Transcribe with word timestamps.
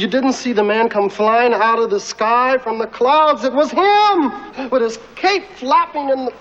You 0.00 0.06
didn't 0.06 0.32
see 0.32 0.54
the 0.54 0.64
man 0.64 0.88
come 0.88 1.10
flying 1.10 1.52
out 1.52 1.78
of 1.78 1.90
the 1.90 2.00
sky 2.00 2.56
from 2.56 2.78
the 2.78 2.86
clouds. 2.86 3.44
It 3.44 3.52
was 3.52 3.70
him 3.70 4.70
with 4.70 4.80
his 4.80 4.98
cape 5.14 5.44
flapping 5.56 6.08
in 6.08 6.24
the. 6.24 6.32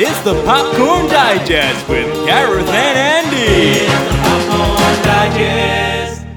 It's 0.00 0.20
the 0.22 0.42
Popcorn 0.46 1.10
Digest 1.10 1.86
with 1.90 2.10
Gareth 2.24 2.70
and 2.70 3.28
Andy. 3.28 3.84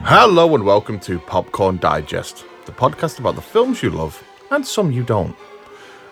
Hello 0.03 0.53
and 0.53 0.65
welcome 0.65 0.99
to 0.99 1.17
Popcorn 1.17 1.77
Digest, 1.77 2.43
the 2.65 2.73
podcast 2.73 3.19
about 3.19 3.35
the 3.35 3.41
films 3.41 3.81
you 3.81 3.89
love 3.89 4.21
and 4.51 4.67
some 4.67 4.91
you 4.91 5.03
don't. 5.03 5.33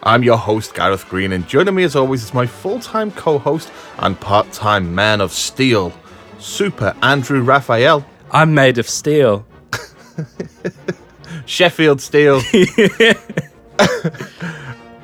I'm 0.04 0.24
your 0.24 0.38
host, 0.38 0.74
Gareth 0.74 1.08
Green, 1.10 1.32
and 1.32 1.48
joining 1.48 1.76
me 1.76 1.84
as 1.84 1.96
always 1.96 2.24
is 2.24 2.34
my 2.34 2.48
full 2.48 2.80
time 2.80 3.12
co 3.12 3.38
host 3.38 3.72
and 4.00 4.20
part 4.20 4.52
time 4.52 4.96
man 4.96 5.22
of 5.22 5.32
steel, 5.32 5.94
Super 6.40 6.96
Andrew 7.04 7.44
Raphael. 7.44 8.04
I'm 8.32 8.56
made 8.56 8.80
of 8.80 8.90
steel. 8.90 9.46
Sheffield 11.46 12.02
Steel. 12.02 12.42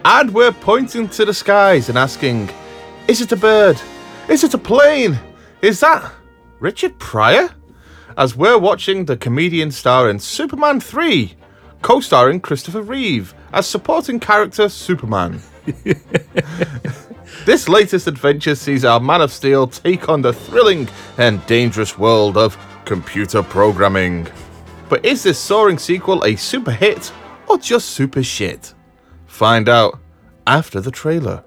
and 0.04 0.34
we're 0.34 0.52
pointing 0.52 1.08
to 1.10 1.26
the 1.26 1.34
skies 1.34 1.90
and 1.90 1.98
asking, 1.98 2.50
is 3.08 3.22
it 3.22 3.32
a 3.32 3.36
bird? 3.36 3.80
Is 4.28 4.44
it 4.44 4.56
a 4.56 4.58
plane? 4.58 5.20
Is 5.62 5.80
that 5.82 6.12
Richard 6.60 6.98
Pryor? 6.98 7.52
As 8.18 8.36
we're 8.36 8.58
watching 8.58 9.06
the 9.06 9.16
comedian 9.16 9.70
star 9.70 10.10
in 10.10 10.18
Superman 10.18 10.80
3, 10.80 11.36
co 11.84 12.00
starring 12.00 12.40
Christopher 12.40 12.82
Reeve 12.82 13.36
as 13.54 13.68
supporting 13.68 14.20
character 14.20 14.70
Superman. 14.70 15.42
this 17.46 17.68
latest 17.68 18.08
adventure 18.08 18.56
sees 18.56 18.86
our 18.86 19.00
Man 19.00 19.22
of 19.22 19.32
Steel 19.32 19.68
take 19.68 20.10
on 20.10 20.22
the 20.22 20.34
thrilling 20.34 20.88
and 21.18 21.46
dangerous 21.46 21.98
world 21.98 22.38
of 22.38 22.58
computer 22.86 23.44
programming. 23.44 24.28
But 24.90 25.06
is 25.06 25.24
this 25.24 25.38
soaring 25.38 25.78
sequel 25.78 26.24
a 26.24 26.36
super 26.36 26.72
hit 26.72 27.12
or 27.50 27.58
just 27.58 27.90
super 27.90 28.24
shit? 28.24 28.74
Find 29.26 29.68
out 29.68 30.00
after 30.46 30.80
the 30.80 30.92
trailer. 30.92 31.44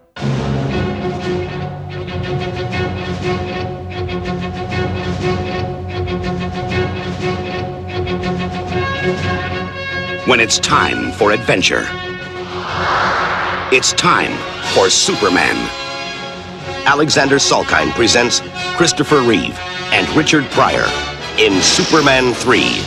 When 10.31 10.39
it's 10.39 10.61
time 10.61 11.11
for 11.11 11.33
adventure. 11.33 11.89
It's 13.73 13.93
time 13.95 14.31
for 14.75 14.89
Superman. 14.89 15.57
Alexander 16.87 17.35
Salkind 17.35 17.91
presents 17.95 18.41
Christopher 18.77 19.23
Reeve 19.23 19.59
and 19.91 20.09
Richard 20.17 20.45
Pryor 20.53 20.87
in 21.37 21.61
Superman 21.61 22.33
3. 22.33 22.81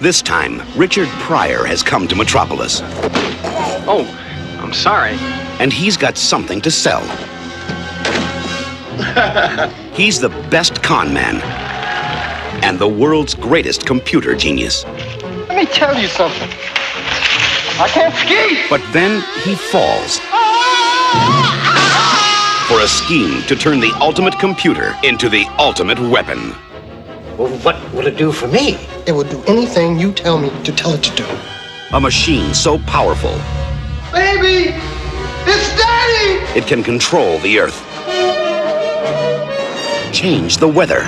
This 0.00 0.20
time, 0.20 0.60
Richard 0.76 1.06
Pryor 1.20 1.64
has 1.66 1.84
come 1.84 2.08
to 2.08 2.16
Metropolis, 2.16 2.80
Oh, 3.86 4.04
I'm 4.58 4.72
sorry. 4.72 5.12
and 5.60 5.72
he's 5.72 5.96
got 5.96 6.18
something 6.18 6.60
to 6.62 6.70
sell. 6.72 7.02
he's 9.94 10.18
the 10.20 10.30
best 10.50 10.82
con 10.82 11.14
man 11.14 11.36
and 12.64 12.76
the 12.76 12.88
world's 12.88 13.36
greatest 13.36 13.86
computer 13.86 14.34
genius. 14.34 14.84
Let 15.48 15.56
me 15.56 15.66
tell 15.66 15.96
you 15.96 16.08
something. 16.08 16.50
I 17.80 17.86
can't 17.86 18.12
ski! 18.12 18.66
But 18.68 18.82
then 18.92 19.22
he 19.44 19.54
falls 19.54 20.18
for 22.66 22.80
a 22.82 22.88
scheme 22.88 23.42
to 23.42 23.54
turn 23.54 23.78
the 23.78 23.92
ultimate 24.00 24.36
computer 24.36 24.96
into 25.04 25.28
the 25.28 25.46
ultimate 25.60 26.00
weapon. 26.00 26.56
Well, 27.38 27.56
what 27.58 27.76
will 27.94 28.08
it 28.08 28.16
do 28.16 28.32
for 28.32 28.48
me? 28.48 28.76
It 29.06 29.12
will 29.12 29.22
do 29.22 29.40
anything 29.46 29.96
you 29.96 30.12
tell 30.12 30.38
me 30.38 30.50
to 30.64 30.72
tell 30.72 30.92
it 30.92 31.04
to 31.04 31.14
do. 31.14 31.26
A 31.92 32.00
machine 32.00 32.52
so 32.52 32.78
powerful 32.80 33.30
Baby! 34.12 34.74
It's 35.46 35.68
Daddy! 35.78 36.58
it 36.58 36.66
can 36.66 36.82
control 36.82 37.38
the 37.38 37.60
Earth, 37.60 37.80
change 40.12 40.56
the 40.56 40.66
weather, 40.66 41.02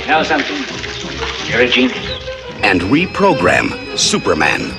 You 0.00 0.06
know 0.08 0.24
something? 0.24 0.56
You're 1.48 1.60
a 1.60 1.68
genius. 1.68 2.09
And 2.62 2.80
reprogram 2.82 3.98
Superman. 3.98 4.70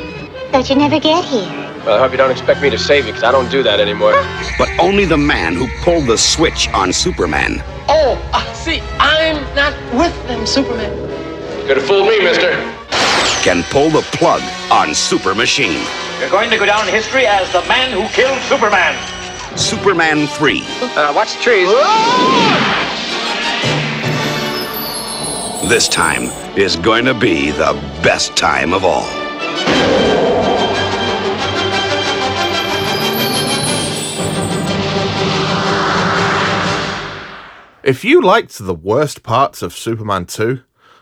Thought 0.51 0.69
you'd 0.69 0.77
never 0.77 0.99
get 0.99 1.23
here. 1.25 1.47
Well, 1.85 1.95
I 1.95 1.99
hope 1.99 2.11
you 2.11 2.17
don't 2.17 2.31
expect 2.31 2.61
me 2.61 2.69
to 2.69 2.77
save 2.77 3.05
you, 3.05 3.11
because 3.11 3.23
I 3.23 3.31
don't 3.31 3.49
do 3.49 3.63
that 3.63 3.79
anymore. 3.79 4.13
But 4.57 4.69
only 4.79 5.05
the 5.05 5.17
man 5.17 5.55
who 5.55 5.67
pulled 5.83 6.05
the 6.05 6.17
switch 6.17 6.69
on 6.69 6.93
Superman 6.93 7.63
Oh, 7.93 8.15
uh, 8.31 8.53
see, 8.53 8.79
I'm 8.99 9.35
not 9.53 9.73
with 9.93 10.15
them, 10.27 10.45
Superman. 10.45 10.91
You 11.59 11.67
Could 11.67 11.77
have 11.77 11.85
fooled 11.85 12.07
me, 12.07 12.23
mister. 12.23 12.51
can 13.43 13.63
pull 13.63 13.89
the 13.89 14.01
plug 14.15 14.41
on 14.71 14.95
Super 14.95 15.35
Machine. 15.35 15.83
You're 16.19 16.29
going 16.29 16.49
to 16.51 16.57
go 16.57 16.65
down 16.65 16.87
in 16.87 16.93
history 16.93 17.25
as 17.25 17.51
the 17.51 17.61
man 17.67 17.91
who 17.91 18.07
killed 18.13 18.39
Superman. 18.43 18.95
Superman 19.57 20.27
3. 20.27 20.63
Uh, 20.63 21.11
watch 21.13 21.35
the 21.35 21.41
trees. 21.41 21.67
This 25.69 25.87
time 25.89 26.29
is 26.57 26.75
going 26.75 27.05
to 27.05 27.13
be 27.13 27.49
the 27.51 27.73
best 28.03 28.35
time 28.35 28.73
of 28.73 28.83
all. 28.83 29.07
If 37.83 38.03
you 38.03 38.21
liked 38.21 38.57
the 38.57 38.73
worst 38.73 39.23
parts 39.23 39.61
of 39.61 39.73
Superman 39.73 40.25
2, 40.25 40.61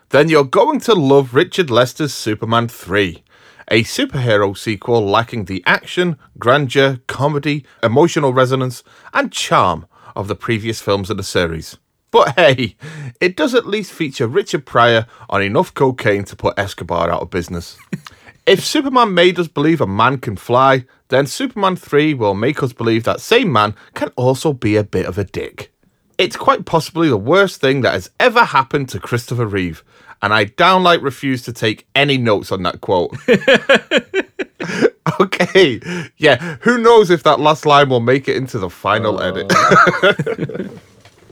then 0.09 0.29
you're 0.29 0.43
going 0.43 0.79
to 0.81 0.93
love 0.93 1.33
Richard 1.33 1.71
Lester's 1.71 2.13
Superman 2.13 2.67
3, 2.67 3.23
a 3.69 3.83
superhero 3.83 4.55
sequel 4.55 5.05
lacking 5.05 5.45
the 5.45 5.63
action, 5.65 6.17
grandeur, 6.37 6.99
comedy, 7.07 7.65
emotional 7.81 8.33
resonance, 8.33 8.83
and 9.13 9.31
charm 9.31 9.87
of 10.15 10.27
the 10.27 10.35
previous 10.35 10.79
films 10.79 11.09
in 11.09 11.17
the 11.17 11.23
series. 11.23 11.77
But 12.11 12.35
hey, 12.35 12.75
it 13.21 13.35
does 13.35 13.53
at 13.53 13.67
least 13.67 13.91
feature 13.91 14.27
Richard 14.27 14.65
Pryor 14.65 15.05
on 15.29 15.43
enough 15.43 15.73
cocaine 15.73 16.23
to 16.25 16.35
put 16.35 16.57
Escobar 16.57 17.09
out 17.11 17.21
of 17.21 17.29
business. 17.29 17.77
if 18.47 18.65
Superman 18.65 19.13
made 19.13 19.39
us 19.39 19.47
believe 19.47 19.81
a 19.81 19.87
man 19.87 20.17
can 20.17 20.35
fly, 20.35 20.85
then 21.09 21.27
Superman 21.27 21.75
3 21.75 22.15
will 22.15 22.33
make 22.33 22.63
us 22.63 22.73
believe 22.73 23.03
that 23.03 23.21
same 23.21 23.51
man 23.51 23.75
can 23.93 24.09
also 24.15 24.53
be 24.53 24.75
a 24.75 24.83
bit 24.83 25.05
of 25.05 25.17
a 25.17 25.23
dick. 25.23 25.71
It's 26.17 26.35
quite 26.35 26.65
possibly 26.65 27.09
the 27.09 27.17
worst 27.17 27.61
thing 27.61 27.81
that 27.81 27.93
has 27.93 28.09
ever 28.19 28.43
happened 28.43 28.89
to 28.89 28.99
Christopher 28.99 29.45
Reeve, 29.45 29.83
and 30.21 30.33
I 30.33 30.45
downright 30.45 31.01
refuse 31.01 31.43
to 31.43 31.53
take 31.53 31.87
any 31.95 32.17
notes 32.17 32.51
on 32.51 32.63
that 32.63 32.81
quote. 32.81 33.15
okay, 35.21 35.79
yeah, 36.17 36.57
who 36.61 36.77
knows 36.77 37.09
if 37.09 37.23
that 37.23 37.39
last 37.39 37.65
line 37.65 37.89
will 37.89 38.01
make 38.01 38.27
it 38.27 38.35
into 38.35 38.59
the 38.59 38.69
final 38.69 39.19
oh. 39.19 39.29
edit. 39.29 40.71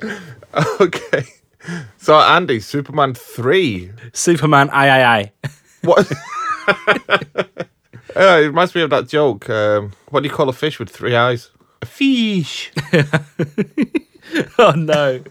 okay, 0.81 1.23
so 1.97 2.17
Andy, 2.19 2.59
Superman 2.59 3.13
3. 3.13 3.91
Superman, 4.13 4.69
aye, 4.71 4.89
aye, 4.89 5.17
aye. 5.17 5.31
What? 5.81 6.11
Uh, 8.15 8.39
it 8.41 8.47
reminds 8.47 8.73
me 8.73 8.81
of 8.81 8.89
that 8.89 9.07
joke. 9.07 9.47
Um, 9.47 9.91
what 10.09 10.23
do 10.23 10.27
you 10.27 10.33
call 10.33 10.49
a 10.49 10.53
fish 10.53 10.79
with 10.79 10.89
three 10.89 11.15
eyes? 11.15 11.51
A 11.83 11.85
fish. 11.85 12.71
Oh 14.59 14.71
no. 14.71 15.23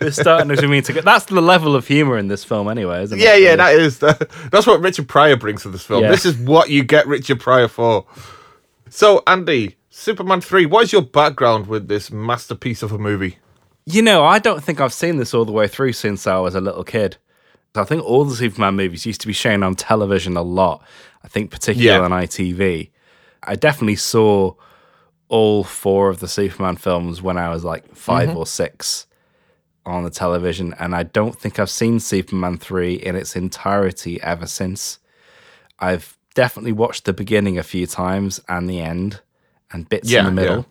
We're 0.00 0.10
starting 0.10 0.50
as 0.50 0.62
we 0.62 0.68
mean 0.68 0.82
to 0.84 0.92
go. 0.92 1.00
That's 1.02 1.26
the 1.26 1.40
level 1.40 1.76
of 1.76 1.86
humor 1.86 2.16
in 2.16 2.28
this 2.28 2.44
film, 2.44 2.68
anyway, 2.68 3.02
isn't 3.02 3.18
it? 3.18 3.22
Yeah, 3.22 3.36
yeah, 3.36 3.56
that 3.56 3.74
is. 3.74 3.98
That's 3.98 4.66
what 4.66 4.80
Richard 4.80 5.08
Pryor 5.08 5.36
brings 5.36 5.62
to 5.62 5.68
this 5.68 5.84
film. 5.84 6.02
Yeah. 6.02 6.10
This 6.10 6.24
is 6.24 6.38
what 6.38 6.70
you 6.70 6.82
get 6.82 7.06
Richard 7.06 7.40
Pryor 7.40 7.68
for. 7.68 8.06
So, 8.88 9.22
Andy, 9.26 9.76
Superman 9.92 10.40
3, 10.40 10.66
what 10.66 10.84
is 10.84 10.92
your 10.92 11.02
background 11.02 11.66
with 11.66 11.88
this 11.88 12.12
masterpiece 12.12 12.82
of 12.82 12.92
a 12.92 12.98
movie? 12.98 13.38
You 13.84 14.02
know, 14.02 14.24
I 14.24 14.38
don't 14.38 14.62
think 14.62 14.80
I've 14.80 14.92
seen 14.92 15.16
this 15.16 15.34
all 15.34 15.44
the 15.44 15.52
way 15.52 15.66
through 15.66 15.94
since 15.94 16.28
I 16.28 16.38
was 16.38 16.54
a 16.54 16.60
little 16.60 16.84
kid. 16.84 17.16
I 17.74 17.82
think 17.82 18.04
all 18.04 18.24
the 18.24 18.36
Superman 18.36 18.76
movies 18.76 19.04
used 19.04 19.20
to 19.22 19.26
be 19.26 19.32
shown 19.32 19.64
on 19.64 19.74
television 19.74 20.36
a 20.36 20.42
lot. 20.42 20.82
I 21.24 21.28
think 21.28 21.50
particularly 21.50 21.98
Yeah. 21.98 22.04
on 22.04 22.12
ITV. 22.12 22.90
I 23.42 23.56
definitely 23.56 23.96
saw 23.96 24.54
all 25.28 25.64
four 25.64 26.08
of 26.08 26.20
the 26.20 26.28
Superman 26.28 26.76
films 26.76 27.20
when 27.20 27.36
I 27.36 27.48
was 27.48 27.64
like 27.64 27.94
5 27.94 28.28
mm-hmm. 28.28 28.38
or 28.38 28.46
six 28.46 29.06
on 29.84 30.04
the 30.04 30.10
television, 30.10 30.72
and 30.78 30.94
I 30.94 31.02
don't 31.02 31.38
think 31.38 31.58
I've 31.58 31.70
seen 31.70 31.98
Superman 31.98 32.58
3 32.58 32.94
in 32.94 33.16
its 33.16 33.34
entirety 33.34 34.22
ever 34.22 34.46
since. 34.46 34.98
I've 35.80 36.16
definitely 36.34 36.72
watched 36.72 37.06
the 37.06 37.12
beginning 37.12 37.58
a 37.58 37.64
few 37.64 37.86
times 37.86 38.40
and 38.48 38.70
the 38.70 38.80
end 38.80 39.20
and 39.72 39.88
bits 39.88 40.10
Yeah, 40.10 40.20
in 40.20 40.26
the 40.26 40.32
middle, 40.32 40.56
yeah. 40.58 40.62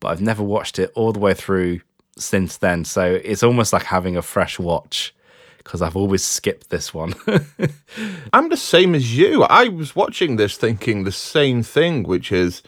but 0.00 0.08
I've 0.08 0.20
never 0.22 0.42
watched 0.42 0.78
it 0.78 0.90
all 0.94 1.12
the 1.12 1.18
way 1.20 1.34
through 1.34 1.80
since 2.18 2.58
then. 2.58 2.84
So 2.84 3.20
it's 3.24 3.42
almost 3.42 3.72
like 3.72 3.84
having 3.84 4.16
a 4.16 4.22
fresh 4.22 4.58
watch 4.58 5.14
because 5.58 5.82
I've 5.82 5.96
always 5.96 6.22
skipped 6.24 6.70
this 6.70 6.94
one. 6.94 7.14
I'm 8.32 8.50
the 8.50 8.56
same 8.56 8.94
as 8.94 9.16
you. 9.16 9.42
I 9.44 9.68
was 9.68 9.96
watching 9.96 10.36
this 10.36 10.56
thinking 10.56 11.04
the 11.04 11.12
same 11.12 11.62
thing, 11.62 12.04
which 12.04 12.32
is 12.32 12.62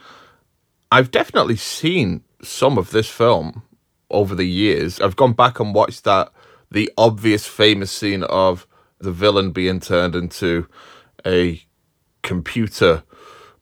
I've 0.90 1.10
definitely 1.10 1.56
seen 1.56 2.22
some 2.42 2.78
of 2.78 2.90
this 2.90 3.08
film 3.08 3.62
over 4.10 4.34
the 4.34 4.46
years. 4.46 5.00
I've 5.00 5.16
gone 5.16 5.34
back 5.34 5.60
and 5.60 5.74
watched 5.74 6.04
that 6.04 6.32
the 6.70 6.90
obvious 6.98 7.46
famous 7.46 7.90
scene 7.92 8.22
of 8.24 8.66
the 8.98 9.12
villain 9.12 9.52
being 9.52 9.80
turned 9.80 10.14
into 10.16 10.66
a 11.26 11.62
computer 12.22 13.02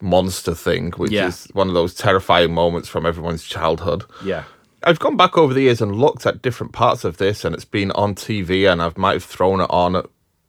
monster 0.00 0.55
thing, 0.55 0.93
which 0.93 1.12
Yeah. 1.12 1.29
is 1.29 1.49
one 1.52 1.69
of 1.69 1.75
those 1.75 1.94
terrifying 1.94 2.52
moments 2.55 2.88
from 2.88 3.06
everyone's 3.06 3.44
childhood. 3.44 4.05
Yeah. 4.25 4.44
I've 4.82 4.99
gone 4.99 5.17
back 5.17 5.38
over 5.38 5.55
the 5.55 5.62
years 5.62 5.81
and 5.81 5.96
looked 5.96 6.26
at 6.26 6.43
different 6.43 6.73
parts 6.73 7.05
of 7.05 7.17
this, 7.17 7.44
and 7.44 7.55
it's 7.55 7.64
been 7.64 7.91
on 7.93 8.14
TV, 8.14 8.70
and 8.70 8.82
I 8.82 8.93
might 8.96 9.14
have 9.14 9.25
thrown 9.25 9.61
it 9.61 9.70
on 9.70 9.96
at 9.96 10.06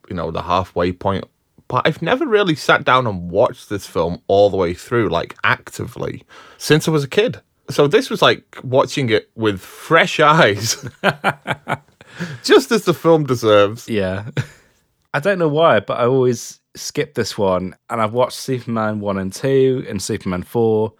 you 0.10 0.16
know 0.16 0.30
the 0.30 0.42
halfway 0.44 0.92
point, 0.92 1.24
but 1.68 1.88
I've 1.88 2.02
never 2.02 2.26
really 2.28 2.54
sat 2.56 2.84
down 2.84 3.08
and 3.08 3.32
watched 3.32 3.70
this 3.70 3.86
film 3.88 4.22
all 4.28 4.50
the 4.50 4.58
way 4.58 4.74
through, 4.74 5.08
like 5.10 5.36
actively, 5.44 6.24
since 6.58 6.88
I 6.88 6.92
was 6.92 7.04
a 7.04 7.08
kid. 7.08 7.40
So 7.70 7.88
this 7.88 8.10
was 8.10 8.22
like 8.22 8.44
watching 8.64 9.10
it 9.10 9.30
with 9.36 9.60
fresh 9.62 10.20
eyes, 10.36 10.86
just 12.44 12.72
as 12.72 12.86
the 12.86 12.94
film 12.94 13.26
deserves. 13.26 13.88
Yeah. 13.88 14.30
I 15.14 15.20
don't 15.20 15.40
know 15.40 15.48
why, 15.48 15.80
but 15.80 15.98
I 16.00 16.06
always 16.06 16.60
skip 16.76 17.14
this 17.14 17.38
one. 17.38 17.76
And 17.90 18.02
I've 18.02 18.14
watched 18.14 18.38
Superman 18.38 19.00
1 19.00 19.18
and 19.18 19.34
2 19.34 19.86
and 19.88 20.02
Superman 20.02 20.44
4 20.44 20.94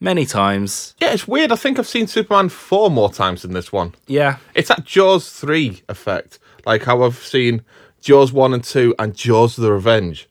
many 0.00 0.26
times. 0.26 0.94
Yeah, 1.00 1.12
it's 1.12 1.28
weird. 1.28 1.52
I 1.52 1.56
think 1.56 1.78
I've 1.78 1.86
seen 1.88 2.06
Superman 2.06 2.48
four 2.48 2.90
more 2.90 3.12
times 3.12 3.42
than 3.42 3.52
this 3.52 3.72
one. 3.72 3.94
Yeah. 4.06 4.38
It's 4.54 4.68
that 4.68 4.84
Jaws 4.84 5.30
3 5.30 5.82
effect. 5.88 6.38
Like 6.66 6.82
how 6.84 7.02
I've 7.02 7.16
seen 7.16 7.62
Jaws 8.00 8.32
1 8.32 8.52
and 8.52 8.64
2 8.64 8.94
and 8.98 9.14
Jaws 9.14 9.56
the 9.56 9.72
Revenge 9.72 10.28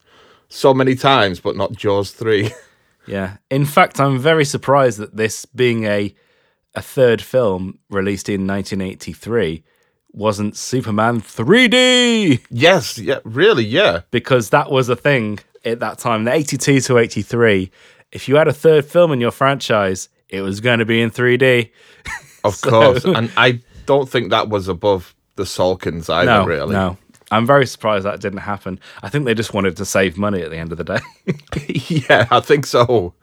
so 0.49 0.73
many 0.73 0.95
times, 0.95 1.39
but 1.39 1.55
not 1.55 1.73
Jaws 1.73 2.11
3. 2.11 2.51
Yeah. 3.07 3.37
In 3.49 3.65
fact, 3.65 3.99
I'm 3.99 4.19
very 4.19 4.45
surprised 4.45 4.99
that 4.99 5.17
this 5.17 5.45
being 5.45 5.85
a 5.85 6.13
a 6.75 6.81
third 6.81 7.21
film 7.21 7.79
released 7.89 8.29
in 8.29 8.47
1983 8.47 9.63
wasn't 10.13 10.55
Superman 10.57 11.21
3D 11.21 12.41
yes, 12.49 12.97
yeah, 12.97 13.19
really, 13.23 13.65
yeah. 13.65 14.01
because 14.11 14.49
that 14.49 14.69
was 14.71 14.89
a 14.89 14.95
thing 14.95 15.39
at 15.63 15.79
that 15.79 15.99
time, 15.99 16.23
the 16.25 16.33
82 16.33 16.81
to 16.81 16.97
83. 16.97 17.71
If 18.11 18.27
you 18.27 18.35
had 18.35 18.47
a 18.47 18.53
third 18.53 18.85
film 18.85 19.11
in 19.11 19.21
your 19.21 19.31
franchise, 19.31 20.09
it 20.29 20.41
was 20.41 20.59
going 20.59 20.79
to 20.79 20.85
be 20.85 21.01
in 21.01 21.11
3D. 21.11 21.71
Of 22.43 22.59
course. 22.61 23.05
And 23.05 23.31
I 23.37 23.59
don't 23.85 24.09
think 24.09 24.31
that 24.31 24.49
was 24.49 24.67
above 24.67 25.13
the 25.35 25.43
Salkinds 25.43 26.09
either, 26.09 26.25
No, 26.25 26.45
really. 26.45 26.73
no. 26.73 26.97
I'm 27.29 27.45
very 27.45 27.67
surprised 27.67 28.03
that 28.05 28.19
didn't 28.19 28.39
happen. 28.39 28.79
I 29.03 29.09
think 29.09 29.25
they 29.25 29.35
just 29.35 29.53
wanted 29.53 29.77
to 29.77 29.85
save 29.85 30.17
money 30.17 30.41
at 30.41 30.49
the 30.49 30.57
end 30.57 30.71
of 30.71 30.79
the 30.79 30.83
day. 30.83 30.99
yeah, 32.07 32.27
I 32.31 32.39
think 32.39 32.65
so. 32.65 33.13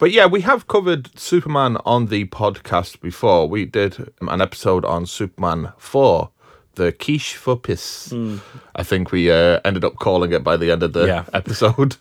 But 0.00 0.12
yeah, 0.12 0.24
we 0.26 0.40
have 0.40 0.66
covered 0.66 1.16
Superman 1.18 1.76
on 1.84 2.06
the 2.06 2.24
podcast 2.26 3.00
before. 3.02 3.46
We 3.48 3.66
did 3.66 4.10
an 4.22 4.40
episode 4.40 4.84
on 4.86 5.04
Superman 5.04 5.72
4, 5.76 6.30
the 6.76 6.90
quiche 6.92 7.36
for 7.36 7.54
piss. 7.56 8.12
I 8.74 8.82
think 8.82 9.12
we 9.12 9.30
uh, 9.30 9.60
ended 9.62 9.84
up 9.84 9.96
calling 9.96 10.32
it 10.32 10.42
by 10.42 10.56
the 10.56 10.70
end 10.70 10.82
of 10.82 10.94
the 10.94 11.06
Yeah. 11.06 11.24
episode. 11.34 11.96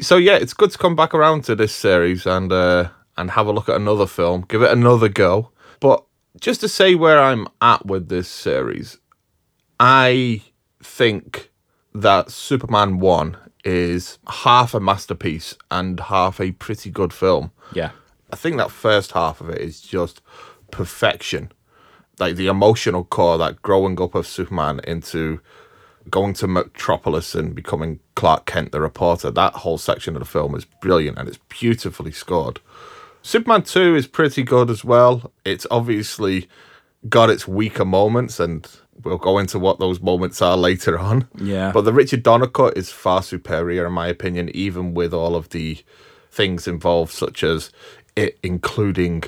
so 0.00 0.16
yeah, 0.16 0.34
it's 0.34 0.52
good 0.52 0.72
to 0.72 0.78
come 0.78 0.96
back 0.96 1.14
around 1.14 1.44
to 1.44 1.54
this 1.54 1.72
series 1.74 2.26
and 2.26 2.50
uh, 2.52 2.88
and 3.16 3.30
have 3.30 3.46
a 3.46 3.52
look 3.52 3.68
at 3.68 3.76
another 3.76 4.06
film, 4.08 4.44
give 4.48 4.62
it 4.62 4.72
another 4.72 5.08
go. 5.08 5.50
But 5.78 6.04
just 6.40 6.60
to 6.62 6.68
say 6.68 6.96
where 6.96 7.20
I'm 7.20 7.46
at 7.62 7.86
with 7.86 8.08
this 8.08 8.28
series, 8.28 8.98
I 9.78 10.42
think 10.82 11.50
that 11.94 12.30
Superman 12.32 12.98
1 12.98 13.36
is 13.64 14.18
half 14.28 14.74
a 14.74 14.80
masterpiece 14.80 15.54
and 15.70 16.00
half 16.00 16.40
a 16.40 16.52
pretty 16.52 16.90
good 16.90 17.12
film. 17.12 17.52
yeah. 17.72 17.90
I 18.30 18.36
think 18.36 18.58
that 18.58 18.70
first 18.70 19.12
half 19.12 19.40
of 19.40 19.48
it 19.48 19.58
is 19.58 19.80
just 19.80 20.20
perfection. 20.70 21.50
Like 22.18 22.36
the 22.36 22.48
emotional 22.48 23.04
core, 23.04 23.38
that 23.38 23.62
growing 23.62 24.00
up 24.02 24.14
of 24.14 24.26
Superman 24.26 24.80
into 24.84 25.40
going 26.10 26.34
to 26.34 26.46
Metropolis 26.46 27.34
and 27.34 27.54
becoming 27.54 28.00
Clark 28.16 28.44
Kent, 28.44 28.72
the 28.72 28.80
reporter, 28.80 29.30
that 29.30 29.54
whole 29.54 29.78
section 29.78 30.14
of 30.14 30.20
the 30.20 30.26
film 30.26 30.54
is 30.54 30.66
brilliant 30.66 31.18
and 31.18 31.26
it's 31.26 31.38
beautifully 31.48 32.12
scored. 32.12 32.60
Superman 33.22 33.62
2 33.62 33.94
is 33.94 34.06
pretty 34.06 34.42
good 34.42 34.68
as 34.70 34.84
well. 34.84 35.32
It's 35.44 35.66
obviously 35.70 36.48
got 37.08 37.30
its 37.30 37.46
weaker 37.46 37.84
moments, 37.84 38.40
and 38.40 38.68
we'll 39.04 39.18
go 39.18 39.38
into 39.38 39.58
what 39.58 39.78
those 39.78 40.00
moments 40.00 40.40
are 40.42 40.56
later 40.56 40.98
on. 40.98 41.28
Yeah. 41.40 41.72
But 41.72 41.82
the 41.82 41.92
Richard 41.92 42.22
Donner 42.22 42.46
cut 42.48 42.76
is 42.76 42.90
far 42.90 43.22
superior, 43.22 43.86
in 43.86 43.92
my 43.92 44.08
opinion, 44.08 44.50
even 44.54 44.94
with 44.94 45.12
all 45.14 45.34
of 45.36 45.48
the 45.50 45.78
things 46.30 46.66
involved, 46.68 47.12
such 47.12 47.42
as 47.42 47.70
it 48.16 48.38
including 48.42 49.24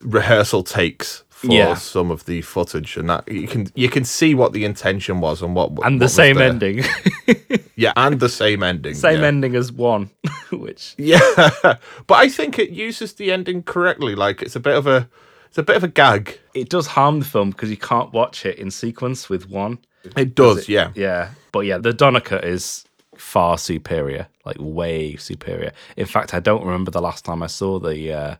rehearsal 0.00 0.62
takes 0.62 1.22
for 1.28 1.48
Yeah. 1.52 1.74
some 1.74 2.10
of 2.10 2.24
the 2.24 2.40
footage, 2.42 2.96
and 2.96 3.10
that 3.10 3.30
you 3.30 3.46
can 3.46 3.68
you 3.74 3.88
can 3.90 4.04
see 4.04 4.34
what 4.34 4.52
the 4.52 4.64
intention 4.64 5.20
was 5.20 5.42
and 5.42 5.54
what 5.54 5.68
And 5.84 5.96
what 5.96 5.98
the 6.00 6.08
same 6.08 6.36
there. 6.36 6.48
ending. 6.48 6.84
Yeah, 7.78 7.92
and 7.94 8.18
the 8.20 8.30
same 8.30 8.62
ending. 8.62 8.94
same 8.94 9.20
yeah. 9.20 9.26
ending 9.26 9.54
as 9.54 9.70
one, 9.70 10.08
which 10.50 10.94
Yeah, 10.96 11.20
but 12.06 12.14
I 12.14 12.30
think 12.30 12.58
it 12.58 12.70
uses 12.70 13.12
the 13.12 13.30
ending 13.30 13.62
correctly. 13.64 14.14
Like 14.14 14.40
it's 14.40 14.56
a 14.56 14.60
bit 14.60 14.74
of 14.74 14.86
a 14.86 15.08
it's 15.46 15.58
a 15.58 15.62
bit 15.62 15.76
of 15.76 15.84
a 15.84 15.88
gag. 15.88 16.38
it 16.54 16.68
does 16.68 16.86
harm 16.86 17.20
the 17.20 17.24
film 17.24 17.50
because 17.50 17.70
you 17.70 17.76
can't 17.76 18.12
watch 18.12 18.44
it 18.46 18.58
in 18.58 18.70
sequence 18.70 19.28
with 19.28 19.48
one. 19.48 19.78
It 20.16 20.34
does, 20.34 20.68
yeah. 20.68 20.92
Yeah. 20.94 21.30
But 21.52 21.60
yeah, 21.60 21.78
the 21.78 21.92
cut 22.24 22.44
is 22.44 22.84
far 23.16 23.58
superior, 23.58 24.28
like 24.44 24.56
way 24.58 25.16
superior. 25.16 25.72
In 25.96 26.06
fact, 26.06 26.34
I 26.34 26.40
don't 26.40 26.64
remember 26.64 26.90
the 26.90 27.00
last 27.00 27.24
time 27.24 27.42
I 27.42 27.46
saw 27.46 27.78
the 27.78 28.12
uh, 28.12 28.36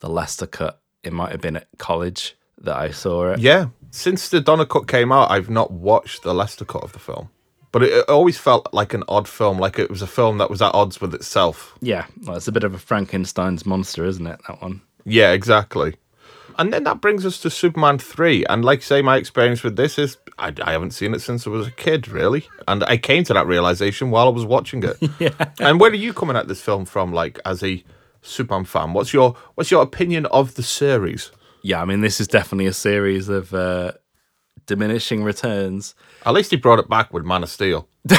the 0.00 0.08
Lester 0.08 0.46
cut. 0.46 0.80
It 1.02 1.12
might 1.12 1.30
have 1.32 1.40
been 1.40 1.56
at 1.56 1.68
college 1.78 2.36
that 2.58 2.76
I 2.76 2.90
saw 2.90 3.32
it. 3.32 3.38
Yeah. 3.40 3.68
Since 3.90 4.28
the 4.28 4.40
Donner 4.40 4.66
cut 4.66 4.86
came 4.86 5.10
out, 5.12 5.30
I've 5.30 5.50
not 5.50 5.70
watched 5.72 6.22
the 6.22 6.34
Lester 6.34 6.64
cut 6.64 6.82
of 6.82 6.92
the 6.92 6.98
film. 6.98 7.30
But 7.72 7.84
it, 7.84 7.92
it 7.92 8.08
always 8.08 8.36
felt 8.36 8.72
like 8.74 8.94
an 8.94 9.04
odd 9.08 9.28
film, 9.28 9.58
like 9.58 9.78
it 9.78 9.90
was 9.90 10.02
a 10.02 10.06
film 10.06 10.38
that 10.38 10.50
was 10.50 10.60
at 10.60 10.74
odds 10.74 11.00
with 11.00 11.14
itself. 11.14 11.76
Yeah, 11.80 12.06
well, 12.24 12.36
it's 12.36 12.48
a 12.48 12.52
bit 12.52 12.64
of 12.64 12.74
a 12.74 12.78
Frankenstein's 12.78 13.64
monster, 13.64 14.04
isn't 14.04 14.26
it? 14.26 14.40
That 14.48 14.60
one. 14.60 14.82
Yeah, 15.04 15.32
exactly. 15.32 15.94
And 16.60 16.74
then 16.74 16.84
that 16.84 17.00
brings 17.00 17.24
us 17.24 17.40
to 17.40 17.48
Superman 17.48 17.98
3. 17.98 18.44
And 18.44 18.62
like 18.62 18.80
I 18.80 18.82
say, 18.82 19.00
my 19.00 19.16
experience 19.16 19.62
with 19.62 19.76
this 19.76 19.98
is 19.98 20.18
I, 20.38 20.52
I 20.62 20.72
haven't 20.72 20.90
seen 20.90 21.14
it 21.14 21.20
since 21.20 21.46
I 21.46 21.50
was 21.50 21.66
a 21.66 21.70
kid, 21.70 22.06
really. 22.06 22.46
And 22.68 22.84
I 22.84 22.98
came 22.98 23.24
to 23.24 23.32
that 23.32 23.46
realization 23.46 24.10
while 24.10 24.26
I 24.26 24.30
was 24.30 24.44
watching 24.44 24.82
it. 24.82 24.98
yeah. 25.18 25.30
And 25.58 25.80
where 25.80 25.90
are 25.90 25.94
you 25.94 26.12
coming 26.12 26.36
at 26.36 26.48
this 26.48 26.60
film 26.60 26.84
from, 26.84 27.14
like, 27.14 27.40
as 27.46 27.62
a 27.64 27.82
Superman 28.20 28.66
fan? 28.66 28.92
What's 28.92 29.14
your 29.14 29.36
what's 29.54 29.70
your 29.70 29.82
opinion 29.82 30.26
of 30.26 30.56
the 30.56 30.62
series? 30.62 31.32
Yeah, 31.62 31.80
I 31.80 31.86
mean, 31.86 32.02
this 32.02 32.20
is 32.20 32.28
definitely 32.28 32.66
a 32.66 32.74
series 32.74 33.30
of 33.30 33.54
uh, 33.54 33.92
diminishing 34.66 35.24
returns. 35.24 35.94
At 36.26 36.34
least 36.34 36.50
he 36.50 36.58
brought 36.58 36.78
it 36.78 36.90
back 36.90 37.10
with 37.10 37.24
Man 37.24 37.42
of 37.42 37.48
Steel. 37.48 37.88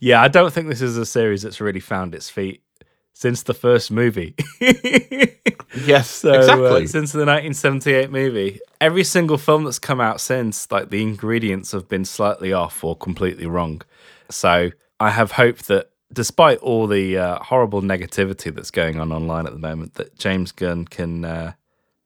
Yeah, 0.00 0.20
I 0.20 0.28
don't 0.28 0.52
think 0.52 0.68
this 0.68 0.82
is 0.82 0.96
a 0.96 1.06
series 1.06 1.42
that's 1.42 1.60
really 1.60 1.80
found 1.80 2.14
its 2.14 2.28
feet 2.28 2.62
since 3.18 3.42
the 3.44 3.54
first 3.54 3.90
movie. 3.90 4.34
Yes, 5.84 6.08
So, 6.10 6.30
uh, 6.32 6.36
exactly. 6.36 6.86
since 6.86 7.12
the 7.12 7.26
1978 7.26 8.10
movie, 8.10 8.60
every 8.80 9.04
single 9.04 9.36
film 9.36 9.64
that's 9.64 9.78
come 9.78 10.00
out 10.00 10.20
since, 10.22 10.70
like 10.70 10.88
the 10.90 11.02
ingredients 11.02 11.72
have 11.72 11.86
been 11.88 12.04
slightly 12.06 12.52
off 12.52 12.82
or 12.82 12.96
completely 12.96 13.46
wrong. 13.46 13.82
So 14.30 14.70
I 15.00 15.10
have 15.10 15.32
hope 15.32 15.58
that 15.64 15.90
despite 16.12 16.58
all 16.58 16.86
the 16.86 17.18
uh, 17.18 17.38
horrible 17.42 17.82
negativity 17.82 18.54
that's 18.54 18.70
going 18.70 18.98
on 18.98 19.12
online 19.12 19.46
at 19.46 19.52
the 19.52 19.58
moment, 19.58 19.94
that 19.94 20.16
James 20.18 20.50
Gunn 20.52 20.86
can 20.86 21.24
uh, 21.26 21.52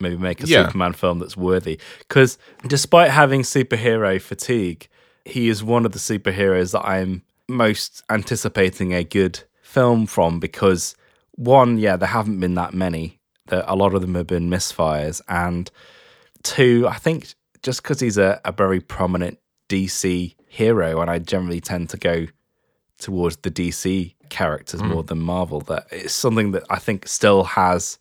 maybe 0.00 0.16
make 0.16 0.42
a 0.42 0.46
Yeah. 0.48 0.66
Superman 0.66 0.92
film 0.94 1.20
that's 1.20 1.36
worthy. 1.36 1.78
Because 2.00 2.38
despite 2.66 3.10
having 3.10 3.42
superhero 3.42 4.20
fatigue, 4.20 4.88
he 5.24 5.48
is 5.48 5.62
one 5.62 5.86
of 5.86 5.92
the 5.92 5.98
superheroes 6.00 6.72
that 6.72 6.84
I'm 6.84 7.22
most 7.46 8.02
anticipating 8.10 8.94
a 8.94 9.04
good 9.04 9.44
film 9.62 10.06
from 10.06 10.40
because 10.40 10.96
one, 11.40 11.78
yeah, 11.78 11.96
there 11.96 12.08
haven't 12.08 12.38
been 12.38 12.54
that 12.54 12.74
many. 12.74 13.18
That 13.46 13.64
a 13.66 13.74
lot 13.74 13.94
of 13.94 14.02
them 14.02 14.14
have 14.14 14.26
been 14.26 14.50
misfires, 14.50 15.20
and 15.28 15.70
two, 16.42 16.86
I 16.88 16.96
think 16.96 17.34
just 17.62 17.82
because 17.82 17.98
he's 17.98 18.18
a, 18.18 18.40
a 18.44 18.52
very 18.52 18.80
prominent 18.80 19.38
DC 19.68 20.34
hero, 20.46 21.00
and 21.00 21.10
I 21.10 21.18
generally 21.18 21.60
tend 21.60 21.90
to 21.90 21.96
go 21.96 22.26
towards 22.98 23.38
the 23.38 23.50
DC 23.50 24.14
characters 24.28 24.80
hmm. 24.80 24.88
more 24.88 25.02
than 25.02 25.18
Marvel, 25.18 25.60
that 25.62 25.86
it's 25.90 26.12
something 26.12 26.52
that 26.52 26.64
I 26.70 26.78
think 26.78 27.08
still 27.08 27.42
has 27.44 27.98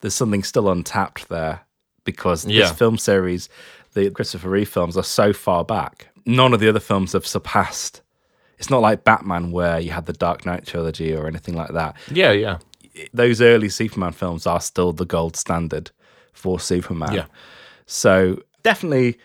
there's 0.00 0.14
something 0.14 0.42
still 0.42 0.68
untapped 0.70 1.30
there 1.30 1.60
because 2.04 2.44
Yeah. 2.44 2.64
this 2.68 2.72
film 2.72 2.98
series, 2.98 3.48
the 3.94 4.10
Christopher 4.10 4.50
Reeve 4.50 4.68
films, 4.68 4.98
are 4.98 5.02
so 5.02 5.32
far 5.32 5.64
back. 5.64 6.08
None 6.26 6.52
of 6.52 6.60
the 6.60 6.68
other 6.68 6.80
films 6.80 7.14
have 7.14 7.26
surpassed. 7.26 8.02
It's 8.58 8.70
not 8.70 8.82
like 8.82 9.04
Batman 9.04 9.50
where 9.50 9.78
you 9.80 9.90
had 9.90 10.06
the 10.06 10.12
Dark 10.12 10.46
Knight 10.46 10.66
trilogy 10.66 11.14
or 11.14 11.26
anything 11.26 11.54
like 11.54 11.72
that. 11.72 11.96
yeah, 12.10 12.32
yeah. 12.32 12.58
Those 13.12 13.40
early 13.40 13.68
Superman 13.68 14.12
films 14.12 14.46
are 14.46 14.60
still 14.60 14.92
the 14.92 15.04
gold 15.04 15.36
standard 15.36 15.90
for 16.32 16.60
Superman. 16.60 17.12
Yeah. 17.12 17.26
So 17.86 18.40
definitely 18.62 19.18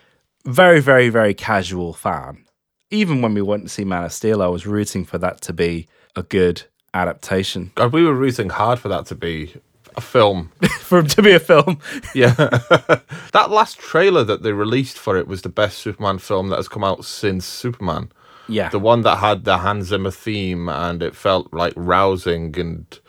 very, 0.45 0.79
very, 0.79 1.09
very 1.09 1.35
casual 1.35 1.93
fan. 1.93 2.45
Even 2.89 3.21
when 3.21 3.35
we 3.35 3.43
went 3.43 3.63
to 3.63 3.69
see 3.69 3.85
Man 3.85 4.03
of 4.03 4.11
Steel, 4.11 4.41
I 4.41 4.47
was 4.47 4.65
rooting 4.65 5.05
for 5.05 5.19
that 5.19 5.41
to 5.41 5.53
be 5.53 5.87
a 6.15 6.23
good 6.23 6.63
adaptation 6.93 7.71
God, 7.75 7.93
we 7.93 8.03
were 8.03 8.13
rooting 8.13 8.49
hard 8.49 8.79
for 8.79 8.87
that 8.89 9.05
to 9.07 9.15
be 9.15 9.53
a 9.95 10.01
film. 10.01 10.51
for 10.79 10.99
it 10.99 11.09
to 11.09 11.21
be 11.21 11.33
a 11.33 11.39
film. 11.39 11.79
Yeah. 12.15 12.33
that 13.33 13.47
last 13.49 13.79
trailer 13.79 14.23
that 14.23 14.43
they 14.43 14.53
released 14.53 14.97
for 14.97 15.17
it 15.17 15.27
was 15.27 15.41
the 15.41 15.49
best 15.49 15.79
Superman 15.79 16.19
film 16.19 16.49
that 16.49 16.55
has 16.55 16.67
come 16.67 16.83
out 16.83 17.05
since 17.05 17.45
Superman. 17.45 18.11
Yeah. 18.49 18.69
The 18.69 18.79
one 18.79 19.01
that 19.01 19.17
had 19.17 19.45
the 19.45 19.57
Hans 19.59 19.87
Zimmer 19.87 20.11
theme 20.11 20.67
and 20.69 21.01
it 21.03 21.15
felt 21.15 21.53
like 21.53 21.73
rousing 21.75 22.57
and 22.59 22.99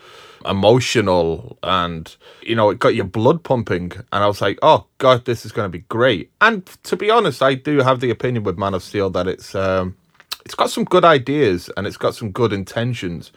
emotional 0.47 1.59
and 1.62 2.16
you 2.42 2.54
know 2.54 2.70
it 2.70 2.78
got 2.78 2.94
your 2.94 3.04
blood 3.04 3.42
pumping 3.42 3.92
and 4.12 4.25
I 4.25 4.26
was 4.26 4.40
like, 4.40 4.59
"Oh 4.62 4.87
god, 4.99 5.25
this 5.25 5.44
is 5.44 5.52
going 5.52 5.66
to 5.66 5.78
be 5.78 5.85
great." 5.88 6.30
And 6.40 6.64
to 6.85 6.97
be 6.97 7.11
honest, 7.11 7.42
I 7.42 7.54
do 7.54 7.78
have 7.78 8.00
the 8.00 8.11
opinion 8.11 8.44
with 8.44 8.59
Man 8.59 8.75
of 8.75 8.82
Steel 8.82 9.11
that 9.11 9.26
it's 9.26 9.54
um 9.54 9.97
it's 10.44 10.54
got 10.54 10.70
some 10.70 10.85
good 10.85 11.04
ideas 11.04 11.70
and 11.76 11.87
it's 11.87 11.99
got 11.99 12.14
some 12.14 12.30
good 12.30 12.52
intentions, 12.52 13.32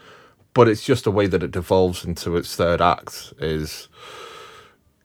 but 0.54 0.68
it's 0.70 0.84
just 0.84 1.04
the 1.04 1.12
way 1.12 1.28
that 1.28 1.44
it 1.44 1.52
devolves 1.52 2.06
into 2.06 2.38
its 2.38 2.56
third 2.56 2.82
act 2.82 3.34
is 3.40 3.90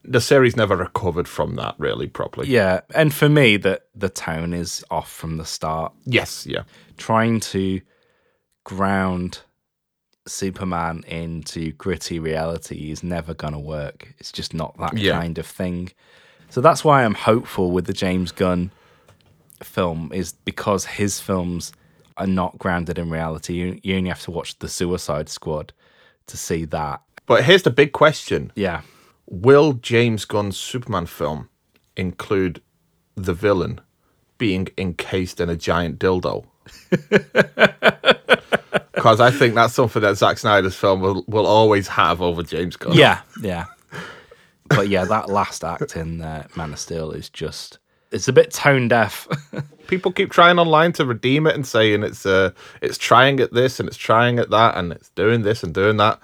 the 0.05 0.21
series 0.21 0.55
never 0.55 0.77
recovered 0.77 1.27
from 1.27 1.55
that 1.55 1.75
really 1.77 2.07
properly. 2.07 2.47
yeah, 2.47 2.79
and 2.95 3.13
for 3.13 3.27
me 3.27 3.57
that 3.57 3.87
the 3.93 4.09
tone 4.09 4.53
is 4.53 4.83
off 4.89 5.11
from 5.11 5.37
the 5.37 5.45
start. 5.45 5.91
Yes, 6.05 6.45
yeah. 6.47 6.63
Trying 6.99 7.39
to 7.39 7.81
ground 8.65 9.39
Superman 10.27 11.03
into 11.07 11.71
gritty 11.73 12.19
reality 12.19 12.91
is 12.91 13.01
never 13.03 13.33
going 13.33 13.53
to 13.53 13.59
work. 13.59 14.13
It's 14.19 14.31
just 14.31 14.53
not 14.53 14.77
that 14.77 14.95
Yeah. 14.97 15.13
kind 15.19 15.37
of 15.37 15.45
thing. 15.47 15.91
So 16.49 16.61
that's 16.61 16.83
why 16.83 17.03
I'm 17.03 17.15
hopeful 17.15 17.71
with 17.71 17.85
the 17.85 17.93
James 17.93 18.31
Gunn 18.31 18.71
film 19.63 20.11
is 20.13 20.33
because 20.45 20.85
his 20.85 21.19
films 21.19 21.71
are 22.17 22.27
not 22.27 22.57
grounded 22.59 22.99
in 22.99 23.09
reality. 23.09 23.53
You, 23.55 23.79
you 23.81 23.95
only 23.97 24.09
have 24.09 24.21
to 24.23 24.31
watch 24.31 24.59
The 24.59 24.67
Suicide 24.67 25.29
Squad 25.29 25.73
to 26.27 26.37
see 26.37 26.65
that. 26.65 27.01
But 27.25 27.43
here's 27.45 27.63
the 27.63 27.69
big 27.71 27.91
question. 27.91 28.51
Yeah. 28.55 28.81
Will 29.27 29.73
James 29.73 30.25
Gunn's 30.25 30.57
Superman 30.57 31.05
film 31.05 31.49
include 31.95 32.61
the 33.15 33.33
villain 33.33 33.79
being 34.37 34.67
encased 34.77 35.39
in 35.39 35.49
a 35.49 35.55
giant 35.55 35.99
dildo? 35.99 36.45
Because 38.99 39.21
I 39.21 39.31
think 39.31 39.55
that's 39.55 39.73
something 39.73 40.01
that 40.01 40.17
Zack 40.17 40.37
Snyder's 40.39 40.75
film 40.75 40.99
will, 40.99 41.23
will 41.25 41.45
always 41.45 41.87
have 41.87 42.21
over 42.21 42.43
James 42.43 42.75
Gunn. 42.75 42.91
Yeah, 42.91 43.21
yeah. 43.41 43.67
But 44.65 44.89
yeah, 44.89 45.05
that 45.05 45.29
last 45.29 45.63
act 45.63 45.95
in 45.95 46.21
uh, 46.21 46.47
Man 46.57 46.73
of 46.73 46.79
Steel 46.79 47.11
is 47.11 47.29
just 47.29 47.79
it's 48.11 48.27
a 48.27 48.33
bit 48.33 48.51
tone 48.51 48.89
deaf. 48.89 49.25
People 49.87 50.11
keep 50.11 50.31
trying 50.31 50.59
online 50.59 50.91
to 50.93 51.05
redeem 51.05 51.47
it 51.47 51.55
and 51.55 51.65
saying 51.65 52.03
it's 52.03 52.25
uh 52.25 52.51
it's 52.81 52.97
trying 52.97 53.39
at 53.39 53.53
this 53.53 53.79
and 53.79 53.87
it's 53.87 53.97
trying 53.97 54.37
at 54.37 54.49
that 54.49 54.77
and 54.77 54.91
it's 54.91 55.09
doing 55.11 55.43
this 55.43 55.63
and 55.63 55.73
doing 55.73 55.95
that, 55.95 56.19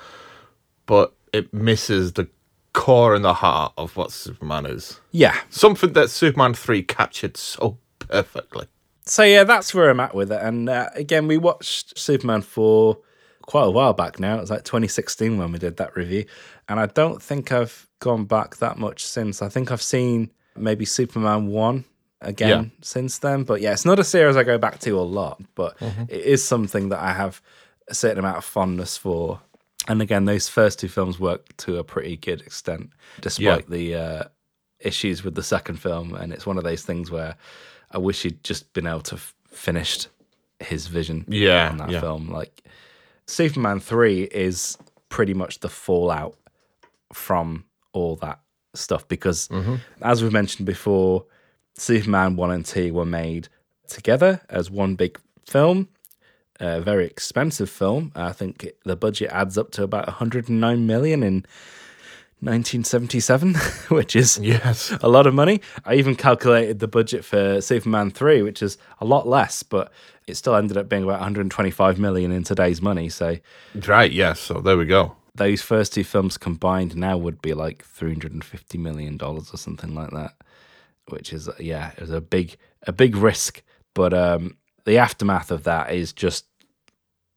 but 0.86 1.14
it 1.32 1.54
misses 1.54 2.14
the 2.14 2.28
core 2.74 3.16
and 3.16 3.24
the 3.24 3.36
heart 3.36 3.72
of 3.78 3.96
what 3.96 4.12
Superman 4.12 4.66
is. 4.66 5.00
yeah. 5.12 5.40
Something 5.50 5.94
that 5.94 6.10
Superman 6.10 6.54
three 6.54 6.84
captured 6.84 7.38
so 7.38 7.78
perfectly. 8.00 8.68
So 9.08 9.24
yeah, 9.24 9.44
that's 9.44 9.74
where 9.74 9.90
I'm 9.90 10.00
at 10.00 10.16
with 10.16 10.32
it. 10.32 10.42
And 10.42 10.68
uh, 10.68 10.90
again, 10.96 11.28
we 11.28 11.38
watched 11.38 11.98
Superman 11.98 12.42
for 12.42 12.98
quite 13.44 13.66
a 13.66 13.72
while 13.72 13.94
back 13.94 14.20
now. 14.20 14.38
It 14.38 14.42
was 14.42 14.50
like 14.50 14.64
2016 14.64 15.38
when 15.38 15.52
we 15.52 15.60
did 15.60 15.78
that 15.78 15.96
review, 15.96 16.26
and 16.68 16.80
I 16.80 16.88
don't 16.88 17.22
think 17.22 17.52
I've 17.52 17.88
gone 18.00 18.26
back 18.26 18.58
that 18.58 18.78
much 18.80 19.06
since. 19.06 19.42
I 19.42 19.50
think 19.50 19.72
I've 19.72 19.82
seen 19.82 20.32
maybe 20.56 20.86
Superman 20.86 21.48
one 21.48 21.86
again 22.22 22.50
Yeah. 22.64 22.70
since 22.82 23.20
then. 23.20 23.44
But 23.44 23.62
yeah, 23.62 23.74
it's 23.74 23.86
not 23.86 24.00
a 24.00 24.04
series 24.04 24.36
I 24.36 24.44
go 24.44 24.58
back 24.58 24.80
to 24.80 24.92
a 25.00 25.02
lot, 25.02 25.40
but 25.54 25.78
it 26.10 26.22
is 26.22 26.44
something 26.44 26.90
that 26.90 27.00
I 27.00 27.14
have 27.14 27.42
a 27.88 27.94
certain 27.94 28.20
amount 28.20 28.38
of 28.38 28.46
fondness 28.46 28.98
for. 28.98 29.40
And 29.88 30.02
again, 30.02 30.26
those 30.26 30.50
first 30.50 30.80
two 30.80 30.88
films 30.88 31.20
work 31.20 31.56
to 31.58 31.78
a 31.78 31.84
pretty 31.84 32.18
good 32.18 32.42
extent, 32.42 32.90
despite 33.22 33.70
the 33.70 33.94
uh, 33.96 34.24
issues 34.80 35.24
with 35.24 35.36
the 35.36 35.44
second 35.44 35.76
film. 35.80 36.16
And 36.16 36.34
it's 36.34 36.48
one 36.48 36.58
of 36.58 36.64
those 36.64 36.82
things 36.82 37.12
where 37.12 37.36
I 37.96 37.98
wish 37.98 38.24
he'd 38.24 38.44
just 38.44 38.72
been 38.74 38.86
able 38.88 39.02
to 39.02 39.16
f- 39.16 39.34
finished 39.50 40.10
his 40.60 40.88
vision 40.88 41.25
Yeah, 41.28 41.70
on 41.70 41.78
that 41.78 41.90
yeah. 41.92 42.00
film. 42.02 42.30
Like 42.30 42.62
Superman 43.28 43.80
three 43.80 44.24
is 44.24 44.78
pretty 45.10 45.34
much 45.34 45.60
the 45.62 45.70
fallout 45.70 46.36
from 47.14 47.64
all 47.94 48.16
that 48.18 48.40
stuff 48.74 49.08
because, 49.08 49.48
Mm-hmm. 49.48 49.75
as 50.02 50.22
we've 50.22 50.34
mentioned 50.34 50.66
before, 50.66 51.25
Superman 51.78 52.36
one 52.36 52.52
and 52.52 52.66
two 52.66 52.94
were 52.94 53.06
made 53.06 53.48
together 53.88 54.42
as 54.50 54.70
one 54.70 54.96
big 54.96 55.20
film. 55.48 55.88
A 56.60 56.80
very 56.82 57.06
expensive 57.06 57.70
film. 57.70 58.12
I 58.16 58.32
think 58.32 58.66
the 58.86 58.96
budget 58.96 59.30
adds 59.32 59.58
up 59.58 59.72
to 59.72 59.84
about 59.84 60.08
109 60.08 60.88
million 60.88 61.22
in 61.24 61.46
1977, 62.42 63.56
which 63.96 64.15
is 64.15 64.38
Yes. 64.38 64.94
a 65.01 65.08
lot 65.10 65.25
of 65.27 65.34
money. 65.34 65.62
I 65.86 65.96
even 65.96 66.15
calculated 66.15 66.80
the 66.80 66.88
budget 66.88 67.25
for 67.25 67.62
Superman 67.62 68.12
3, 68.12 68.42
which 68.44 68.62
is 68.62 68.77
a 69.00 69.06
lot 69.06 69.27
less, 69.27 69.63
but 69.63 69.92
it 70.27 70.36
still 70.36 70.56
ended 70.56 70.77
up 70.77 70.89
being 70.89 71.04
about 71.04 71.20
125 71.20 72.00
million 72.00 72.32
in 72.32 72.44
today's 72.44 72.82
money. 72.82 73.10
So 73.10 73.38
Right, 73.88 74.12
yes. 74.12 74.39
So 74.39 74.62
there 74.62 74.77
we 74.77 74.86
go. 74.86 75.15
those 75.36 75.62
first 75.62 75.94
two 75.94 76.04
films 76.04 76.38
combined 76.38 76.96
now 76.96 77.18
would 77.18 77.42
be 77.42 77.54
like 77.54 77.84
350 77.86 78.77
million 78.77 79.18
dollars 79.18 79.51
or 79.54 79.58
something 79.58 79.94
like 79.96 80.12
that, 80.12 80.34
which 81.10 81.34
is 81.34 81.50
yeah, 81.60 81.92
it 81.92 82.01
was 82.01 82.12
a 82.12 82.22
big 82.22 82.58
a 82.88 82.92
big 82.94 83.15
risk, 83.15 83.62
but 83.94 84.13
um 84.13 84.58
the 84.86 84.98
aftermath 84.98 85.51
of 85.51 85.63
that 85.63 85.92
is 85.92 86.13
just 86.13 86.46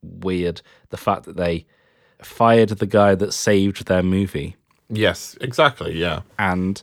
weird. 0.02 0.60
The 0.90 0.96
fact 0.96 1.24
that 1.24 1.36
they 1.36 1.66
fired 2.22 2.68
the 2.70 2.86
guy 2.86 3.14
that 3.14 3.32
saved 3.32 3.86
their 3.86 4.02
movie 4.02 4.56
Yes, 4.88 5.36
exactly. 5.40 5.98
Yeah. 5.98 6.22
and 6.38 6.82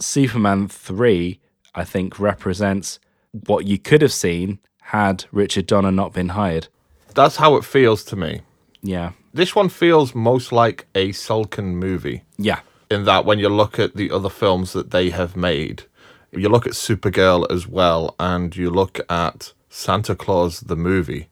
Superman 0.00 0.68
3 0.68 1.40
I 1.74 1.84
think 1.84 2.18
represents 2.18 2.98
what 3.46 3.66
you 3.66 3.78
could 3.78 4.02
have 4.02 4.12
seen 4.12 4.58
had 4.82 5.24
Richard 5.32 5.66
Donner 5.66 5.92
not 5.92 6.12
been 6.12 6.30
hired. 6.30 6.68
That's 7.14 7.36
how 7.36 7.56
it 7.56 7.64
feels 7.64 8.04
to 8.04 8.16
me. 8.16 8.40
Yeah. 8.82 9.12
This 9.34 9.54
one 9.54 9.68
feels 9.68 10.14
most 10.14 10.50
like 10.52 10.86
a 10.94 11.10
Salkind 11.10 11.74
movie 11.74 12.22
Yeah. 12.38 12.60
in 12.90 13.04
that 13.04 13.24
when 13.24 13.38
you 13.38 13.48
look 13.48 13.78
at 13.78 13.96
the 13.96 14.10
other 14.10 14.30
films 14.30 14.72
that 14.72 14.90
they 14.90 15.10
have 15.10 15.36
made, 15.36 15.84
you 16.32 16.48
look 16.48 16.66
at 16.66 16.72
Supergirl 16.72 17.46
as 17.50 17.66
well, 17.66 18.14
and 18.18 18.56
you 18.56 18.70
look 18.70 19.00
at 19.10 19.52
Santa 19.68 20.14
Claus 20.14 20.60
the 20.60 20.76
movie, 20.76 21.28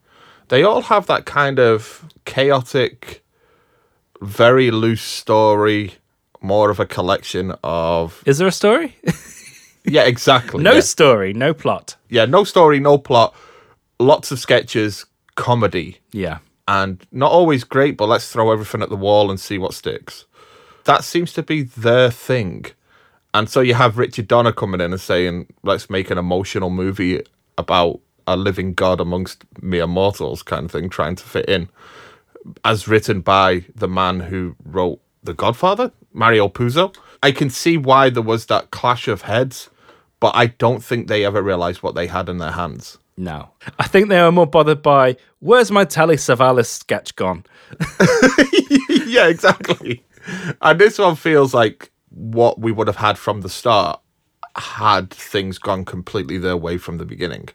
they 0.48 0.62
all 0.62 0.82
have 0.82 1.06
that 1.06 1.24
kind 1.24 1.58
of 1.58 2.04
chaotic, 2.24 3.24
very 4.22 4.70
loose 4.70 5.02
story, 5.02 5.94
more 6.40 6.70
of 6.70 6.80
a 6.80 6.86
collection 6.86 7.54
of. 7.62 8.22
Is 8.26 8.38
there 8.38 8.48
a 8.48 8.52
story? 8.52 8.96
Yeah, 9.88 10.02
exactly. 10.02 10.64
no 10.64 10.72
yeah. 10.72 10.80
story, 10.80 11.32
no 11.32 11.54
plot. 11.54 11.94
yeah, 12.08 12.24
no 12.24 12.42
story, 12.42 12.80
no 12.80 12.98
plot, 12.98 13.32
lots 14.00 14.32
of 14.32 14.40
sketches, 14.40 15.06
comedy. 15.36 15.98
Yeah. 16.10 16.38
and 16.66 17.06
not 17.12 17.30
always 17.30 17.62
great, 17.62 17.96
but 17.96 18.08
let's 18.08 18.28
throw 18.32 18.50
everything 18.50 18.82
at 18.82 18.88
the 18.88 18.96
wall 18.96 19.30
and 19.30 19.38
see 19.38 19.58
what 19.58 19.74
sticks. 19.74 20.24
That 20.86 21.04
seems 21.04 21.32
to 21.34 21.42
be 21.44 21.62
their 21.62 22.10
thing. 22.10 22.66
And 23.32 23.48
so 23.48 23.60
you 23.60 23.74
have 23.74 23.96
Richard 23.96 24.26
Donner 24.26 24.50
coming 24.50 24.80
in 24.80 24.90
and 24.92 25.00
saying, 25.00 25.46
let's 25.62 25.88
make 25.88 26.10
an 26.10 26.18
emotional 26.18 26.70
movie 26.70 27.22
about 27.56 28.00
a 28.26 28.36
living 28.36 28.74
god 28.74 29.00
amongst 29.00 29.44
mere 29.62 29.86
mortals 29.86 30.42
kind 30.42 30.64
of 30.64 30.72
thing, 30.72 30.88
trying 30.88 31.14
to 31.14 31.22
fit 31.24 31.48
in, 31.48 31.68
as 32.64 32.88
written 32.88 33.20
by 33.20 33.64
the 33.74 33.88
man 33.88 34.20
who 34.20 34.56
wrote 34.64 35.00
The 35.22 35.34
Godfather, 35.34 35.92
Mario 36.12 36.48
Puzo. 36.48 36.94
I 37.22 37.32
can 37.32 37.50
see 37.50 37.76
why 37.76 38.10
there 38.10 38.22
was 38.22 38.46
that 38.46 38.70
clash 38.70 39.08
of 39.08 39.22
heads, 39.22 39.70
but 40.20 40.34
I 40.34 40.46
don't 40.46 40.82
think 40.82 41.08
they 41.08 41.24
ever 41.24 41.42
realized 41.42 41.82
what 41.82 41.94
they 41.94 42.06
had 42.06 42.28
in 42.28 42.38
their 42.38 42.52
hands. 42.52 42.98
No. 43.16 43.50
I 43.78 43.86
think 43.88 44.08
they 44.08 44.20
were 44.20 44.32
more 44.32 44.46
bothered 44.46 44.82
by 44.82 45.16
where's 45.38 45.70
my 45.70 45.84
Telly 45.84 46.16
Savalas 46.16 46.66
sketch 46.66 47.16
gone? 47.16 47.44
yeah, 49.06 49.28
exactly. 49.28 50.04
And 50.60 50.78
this 50.78 50.98
one 50.98 51.16
feels 51.16 51.54
like 51.54 51.90
what 52.10 52.58
we 52.58 52.72
would 52.72 52.86
have 52.86 52.96
had 52.96 53.18
from 53.18 53.40
the 53.40 53.48
start 53.48 54.00
had 54.56 55.10
things 55.10 55.58
gone 55.58 55.84
completely 55.84 56.38
their 56.38 56.56
way 56.56 56.78
from 56.78 56.98
the 56.98 57.04
beginning. 57.04 57.48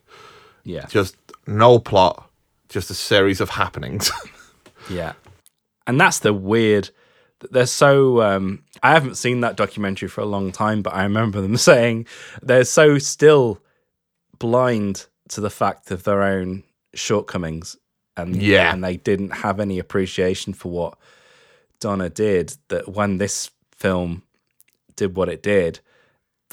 Yeah. 0.63 0.85
Just 0.87 1.15
no 1.47 1.79
plot, 1.79 2.29
just 2.69 2.89
a 2.89 2.95
series 2.95 3.41
of 3.41 3.49
happenings. 3.49 4.11
Yeah. 4.91 5.13
And 5.87 5.99
that's 5.99 6.19
the 6.19 6.33
weird 6.33 6.89
they're 7.49 7.65
so 7.65 8.21
um 8.21 8.63
I 8.83 8.91
haven't 8.91 9.15
seen 9.15 9.41
that 9.41 9.57
documentary 9.57 10.07
for 10.09 10.21
a 10.21 10.25
long 10.25 10.51
time, 10.51 10.81
but 10.83 10.93
I 10.93 11.03
remember 11.03 11.41
them 11.41 11.57
saying 11.71 12.05
they're 12.41 12.63
so 12.65 12.97
still 12.99 13.59
blind 14.37 15.07
to 15.29 15.41
the 15.41 15.49
fact 15.49 15.91
of 15.91 16.03
their 16.03 16.21
own 16.23 16.63
shortcomings 16.93 17.75
and 18.17 18.35
Yeah. 18.35 18.71
and 18.73 18.83
they 18.83 18.97
didn't 18.97 19.31
have 19.31 19.59
any 19.59 19.79
appreciation 19.79 20.53
for 20.53 20.71
what 20.71 20.97
Donner 21.79 22.09
did 22.09 22.55
that 22.67 22.89
when 22.89 23.17
this 23.17 23.49
film 23.75 24.23
did 24.95 25.15
what 25.15 25.29
it 25.29 25.41
did, 25.41 25.79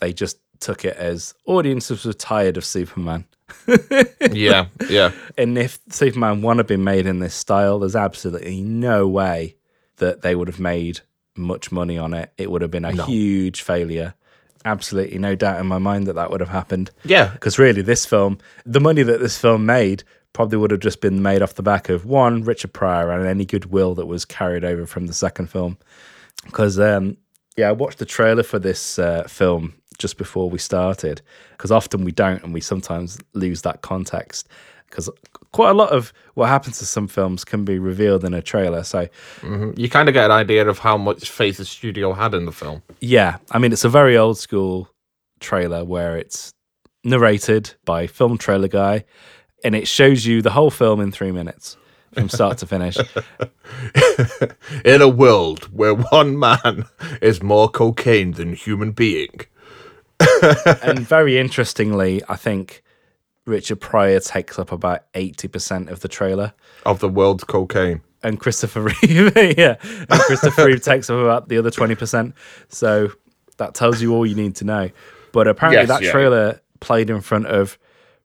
they 0.00 0.12
just 0.12 0.38
took 0.60 0.84
it 0.84 0.96
as 0.96 1.34
audiences 1.44 2.04
were 2.04 2.12
tired 2.14 2.56
of 2.56 2.64
Superman 2.64 3.26
yeah, 4.32 4.66
yeah. 4.88 5.12
And 5.38 5.56
if 5.56 5.78
Superman 5.90 6.42
1 6.42 6.56
had 6.56 6.66
been 6.66 6.84
made 6.84 7.06
in 7.06 7.20
this 7.20 7.34
style, 7.34 7.78
there's 7.78 7.96
absolutely 7.96 8.62
no 8.62 9.06
way 9.06 9.56
that 9.96 10.22
they 10.22 10.34
would 10.34 10.48
have 10.48 10.60
made 10.60 11.00
much 11.36 11.70
money 11.70 11.98
on 11.98 12.14
it. 12.14 12.32
It 12.36 12.50
would 12.50 12.62
have 12.62 12.70
been 12.70 12.84
a 12.84 13.04
huge 13.04 13.62
failure. 13.62 14.14
Absolutely 14.64 15.18
no 15.18 15.34
doubt 15.34 15.60
in 15.60 15.66
my 15.66 15.78
mind 15.78 16.06
that 16.08 16.14
that 16.14 16.30
would 16.30 16.40
have 16.40 16.48
happened. 16.48 16.90
Yeah. 17.04 17.28
Because 17.28 17.58
really, 17.58 17.82
this 17.82 18.04
film, 18.04 18.38
the 18.66 18.80
money 18.80 19.02
that 19.02 19.20
this 19.20 19.38
film 19.38 19.64
made 19.66 20.02
probably 20.32 20.58
would 20.58 20.70
have 20.70 20.80
just 20.80 21.00
been 21.00 21.22
made 21.22 21.42
off 21.42 21.54
the 21.54 21.62
back 21.62 21.88
of 21.88 22.04
one, 22.04 22.42
Richard 22.42 22.72
Pryor, 22.72 23.10
and 23.10 23.26
any 23.26 23.44
goodwill 23.44 23.94
that 23.94 24.06
was 24.06 24.24
carried 24.24 24.64
over 24.64 24.86
from 24.86 25.06
the 25.06 25.14
second 25.14 25.48
film. 25.48 25.78
Because, 26.44 26.78
um, 26.78 27.16
yeah, 27.56 27.68
I 27.68 27.72
watched 27.72 27.98
the 27.98 28.06
trailer 28.06 28.42
for 28.42 28.58
this 28.58 28.98
uh, 28.98 29.24
film 29.24 29.74
just 29.98 30.16
before 30.16 30.48
we 30.48 30.58
started, 30.58 31.20
because 31.52 31.70
often 31.70 32.04
we 32.04 32.12
don't, 32.12 32.42
and 32.42 32.54
we 32.54 32.60
sometimes 32.60 33.18
lose 33.34 33.62
that 33.62 33.82
context. 33.82 34.48
Because 34.88 35.10
quite 35.52 35.70
a 35.70 35.74
lot 35.74 35.90
of 35.90 36.12
what 36.34 36.48
happens 36.48 36.78
to 36.78 36.86
some 36.86 37.08
films 37.08 37.44
can 37.44 37.64
be 37.64 37.78
revealed 37.78 38.24
in 38.24 38.32
a 38.32 38.40
trailer. 38.40 38.82
So, 38.84 39.08
mm-hmm. 39.40 39.72
You 39.76 39.90
kind 39.90 40.08
of 40.08 40.14
get 40.14 40.26
an 40.26 40.30
idea 40.30 40.66
of 40.66 40.78
how 40.78 40.96
much 40.96 41.28
faith 41.30 41.58
the 41.58 41.64
studio 41.64 42.12
had 42.14 42.34
in 42.34 42.46
the 42.46 42.52
film. 42.52 42.82
yeah, 43.00 43.36
I 43.50 43.58
mean, 43.58 43.72
it's 43.72 43.84
a 43.84 43.90
very 43.90 44.16
old 44.16 44.38
school 44.38 44.88
trailer 45.40 45.84
where 45.84 46.16
it's 46.16 46.54
narrated 47.04 47.74
by 47.84 48.06
film 48.06 48.38
trailer 48.38 48.68
guy, 48.68 49.04
and 49.64 49.74
it 49.74 49.86
shows 49.88 50.24
you 50.24 50.42
the 50.42 50.50
whole 50.50 50.70
film 50.70 51.00
in 51.00 51.12
three 51.12 51.32
minutes 51.32 51.76
from 52.12 52.28
start 52.28 52.58
to 52.58 52.66
finish. 52.66 52.96
In 54.84 55.02
a 55.02 55.08
world 55.08 55.64
where 55.72 55.94
one 55.94 56.38
man 56.38 56.86
is 57.20 57.42
more 57.42 57.68
cocaine 57.68 58.32
than 58.32 58.54
human 58.54 58.92
being. 58.92 59.40
And 60.82 61.00
very 61.00 61.38
interestingly, 61.38 62.22
I 62.28 62.36
think 62.36 62.82
Richard 63.46 63.80
Pryor 63.80 64.20
takes 64.20 64.58
up 64.58 64.72
about 64.72 65.10
80% 65.14 65.90
of 65.90 66.00
the 66.00 66.08
trailer. 66.08 66.52
Of 66.84 67.00
the 67.00 67.08
world's 67.08 67.44
cocaine. 67.44 68.00
And 68.22 68.40
Christopher 68.40 68.82
Reeve, 69.02 69.32
yeah, 69.56 69.76
and 69.82 70.20
Christopher 70.22 70.66
Reeve 70.66 70.82
takes 70.82 71.08
up 71.08 71.18
about 71.18 71.48
the 71.48 71.58
other 71.58 71.70
20%. 71.70 72.32
So 72.68 73.12
that 73.58 73.74
tells 73.74 74.02
you 74.02 74.12
all 74.14 74.26
you 74.26 74.34
need 74.34 74.56
to 74.56 74.64
know. 74.64 74.90
But 75.32 75.46
apparently, 75.46 75.80
Yes, 75.82 75.88
that 75.88 76.02
yeah. 76.02 76.10
trailer 76.10 76.60
played 76.80 77.10
in 77.10 77.20
front 77.20 77.46
of 77.46 77.78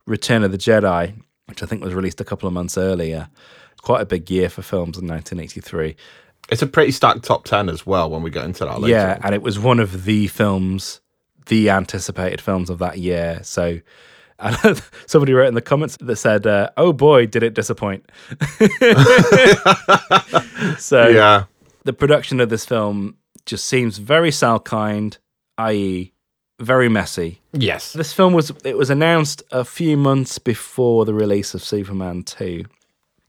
Return 0.07 0.43
of 0.43 0.51
the 0.51 0.57
Jedi, 0.57 1.13
which 1.45 1.61
I 1.61 1.65
think 1.67 1.83
was 1.83 1.93
released 1.93 2.19
a 2.21 2.25
couple 2.25 2.47
of 2.47 2.53
months 2.53 2.77
earlier. 2.77 3.29
Quite 3.83 4.01
a 4.01 4.05
big 4.05 4.31
year 4.31 4.49
for 4.49 4.61
films 4.61 4.97
in 4.97 5.07
1983. 5.07 5.95
It's 6.49 6.61
a 6.61 6.67
pretty 6.67 6.91
stacked 6.91 7.23
top 7.23 7.45
10 7.45 7.69
as 7.69 7.85
well 7.85 8.09
when 8.09 8.23
we 8.23 8.29
get 8.31 8.45
into 8.45 8.65
that 8.65 8.79
later. 8.81 8.93
Yeah, 8.95 9.19
and 9.23 9.35
it 9.35 9.41
was 9.41 9.59
one 9.59 9.79
of 9.79 10.05
the 10.05 10.27
films, 10.27 11.01
the 11.47 11.69
anticipated 11.69 12.41
films 12.41 12.69
of 12.69 12.79
that 12.79 12.97
year. 12.97 13.39
So 13.43 13.79
and 14.39 14.81
somebody 15.05 15.33
wrote 15.33 15.47
in 15.47 15.53
the 15.53 15.61
comments 15.61 15.97
that 16.01 16.15
said, 16.15 16.45
uh, 16.47 16.69
"Oh 16.77 16.91
boy, 16.93 17.25
did 17.27 17.43
it 17.43 17.53
disappoint." 17.53 18.09
so 20.77 21.07
Yeah. 21.07 21.45
the 21.83 21.93
production 21.93 22.39
of 22.39 22.49
this 22.49 22.65
film 22.65 23.15
just 23.45 23.65
seems 23.65 23.97
very 23.97 24.29
Salkind, 24.31 25.17
i.e., 25.57 26.13
very 26.59 26.87
messy. 26.89 27.41
Yes. 27.51 27.93
This 27.93 28.13
film 28.13 28.33
was 28.33 28.51
it 28.63 28.77
was 28.77 28.89
announced 28.89 29.43
a 29.51 29.65
few 29.65 29.97
months 29.97 30.39
before 30.39 31.03
the 31.05 31.13
release 31.13 31.53
of 31.53 31.63
Superman 31.63 32.23
2 32.23 32.63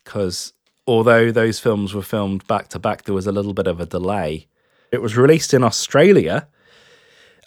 because 0.04 0.52
although 0.86 1.32
those 1.32 1.58
films 1.58 1.94
were 1.94 2.02
filmed 2.02 2.46
back 2.46 2.68
to 2.68 2.78
back 2.78 3.04
there 3.04 3.14
was 3.14 3.26
a 3.26 3.32
little 3.32 3.54
bit 3.54 3.66
of 3.66 3.80
a 3.80 3.86
delay. 3.86 4.46
It 4.92 5.02
was 5.02 5.16
released 5.16 5.52
in 5.54 5.64
Australia 5.64 6.46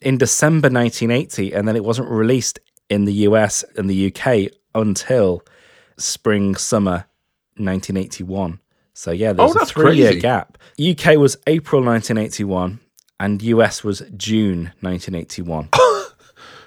in 0.01 0.17
December 0.17 0.69
1980 0.69 1.53
and 1.53 1.67
then 1.67 1.75
it 1.75 1.83
wasn't 1.83 2.09
released 2.09 2.59
in 2.89 3.05
the 3.05 3.13
US 3.27 3.63
and 3.75 3.89
the 3.89 4.13
UK 4.13 4.51
until 4.75 5.43
spring 5.97 6.55
summer 6.55 7.05
1981. 7.57 8.59
So 8.93 9.11
yeah, 9.11 9.33
there's 9.33 9.55
Oh, 9.55 9.59
a 9.59 9.65
3-year 9.65 10.15
gap. 10.15 10.57
UK 10.79 11.17
was 11.17 11.37
April 11.47 11.83
1981 11.83 12.79
and 13.19 13.41
US 13.41 13.83
was 13.83 14.01
June 14.15 14.71
1981. 14.81 15.69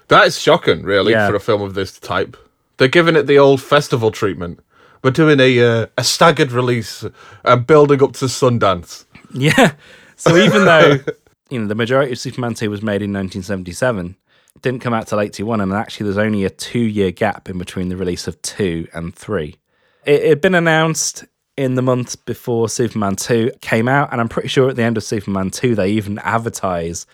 That 0.08 0.26
is 0.26 0.40
shocking, 0.40 0.82
really, 0.82 1.12
Yeah. 1.12 1.28
for 1.28 1.36
a 1.36 1.40
film 1.40 1.62
of 1.62 1.74
this 1.74 1.96
type. 2.00 2.36
They're 2.78 2.88
giving 2.88 3.14
it 3.14 3.28
the 3.28 3.38
old 3.38 3.62
festival 3.62 4.10
treatment. 4.10 4.58
We're 5.04 5.12
doing 5.12 5.38
a 5.38 5.60
uh, 5.62 5.86
a 5.96 6.02
staggered 6.02 6.50
release, 6.50 7.04
uh, 7.44 7.54
building 7.56 8.02
up 8.02 8.14
to 8.14 8.24
Sundance. 8.24 9.04
Yeah. 9.32 9.74
So 10.16 10.36
even 10.36 10.64
though 10.64 10.98
you 11.50 11.60
know 11.60 11.66
the 11.66 11.74
majority 11.74 12.12
of 12.12 12.18
Superman 12.18 12.54
2 12.54 12.70
was 12.70 12.82
made 12.82 13.02
in 13.02 13.12
1977, 13.12 14.16
it 14.56 14.62
didn't 14.62 14.80
come 14.80 14.94
out 14.94 15.06
till 15.06 15.20
81, 15.20 15.60
and 15.60 15.72
actually 15.72 16.04
there's 16.04 16.18
only 16.18 16.44
a 16.44 16.50
two-year 16.50 17.10
gap 17.12 17.48
in 17.48 17.58
between 17.58 17.88
the 17.88 17.96
release 17.96 18.26
of 18.26 18.40
two 18.42 18.88
and 18.92 19.14
three. 19.14 19.56
It 20.04 20.24
had 20.24 20.40
been 20.40 20.54
announced 20.54 21.24
in 21.56 21.74
the 21.74 21.82
months 21.82 22.16
before 22.16 22.68
Superman 22.68 23.16
2 23.16 23.52
came 23.60 23.88
out, 23.88 24.10
and 24.12 24.20
I'm 24.20 24.28
pretty 24.28 24.48
sure 24.48 24.70
at 24.70 24.76
the 24.76 24.82
end 24.82 24.96
of 24.96 25.04
Superman 25.04 25.50
2 25.50 25.74
they 25.74 25.90
even 25.90 26.18
advertise 26.20 27.06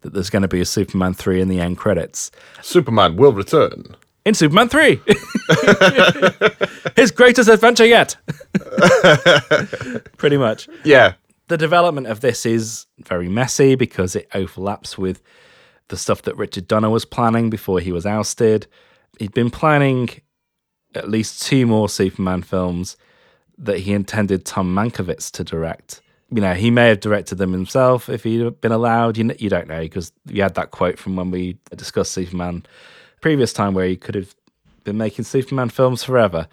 that 0.00 0.12
there's 0.12 0.30
going 0.30 0.42
to 0.42 0.48
be 0.48 0.60
a 0.60 0.64
Superman 0.64 1.14
3 1.14 1.40
in 1.40 1.48
the 1.48 1.60
end 1.60 1.78
credits. 1.78 2.30
Superman 2.60 3.16
will 3.16 3.32
return. 3.32 3.94
In 4.24 4.34
Superman 4.34 4.68
3! 4.68 5.00
His 6.96 7.10
greatest 7.10 7.48
adventure 7.48 7.86
yet! 7.86 8.16
pretty 10.16 10.36
much. 10.36 10.68
Yeah. 10.84 11.14
The 11.52 11.58
development 11.58 12.06
of 12.06 12.20
this 12.20 12.46
is 12.46 12.86
very 12.98 13.28
messy 13.28 13.74
because 13.74 14.16
it 14.16 14.26
overlaps 14.32 14.96
with 14.96 15.20
the 15.88 15.98
stuff 15.98 16.22
that 16.22 16.34
Richard 16.38 16.66
Donner 16.66 16.88
was 16.88 17.04
planning 17.04 17.50
before 17.50 17.78
he 17.78 17.92
was 17.92 18.06
ousted. 18.06 18.66
He'd 19.18 19.34
been 19.34 19.50
planning 19.50 20.08
at 20.94 21.10
least 21.10 21.42
two 21.42 21.66
more 21.66 21.90
Superman 21.90 22.40
films 22.40 22.96
that 23.58 23.80
he 23.80 23.92
intended 23.92 24.46
Tom 24.46 24.74
Mankiewicz 24.74 25.30
to 25.32 25.44
direct. 25.44 26.00
You 26.30 26.40
know, 26.40 26.54
he 26.54 26.70
may 26.70 26.88
have 26.88 27.00
directed 27.00 27.36
them 27.36 27.52
himself 27.52 28.08
if 28.08 28.24
he'd 28.24 28.58
been 28.62 28.72
allowed. 28.72 29.18
You, 29.18 29.34
you 29.38 29.50
don't 29.50 29.68
know 29.68 29.82
because 29.82 30.10
you 30.24 30.40
had 30.40 30.54
that 30.54 30.70
quote 30.70 30.98
from 30.98 31.16
when 31.16 31.30
we 31.30 31.58
discussed 31.76 32.12
Superman 32.12 32.64
previous 33.20 33.52
time 33.52 33.74
where 33.74 33.86
he 33.86 33.96
could 33.96 34.14
have 34.14 34.34
been 34.84 34.96
making 34.96 35.26
Superman 35.26 35.68
films 35.68 36.02
forever. 36.02 36.48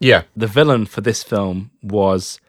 Yeah. 0.00 0.24
The 0.34 0.48
villain 0.48 0.86
for 0.86 1.02
this 1.02 1.22
film 1.22 1.70
was 1.84 2.40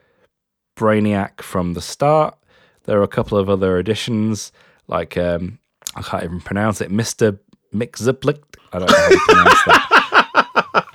Brainiac 0.75 1.41
from 1.41 1.73
the 1.73 1.81
start. 1.81 2.37
There 2.85 2.99
are 2.99 3.03
a 3.03 3.07
couple 3.07 3.37
of 3.37 3.49
other 3.49 3.77
additions, 3.77 4.51
like 4.87 5.17
um, 5.17 5.59
I 5.95 6.01
can't 6.01 6.23
even 6.23 6.41
pronounce 6.41 6.81
it, 6.81 6.91
Mister 6.91 7.39
Mxyzptlk. 7.73 8.39
I 8.73 8.79
don't 8.79 8.89
know 8.89 8.97
how 8.97 9.09
to 9.09 9.19
pronounce 9.27 9.63
that. 9.65 10.87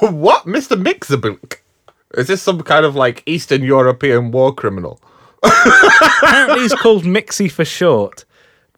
what? 0.12 0.44
Mr. 0.46 0.80
Mixabilk? 0.82 1.56
Is 2.16 2.28
this 2.28 2.42
some 2.42 2.60
kind 2.62 2.84
of 2.84 2.94
like 2.94 3.22
Eastern 3.26 3.62
European 3.62 4.30
war 4.30 4.54
criminal? 4.54 5.00
Apparently, 5.42 6.60
he's 6.60 6.74
called 6.74 7.04
Mixie 7.04 7.50
for 7.50 7.64
short. 7.64 8.24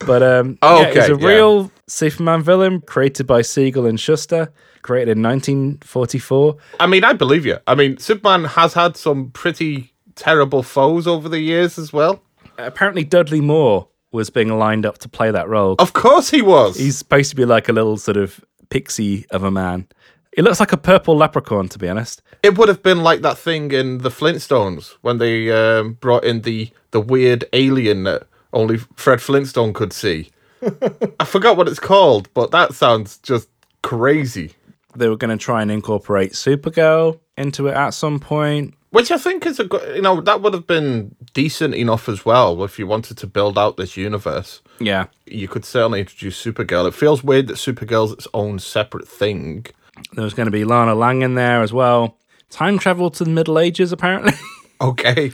But 0.05 0.21
um, 0.21 0.57
Oh, 0.61 0.81
yeah, 0.81 0.93
he's 0.93 1.09
a 1.09 1.17
yeah. 1.19 1.27
real 1.27 1.71
Superman 1.87 2.41
villain 2.43 2.81
created 2.81 3.25
by 3.25 3.41
Siegel 3.41 3.85
and 3.85 3.99
Shuster, 3.99 4.51
created 4.83 5.17
in 5.17 5.23
1944. 5.23 6.57
I 6.79 6.87
mean, 6.87 7.03
I 7.03 7.13
believe 7.13 7.45
you. 7.45 7.57
I 7.67 7.75
mean, 7.75 7.97
Superman 7.97 8.45
has 8.45 8.73
had 8.73 8.95
some 8.97 9.31
pretty 9.31 9.93
terrible 10.17 10.63
foes 10.63 11.07
over 11.07 11.29
the 11.29 11.39
years 11.39 11.77
as 11.77 11.93
well. 11.93 12.21
Apparently, 12.57 13.03
Dudley 13.03 13.41
Moore 13.41 13.87
was 14.11 14.29
being 14.29 14.57
lined 14.57 14.85
up 14.85 14.97
to 14.99 15.09
play 15.09 15.31
that 15.31 15.47
role. 15.47 15.75
Of 15.79 15.93
course 15.93 16.29
he 16.29 16.41
was. 16.41 16.77
He's 16.77 16.97
supposed 16.97 17.29
to 17.29 17.35
be 17.35 17.45
like 17.45 17.69
a 17.69 17.73
little 17.73 17.97
sort 17.97 18.17
of 18.17 18.43
pixie 18.69 19.25
of 19.31 19.43
a 19.43 19.51
man. 19.51 19.87
It 20.33 20.43
looks 20.43 20.59
like 20.59 20.71
a 20.73 20.77
purple 20.77 21.15
leprechaun, 21.15 21.67
to 21.69 21.79
be 21.79 21.89
honest. 21.89 22.21
It 22.43 22.57
would 22.57 22.67
have 22.67 22.83
been 22.83 23.01
like 23.01 23.21
that 23.21 23.37
thing 23.37 23.71
in 23.71 23.99
the 23.99 24.09
Flintstones 24.09 24.95
when 25.01 25.17
they 25.17 25.51
um, 25.51 25.93
brought 25.93 26.23
in 26.23 26.41
the 26.41 26.69
the 26.91 27.01
weird 27.01 27.45
alien 27.53 28.03
that 28.03 28.27
only 28.53 28.77
Fred 28.77 29.21
Flintstone 29.21 29.73
could 29.73 29.93
see. 29.93 30.29
I 31.19 31.25
forgot 31.25 31.57
what 31.57 31.67
it's 31.67 31.79
called, 31.79 32.29
but 32.33 32.51
that 32.51 32.73
sounds 32.73 33.17
just 33.19 33.49
crazy. 33.81 34.53
They 34.95 35.09
were 35.09 35.17
going 35.17 35.37
to 35.37 35.43
try 35.43 35.61
and 35.61 35.71
incorporate 35.71 36.31
Supergirl 36.31 37.19
into 37.37 37.67
it 37.67 37.75
at 37.75 37.91
some 37.91 38.19
point. 38.19 38.73
Which 38.97 39.11
I 39.11 39.17
think 39.17 39.45
is 39.45 39.59
a 39.59 39.63
good, 39.65 39.95
you 39.95 40.01
know, 40.01 40.21
that 40.21 40.41
would 40.41 40.53
have 40.53 40.67
been 40.67 41.15
decent 41.33 41.75
enough 41.75 42.09
as 42.09 42.25
well 42.25 42.63
if 42.63 42.79
you 42.79 42.87
wanted 42.87 43.17
to 43.19 43.27
build 43.27 43.57
out 43.57 43.77
this 43.77 43.95
universe. 43.95 44.61
Yeah. 44.79 45.05
You 45.25 45.47
could 45.47 45.65
certainly 45.65 45.99
introduce 45.99 46.43
Supergirl. 46.43 46.87
It 46.87 46.93
feels 46.93 47.23
weird 47.23 47.47
that 47.47 47.57
Supergirl's 47.57 48.11
its 48.11 48.27
own 48.33 48.59
separate 48.59 49.07
thing. 49.07 49.67
There's 50.13 50.33
going 50.33 50.47
to 50.47 50.51
be 50.51 50.63
Lana 50.63 50.95
Lang 50.95 51.21
in 51.21 51.35
there 51.35 51.61
as 51.61 51.71
well. 51.71 52.17
Time 52.49 52.79
travel 52.79 53.09
to 53.11 53.23
the 53.23 53.29
Middle 53.29 53.59
Ages, 53.59 53.91
apparently. 53.91 54.33
Okay. 54.79 55.31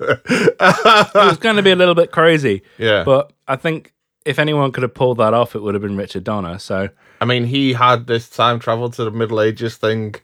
it 0.00 1.14
was 1.14 1.36
going 1.36 1.56
to 1.56 1.62
be 1.62 1.72
a 1.72 1.76
little 1.76 1.94
bit 1.94 2.10
crazy. 2.10 2.62
Yeah. 2.78 3.04
But 3.04 3.30
I 3.46 3.56
think 3.56 3.92
if 4.24 4.38
anyone 4.38 4.72
could 4.72 4.82
have 4.82 4.94
pulled 4.94 5.18
that 5.18 5.34
off, 5.34 5.54
it 5.54 5.60
would 5.60 5.74
have 5.74 5.82
been 5.82 5.96
Richard 5.96 6.24
Donner. 6.24 6.58
So 6.58 6.88
I 7.20 7.24
mean, 7.24 7.44
he 7.44 7.72
had 7.72 8.06
this 8.06 8.28
time 8.28 8.58
travel 8.58 8.90
to 8.90 9.04
the 9.04 9.10
Middle 9.10 9.40
Ages 9.40 9.76
thing. 9.76 10.14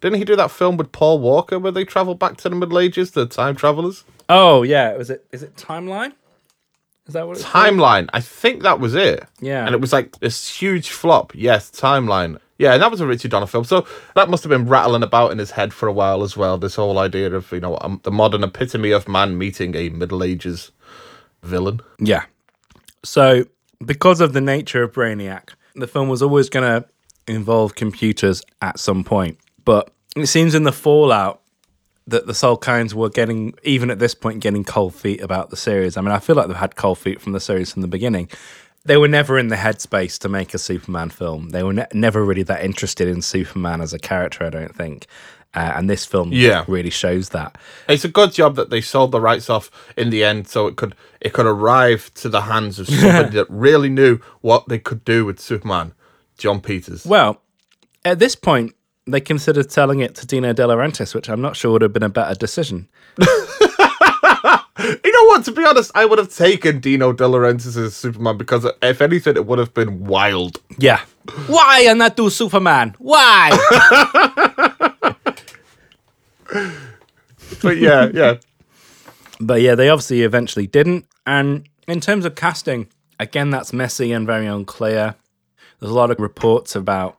Didn't 0.00 0.18
he 0.18 0.24
do 0.24 0.36
that 0.36 0.50
film 0.50 0.76
with 0.76 0.92
Paul 0.92 1.18
Walker 1.18 1.58
where 1.58 1.72
they 1.72 1.84
travel 1.84 2.14
back 2.14 2.36
to 2.38 2.48
the 2.48 2.56
Middle 2.56 2.78
Ages, 2.78 3.10
the 3.10 3.26
time 3.26 3.56
travelers? 3.56 4.04
Oh 4.28 4.62
yeah, 4.62 4.96
was 4.96 5.10
it? 5.10 5.26
Is 5.32 5.42
it 5.42 5.56
Timeline? 5.56 6.12
Is 7.06 7.14
that 7.14 7.26
what 7.26 7.36
it's 7.36 7.44
called? 7.44 7.66
Timeline. 7.66 8.08
I 8.12 8.20
think 8.20 8.62
that 8.62 8.78
was 8.78 8.94
it. 8.94 9.26
Yeah. 9.40 9.66
And 9.66 9.74
it 9.74 9.80
was 9.80 9.92
like 9.92 10.18
this 10.20 10.48
huge 10.48 10.90
flop. 10.90 11.32
Yes, 11.34 11.70
Timeline. 11.70 12.38
Yeah, 12.58 12.74
and 12.74 12.82
that 12.82 12.90
was 12.90 13.00
a 13.00 13.06
Richard 13.06 13.30
Donner 13.30 13.46
film. 13.46 13.64
So 13.64 13.86
that 14.14 14.28
must 14.28 14.44
have 14.44 14.50
been 14.50 14.68
rattling 14.68 15.02
about 15.02 15.32
in 15.32 15.38
his 15.38 15.50
head 15.50 15.72
for 15.72 15.88
a 15.88 15.92
while 15.92 16.22
as 16.22 16.36
well. 16.36 16.58
This 16.58 16.74
whole 16.74 16.98
idea 16.98 17.32
of, 17.34 17.50
you 17.52 17.60
know, 17.60 17.78
um, 17.80 18.00
the 18.02 18.10
modern 18.10 18.44
epitome 18.44 18.90
of 18.90 19.08
man 19.08 19.38
meeting 19.38 19.74
a 19.74 19.88
Middle 19.88 20.22
Ages 20.22 20.70
villain. 21.42 21.80
Yeah. 21.98 22.24
So, 23.02 23.46
because 23.84 24.20
of 24.20 24.34
the 24.34 24.42
nature 24.42 24.82
of 24.82 24.92
Brainiac, 24.92 25.54
the 25.74 25.86
film 25.86 26.10
was 26.10 26.22
always 26.22 26.50
going 26.50 26.82
to 26.82 26.86
involve 27.26 27.74
computers 27.76 28.42
at 28.60 28.78
some 28.78 29.04
point. 29.04 29.38
But 29.70 29.92
it 30.16 30.26
seems 30.26 30.56
in 30.56 30.64
the 30.64 30.72
fallout 30.72 31.42
that 32.08 32.26
the 32.26 32.32
Salkinds 32.32 32.92
were 32.92 33.08
getting, 33.08 33.54
even 33.62 33.88
at 33.88 34.00
this 34.00 34.16
point, 34.16 34.40
getting 34.40 34.64
cold 34.64 34.96
feet 34.96 35.20
about 35.20 35.50
the 35.50 35.56
series. 35.56 35.96
I 35.96 36.00
mean, 36.00 36.10
I 36.10 36.18
feel 36.18 36.34
like 36.34 36.48
they've 36.48 36.56
had 36.56 36.74
cold 36.74 36.98
feet 36.98 37.20
from 37.20 37.32
the 37.34 37.38
series 37.40 37.70
from 37.72 37.82
the 37.82 37.88
beginning. 37.88 38.28
They 38.84 38.96
were 38.96 39.06
never 39.06 39.38
in 39.38 39.46
the 39.46 39.54
headspace 39.56 40.18
to 40.20 40.28
make 40.28 40.52
a 40.54 40.58
Superman 40.58 41.10
film. 41.10 41.50
They 41.50 41.62
were 41.62 41.72
ne- 41.74 41.86
never 41.92 42.24
really 42.24 42.42
that 42.44 42.64
interested 42.64 43.06
in 43.06 43.22
Superman 43.22 43.80
as 43.80 43.92
a 43.92 43.98
character, 44.00 44.42
I 44.44 44.50
don't 44.50 44.74
think. 44.74 45.06
Uh, 45.54 45.72
and 45.76 45.88
this 45.88 46.04
film 46.04 46.30
Yeah. 46.32 46.64
really 46.66 46.90
shows 46.90 47.28
that. 47.28 47.56
It's 47.88 48.04
a 48.04 48.08
good 48.08 48.32
job 48.32 48.56
that 48.56 48.70
they 48.70 48.80
sold 48.80 49.12
the 49.12 49.20
rights 49.20 49.48
off 49.48 49.70
in 49.96 50.10
the 50.10 50.24
end, 50.24 50.48
so 50.48 50.66
it 50.66 50.74
could 50.76 50.96
it 51.20 51.32
could 51.32 51.46
arrive 51.46 52.12
to 52.14 52.28
the 52.28 52.40
hands 52.42 52.80
of 52.80 52.88
somebody 52.88 53.30
that 53.38 53.46
really 53.50 53.88
knew 53.88 54.18
what 54.40 54.66
they 54.68 54.78
could 54.80 55.04
do 55.04 55.24
with 55.24 55.38
Superman, 55.38 55.92
Jon 56.38 56.60
Peters. 56.60 57.04
Well, 57.06 57.40
at 58.04 58.18
this 58.18 58.34
point, 58.34 58.74
they 59.12 59.20
considered 59.20 59.70
selling 59.70 60.00
it 60.00 60.14
to 60.16 60.26
Dino 60.26 60.52
De 60.52 60.62
Laurentiis, 60.62 61.14
which 61.14 61.28
I'm 61.28 61.40
not 61.40 61.56
sure 61.56 61.72
would 61.72 61.82
have 61.82 61.92
been 61.92 62.02
a 62.02 62.08
better 62.08 62.34
decision. 62.34 62.88
You 65.04 65.12
know 65.12 65.24
what? 65.26 65.44
To 65.44 65.52
be 65.52 65.62
honest, 65.64 65.90
I 65.94 66.06
would 66.06 66.18
have 66.18 66.34
taken 66.34 66.80
Dino 66.80 67.12
De 67.12 67.24
Laurentiis 67.24 67.76
as 67.76 67.94
Superman 67.94 68.38
because 68.38 68.66
if 68.80 69.02
anything, 69.02 69.36
it 69.36 69.44
would 69.44 69.58
have 69.58 69.74
been 69.74 70.06
wild. 70.06 70.58
Yeah. 70.78 71.00
Why 71.48 71.84
and 71.86 71.98
not 71.98 72.16
do 72.16 72.30
Superman? 72.30 72.94
Why? 72.98 73.50
But 77.62 77.76
yeah, 77.76 78.08
yeah. 78.14 78.36
but 79.38 79.60
yeah, 79.60 79.74
they 79.74 79.90
obviously 79.90 80.22
eventually 80.22 80.66
didn't. 80.66 81.06
And 81.26 81.68
in 81.86 82.00
terms 82.00 82.24
of 82.24 82.34
casting, 82.34 82.88
again, 83.18 83.50
that's 83.50 83.72
messy 83.72 84.12
and 84.12 84.26
very 84.26 84.46
unclear. 84.46 85.14
There's 85.78 85.92
a 85.92 85.94
lot 85.94 86.10
of 86.10 86.18
reports 86.18 86.74
about 86.74 87.18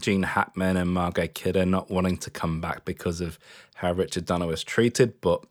Gene 0.00 0.22
Hackman 0.22 0.76
and 0.76 0.90
Margot 0.90 1.28
Kidder 1.28 1.66
not 1.66 1.90
wanting 1.90 2.16
to 2.18 2.30
come 2.30 2.60
back 2.60 2.84
because 2.84 3.20
of 3.20 3.38
how 3.74 3.92
Richard 3.92 4.24
Donner 4.24 4.46
was 4.46 4.64
treated, 4.64 5.20
but 5.20 5.44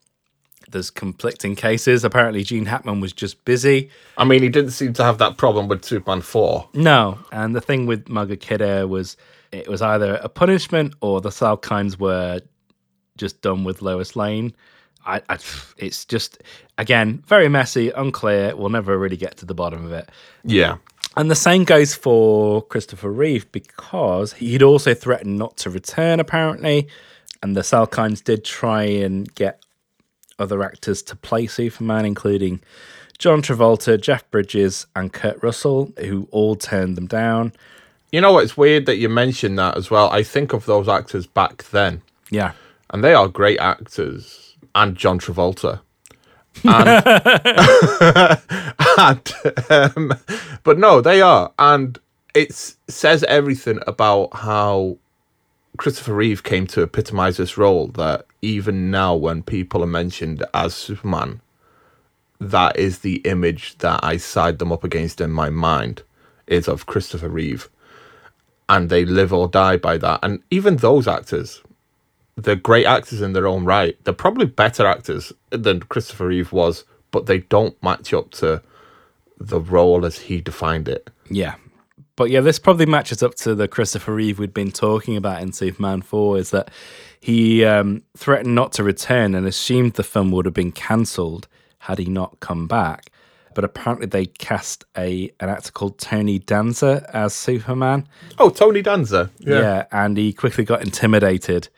there's 0.70 0.90
conflicting 0.90 1.54
cases. 1.54 2.04
Apparently, 2.04 2.42
Gene 2.42 2.66
Hackman 2.66 3.00
was 3.00 3.12
just 3.12 3.44
busy. 3.44 3.90
I 4.16 4.24
mean, 4.24 4.42
he 4.42 4.48
didn't 4.48 4.72
seem 4.72 4.92
to 4.94 5.04
have 5.04 5.18
that 5.18 5.36
problem 5.36 5.68
with 5.68 5.84
Superman 5.84 6.22
4. 6.22 6.68
No, 6.74 7.18
and 7.30 7.54
the 7.54 7.60
thing 7.60 7.86
with 7.86 8.08
Margot 8.08 8.36
Kidder 8.36 8.86
was 8.86 9.16
it 9.52 9.68
was 9.68 9.82
either 9.82 10.14
a 10.22 10.28
punishment 10.28 10.94
or 11.00 11.20
the 11.20 11.28
Salkinds 11.28 11.98
were 11.98 12.40
just 13.16 13.42
done 13.42 13.64
with 13.64 13.82
Lois 13.82 14.16
Lane. 14.16 14.54
I, 15.04 15.20
I, 15.28 15.38
it's 15.76 16.04
just 16.04 16.42
again 16.78 17.22
very 17.26 17.48
messy, 17.48 17.90
unclear. 17.90 18.54
We'll 18.56 18.70
never 18.70 18.96
really 18.98 19.16
get 19.16 19.36
to 19.38 19.46
the 19.46 19.54
bottom 19.54 19.84
of 19.84 19.92
it. 19.92 20.08
Yeah. 20.44 20.76
And 21.16 21.30
the 21.30 21.34
same 21.34 21.64
goes 21.64 21.94
for 21.94 22.62
Christopher 22.62 23.10
Reeve 23.10 23.50
because 23.52 24.34
he'd 24.34 24.62
also 24.62 24.94
threatened 24.94 25.38
not 25.38 25.56
to 25.58 25.70
return, 25.70 26.20
apparently. 26.20 26.88
And 27.42 27.54
the 27.56 27.60
Salkinds 27.60 28.22
did 28.24 28.44
try 28.44 28.84
and 28.84 29.32
get 29.34 29.62
other 30.38 30.62
actors 30.62 31.02
to 31.02 31.16
play 31.16 31.46
Superman, 31.46 32.06
including 32.06 32.60
John 33.18 33.42
Travolta, 33.42 34.00
Jeff 34.00 34.28
Bridges, 34.30 34.86
and 34.96 35.12
Kurt 35.12 35.42
Russell, 35.42 35.92
who 35.98 36.28
all 36.30 36.56
turned 36.56 36.96
them 36.96 37.06
down. 37.06 37.52
You 38.10 38.20
know 38.20 38.32
what? 38.32 38.44
It's 38.44 38.56
weird 38.56 38.86
that 38.86 38.96
you 38.96 39.08
mentioned 39.08 39.58
that 39.58 39.76
as 39.76 39.90
well. 39.90 40.08
I 40.10 40.22
think 40.22 40.52
of 40.52 40.64
those 40.66 40.88
actors 40.88 41.26
back 41.26 41.64
then, 41.70 42.02
Yeah. 42.30 42.52
and 42.90 43.04
they 43.04 43.12
are 43.14 43.28
great 43.28 43.58
actors. 43.60 44.56
And 44.74 44.96
John 44.96 45.18
Travolta. 45.18 45.80
And, 46.64 47.04
and, 48.98 49.32
um, 49.70 50.12
but 50.64 50.78
no, 50.78 51.00
they 51.00 51.20
are. 51.20 51.52
And 51.58 51.98
it 52.34 52.52
says 52.88 53.24
everything 53.24 53.80
about 53.86 54.34
how 54.34 54.98
Christopher 55.76 56.14
Reeve 56.14 56.42
came 56.42 56.66
to 56.68 56.82
epitomize 56.82 57.36
this 57.38 57.56
role 57.56 57.88
that 57.88 58.26
even 58.42 58.90
now, 58.90 59.14
when 59.14 59.42
people 59.42 59.82
are 59.82 59.86
mentioned 59.86 60.44
as 60.54 60.74
Superman, 60.74 61.40
that 62.40 62.76
is 62.76 63.00
the 63.00 63.16
image 63.18 63.78
that 63.78 64.00
I 64.02 64.16
side 64.16 64.58
them 64.58 64.72
up 64.72 64.84
against 64.84 65.20
in 65.20 65.30
my 65.30 65.48
mind 65.50 66.02
is 66.46 66.68
of 66.68 66.86
Christopher 66.86 67.28
Reeve. 67.28 67.68
And 68.68 68.90
they 68.90 69.04
live 69.04 69.32
or 69.32 69.48
die 69.48 69.76
by 69.76 69.98
that. 69.98 70.20
And 70.22 70.42
even 70.50 70.76
those 70.76 71.06
actors, 71.06 71.62
they're 72.36 72.56
great 72.56 72.86
actors 72.86 73.20
in 73.20 73.32
their 73.32 73.46
own 73.46 73.64
right. 73.64 73.96
They're 74.04 74.14
probably 74.14 74.46
better 74.46 74.86
actors 74.86 75.32
than 75.50 75.80
Christopher 75.80 76.28
Reeve 76.28 76.52
was, 76.52 76.84
but 77.10 77.26
they 77.26 77.38
don't 77.38 77.80
match 77.82 78.14
up 78.14 78.30
to 78.32 78.62
the 79.38 79.60
role 79.60 80.06
as 80.06 80.18
he 80.18 80.40
defined 80.40 80.88
it. 80.88 81.10
Yeah. 81.28 81.56
But 82.16 82.30
yeah, 82.30 82.40
this 82.40 82.58
probably 82.58 82.86
matches 82.86 83.22
up 83.22 83.34
to 83.36 83.54
the 83.54 83.68
Christopher 83.68 84.14
Reeve 84.14 84.38
we'd 84.38 84.54
been 84.54 84.70
talking 84.70 85.16
about 85.16 85.42
in 85.42 85.52
Superman 85.52 86.02
4 86.02 86.38
is 86.38 86.50
that 86.50 86.70
he 87.20 87.64
um, 87.64 88.02
threatened 88.16 88.54
not 88.54 88.72
to 88.72 88.84
return 88.84 89.34
and 89.34 89.46
assumed 89.46 89.94
the 89.94 90.02
film 90.02 90.30
would 90.30 90.44
have 90.44 90.54
been 90.54 90.72
cancelled 90.72 91.48
had 91.78 91.98
he 91.98 92.04
not 92.04 92.40
come 92.40 92.66
back. 92.66 93.10
But 93.54 93.64
apparently 93.64 94.06
they 94.06 94.26
cast 94.26 94.84
a 94.96 95.30
an 95.38 95.50
actor 95.50 95.72
called 95.72 95.98
Tony 95.98 96.38
Danza 96.38 97.08
as 97.12 97.34
Superman. 97.34 98.08
Oh, 98.38 98.48
Tony 98.48 98.80
Danza. 98.80 99.30
Yeah. 99.38 99.84
and 99.92 100.16
he 100.16 100.32
quickly 100.32 100.64
got 100.64 100.82
intimidated 100.82 101.68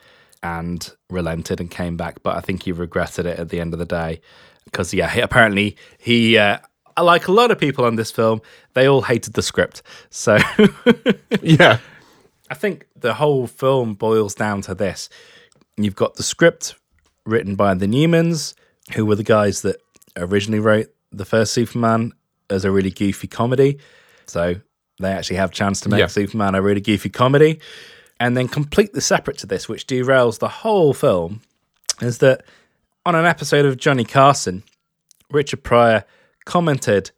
and 0.45 0.93
relented 1.11 1.59
and 1.61 1.71
came 1.71 1.97
back. 1.97 2.23
But 2.23 2.37
I 2.37 2.41
think 2.41 2.63
he 2.63 2.71
regretted 2.73 3.27
it 3.27 3.39
at 3.41 3.49
the 3.49 3.61
end 3.61 3.73
of 3.73 3.79
the 3.79 3.87
day 3.87 4.21
because, 4.67 4.93
yeah, 4.95 5.09
he, 5.09 5.21
apparently 5.21 5.77
he, 5.99 6.37
uh, 6.39 6.59
like 7.03 7.27
a 7.27 7.33
lot 7.33 7.51
of 7.51 7.59
people 7.59 7.85
on 7.85 7.97
this 7.97 8.11
film, 8.13 8.41
they 8.75 8.87
all 8.87 9.03
hated 9.03 9.33
the 9.33 9.43
script. 9.43 9.83
So 10.11 10.39
Yeah. 11.43 11.79
I 12.51 12.55
think 12.55 12.87
the 12.95 13.15
whole 13.15 13.47
film 13.47 13.95
boils 13.95 14.35
down 14.35 14.61
to 14.63 14.75
this 14.75 15.09
you've 15.77 15.97
got 15.97 16.15
the 16.15 16.23
script 16.23 16.77
written 17.27 17.57
by 17.57 17.75
the 17.75 17.87
Newmans, 17.87 18.55
who 18.95 19.05
were 19.05 19.17
the 19.17 19.25
guys 19.25 19.63
that 19.63 19.77
originally 20.17 20.61
wrote 20.61 20.87
the 21.11 21.25
first 21.25 21.53
Superman 21.53 22.13
as 22.49 22.65
a 22.65 22.71
really 22.71 22.91
goofy 22.93 23.27
comedy. 23.27 23.79
So 24.27 24.55
they 25.01 25.11
actually 25.11 25.37
have 25.37 25.51
a 25.51 25.55
chance 25.55 25.81
to 25.81 25.89
make 25.89 25.99
Yeah. 25.99 26.07
Superman 26.07 26.55
a 26.55 26.63
really 26.63 26.81
goofy 26.81 27.09
comedy. 27.09 27.61
And 28.25 28.39
then 28.39 28.49
completely 28.49 29.03
separate 29.03 29.37
to 29.39 29.47
this, 29.47 29.69
which 29.69 29.87
derails 29.87 30.39
the 30.39 30.49
whole 30.49 30.95
film, 30.95 31.43
is 32.01 32.19
that 32.19 32.43
on 33.05 33.15
an 33.15 33.27
episode 33.27 33.67
of 33.67 33.77
Johnny 33.77 34.05
Carson, 34.05 34.63
Richard 35.31 35.63
Pryor 35.63 36.05
commented 36.47 37.11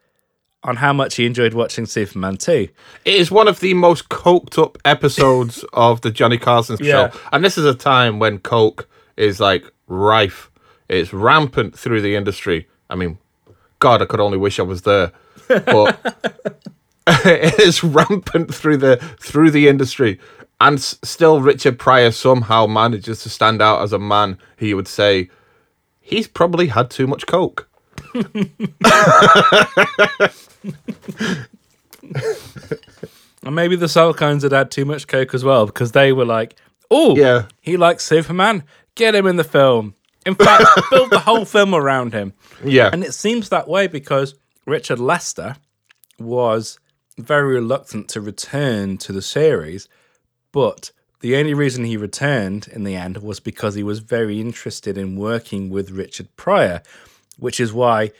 on 0.64 0.74
how 0.74 0.92
much 0.92 1.14
he 1.14 1.24
enjoyed 1.24 1.54
watching 1.54 1.86
Superman 1.86 2.38
2. 2.38 2.68
It 3.04 3.14
is 3.14 3.30
one 3.30 3.46
of 3.46 3.60
the 3.60 3.72
most 3.74 4.08
coked 4.08 4.60
up 4.60 4.78
episodes 4.84 5.64
of 5.74 6.00
the 6.00 6.10
Johnny 6.10 6.38
Carson 6.38 6.76
Yeah. 6.80 7.10
show. 7.10 7.18
And 7.32 7.44
this 7.44 7.56
is 7.56 7.66
a 7.66 7.74
time 7.74 8.18
when 8.18 8.40
coke 8.40 8.88
is 9.16 9.38
like 9.38 9.64
rife. 9.86 10.50
It's 10.88 11.12
rampant 11.12 11.78
through 11.78 12.00
the 12.00 12.16
industry. 12.16 12.66
I 12.90 12.96
mean, 12.96 13.18
God, 13.78 14.02
I 14.02 14.06
could 14.06 14.18
only 14.18 14.38
wish 14.38 14.58
I 14.58 14.62
was 14.62 14.82
there. 14.82 15.12
But 15.46 16.00
it 17.24 17.60
is 17.60 17.84
rampant 17.84 18.52
through 18.52 18.78
the 18.78 18.96
through 19.20 19.52
the 19.52 19.68
industry. 19.68 20.18
And 20.60 20.78
s- 20.78 20.98
still 21.02 21.40
Richard 21.40 21.78
Pryor 21.78 22.10
somehow 22.10 22.66
manages 22.66 23.22
to 23.22 23.28
stand 23.28 23.60
out 23.60 23.82
as 23.82 23.92
a 23.92 23.98
man 23.98 24.38
he 24.56 24.72
would 24.74 24.88
say 24.88 25.28
he's 26.00 26.26
probably 26.26 26.68
had 26.68 26.90
too 26.90 27.06
much 27.06 27.26
coke. 27.26 27.68
And 33.44 33.54
maybe 33.54 33.76
the 33.76 33.86
Salkinds 33.86 34.42
had 34.42 34.52
had 34.52 34.70
too 34.70 34.84
much 34.84 35.06
coke 35.06 35.32
as 35.34 35.44
well 35.44 35.66
because 35.66 35.92
they 35.92 36.12
were 36.12 36.24
like, 36.24 36.56
"Oh, 36.90 37.16
Yeah. 37.16 37.46
he 37.60 37.76
likes 37.76 38.04
Superman. 38.04 38.64
Get 38.96 39.14
him 39.14 39.26
in 39.26 39.36
the 39.36 39.44
film." 39.44 39.94
In 40.24 40.34
fact, 40.34 40.64
build 40.90 41.10
the 41.10 41.20
whole 41.20 41.44
film 41.44 41.72
around 41.74 42.12
him. 42.12 42.32
Yeah. 42.64 42.90
And 42.92 43.04
it 43.04 43.14
seems 43.14 43.48
that 43.50 43.68
way 43.68 43.86
because 43.86 44.34
Richard 44.66 44.98
Lester 44.98 45.56
was 46.18 46.80
very 47.16 47.54
reluctant 47.54 48.08
to 48.08 48.20
return 48.20 48.98
to 48.98 49.12
the 49.12 49.22
series, 49.22 49.88
but 50.56 50.90
the 51.20 51.36
only 51.36 51.52
reason 51.52 51.84
he 51.84 51.98
returned 51.98 52.66
in 52.68 52.82
the 52.84 52.96
end 52.96 53.18
was 53.18 53.40
because 53.40 53.74
he 53.74 53.82
was 53.82 53.98
very 53.98 54.40
interested 54.40 54.96
in 54.96 55.14
working 55.14 55.68
with 55.68 55.90
Richard 55.90 56.34
Pryor, 56.36 56.80
which 57.38 57.60
is 57.60 57.74
why 57.74 58.10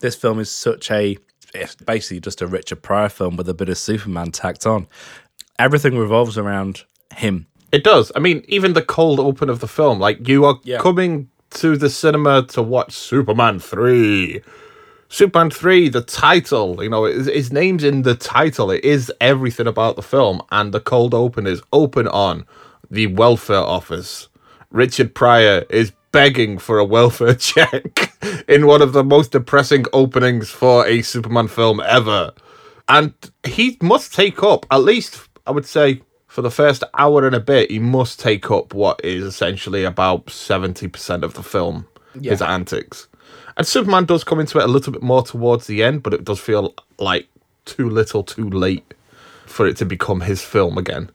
this 0.00 0.14
film 0.14 0.38
is 0.38 0.50
such 0.50 0.90
a 0.90 1.16
it's 1.54 1.76
basically 1.76 2.20
just 2.20 2.42
a 2.42 2.46
Richard 2.46 2.82
Pryor 2.82 3.08
film 3.08 3.36
with 3.38 3.48
a 3.48 3.54
bit 3.54 3.70
of 3.70 3.78
Superman 3.78 4.32
tacked 4.32 4.66
on. 4.66 4.86
Everything 5.58 5.96
revolves 5.96 6.36
around 6.36 6.84
him. 7.16 7.46
It 7.72 7.84
does. 7.84 8.12
I 8.14 8.18
mean, 8.18 8.44
even 8.48 8.74
the 8.74 8.82
cold 8.82 9.18
open 9.18 9.48
of 9.48 9.60
the 9.60 9.66
film, 9.68 9.98
like 9.98 10.28
you 10.28 10.44
are 10.44 10.60
Yeah. 10.64 10.80
coming 10.80 11.30
to 11.52 11.78
the 11.78 11.88
cinema 11.88 12.42
to 12.48 12.60
watch 12.60 12.92
Superman 12.92 13.60
3. 13.60 14.42
Superman 15.10 15.50
3, 15.50 15.88
the 15.88 16.02
title, 16.02 16.82
you 16.82 16.90
know, 16.90 17.04
his, 17.04 17.26
his 17.26 17.52
name's 17.52 17.82
in 17.82 18.02
the 18.02 18.14
title. 18.14 18.70
It 18.70 18.84
is 18.84 19.10
everything 19.20 19.66
about 19.66 19.96
the 19.96 20.02
film. 20.02 20.42
And 20.52 20.72
the 20.72 20.80
cold 20.80 21.14
open 21.14 21.46
is 21.46 21.62
open 21.72 22.06
on 22.08 22.44
the 22.90 23.06
welfare 23.06 23.56
office. 23.56 24.28
Richard 24.70 25.14
Pryor 25.14 25.64
is 25.70 25.92
begging 26.12 26.58
for 26.58 26.78
a 26.78 26.84
welfare 26.84 27.34
check 27.36 28.12
in 28.48 28.66
one 28.66 28.82
of 28.82 28.92
the 28.92 29.04
most 29.04 29.32
depressing 29.32 29.86
openings 29.94 30.50
for 30.50 30.86
a 30.86 31.00
Superman 31.00 31.48
film 31.48 31.80
ever. 31.80 32.32
And 32.88 33.14
he 33.44 33.78
must 33.82 34.14
take 34.14 34.42
up, 34.42 34.66
at 34.70 34.82
least, 34.82 35.28
I 35.46 35.52
would 35.52 35.66
say, 35.66 36.02
for 36.26 36.42
the 36.42 36.50
first 36.50 36.84
hour 36.98 37.26
and 37.26 37.34
a 37.34 37.40
bit, 37.40 37.70
he 37.70 37.78
must 37.78 38.20
take 38.20 38.50
up 38.50 38.74
what 38.74 39.02
is 39.02 39.24
essentially 39.24 39.84
about 39.84 40.26
70% 40.26 41.22
of 41.22 41.32
the 41.34 41.42
film, 41.42 41.86
his 42.30 42.42
antics. 42.42 43.08
And 43.58 43.66
Superman 43.66 44.04
does 44.04 44.22
come 44.22 44.38
into 44.38 44.58
it 44.58 44.64
a 44.64 44.68
little 44.68 44.92
bit 44.92 45.02
more 45.02 45.22
towards 45.22 45.66
the 45.66 45.82
end, 45.82 46.04
but 46.04 46.14
it 46.14 46.24
does 46.24 46.38
feel 46.38 46.74
like 46.98 47.28
too 47.64 47.90
little, 47.90 48.22
too 48.22 48.48
late 48.48 48.94
for 49.46 49.66
it 49.66 49.76
to 49.78 49.84
become 49.84 50.20
his 50.20 50.40
film 50.40 50.78
again. 50.78 51.10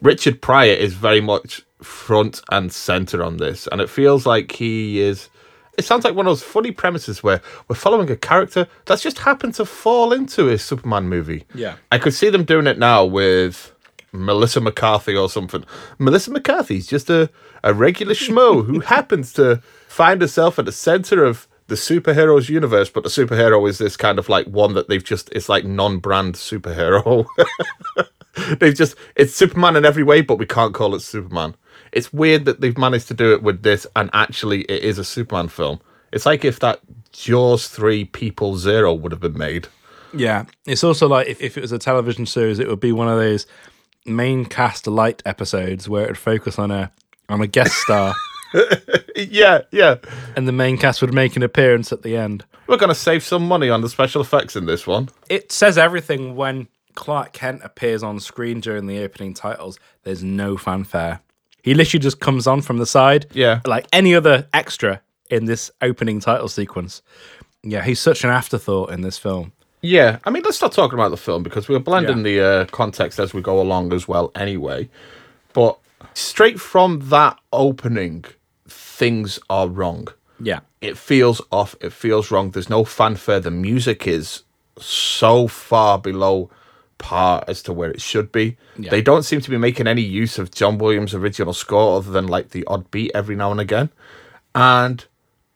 Richard 0.00 0.40
Pryor 0.40 0.72
is 0.72 0.94
very 0.94 1.20
much 1.20 1.62
front 1.82 2.40
and 2.52 2.72
center 2.72 3.24
on 3.24 3.38
this, 3.38 3.66
and 3.66 3.80
it 3.80 3.90
feels 3.90 4.24
like 4.24 4.52
he 4.52 5.00
is. 5.00 5.28
It 5.76 5.84
sounds 5.84 6.04
like 6.04 6.14
one 6.14 6.26
of 6.26 6.30
those 6.30 6.42
funny 6.44 6.70
premises 6.70 7.24
where 7.24 7.42
we're 7.66 7.74
following 7.74 8.08
a 8.08 8.16
character 8.16 8.68
that's 8.84 9.02
just 9.02 9.18
happened 9.18 9.54
to 9.54 9.64
fall 9.64 10.12
into 10.12 10.48
a 10.48 10.58
Superman 10.58 11.08
movie. 11.08 11.44
Yeah. 11.54 11.76
I 11.90 11.98
could 11.98 12.14
see 12.14 12.30
them 12.30 12.44
doing 12.44 12.66
it 12.66 12.78
now 12.78 13.04
with 13.04 13.72
Melissa 14.12 14.60
McCarthy 14.60 15.16
or 15.16 15.28
something. 15.28 15.64
Melissa 15.98 16.30
McCarthy's 16.30 16.86
just 16.86 17.10
a, 17.10 17.30
a 17.64 17.74
regular 17.74 18.14
schmo 18.14 18.64
who 18.64 18.80
happens 18.94 19.32
to 19.34 19.62
find 19.88 20.20
herself 20.20 20.58
at 20.58 20.66
the 20.66 20.72
center 20.72 21.24
of 21.24 21.48
the 21.70 21.76
superheroes 21.76 22.48
universe, 22.48 22.90
but 22.90 23.04
the 23.04 23.08
superhero 23.08 23.66
is 23.68 23.78
this 23.78 23.96
kind 23.96 24.18
of 24.18 24.28
like 24.28 24.46
one 24.48 24.74
that 24.74 24.88
they've 24.88 25.04
just 25.04 25.30
it's 25.32 25.48
like 25.48 25.64
non-brand 25.64 26.34
superhero. 26.34 27.24
they've 28.58 28.74
just 28.74 28.96
it's 29.14 29.32
Superman 29.32 29.76
in 29.76 29.84
every 29.84 30.02
way, 30.02 30.20
but 30.20 30.36
we 30.36 30.46
can't 30.46 30.74
call 30.74 30.96
it 30.96 31.00
Superman. 31.00 31.54
It's 31.92 32.12
weird 32.12 32.44
that 32.44 32.60
they've 32.60 32.76
managed 32.76 33.06
to 33.08 33.14
do 33.14 33.32
it 33.32 33.44
with 33.44 33.62
this, 33.62 33.86
and 33.94 34.10
actually, 34.12 34.62
it 34.62 34.82
is 34.82 34.98
a 34.98 35.04
Superman 35.04 35.48
film. 35.48 35.80
It's 36.12 36.26
like 36.26 36.44
if 36.44 36.58
that 36.58 36.80
Jaws 37.12 37.68
three 37.68 38.04
People 38.04 38.56
Zero 38.56 38.92
would 38.92 39.12
have 39.12 39.20
been 39.20 39.38
made. 39.38 39.68
Yeah, 40.12 40.46
it's 40.66 40.82
also 40.82 41.06
like 41.06 41.28
if, 41.28 41.40
if 41.40 41.56
it 41.56 41.60
was 41.60 41.70
a 41.70 41.78
television 41.78 42.26
series, 42.26 42.58
it 42.58 42.66
would 42.66 42.80
be 42.80 42.90
one 42.90 43.08
of 43.08 43.16
those 43.16 43.46
main 44.04 44.44
cast 44.44 44.88
light 44.88 45.22
episodes 45.24 45.88
where 45.88 46.02
it 46.02 46.08
would 46.08 46.18
focus 46.18 46.58
on 46.58 46.72
a 46.72 46.90
on 47.28 47.40
a 47.40 47.46
guest 47.46 47.74
star, 47.76 48.12
Yeah, 49.16 49.62
yeah. 49.70 49.96
and 50.36 50.48
the 50.48 50.52
main 50.52 50.78
cast 50.78 51.00
would 51.02 51.12
make 51.12 51.36
an 51.36 51.42
appearance 51.42 51.92
at 51.92 52.02
the 52.02 52.16
end. 52.16 52.44
We're 52.66 52.78
gonna 52.78 52.94
save 52.94 53.22
some 53.22 53.46
money 53.46 53.68
on 53.68 53.80
the 53.82 53.88
special 53.88 54.22
effects 54.22 54.56
in 54.56 54.66
this 54.66 54.86
one. 54.86 55.08
It 55.28 55.52
says 55.52 55.76
everything 55.76 56.36
when 56.36 56.68
Clark 56.94 57.32
Kent 57.32 57.60
appears 57.64 58.02
on 58.02 58.18
screen 58.20 58.60
during 58.60 58.86
the 58.86 59.02
opening 59.02 59.34
titles. 59.34 59.78
There's 60.04 60.22
no 60.24 60.56
fanfare. 60.56 61.20
He 61.62 61.74
literally 61.74 62.00
just 62.02 62.20
comes 62.20 62.46
on 62.46 62.62
from 62.62 62.78
the 62.78 62.86
side, 62.86 63.26
Yeah. 63.32 63.60
like 63.66 63.86
any 63.92 64.14
other 64.14 64.48
extra 64.54 65.02
in 65.30 65.44
this 65.44 65.70
opening 65.82 66.18
title 66.20 66.48
sequence. 66.48 67.02
Yeah, 67.62 67.82
he's 67.82 68.00
such 68.00 68.24
an 68.24 68.30
afterthought 68.30 68.90
in 68.90 69.02
this 69.02 69.18
film. 69.18 69.52
Yeah, 69.82 70.18
I 70.24 70.30
mean, 70.30 70.42
let's 70.44 70.56
start 70.56 70.72
talking 70.72 70.98
about 70.98 71.10
the 71.10 71.16
film 71.18 71.42
because 71.42 71.68
we're 71.68 71.78
blending 71.78 72.22
the 72.22 72.40
uh, 72.40 72.64
context 72.66 73.18
as 73.18 73.34
we 73.34 73.42
go 73.42 73.60
along 73.60 73.92
as 73.92 74.08
well, 74.08 74.30
anyway. 74.34 74.88
But 75.52 75.78
straight 76.14 76.58
from 76.60 77.00
that 77.10 77.38
opening, 77.52 78.24
things 78.70 79.38
are 79.48 79.68
wrong. 79.68 80.08
Yeah, 80.42 80.60
It 80.80 80.96
feels 80.96 81.42
off. 81.52 81.76
It 81.82 81.92
feels 81.92 82.30
wrong. 82.30 82.50
There's 82.52 82.70
no 82.70 82.84
fanfare. 82.84 83.40
The 83.40 83.50
music 83.50 84.06
is 84.08 84.42
so 84.78 85.46
far 85.48 85.98
below 85.98 86.50
par 86.96 87.44
as 87.46 87.62
to 87.64 87.72
where 87.74 87.90
it 87.90 88.00
should 88.00 88.32
be. 88.32 88.56
Yeah. 88.78 88.90
They 88.90 89.02
don't 89.02 89.22
seem 89.22 89.40
to 89.42 89.50
be 89.50 89.58
making 89.58 89.86
any 89.86 90.00
use 90.02 90.38
of 90.38 90.50
John 90.50 90.78
Williams' 90.78 91.14
original 91.14 91.52
score 91.52 91.98
other 91.98 92.10
than 92.10 92.26
like 92.26 92.50
the 92.50 92.64
odd 92.66 92.90
beat 92.90 93.10
every 93.14 93.36
now 93.36 93.50
and 93.50 93.60
again. 93.60 93.90
And 94.54 95.04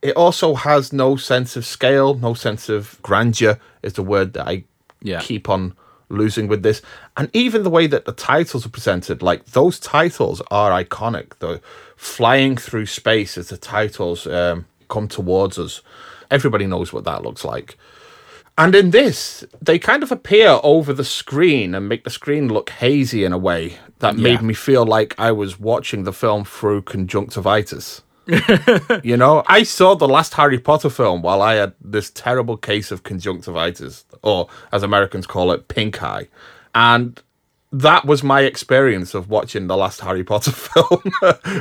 it 0.02 0.14
also 0.16 0.54
has 0.54 0.92
no 0.92 1.16
sense 1.16 1.56
of 1.56 1.64
scale, 1.64 2.14
no 2.14 2.34
sense 2.34 2.68
of 2.68 3.00
grandeur 3.02 3.58
is 3.82 3.94
the 3.94 4.02
word 4.02 4.34
that 4.34 4.46
I 4.46 4.64
Yeah. 5.00 5.20
keep 5.20 5.48
on 5.48 5.74
losing 6.08 6.48
with 6.48 6.62
this. 6.62 6.82
And 7.16 7.30
even 7.32 7.62
the 7.62 7.70
way 7.70 7.86
that 7.86 8.04
the 8.04 8.12
titles 8.12 8.66
are 8.66 8.70
presented, 8.70 9.22
like 9.22 9.46
those 9.46 9.78
titles 9.78 10.42
are 10.50 10.70
iconic. 10.70 11.38
The 11.38 11.60
flying 11.96 12.56
through 12.56 12.86
space 12.86 13.38
as 13.38 13.48
the 13.48 13.56
titles 13.56 14.26
um, 14.26 14.66
come 14.88 15.08
towards 15.08 15.58
us. 15.58 15.80
Everybody 16.30 16.66
knows 16.66 16.92
what 16.92 17.04
that 17.04 17.22
looks 17.22 17.44
like. 17.44 17.78
And 18.56 18.74
in 18.74 18.90
this, 18.90 19.44
they 19.60 19.78
kind 19.80 20.02
of 20.02 20.12
appear 20.12 20.60
over 20.62 20.92
the 20.92 21.04
screen 21.04 21.74
and 21.74 21.88
make 21.88 22.04
the 22.04 22.10
screen 22.10 22.48
look 22.48 22.70
hazy 22.70 23.24
in 23.24 23.32
a 23.32 23.38
way 23.38 23.78
that 23.98 24.16
made 24.16 24.42
me 24.42 24.54
feel 24.54 24.84
like 24.84 25.14
I 25.18 25.32
was 25.32 25.58
watching 25.58 26.04
the 26.04 26.12
film 26.12 26.44
through 26.44 26.82
conjunctivitis. 26.82 28.02
you 29.02 29.16
know, 29.16 29.42
I 29.46 29.62
saw 29.62 29.94
the 29.94 30.08
last 30.08 30.34
Harry 30.34 30.58
Potter 30.58 30.90
film 30.90 31.22
while 31.22 31.42
I 31.42 31.54
had 31.54 31.74
this 31.80 32.10
terrible 32.10 32.56
case 32.56 32.90
of 32.90 33.02
conjunctivitis, 33.02 34.04
or 34.22 34.48
as 34.72 34.82
Americans 34.82 35.26
call 35.26 35.52
it, 35.52 35.68
pink 35.68 36.02
eye. 36.02 36.28
And 36.74 37.20
that 37.72 38.04
was 38.04 38.22
my 38.22 38.42
experience 38.42 39.14
of 39.14 39.28
watching 39.28 39.66
the 39.66 39.76
last 39.76 40.00
Harry 40.00 40.24
Potter 40.24 40.50
film. 40.52 41.02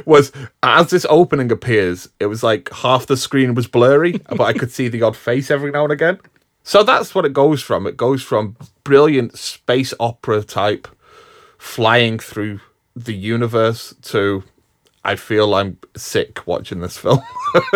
was 0.06 0.32
as 0.62 0.90
this 0.92 1.06
opening 1.10 1.52
appears, 1.52 2.08
it 2.20 2.28
was 2.28 2.44
like 2.44 2.72
half 2.72 3.08
the 3.08 3.18
screen 3.18 3.56
was 3.56 3.68
blurry, 3.68 4.20
but 4.30 4.42
I 4.42 4.54
could 4.54 4.72
see 4.72 4.88
the 4.88 5.02
odd 5.02 5.18
face 5.18 5.50
every 5.50 5.72
now 5.72 5.84
and 5.84 5.92
again. 5.92 6.20
So 6.64 6.84
that's 6.84 7.14
what 7.14 7.26
it 7.26 7.34
goes 7.34 7.62
from. 7.62 7.86
It 7.88 7.98
goes 7.98 8.24
from 8.24 8.56
brilliant 8.84 9.38
space 9.38 9.94
opera 10.00 10.44
type 10.44 10.88
flying 11.58 12.20
through 12.20 12.60
the 12.96 13.14
universe 13.14 13.94
to 14.04 14.44
I 15.04 15.16
feel 15.16 15.54
I'm 15.54 15.78
sick 15.96 16.46
watching 16.48 16.80
this 16.80 16.98
film. 16.98 17.20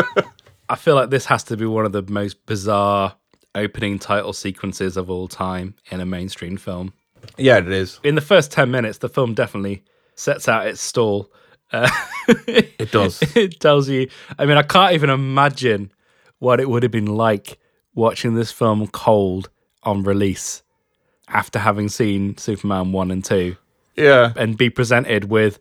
I 0.70 0.76
feel 0.76 0.96
like 0.96 1.10
this 1.10 1.26
has 1.26 1.44
to 1.46 1.58
be 1.58 1.66
one 1.66 1.86
of 1.86 1.92
the 1.92 2.04
most 2.04 2.46
bizarre 2.46 3.16
opening 3.56 4.00
title 4.00 4.34
sequences 4.34 4.98
of 4.98 5.10
all 5.10 5.28
time 5.28 5.76
in 5.92 6.00
a 6.02 6.06
mainstream 6.06 6.58
film. 6.58 6.94
yeah, 7.38 7.58
it 7.58 7.68
is. 7.70 8.00
In 8.04 8.16
the 8.16 8.22
first 8.22 8.52
10 8.52 8.70
minutes, 8.70 9.00
the 9.00 9.10
film 9.10 9.34
definitely 9.34 9.84
sets 10.16 10.48
out 10.48 10.68
its 10.68 10.82
stall. 10.82 11.32
Uh, 11.72 11.90
It 12.48 12.92
does. 12.92 13.22
it 13.36 13.60
tells 13.60 13.90
you, 13.90 14.10
I 14.38 14.46
mean, 14.46 14.58
I 14.58 14.64
can't 14.64 14.94
even 14.94 15.10
imagine 15.10 15.92
what 16.40 16.60
it 16.60 16.70
would 16.70 16.84
have 16.84 16.92
been 16.92 17.06
like 17.18 17.58
watching 17.96 18.36
this 18.36 18.52
film 18.52 18.88
cold 18.88 19.50
on 19.84 20.04
release 20.04 20.62
after 21.30 21.60
having 21.60 21.90
seen 21.90 22.38
Superman 22.38 22.92
1 22.92 23.12
and 23.12 23.24
2 23.24 23.56
Yeah. 23.96 24.34
and 24.36 24.58
be 24.58 24.70
presented 24.70 25.26
with 25.26 25.60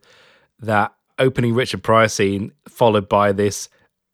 that 0.61 0.93
opening 1.19 1.55
Richard 1.55 1.83
Pryor 1.83 2.09
scene 2.09 2.53
followed 2.69 3.09
by 3.09 3.33
this 3.33 3.69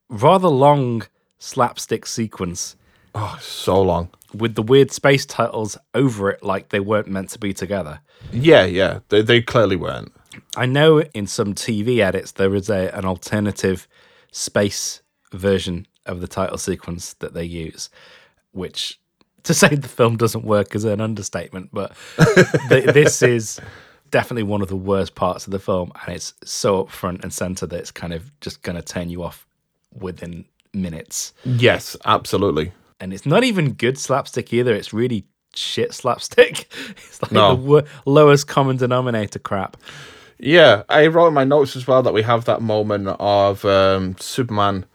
rather 0.09 0.49
long 0.49 1.03
slapstick 1.39 2.07
sequence 2.07 2.77
Oh, 3.15 3.37
so 3.41 3.83
long. 3.83 4.09
with 4.33 4.55
the 4.55 4.63
weird 4.63 4.91
space 4.91 5.27
titles 5.27 5.77
over 5.95 6.31
it 6.31 6.43
like 6.43 6.71
they 6.71 6.81
weren't 6.81 7.09
meant 7.09 7.29
to 7.31 7.39
be 7.39 7.53
together. 7.53 8.01
Yeah, 8.33 8.65
yeah. 8.65 9.01
They 9.11 9.21
they 9.23 9.43
clearly 9.43 9.77
weren't. 9.77 10.13
I 10.57 10.65
know 10.67 11.03
in 11.03 11.27
some 11.27 11.53
TV 11.55 11.99
edits 11.99 12.33
there 12.33 12.55
is 12.55 12.71
a, 12.71 12.89
an 12.97 13.05
alternative 13.05 13.87
space 14.31 15.03
version 15.33 15.87
of 16.07 16.21
the 16.21 16.29
title 16.29 16.57
sequence 16.59 17.13
that 17.15 17.35
they 17.35 17.45
use, 17.45 17.91
which 18.53 18.99
to 19.43 19.53
say 19.53 19.75
the 19.75 19.89
film 19.89 20.17
doesn't 20.17 20.45
work 20.45 20.75
is 20.75 20.85
an 20.85 21.01
understatement, 21.01 21.69
but 21.73 21.93
th- 22.69 22.85
this 22.95 23.23
is 23.23 23.61
definitely 24.13 24.45
one 24.45 24.63
of 24.63 24.69
the 24.69 24.77
worst 24.77 25.17
parts 25.17 25.47
of 25.47 25.51
the 25.51 25.59
film, 25.59 25.91
and 26.07 26.15
it's 26.15 26.35
so 26.45 26.83
up 26.83 26.91
front 26.91 27.25
and 27.25 27.33
center 27.33 27.67
that 27.67 27.77
it's 27.81 27.91
kind 27.91 28.13
of 28.13 28.31
just 28.41 28.63
going 28.63 28.77
to 28.77 28.83
turn 28.83 29.11
you 29.11 29.25
off 29.25 29.45
within 29.93 30.45
minutes. 30.73 31.33
Yes, 31.45 31.97
absolutely. 32.05 32.73
And 33.01 33.13
it's 33.13 33.27
not 33.27 33.43
even 33.43 33.73
good 33.73 33.99
slapstick 33.99 34.53
either. 34.53 34.73
It's 34.73 34.93
really 34.93 35.25
shit 35.55 35.93
slapstick. 35.93 36.69
It's 37.09 37.21
like 37.21 37.33
No. 37.33 37.57
the 37.57 37.63
wo- 37.63 37.83
lowest 38.07 38.47
common 38.47 38.77
denominator 38.77 39.39
crap. 39.41 39.77
Yeah, 40.39 40.83
I 40.89 41.07
wrote 41.09 41.29
in 41.29 41.35
my 41.35 41.45
notes 41.45 41.77
as 41.77 41.87
well 41.87 42.03
that 42.03 42.15
we 42.15 42.23
have 42.23 42.45
that 42.47 42.63
moment 42.63 43.09
of 43.21 43.65
um, 43.65 44.17
Superman 44.19 44.87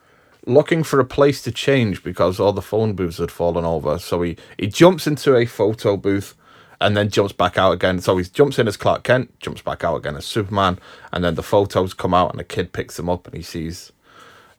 looking 0.45 0.81
for 0.83 0.99
a 0.99 1.05
place 1.05 1.41
to 1.43 1.51
change 1.51 2.03
because 2.03 2.39
all 2.39 2.53
the 2.53 2.61
phone 2.61 2.93
booths 2.93 3.17
had 3.17 3.31
fallen 3.31 3.65
over. 3.65 3.99
So 3.99 4.21
he, 4.21 4.37
he 4.57 4.67
jumps 4.67 5.05
into 5.07 5.35
a 5.35 5.45
photo 5.45 5.95
booth 5.97 6.33
and 6.79 6.95
then 6.95 7.09
jumps 7.09 7.33
back 7.33 7.57
out 7.57 7.71
again. 7.71 7.99
So 7.99 8.17
he 8.17 8.25
jumps 8.25 8.59
in 8.59 8.67
as 8.67 8.77
Clark 8.77 9.03
Kent, 9.03 9.39
jumps 9.39 9.61
back 9.61 9.83
out 9.83 9.95
again 9.95 10.15
as 10.15 10.25
Superman, 10.25 10.79
and 11.11 11.23
then 11.23 11.35
the 11.35 11.43
photos 11.43 11.93
come 11.93 12.13
out 12.13 12.31
and 12.31 12.39
the 12.39 12.43
kid 12.43 12.73
picks 12.73 12.97
them 12.97 13.09
up 13.09 13.25
and 13.27 13.35
he 13.35 13.41
sees 13.41 13.91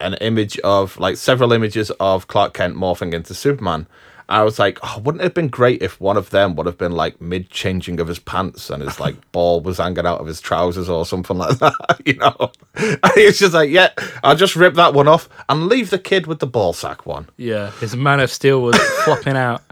an 0.01 0.15
image 0.15 0.59
of 0.61 0.99
like 0.99 1.17
several 1.17 1.53
images 1.53 1.91
of 1.99 2.29
Clark 2.29 2.55
Kent 2.55 2.77
morphing 2.77 3.13
into 3.15 3.35
Superman. 3.35 3.87
I 4.31 4.43
was 4.43 4.59
like, 4.59 4.79
oh, 4.83 4.99
wouldn't 4.99 5.23
it 5.23 5.25
have 5.25 5.35
been 5.35 5.49
great 5.49 5.83
if 5.83 5.99
one 6.03 6.19
of 6.19 6.29
them 6.31 6.55
would 6.57 6.67
have 6.67 6.77
been 6.77 6.93
like 6.93 7.19
mid 7.19 7.49
changing 7.49 7.99
of 7.99 8.09
his 8.09 8.19
pants 8.19 8.69
and 8.69 8.83
his 8.83 9.01
like 9.01 9.17
ball 9.33 9.61
was 9.63 9.79
hanging 9.79 10.05
out 10.05 10.21
of 10.21 10.27
his 10.27 10.41
trousers 10.41 10.89
or 10.89 11.07
something 11.07 11.39
like 11.39 11.59
that, 11.61 12.01
you 12.05 12.15
know? 12.15 12.53
And 12.75 12.99
it's 13.17 13.39
just 13.39 13.55
like, 13.55 13.71
yeah, 13.71 13.89
I'll 14.23 14.37
just 14.37 14.55
rip 14.55 14.75
that 14.75 14.93
one 14.93 15.09
off 15.09 15.31
and 15.49 15.67
leave 15.67 15.89
the 15.89 15.99
kid 15.99 16.27
with 16.27 16.41
the 16.41 16.47
ball 16.47 16.75
sack 16.75 17.07
one. 17.07 17.29
Yeah, 17.39 17.71
his 17.81 17.97
Man 17.97 18.21
of 18.21 18.31
Steel 18.31 18.61
was 18.61 18.77
flopping 19.05 19.37
out. 19.37 19.63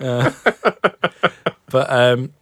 Uh, 0.00 0.30
but 1.70 1.90
um, 1.90 2.32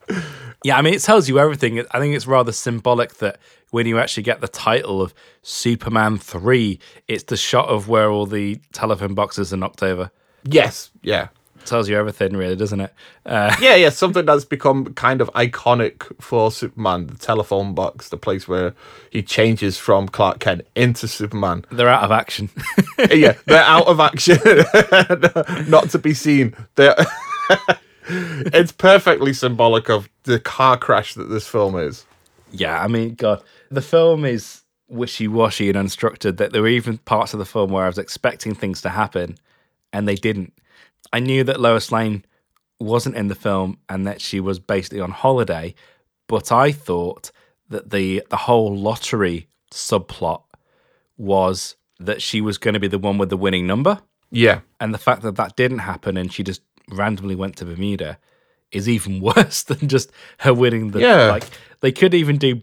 yeah, 0.64 0.76
I 0.76 0.82
mean, 0.82 0.94
it 0.94 1.02
tells 1.02 1.28
you 1.28 1.38
everything. 1.38 1.84
I 1.90 1.98
think 1.98 2.14
it's 2.14 2.26
rather 2.26 2.52
symbolic 2.52 3.14
that 3.18 3.38
when 3.70 3.86
you 3.86 3.98
actually 3.98 4.22
get 4.22 4.40
the 4.40 4.48
title 4.48 5.02
of 5.02 5.14
Superman 5.42 6.18
3, 6.18 6.78
it's 7.08 7.24
the 7.24 7.36
shot 7.36 7.68
of 7.68 7.88
where 7.88 8.10
all 8.10 8.26
the 8.26 8.60
telephone 8.72 9.14
boxes 9.14 9.52
are 9.52 9.56
knocked 9.56 9.82
over. 9.82 10.10
Yes, 10.44 10.90
yeah. 11.02 11.28
tells 11.64 11.88
you 11.88 11.96
everything, 11.96 12.36
really, 12.36 12.54
doesn't 12.56 12.80
it? 12.80 12.94
Uh, 13.24 13.54
Yeah, 13.60 13.74
yeah, 13.74 13.88
something 13.90 14.24
that's 14.24 14.44
become 14.44 14.94
kind 14.94 15.20
of 15.20 15.28
iconic 15.34 16.04
for 16.22 16.50
Superman, 16.52 17.08
the 17.08 17.18
telephone 17.18 17.74
box, 17.74 18.08
the 18.08 18.16
place 18.16 18.46
where 18.46 18.72
he 19.10 19.22
changes 19.22 19.76
from 19.76 20.08
Clark 20.08 20.38
Kent 20.38 20.62
into 20.76 21.08
Superman. 21.08 21.64
they're 21.72 21.88
out 21.88 22.04
of 22.04 22.12
action. 22.12 22.48
yeah, 23.10 23.34
they're 23.46 23.62
out 23.62 23.88
of 23.88 23.98
action, 24.10 24.38
not 25.68 25.90
to 25.90 25.98
be 25.98 26.14
seen. 26.14 26.54
They're 26.76 26.94
it's 28.08 28.72
perfectly 28.72 29.32
symbolic 29.32 29.88
of 29.90 30.08
the 30.24 30.40
car 30.40 30.76
crash 30.78 31.14
that 31.14 31.24
this 31.30 31.46
film 31.48 31.76
is. 31.76 32.06
yeah, 32.50 32.80
I 32.82 32.88
mean, 32.88 33.14
God, 33.14 33.42
the 33.70 33.82
film 33.82 34.24
is 34.24 34.62
wishy 34.88 35.28
washy 35.28 35.68
and 35.70 35.78
unstructured. 35.78 36.36
That 36.38 36.52
there 36.52 36.62
were 36.62 36.68
even 36.68 36.98
parts 36.98 37.32
of 37.34 37.38
the 37.38 37.46
film 37.46 37.70
where 37.70 37.84
I 37.84 37.88
was 37.88 37.98
expecting 37.98 38.54
things 38.54 38.82
to 38.82 38.90
happen 38.90 39.38
and 39.92 40.06
they 40.08 40.14
didn't. 40.16 40.52
I 41.12 41.20
knew 41.20 41.44
that 41.44 41.60
Lois 41.60 41.92
Lane 41.92 42.24
wasn't 42.80 43.16
in 43.16 43.28
the 43.28 43.34
film 43.34 43.78
and 43.88 44.06
that 44.06 44.20
she 44.20 44.40
was 44.40 44.58
basically 44.58 45.00
on 45.00 45.10
holiday, 45.12 45.74
but 46.28 46.52
I 46.52 46.72
thought 46.72 47.30
that 47.68 47.90
the 47.90 48.22
the 48.30 48.36
whole 48.36 48.76
lottery 48.76 49.48
subplot 49.72 50.42
was 51.16 51.76
that 51.98 52.22
she 52.22 52.40
was 52.40 52.58
going 52.58 52.74
to 52.74 52.80
be 52.80 52.88
the 52.88 52.98
one 52.98 53.18
with 53.18 53.30
the 53.30 53.36
winning 53.36 53.66
number, 53.66 54.00
Yeah, 54.30 54.60
and 54.80 54.92
the 54.94 54.98
fact 54.98 55.22
that 55.22 55.36
that 55.36 55.56
didn't 55.56 55.80
happen 55.80 56.16
and 56.16 56.32
she 56.32 56.42
just 56.42 56.62
randomly 56.90 57.34
went 57.34 57.56
to 57.56 57.64
Bermuda 57.64 58.18
is 58.72 58.88
even 58.88 59.20
worse 59.36 59.62
than 59.64 59.88
just 59.88 60.10
her 60.38 60.54
winning 60.54 60.90
the 60.90 61.00
Yeah. 61.00 61.26
like 61.30 61.44
they 61.80 61.92
could 61.92 62.14
even 62.14 62.38
do 62.38 62.62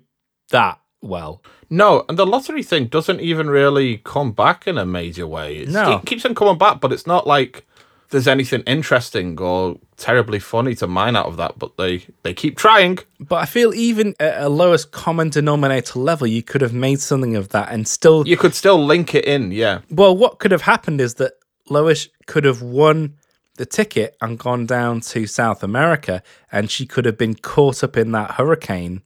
that 0.49 0.79
well. 1.01 1.41
no, 1.69 2.05
and 2.07 2.17
the 2.19 2.25
lottery 2.25 2.61
thing 2.63 2.85
doesn't 2.85 3.19
even 3.19 3.49
really 3.49 3.97
come 3.97 4.31
back 4.31 4.67
in 4.67 4.77
a 4.77 4.85
major 4.85 5.25
way. 5.27 5.57
It's, 5.57 5.71
No. 5.71 5.97
it 5.97 6.05
keeps 6.05 6.25
on 6.25 6.35
coming 6.35 6.57
back, 6.57 6.79
but 6.81 6.91
it's 6.93 7.07
not 7.07 7.25
like 7.25 7.65
there's 8.09 8.27
anything 8.27 8.61
interesting 8.67 9.39
or 9.41 9.77
terribly 9.97 10.37
funny 10.39 10.75
to 10.75 10.85
mine 10.87 11.15
out 11.15 11.25
of 11.25 11.35
that. 11.37 11.57
But 11.57 11.77
they 11.77 12.05
they 12.21 12.33
keep 12.33 12.57
trying. 12.57 12.99
But 13.19 13.37
I 13.37 13.45
feel 13.45 13.73
even 13.73 14.13
at 14.19 14.39
a 14.43 14.49
lowest 14.49 14.91
common 14.91 15.29
denominator 15.29 15.97
level, 15.99 16.27
you 16.27 16.43
could 16.43 16.61
have 16.61 16.73
made 16.73 16.99
something 16.99 17.35
of 17.35 17.49
that 17.49 17.71
and 17.71 17.87
still. 17.87 18.27
You 18.27 18.37
could 18.37 18.53
still 18.53 18.85
link 18.85 19.15
it 19.15 19.25
in, 19.25 19.51
yeah. 19.51 19.79
Well, 19.89 20.15
what 20.15 20.37
could 20.39 20.51
have 20.51 20.61
happened 20.61 21.01
is 21.01 21.15
that 21.15 21.33
Lois 21.69 22.07
could 22.27 22.43
have 22.45 22.61
won 22.61 23.15
the 23.55 23.65
ticket 23.65 24.15
and 24.21 24.39
gone 24.39 24.65
down 24.65 25.01
to 25.01 25.27
South 25.27 25.63
America, 25.63 26.23
and 26.51 26.71
she 26.71 26.85
could 26.85 27.05
have 27.05 27.17
been 27.17 27.35
caught 27.35 27.83
up 27.83 27.95
in 27.97 28.11
that 28.13 28.31
hurricane, 28.31 29.01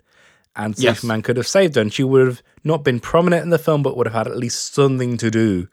and 0.56 0.78
Yes. 0.80 0.98
Superman 1.00 1.22
could 1.22 1.38
have 1.38 1.48
saved 1.48 1.76
her, 1.76 1.82
and 1.82 1.94
she 1.94 2.04
would 2.04 2.26
have 2.28 2.42
not 2.64 2.84
been 2.84 3.00
prominent 3.00 3.44
in 3.44 3.50
the 3.50 3.60
film, 3.60 3.84
but 3.84 3.96
would 3.98 4.08
have 4.08 4.14
had 4.14 4.28
at 4.28 4.38
least 4.38 4.74
something 4.74 5.18
to 5.18 5.30
do 5.30 5.68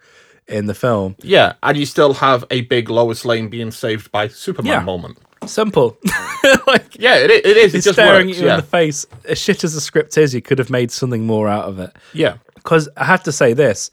in 0.48 0.66
the 0.66 0.74
film. 0.74 1.16
Yeah, 1.22 1.54
and 1.62 1.76
you 1.76 1.86
still 1.86 2.14
have 2.14 2.44
a 2.50 2.62
big 2.62 2.90
Lois 2.90 3.24
Lane 3.24 3.48
being 3.48 3.70
saved 3.70 4.10
by 4.12 4.28
Superman 4.28 4.72
Yeah. 4.72 4.80
moment. 4.80 5.18
Simple. 5.46 5.96
like 6.66 6.96
Yeah, 6.98 7.16
it, 7.16 7.30
it 7.30 7.56
is. 7.56 7.74
It's 7.74 7.84
just 7.84 7.96
staring 7.96 8.28
works. 8.28 8.38
you 8.40 8.46
yeah. 8.46 8.54
in 8.54 8.60
the 8.60 8.66
face. 8.66 9.06
As 9.26 9.38
shit 9.38 9.62
as 9.64 9.74
the 9.74 9.80
script 9.80 10.16
is, 10.18 10.34
you 10.34 10.42
could 10.42 10.58
have 10.58 10.70
made 10.70 10.90
something 10.90 11.26
more 11.26 11.48
out 11.48 11.64
of 11.68 11.78
it. 11.78 11.94
yeah. 12.12 12.38
because 12.54 12.88
I 12.96 13.04
have 13.04 13.22
to 13.24 13.32
say 13.32 13.52
this, 13.52 13.90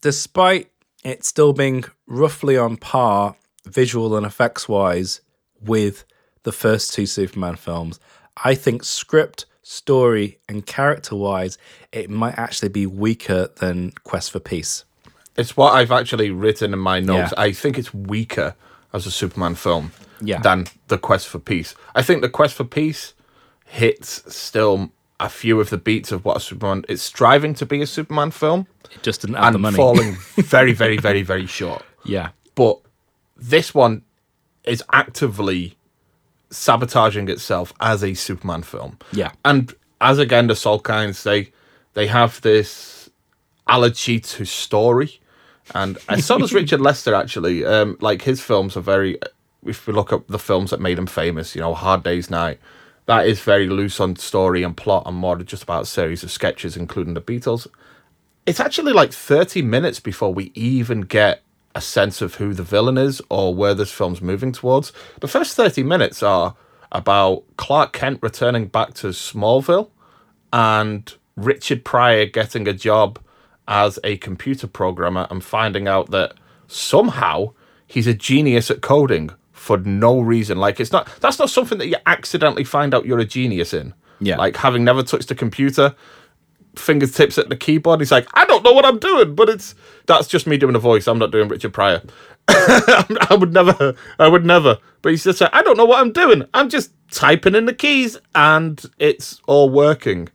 despite 0.00 0.70
it 1.04 1.24
still 1.24 1.52
being 1.52 1.84
roughly 2.06 2.56
on 2.56 2.76
par, 2.76 3.36
visual 3.66 4.16
and 4.16 4.24
effects 4.26 4.68
wise, 4.68 5.20
with 5.60 6.04
the 6.44 6.52
first 6.52 6.92
two 6.94 7.06
Superman 7.06 7.56
films, 7.56 7.98
I 8.44 8.54
think 8.54 8.84
script, 8.84 9.46
story, 9.62 10.38
and 10.48 10.64
character 10.66 11.16
wise, 11.16 11.58
it 11.92 12.08
might 12.10 12.38
actually 12.38 12.68
be 12.68 12.86
weaker 12.86 13.48
than 13.58 13.92
Quest 14.04 14.30
for 14.30 14.40
Peace. 14.40 14.84
It's 15.36 15.56
what 15.56 15.72
I've 15.74 15.92
actually 15.92 16.30
written 16.30 16.72
in 16.72 16.78
my 16.78 17.00
notes. 17.00 17.32
Yeah. 17.36 17.42
I 17.42 17.52
think 17.52 17.78
it's 17.78 17.92
weaker 17.92 18.54
as 18.92 19.06
a 19.06 19.10
Superman 19.10 19.54
film 19.54 19.92
Yeah. 20.20 20.40
than 20.40 20.66
The 20.88 20.98
Quest 20.98 21.26
for 21.28 21.38
Peace. 21.38 21.74
I 21.94 22.02
think 22.02 22.22
The 22.22 22.28
Quest 22.28 22.54
for 22.54 22.64
Peace 22.64 23.12
hits 23.66 24.22
still 24.34 24.90
a 25.18 25.28
few 25.28 25.60
of 25.60 25.70
the 25.70 25.78
beats 25.78 26.12
of 26.12 26.24
what 26.24 26.36
a 26.36 26.40
Superman 26.40 26.84
it's 26.88 27.02
striving 27.02 27.54
to 27.54 27.66
be 27.66 27.80
a 27.82 27.86
Superman 27.86 28.30
film 28.30 28.66
It 28.94 29.02
just 29.02 29.22
didn't 29.22 29.36
have 29.36 29.52
the 29.52 29.56
and 29.56 29.62
money. 29.62 29.76
falling 29.76 30.12
very, 30.36 30.72
very, 30.72 30.98
very, 30.98 31.22
very 31.22 31.46
short. 31.46 31.82
yeah. 32.04 32.28
But 32.54 32.78
this 33.36 33.74
one 33.74 34.02
is 34.64 34.82
actively 34.92 35.76
sabotaging 36.50 37.28
itself 37.28 37.72
as 37.80 38.02
a 38.02 38.14
Superman 38.14 38.62
film. 38.62 38.98
Yeah. 39.12 39.32
And 39.44 39.74
as 40.00 40.18
again 40.18 40.46
the 40.46 40.54
Salkinds, 40.54 41.22
they 41.22 41.52
they 41.94 42.06
have 42.06 42.40
this 42.42 43.10
allergy 43.66 44.20
to 44.20 44.44
story. 44.44 45.20
And, 45.74 45.98
and 46.08 46.22
so 46.22 46.38
does 46.38 46.52
Richard 46.52 46.80
Lester 46.80 47.14
actually. 47.14 47.64
Um, 47.64 47.96
like 48.00 48.22
his 48.22 48.40
films 48.40 48.76
are 48.76 48.82
very 48.82 49.18
if 49.64 49.86
we 49.86 49.92
look 49.92 50.12
up 50.12 50.26
the 50.28 50.38
films 50.38 50.70
that 50.70 50.80
made 50.80 50.98
him 50.98 51.06
famous, 51.06 51.54
you 51.54 51.60
know, 51.60 51.74
Hard 51.74 52.04
Day's 52.04 52.30
Night, 52.30 52.60
that 53.06 53.26
is 53.26 53.40
very 53.40 53.68
loose 53.68 54.00
on 54.00 54.16
story 54.16 54.62
and 54.62 54.76
plot 54.76 55.04
and 55.06 55.16
more 55.16 55.36
just 55.38 55.62
about 55.62 55.82
a 55.82 55.86
series 55.86 56.22
of 56.22 56.30
sketches, 56.30 56.76
including 56.76 57.14
the 57.14 57.20
Beatles. 57.20 57.66
It's 58.46 58.60
actually 58.60 58.92
like 58.92 59.12
30 59.12 59.62
minutes 59.62 59.98
before 59.98 60.32
we 60.32 60.52
even 60.54 61.02
get 61.02 61.42
a 61.76 61.80
sense 61.80 62.22
of 62.22 62.36
who 62.36 62.54
the 62.54 62.62
villain 62.62 62.96
is 62.96 63.20
or 63.28 63.54
where 63.54 63.74
this 63.74 63.92
film's 63.92 64.22
moving 64.22 64.50
towards. 64.50 64.94
The 65.20 65.28
first 65.28 65.54
30 65.54 65.82
minutes 65.82 66.22
are 66.22 66.56
about 66.90 67.44
Clark 67.58 67.92
Kent 67.92 68.18
returning 68.22 68.66
back 68.66 68.94
to 68.94 69.08
Smallville 69.08 69.90
and 70.54 71.12
Richard 71.36 71.84
Pryor 71.84 72.24
getting 72.24 72.66
a 72.66 72.72
job 72.72 73.18
as 73.68 73.98
a 74.02 74.16
computer 74.16 74.66
programmer 74.66 75.26
and 75.30 75.44
finding 75.44 75.86
out 75.86 76.10
that 76.12 76.32
somehow 76.66 77.52
he's 77.86 78.06
a 78.06 78.14
genius 78.14 78.70
at 78.70 78.80
coding 78.80 79.28
for 79.52 79.76
no 79.76 80.20
reason. 80.20 80.56
Like 80.56 80.80
it's 80.80 80.92
not 80.92 81.08
that's 81.20 81.38
not 81.38 81.50
something 81.50 81.76
that 81.76 81.88
you 81.88 81.96
accidentally 82.06 82.64
find 82.64 82.94
out 82.94 83.04
you're 83.04 83.18
a 83.18 83.26
genius 83.26 83.74
in. 83.74 83.92
Yeah. 84.18 84.38
Like 84.38 84.56
having 84.56 84.82
never 84.82 85.02
touched 85.02 85.30
a 85.30 85.34
computer, 85.34 85.94
fingertips 86.78 87.38
at 87.38 87.48
the 87.48 87.56
keyboard. 87.56 88.00
He's 88.00 88.12
like, 88.12 88.28
I 88.34 88.44
don't 88.44 88.64
know 88.64 88.72
what 88.72 88.84
I'm 88.84 88.98
doing, 88.98 89.34
but 89.34 89.48
it's 89.48 89.74
that's 90.06 90.28
just 90.28 90.46
me 90.46 90.56
doing 90.56 90.74
a 90.74 90.80
voice. 90.80 91.06
I'm 91.08 91.18
not 91.18 91.30
doing 91.32 91.48
Richard 91.48 91.72
Pryor. 91.72 92.02
I 92.48 93.36
would 93.38 93.52
never, 93.52 93.94
I 94.18 94.28
would 94.28 94.44
never. 94.44 94.78
But 95.02 95.10
he's 95.10 95.24
just 95.24 95.40
like, 95.40 95.54
I 95.54 95.62
don't 95.62 95.76
know 95.76 95.84
what 95.84 96.00
I'm 96.00 96.12
doing. 96.12 96.44
I'm 96.54 96.68
just 96.68 96.92
typing 97.10 97.54
in 97.54 97.66
the 97.66 97.74
keys 97.74 98.18
and 98.34 98.82
it's 98.98 99.40
all 99.46 99.68
working. 99.70 100.28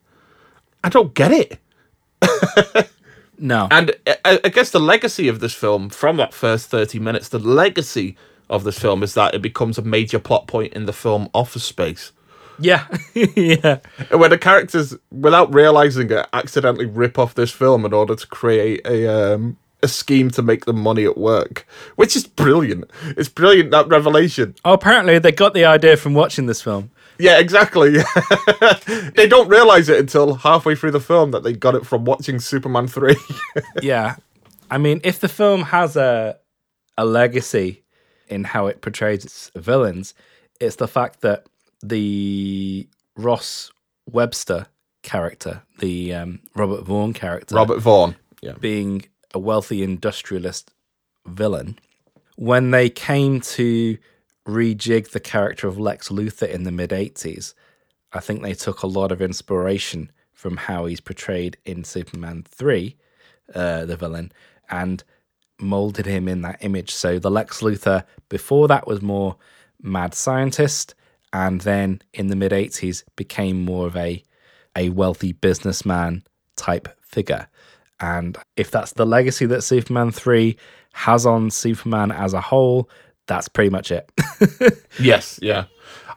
I 0.84 0.89
don't 0.89 1.13
get 1.13 1.32
it. 1.32 2.89
No. 3.41 3.67
And 3.71 3.91
I, 4.23 4.39
I 4.43 4.49
guess 4.49 4.69
the 4.69 4.80
legacy 4.80 5.27
of 5.27 5.39
this 5.39 5.54
film, 5.54 5.89
from 5.89 6.17
that 6.17 6.32
first 6.34 6.69
30 6.69 6.99
minutes, 6.99 7.30
the 7.30 7.39
legacy 7.39 8.15
of 8.49 8.63
this 8.63 8.77
film 8.77 9.01
is 9.01 9.15
that 9.15 9.34
it 9.34 9.41
becomes 9.41 9.80
a 9.80 9.82
major 9.82 10.19
plot 10.19 10.45
point 10.45 10.73
in 10.73 10.86
the 10.86 10.93
film 10.93 11.27
Office 11.34 11.63
Space. 11.63 12.12
Yeah. 12.60 12.88
yeah. 13.14 13.80
Where 14.10 14.30
the 14.30 14.38
characters, 14.38 14.96
without 15.12 15.54
realizing 15.54 16.12
it, 16.12 16.28
accidentally 16.34 16.86
rip 16.86 17.18
off 17.20 17.36
this 17.36 17.52
film 17.52 17.86
in 17.86 17.94
order 17.94 18.16
to 18.16 18.28
create 18.28 18.86
a 18.86 19.08
um, 19.34 19.58
a 19.84 19.88
scheme 19.88 20.30
to 20.32 20.42
make 20.42 20.66
them 20.66 20.80
money 20.80 21.06
at 21.06 21.18
work, 21.18 21.68
which 21.96 22.16
is 22.16 22.28
brilliant. 22.28 22.90
It's 23.18 23.30
brilliant 23.30 23.72
that 23.72 23.88
revelation. 23.88 24.56
Oh, 24.64 24.74
apparently 24.74 25.20
they 25.20 25.32
got 25.32 25.54
the 25.54 25.66
idea 25.66 25.98
from 25.98 26.14
watching 26.14 26.46
this 26.46 26.62
film. 26.62 26.92
Yeah, 27.18 27.40
exactly. 27.40 27.92
they 29.16 29.28
don't 29.28 29.48
realize 29.48 29.90
it 29.90 30.00
until 30.00 30.36
halfway 30.36 30.76
through 30.76 30.92
the 30.92 31.00
film 31.00 31.32
that 31.32 31.44
they 31.44 31.54
got 31.54 31.76
it 31.76 31.86
from 31.86 32.06
watching 32.06 32.40
Superman 32.40 32.88
three. 32.88 33.18
yeah. 33.82 34.16
I 34.70 34.78
mean, 34.78 35.02
if 35.04 35.20
the 35.20 35.30
film 35.30 35.64
has 35.64 35.96
a 35.96 36.38
a 36.98 37.06
legacy 37.06 37.84
in 38.28 38.44
how 38.44 38.68
it 38.68 38.82
portrays 38.82 39.26
its 39.26 39.52
villains, 39.56 40.14
it's 40.60 40.78
the 40.78 40.88
fact 40.88 41.22
that 41.22 41.46
the 41.84 42.88
Ross 43.15 43.72
Webster 44.10 44.67
character, 45.04 45.63
the 45.80 46.13
um, 46.13 46.39
Robert 46.56 46.84
Vaughn 46.84 47.13
character, 47.13 47.56
Robert 47.56 47.79
Vaughn. 47.79 48.15
Yeah. 48.42 48.54
being 48.54 49.04
a 49.34 49.40
wealthy 49.40 49.84
industrialist 49.84 50.71
villain, 51.25 51.79
when 52.36 52.71
they 52.71 52.90
came 52.90 53.42
to 53.42 53.98
rejig 54.48 55.12
the 55.12 55.19
character 55.19 55.67
of 55.67 55.77
Lex 55.77 56.10
Luthor 56.10 56.50
in 56.50 56.63
the 56.63 56.71
mid 56.71 56.90
80s, 56.90 57.54
I 58.13 58.19
think 58.19 58.42
they 58.42 58.54
took 58.54 58.82
a 58.84 58.88
lot 58.88 59.12
of 59.12 59.21
inspiration 59.21 60.12
from 60.34 60.58
how 60.58 60.86
he's 60.86 61.00
portrayed 61.00 61.58
in 61.65 61.84
Superman 61.84 62.44
3, 62.48 62.96
uh, 63.54 63.86
the 63.86 63.96
villain, 63.96 64.32
and 64.69 65.04
molded 65.60 66.08
him 66.08 66.27
in 66.27 66.42
that 66.42 66.58
image. 66.62 66.92
So 66.92 67.19
the 67.19 67.29
Lex 67.29 67.62
Luthor 67.62 68.04
before 68.27 68.67
that 68.67 68.88
was 68.88 69.02
more 69.02 69.36
mad 69.82 70.15
scientist, 70.15 70.96
and 71.34 71.62
then 71.62 72.02
in 72.13 72.27
the 72.27 72.36
mid 72.36 72.52
80s 72.52 73.04
became 73.15 73.63
more 73.63 73.88
of 73.88 73.96
a 73.96 74.23
a 74.75 74.90
wealthy 74.90 75.34
businessman 75.34 76.23
type 76.56 76.88
figure. 77.02 77.48
And 78.00 78.38
if 78.56 78.71
that's 78.71 78.94
the 78.94 79.06
legacy 79.06 79.46
that 79.48 79.62
Superman 79.63 80.12
3 80.12 80.58
has 80.94 81.25
on 81.25 81.52
Superman 81.52 82.12
as 82.12 82.34
a 82.34 82.42
whole, 82.42 82.90
that's 83.27 83.48
pretty 83.48 83.69
much 83.69 83.92
it. 83.92 84.12
Yes, 85.00 85.40
yeah. 85.42 85.65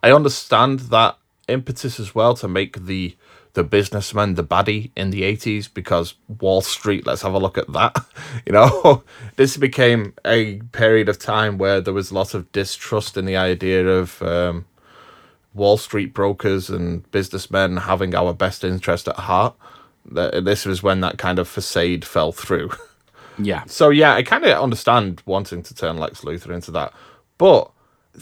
I 0.02 0.12
understand 0.12 0.80
that 0.90 1.16
impetus 1.48 2.00
as 2.00 2.14
well 2.14 2.34
to 2.34 2.48
make 2.48 2.86
the 2.86 3.16
the 3.52 3.62
businessman 3.62 4.34
the 4.34 4.42
baddie 4.42 4.90
in 4.96 5.10
the 5.10 5.22
80s 5.22 5.72
because 5.72 6.14
Wall 6.40 6.60
Street, 6.60 7.06
let's 7.06 7.22
have 7.22 7.34
a 7.34 7.38
look 7.38 7.56
at 7.56 7.72
that. 7.72 7.96
You 8.46 8.52
know, 8.52 9.04
this 9.36 9.56
became 9.56 10.12
a 10.24 10.56
period 10.72 11.08
of 11.08 11.20
time 11.20 11.56
where 11.56 11.80
there 11.80 11.94
was 11.94 12.10
lots 12.10 12.34
of 12.34 12.50
distrust 12.50 13.16
in 13.16 13.26
the 13.26 13.36
idea 13.36 13.86
of 13.86 14.20
um, 14.22 14.66
Wall 15.54 15.76
Street 15.76 16.12
brokers 16.12 16.68
and 16.68 17.08
businessmen 17.10 17.76
having 17.78 18.14
our 18.14 18.32
best 18.34 18.64
interest 18.64 19.08
at 19.08 19.16
heart. 19.16 19.54
That 20.12 20.44
This 20.44 20.66
was 20.66 20.82
when 20.82 21.00
that 21.00 21.16
kind 21.18 21.38
of 21.38 21.48
facade 21.48 22.04
fell 22.04 22.32
through. 22.32 22.70
yeah. 23.38 23.64
So 23.66 23.88
yeah, 23.90 24.14
I 24.14 24.22
kind 24.22 24.44
of 24.44 24.60
understand 24.62 25.22
wanting 25.26 25.62
to 25.62 25.74
turn 25.74 25.96
Lex 25.96 26.20
Luthor 26.22 26.52
into 26.54 26.70
that, 26.72 26.92
but 27.38 27.70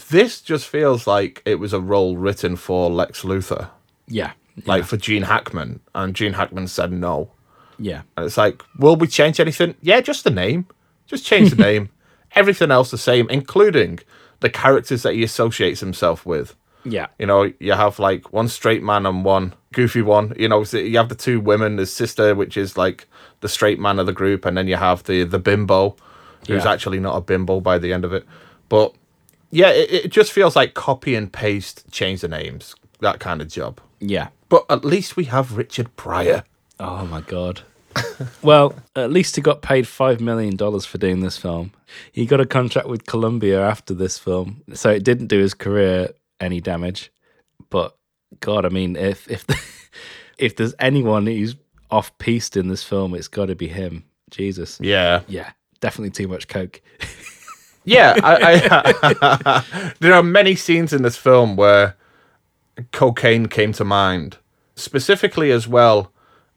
this 0.09 0.41
just 0.41 0.67
feels 0.67 1.05
like 1.05 1.41
it 1.45 1.55
was 1.55 1.73
a 1.73 1.79
role 1.79 2.17
written 2.17 2.55
for 2.55 2.89
Lex 2.89 3.21
Luthor, 3.23 3.69
Yeah. 4.07 4.31
like 4.65 4.85
for 4.85 4.97
Gene 4.97 5.23
Hackman, 5.23 5.81
and 5.93 6.15
Gene 6.15 6.33
Hackman 6.33 6.67
said 6.67 6.91
no. 6.91 7.31
Yeah. 7.77 8.01
And 8.17 8.25
it's 8.25 8.37
like, 8.37 8.63
will 8.79 8.95
we 8.95 9.07
change 9.07 9.39
anything? 9.39 9.75
Yeah, 9.81 9.99
just 10.01 10.23
the 10.23 10.31
name. 10.31 10.67
Just 11.05 11.25
change 11.25 11.49
the 11.51 11.55
name. 11.71 11.89
Everything 12.33 12.71
else 12.71 12.89
the 12.89 12.97
same, 12.97 13.29
including 13.29 13.99
the 14.39 14.49
characters 14.49 15.03
that 15.03 15.13
he 15.13 15.23
associates 15.23 15.79
himself 15.81 16.25
with. 16.25 16.55
Yeah. 16.85 17.07
You 17.19 17.25
know, 17.25 17.51
you 17.59 17.73
have 17.73 17.99
like 17.99 18.31
one 18.33 18.47
straight 18.47 18.83
man 18.83 19.05
and 19.05 19.23
one 19.23 19.53
goofy 19.73 20.01
one. 20.01 20.33
You 20.37 20.47
know, 20.49 20.63
so 20.63 20.77
you 20.77 20.97
have 20.97 21.09
the 21.09 21.15
two 21.15 21.39
women, 21.39 21.75
the 21.77 21.85
sister, 21.85 22.35
which 22.35 22.57
is 22.57 22.77
like 22.77 23.07
the 23.41 23.49
straight 23.49 23.79
man 23.79 23.99
of 23.99 24.05
the 24.05 24.13
group, 24.13 24.45
and 24.45 24.57
then 24.57 24.67
you 24.67 24.75
have 24.75 25.03
the 25.03 25.23
the 25.23 25.39
bimbo, 25.39 25.95
who's 26.47 26.63
Yeah. 26.65 26.71
actually 26.71 26.99
not 26.99 27.15
a 27.17 27.21
bimbo 27.21 27.59
by 27.59 27.77
the 27.77 27.93
end 27.93 28.05
of 28.05 28.13
it. 28.13 28.25
But 28.69 28.93
yeah, 29.51 29.69
it, 29.69 29.91
it 30.05 30.11
just 30.11 30.31
feels 30.31 30.55
like 30.55 30.73
copy 30.73 31.15
and 31.15 31.31
paste, 31.31 31.83
change 31.91 32.21
the 32.21 32.27
names, 32.27 32.75
that 32.99 33.19
kind 33.19 33.41
of 33.41 33.47
job. 33.47 33.79
Yeah. 33.99 34.29
But 34.49 34.65
at 34.69 34.83
least 34.85 35.15
we 35.15 35.25
have 35.25 35.57
Richard 35.57 35.95
Pryor. 35.95 36.43
Oh 36.79 37.05
my 37.05 37.21
god. 37.21 37.61
well, 38.41 38.73
at 38.95 39.11
least 39.11 39.35
he 39.35 39.41
got 39.41 39.61
paid 39.61 39.87
five 39.87 40.19
million 40.19 40.55
dollars 40.55 40.85
for 40.85 40.97
doing 40.97 41.19
this 41.21 41.37
film. 41.37 41.71
He 42.11 42.25
got 42.25 42.39
a 42.41 42.45
contract 42.45 42.87
with 42.87 43.05
Columbia 43.05 43.61
after 43.61 43.93
this 43.93 44.17
film, 44.17 44.63
so 44.73 44.89
it 44.89 45.03
didn't 45.03 45.27
do 45.27 45.39
his 45.39 45.53
career 45.53 46.09
any 46.39 46.61
damage. 46.61 47.11
But 47.69 47.95
God, 48.39 48.65
I 48.65 48.69
mean, 48.69 48.95
if 48.95 49.29
if 49.29 49.45
if 50.37 50.55
there's 50.55 50.75
anyone 50.79 51.25
who's 51.27 51.55
off 51.91 52.17
piste 52.17 52.57
in 52.57 52.67
this 52.67 52.83
film, 52.83 53.13
it's 53.13 53.27
got 53.27 53.47
to 53.47 53.55
be 53.55 53.67
him. 53.67 54.05
Jesus. 54.31 54.79
Yeah. 54.81 55.21
Yeah, 55.27 55.51
definitely 55.79 56.09
too 56.11 56.27
much 56.27 56.47
coke. 56.47 56.81
Yeah, 57.85 58.15
I, 58.23 58.83
I, 59.21 59.93
there 59.99 60.13
are 60.13 60.23
many 60.23 60.55
scenes 60.55 60.93
in 60.93 61.03
this 61.03 61.17
film 61.17 61.55
where 61.55 61.95
cocaine 62.91 63.47
came 63.47 63.73
to 63.73 63.83
mind. 63.83 64.37
Specifically, 64.75 65.51
as 65.51 65.67
well, 65.67 66.11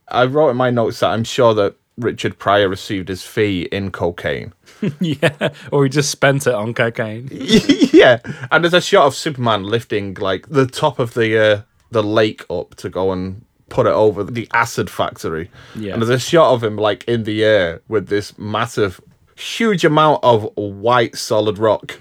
I 0.09 0.25
wrote 0.25 0.51
in 0.51 0.57
my 0.57 0.71
notes 0.71 1.01
that 1.01 1.11
I'm 1.11 1.25
sure 1.25 1.53
that 1.55 1.77
Richard 1.99 2.39
Pryor 2.39 2.69
received 2.69 3.09
his 3.09 3.23
fee 3.23 3.63
in 3.73 3.91
cocaine. 3.91 4.53
yeah, 5.01 5.51
or 5.73 5.85
he 5.85 5.91
just 5.91 6.11
spent 6.11 6.47
it 6.47 6.55
on 6.55 6.75
cocaine. 6.75 7.29
yeah, 7.33 8.19
and 8.51 8.63
there's 8.63 8.75
a 8.75 8.81
shot 8.81 9.07
of 9.07 9.15
Superman 9.15 9.65
lifting 9.65 10.15
like 10.15 10.49
the 10.49 10.67
top 10.67 10.99
of 10.99 11.15
the 11.15 11.39
uh, 11.39 11.63
the 11.91 12.03
lake 12.03 12.45
up 12.51 12.75
to 12.77 12.89
go 12.91 13.13
and 13.13 13.45
put 13.69 13.87
it 13.87 13.93
over 13.93 14.23
the 14.25 14.49
acid 14.53 14.89
factory. 14.91 15.51
Yeah. 15.75 15.95
and 15.95 16.03
there's 16.03 16.11
a 16.11 16.19
shot 16.19 16.53
of 16.55 16.63
him 16.63 16.77
like 16.77 17.05
in 17.05 17.25
the 17.25 17.45
air 17.45 17.81
with 17.89 18.09
this 18.09 18.37
massive, 18.39 19.01
huge 19.37 19.85
amount 19.85 20.23
of 20.23 20.51
white 20.57 21.17
solid 21.17 21.59
rock 21.59 21.99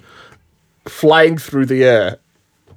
flying 0.88 1.38
through 1.38 1.66
the 1.66 1.84
air. 1.84 2.18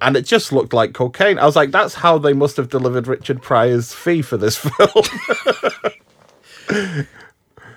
And 0.00 0.16
it 0.16 0.24
just 0.24 0.52
looked 0.52 0.72
like 0.72 0.94
cocaine. 0.94 1.38
I 1.38 1.44
was 1.44 1.56
like, 1.56 1.72
that's 1.72 1.94
how 1.94 2.18
they 2.18 2.32
must 2.32 2.56
have 2.56 2.68
delivered 2.68 3.08
Richard 3.08 3.42
Pryor's 3.42 3.92
fee 3.92 4.22
for 4.22 4.36
this 4.36 4.56
film. 4.56 5.04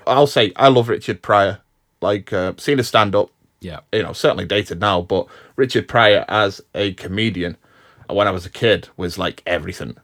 I'll 0.07 0.27
say, 0.27 0.51
I 0.55 0.67
love 0.67 0.89
Richard 0.89 1.21
Pryor. 1.21 1.59
Like, 2.01 2.33
uh, 2.33 2.53
seen 2.57 2.79
a 2.79 2.83
stand 2.83 3.15
up, 3.15 3.29
Yeah, 3.59 3.81
you 3.91 4.01
know, 4.01 4.13
certainly 4.13 4.45
dated 4.45 4.79
now, 4.79 5.01
but 5.01 5.27
Richard 5.55 5.87
Pryor 5.87 6.25
as 6.27 6.61
a 6.73 6.93
comedian 6.93 7.57
when 8.09 8.27
I 8.27 8.31
was 8.31 8.45
a 8.45 8.49
kid 8.49 8.89
was 8.97 9.17
like 9.19 9.43
everything. 9.45 9.97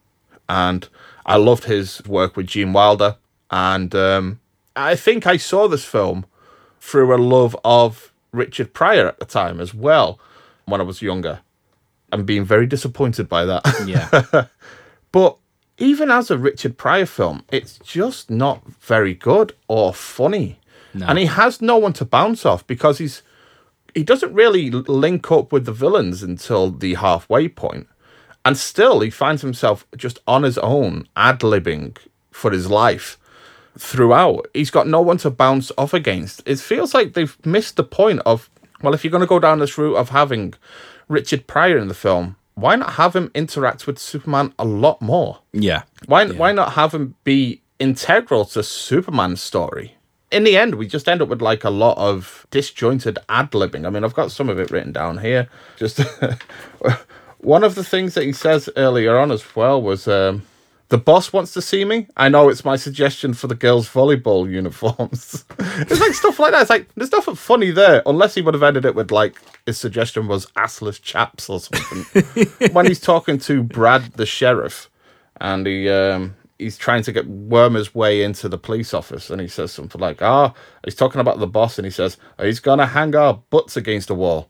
And 0.48 0.88
I 1.26 1.38
loved 1.38 1.64
his 1.66 2.04
work 2.06 2.38
with 2.38 2.48
Gene 2.48 2.72
Wilder. 2.72 3.18
And 3.50 3.94
um, 3.96 4.40
I 4.76 4.96
think 4.96 5.26
I 5.26 5.38
saw 5.38 5.68
this 5.68 5.84
film 5.84 6.26
through 6.80 7.14
a 7.14 7.18
love 7.18 7.56
of 7.66 8.14
Richard 8.32 8.74
Pryor 8.74 9.08
at 9.08 9.20
the 9.20 9.26
time 9.26 9.60
as 9.60 9.74
well 9.74 10.20
when 10.66 10.80
I 10.80 10.84
was 10.84 11.02
younger. 11.02 11.40
I'm 12.12 12.24
being 12.26 12.46
very 12.46 12.68
disappointed 12.68 13.28
by 13.28 13.44
that. 13.46 13.66
yeah, 13.86 14.46
But 15.12 15.38
even 15.78 16.10
as 16.10 16.32
a 16.32 16.38
Richard 16.38 16.78
Pryor 16.78 17.06
film, 17.06 17.44
it's 17.52 17.80
just 17.80 18.30
not 18.30 18.66
very 18.82 19.14
good 19.14 19.54
or 19.68 19.94
funny. 19.94 20.60
And 21.10 21.20
he 21.20 21.26
has 21.26 21.62
no 21.62 21.78
one 21.78 21.94
to 21.94 22.06
bounce 22.06 22.46
off 22.46 22.66
because 22.66 22.98
he's 22.98 23.22
he 23.94 24.04
doesn't 24.04 24.34
really 24.34 24.70
link 24.70 25.32
up 25.32 25.52
with 25.52 25.66
the 25.66 25.72
villains 25.72 26.24
until 26.24 26.72
the 26.72 26.96
halfway 26.96 27.48
point. 27.48 27.88
And 28.46 28.58
still 28.58 29.02
he 29.02 29.10
finds 29.10 29.42
himself 29.42 29.86
just 29.96 30.20
on 30.28 30.44
his 30.44 30.58
own, 30.60 31.08
ad 31.16 31.40
libbing 31.40 31.98
for 32.32 32.52
his 32.52 32.70
life 32.70 33.18
throughout. 33.78 34.48
He's 34.54 34.72
got 34.72 34.88
no 34.88 35.02
one 35.02 35.18
to 35.18 35.30
bounce 35.30 35.72
off 35.78 35.94
against. 35.94 36.42
It 36.46 36.60
feels 36.60 36.94
like 36.94 37.14
they've 37.14 37.38
missed 37.46 37.76
the 37.76 37.84
point 37.84 38.22
of 38.26 38.50
well, 38.82 38.94
if 38.94 39.04
you're 39.04 39.12
going 39.12 39.22
to 39.22 39.28
go 39.28 39.40
down 39.40 39.60
this 39.60 39.78
route 39.78 39.96
of 39.96 40.10
having 40.10 40.54
Richard 41.08 41.48
Pryor 41.48 41.78
in 41.78 41.88
the 41.88 41.94
film, 41.96 42.36
why 42.58 42.76
not 42.76 42.94
have 42.94 43.16
him 43.16 43.30
interact 43.36 43.86
with 43.86 44.00
Superman 44.00 44.52
a 44.58 44.66
lot 44.66 45.00
more? 45.00 45.40
yeah, 45.54 45.84
Why 46.08 46.26
why 46.28 46.52
not 46.52 46.74
have 46.74 46.94
him 46.94 47.14
be 47.24 47.62
integral 47.80 48.46
to 48.46 48.64
Superman's 48.64 49.42
story? 49.42 49.96
In 50.32 50.44
the 50.44 50.58
end, 50.58 50.76
we 50.76 50.88
just 50.88 51.08
end 51.08 51.22
up 51.22 51.30
with 51.30 51.42
like 51.42 51.64
a 51.64 51.70
lot 51.70 51.98
of 52.00 52.48
disjointed 52.50 53.20
ad 53.30 53.52
libbing. 53.52 53.86
I 53.86 53.92
mean, 53.92 54.04
I've 54.04 54.16
got 54.16 54.32
some 54.32 54.50
of 54.50 54.60
it 54.60 54.72
written 54.72 54.92
down 54.92 55.20
here. 55.20 55.48
Just 55.78 56.00
one 57.38 57.64
of 57.64 57.76
the 57.76 57.84
things 57.84 58.16
that 58.16 58.24
he 58.24 58.34
says 58.34 58.70
earlier 58.76 59.18
on 59.18 59.32
as 59.32 59.56
well 59.56 59.80
was 59.82 60.08
um, 60.08 60.42
the 60.90 60.98
boss 60.98 61.34
wants 61.34 61.54
to 61.54 61.62
see 61.62 61.84
me. 61.84 62.08
I 62.16 62.30
know 62.30 62.50
it's 62.50 62.64
my 62.64 62.78
suggestion 62.78 63.34
for 63.34 63.48
the 63.48 63.56
girls' 63.56 63.90
volleyball 63.90 64.50
uniforms. 64.52 65.46
it's 65.60 66.00
like 66.00 66.14
stuff 66.14 66.40
like 66.40 66.52
that. 66.52 66.62
It's 66.62 66.70
like 66.70 66.88
there's 66.96 67.12
nothing 67.12 67.36
funny 67.36 67.72
there, 67.72 68.02
unless 68.06 68.36
he 68.36 68.42
would 68.42 68.54
have 68.54 68.64
ended 68.64 68.86
it 68.86 68.96
with 68.96 69.12
like 69.12 69.38
his 69.66 69.78
suggestion 69.78 70.28
was 70.28 70.46
assless 70.58 71.02
chaps 71.02 71.50
or 71.50 71.60
something. 71.60 72.46
when 72.72 72.86
he's 72.86 73.02
talking 73.02 73.38
to 73.40 73.64
Brad 73.64 74.14
the 74.14 74.26
sheriff, 74.26 74.90
and 75.42 75.68
he 75.68 75.90
um, 75.90 76.36
he's 76.58 76.78
trying 76.78 77.04
to 77.04 77.12
get 77.12 77.28
worm 77.28 77.74
his 77.74 77.94
way 77.94 78.24
into 78.24 78.48
the 78.48 78.58
police 78.58 78.94
office, 78.94 79.30
and 79.30 79.42
he 79.42 79.48
says 79.48 79.72
something 79.74 80.00
like, 80.00 80.22
"Ah," 80.22 80.54
he's 80.86 80.96
talking 80.96 81.20
about 81.22 81.40
the 81.40 81.48
boss, 81.48 81.78
and 81.78 81.86
he 81.86 81.92
says, 81.92 82.18
"He's 82.40 82.62
gonna 82.62 82.88
hang 82.88 83.16
our 83.16 83.36
butts 83.50 83.76
against 83.76 84.10
a 84.10 84.16
wall." 84.16 84.50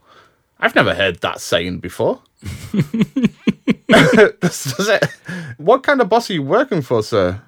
I've 0.59 0.75
never 0.75 0.93
heard 0.93 1.21
that 1.21 1.39
saying 1.39 1.79
before. 1.79 2.21
Does 4.41 4.89
it? 4.89 5.05
What 5.57 5.83
kind 5.83 6.01
of 6.01 6.09
boss 6.09 6.29
are 6.29 6.33
you 6.33 6.43
working 6.43 6.81
for, 6.81 7.01
sir? 7.01 7.41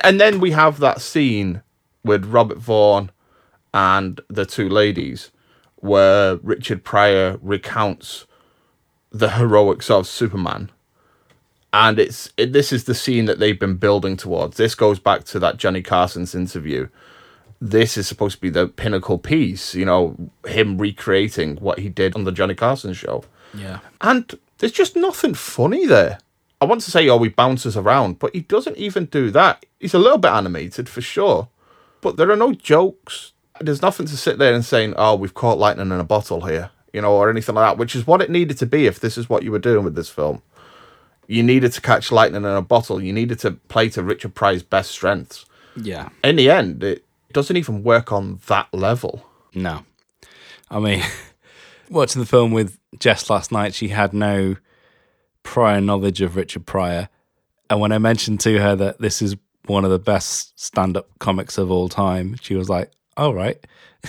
And 0.00 0.20
then 0.20 0.40
we 0.40 0.52
have 0.52 0.78
that 0.78 1.00
scene 1.00 1.62
with 2.04 2.24
Robert 2.26 2.58
Vaughn 2.58 3.10
and 3.74 4.20
the 4.28 4.44
two 4.46 4.68
ladies 4.68 5.30
where 5.76 6.36
Richard 6.36 6.84
Pryor 6.84 7.38
recounts 7.42 8.26
the 9.10 9.30
heroics 9.30 9.90
of 9.90 10.06
Superman. 10.06 10.70
And 11.72 11.98
it's 11.98 12.30
it, 12.36 12.52
this 12.52 12.72
is 12.72 12.84
the 12.84 12.94
scene 12.94 13.24
that 13.24 13.38
they've 13.38 13.58
been 13.58 13.76
building 13.76 14.16
towards. 14.16 14.56
This 14.56 14.74
goes 14.74 14.98
back 14.98 15.24
to 15.24 15.38
that 15.40 15.56
Johnny 15.56 15.82
Carson's 15.82 16.34
interview. 16.34 16.88
This 17.60 17.96
is 17.96 18.06
supposed 18.06 18.36
to 18.36 18.40
be 18.40 18.50
the 18.50 18.66
pinnacle 18.68 19.18
piece, 19.18 19.74
you 19.74 19.84
know, 19.84 20.16
him 20.46 20.78
recreating 20.78 21.56
what 21.56 21.78
he 21.78 21.88
did 21.88 22.14
on 22.14 22.24
the 22.24 22.32
Johnny 22.32 22.54
Carson 22.54 22.92
show. 22.92 23.24
yeah, 23.54 23.78
And 24.00 24.38
there's 24.62 24.70
just 24.70 24.94
nothing 24.94 25.34
funny 25.34 25.86
there. 25.86 26.20
I 26.60 26.66
want 26.66 26.82
to 26.82 26.90
say, 26.92 27.08
oh, 27.08 27.18
he 27.18 27.30
bounces 27.30 27.76
around, 27.76 28.20
but 28.20 28.32
he 28.32 28.42
doesn't 28.42 28.76
even 28.76 29.06
do 29.06 29.28
that. 29.32 29.66
He's 29.80 29.92
a 29.92 29.98
little 29.98 30.18
bit 30.18 30.30
animated 30.30 30.88
for 30.88 31.00
sure, 31.00 31.48
but 32.00 32.16
there 32.16 32.30
are 32.30 32.36
no 32.36 32.52
jokes. 32.52 33.32
There's 33.60 33.82
nothing 33.82 34.06
to 34.06 34.16
sit 34.16 34.38
there 34.38 34.54
and 34.54 34.64
saying, 34.64 34.94
oh, 34.96 35.16
we've 35.16 35.34
caught 35.34 35.58
lightning 35.58 35.90
in 35.90 35.98
a 35.98 36.04
bottle 36.04 36.42
here, 36.42 36.70
you 36.92 37.00
know, 37.00 37.12
or 37.12 37.28
anything 37.28 37.56
like 37.56 37.72
that, 37.72 37.78
which 37.78 37.96
is 37.96 38.06
what 38.06 38.22
it 38.22 38.30
needed 38.30 38.56
to 38.58 38.66
be 38.66 38.86
if 38.86 39.00
this 39.00 39.18
is 39.18 39.28
what 39.28 39.42
you 39.42 39.50
were 39.50 39.58
doing 39.58 39.82
with 39.82 39.96
this 39.96 40.08
film. 40.08 40.42
You 41.26 41.42
needed 41.42 41.72
to 41.72 41.80
catch 41.80 42.12
lightning 42.12 42.44
in 42.44 42.48
a 42.48 42.62
bottle. 42.62 43.02
You 43.02 43.12
needed 43.12 43.40
to 43.40 43.50
play 43.50 43.88
to 43.88 44.02
Richard 44.04 44.36
Pryor's 44.36 44.62
best 44.62 44.92
strengths. 44.92 45.44
yeah. 45.74 46.10
In 46.22 46.36
the 46.36 46.52
end, 46.52 46.84
it 46.84 47.04
doesn't 47.32 47.56
even 47.56 47.82
work 47.82 48.12
on 48.12 48.38
that 48.46 48.72
level. 48.72 49.26
No. 49.54 49.84
I 50.70 50.78
mean, 50.78 51.02
watching 51.90 52.20
the 52.20 52.26
film 52.26 52.52
with 52.52 52.78
Jess 52.98 53.28
last 53.30 53.52
night, 53.52 53.74
she 53.74 53.88
had 53.88 54.12
no 54.12 54.56
prior 55.42 55.80
knowledge 55.80 56.20
of 56.20 56.36
Richard 56.36 56.66
Pryor. 56.66 57.08
And 57.70 57.80
when 57.80 57.92
I 57.92 57.98
mentioned 57.98 58.40
to 58.40 58.60
her 58.60 58.76
that 58.76 59.00
this 59.00 59.22
is 59.22 59.36
one 59.66 59.84
of 59.84 59.90
the 59.90 59.98
best 59.98 60.58
stand 60.60 60.96
up 60.96 61.08
comics 61.18 61.56
of 61.58 61.70
all 61.70 61.88
time, 61.88 62.36
she 62.40 62.54
was 62.54 62.68
like, 62.68 62.90
all 63.16 63.34
right. 63.34 63.58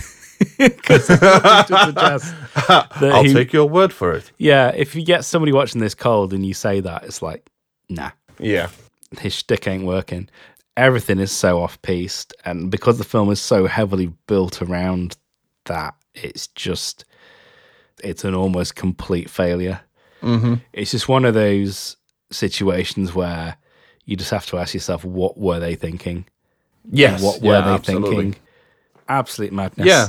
'Cause 0.82 1.08
it 1.10 1.20
just 1.20 1.68
suggests 1.86 2.32
that 2.68 3.12
I'll 3.12 3.24
he- 3.24 3.32
take 3.32 3.52
your 3.52 3.68
word 3.68 3.92
for 3.92 4.12
it. 4.12 4.30
Yeah, 4.38 4.68
if 4.74 4.94
you 4.94 5.04
get 5.04 5.24
somebody 5.24 5.52
watching 5.52 5.80
this 5.80 5.94
cold 5.94 6.32
and 6.32 6.44
you 6.44 6.54
say 6.54 6.80
that, 6.80 7.04
it's 7.04 7.22
like, 7.22 7.48
nah, 7.88 8.10
Yeah. 8.38 8.68
his 9.18 9.32
shtick 9.32 9.66
ain't 9.66 9.84
working. 9.86 10.28
Everything 10.76 11.20
is 11.20 11.30
so 11.30 11.62
off 11.62 11.80
piste, 11.82 12.34
and 12.44 12.68
because 12.70 12.98
the 12.98 13.04
film 13.04 13.30
is 13.30 13.40
so 13.40 13.66
heavily 13.66 14.12
built 14.26 14.60
around 14.60 15.16
that, 15.66 15.94
it's 16.14 16.48
just 16.48 17.04
it's 18.02 18.24
an 18.24 18.34
almost 18.34 18.74
complete 18.74 19.30
failure. 19.30 19.80
Mm-hmm. 20.22 20.54
It's 20.72 20.90
just 20.90 21.08
one 21.08 21.24
of 21.24 21.34
those 21.34 21.96
situations 22.30 23.14
where 23.14 23.56
you 24.04 24.16
just 24.16 24.30
have 24.30 24.46
to 24.46 24.58
ask 24.58 24.74
yourself, 24.74 25.04
what 25.04 25.38
were 25.38 25.60
they 25.60 25.74
thinking? 25.74 26.26
Yes. 26.90 27.22
what 27.22 27.40
were 27.40 27.52
yeah, 27.52 27.60
they 27.62 27.70
absolutely. 27.70 28.16
thinking? 28.16 28.40
Absolute 29.08 29.52
madness. 29.52 29.86
Yeah. 29.86 30.08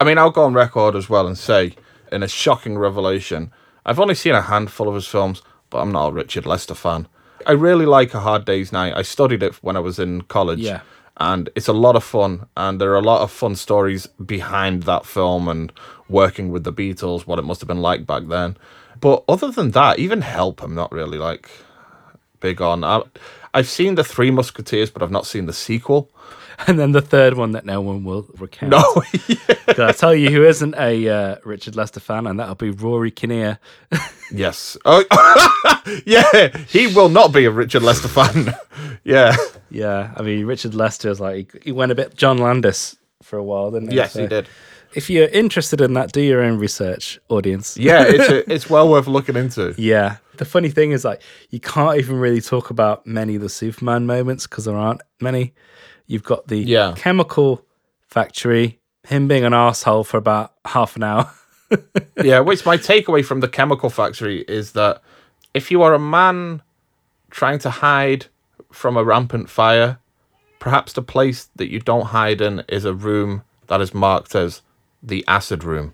I 0.00 0.04
mean, 0.04 0.18
I'll 0.18 0.30
go 0.30 0.44
on 0.44 0.54
record 0.54 0.94
as 0.94 1.08
well 1.08 1.26
and 1.26 1.38
say, 1.38 1.74
in 2.12 2.22
a 2.22 2.28
shocking 2.28 2.78
revelation, 2.78 3.52
I've 3.84 4.00
only 4.00 4.14
seen 4.14 4.34
a 4.34 4.42
handful 4.42 4.88
of 4.88 4.94
his 4.94 5.06
films, 5.06 5.42
but 5.70 5.78
I'm 5.78 5.92
not 5.92 6.08
a 6.08 6.12
Richard 6.12 6.46
Lester 6.46 6.74
fan. 6.74 7.08
I 7.46 7.52
really 7.52 7.86
like 7.86 8.12
A 8.14 8.20
Hard 8.20 8.44
Day's 8.44 8.72
Night. 8.72 8.94
I 8.96 9.02
studied 9.02 9.42
it 9.42 9.54
when 9.56 9.76
I 9.76 9.80
was 9.80 9.98
in 9.98 10.22
college. 10.22 10.58
Yeah. 10.58 10.80
And 11.18 11.48
it's 11.54 11.68
a 11.68 11.72
lot 11.72 11.96
of 11.96 12.04
fun. 12.04 12.46
And 12.56 12.80
there 12.80 12.92
are 12.92 12.98
a 12.98 13.02
lot 13.02 13.22
of 13.22 13.30
fun 13.30 13.56
stories 13.56 14.06
behind 14.06 14.82
that 14.84 15.06
film 15.06 15.48
and 15.48 15.72
working 16.08 16.50
with 16.50 16.64
the 16.64 16.72
Beatles, 16.72 17.26
what 17.26 17.38
it 17.38 17.44
must 17.44 17.60
have 17.60 17.68
been 17.68 17.80
like 17.80 18.06
back 18.06 18.24
then. 18.28 18.56
But 19.00 19.24
other 19.28 19.50
than 19.50 19.70
that, 19.72 19.98
even 19.98 20.22
Help, 20.22 20.62
I'm 20.62 20.74
not 20.74 20.92
really 20.92 21.18
like 21.18 21.50
big 22.40 22.60
on. 22.60 22.84
I, 22.84 23.02
I've 23.54 23.68
seen 23.68 23.94
The 23.94 24.04
Three 24.04 24.30
Musketeers, 24.30 24.90
but 24.90 25.02
I've 25.02 25.10
not 25.10 25.26
seen 25.26 25.46
the 25.46 25.52
sequel. 25.52 26.10
And 26.66 26.78
then 26.78 26.92
the 26.92 27.02
third 27.02 27.34
one 27.34 27.52
that 27.52 27.64
no 27.66 27.80
one 27.80 28.02
will 28.04 28.26
recount. 28.38 28.70
No, 28.70 29.02
Can 29.68 29.80
I 29.82 29.92
tell 29.92 30.14
you 30.14 30.30
who 30.30 30.44
isn't 30.44 30.74
a 30.76 31.08
uh, 31.08 31.36
Richard 31.44 31.76
Lester 31.76 32.00
fan? 32.00 32.26
And 32.26 32.40
that'll 32.40 32.54
be 32.54 32.70
Rory 32.70 33.10
Kinnear. 33.10 33.58
Yes. 34.32 34.76
Oh, 34.84 35.04
yeah. 36.04 36.48
He 36.68 36.88
will 36.88 37.08
not 37.08 37.32
be 37.32 37.44
a 37.44 37.50
Richard 37.50 37.82
Lester 37.84 38.08
fan. 38.08 38.54
yeah. 39.04 39.36
Yeah, 39.70 40.12
I 40.16 40.22
mean 40.22 40.46
Richard 40.46 40.74
Lester 40.74 41.10
is 41.10 41.20
like 41.20 41.52
he, 41.52 41.58
he 41.66 41.72
went 41.72 41.92
a 41.92 41.94
bit 41.94 42.16
John 42.16 42.38
Landis 42.38 42.96
for 43.22 43.38
a 43.38 43.44
while, 43.44 43.70
didn't 43.70 43.90
he? 43.90 43.96
Yes, 43.96 44.14
So 44.14 44.22
he 44.22 44.26
did. 44.26 44.48
If 44.94 45.10
you're 45.10 45.28
interested 45.28 45.80
in 45.80 45.92
that, 45.94 46.10
do 46.12 46.20
your 46.22 46.42
own 46.42 46.58
research, 46.58 47.20
audience. 47.28 47.76
Yeah, 47.76 48.04
it's 48.06 48.28
a, 48.30 48.52
it's 48.52 48.70
well 48.70 48.88
worth 48.88 49.06
looking 49.06 49.36
into. 49.36 49.74
Yeah. 49.76 50.16
The 50.38 50.44
funny 50.44 50.70
thing 50.70 50.92
is, 50.92 51.04
like, 51.04 51.20
you 51.50 51.60
can't 51.60 51.98
even 51.98 52.16
really 52.16 52.40
talk 52.40 52.70
about 52.70 53.06
many 53.06 53.34
of 53.36 53.42
the 53.42 53.48
Superman 53.48 54.06
moments 54.06 54.46
because 54.46 54.64
there 54.64 54.76
aren't 54.76 55.02
many. 55.20 55.52
You've 56.06 56.22
got 56.22 56.48
the 56.48 56.58
Yeah. 56.58 56.94
chemical 56.96 57.64
factory, 58.06 58.78
him 59.06 59.28
being 59.28 59.44
an 59.44 59.52
asshole 59.54 60.04
for 60.04 60.16
about 60.18 60.52
half 60.64 60.96
an 60.96 61.02
hour. 61.02 61.30
Yeah, 62.22 62.38
which 62.40 62.64
my 62.64 62.76
takeaway 62.76 63.24
from 63.24 63.40
the 63.40 63.48
chemical 63.48 63.90
factory 63.90 64.42
is 64.46 64.72
that 64.72 65.02
if 65.52 65.70
you 65.72 65.82
are 65.82 65.94
a 65.94 65.98
man 65.98 66.62
trying 67.30 67.58
to 67.58 67.70
hide 67.70 68.26
from 68.70 68.96
a 68.96 69.02
rampant 69.02 69.50
fire, 69.50 69.98
perhaps 70.60 70.92
the 70.92 71.02
place 71.02 71.48
that 71.56 71.68
you 71.68 71.80
don't 71.80 72.06
hide 72.06 72.40
in 72.40 72.62
is 72.68 72.84
a 72.84 72.94
room 72.94 73.42
that 73.66 73.80
is 73.80 73.92
marked 73.92 74.36
as 74.36 74.62
the 75.02 75.24
acid 75.26 75.64
room. 75.64 75.92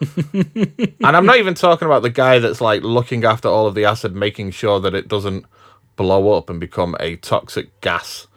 and 0.34 1.02
I'm 1.16 1.26
not 1.26 1.38
even 1.38 1.54
talking 1.54 1.86
about 1.86 2.02
the 2.02 2.10
guy 2.10 2.38
that's 2.38 2.60
like 2.60 2.82
looking 2.82 3.24
after 3.24 3.48
all 3.48 3.66
of 3.66 3.74
the 3.74 3.84
acid, 3.84 4.14
making 4.14 4.52
sure 4.52 4.78
that 4.78 4.94
it 4.94 5.08
doesn't 5.08 5.46
blow 5.96 6.32
up 6.38 6.48
and 6.48 6.60
become 6.60 6.94
a 7.00 7.16
toxic 7.16 7.78
gas, 7.80 8.27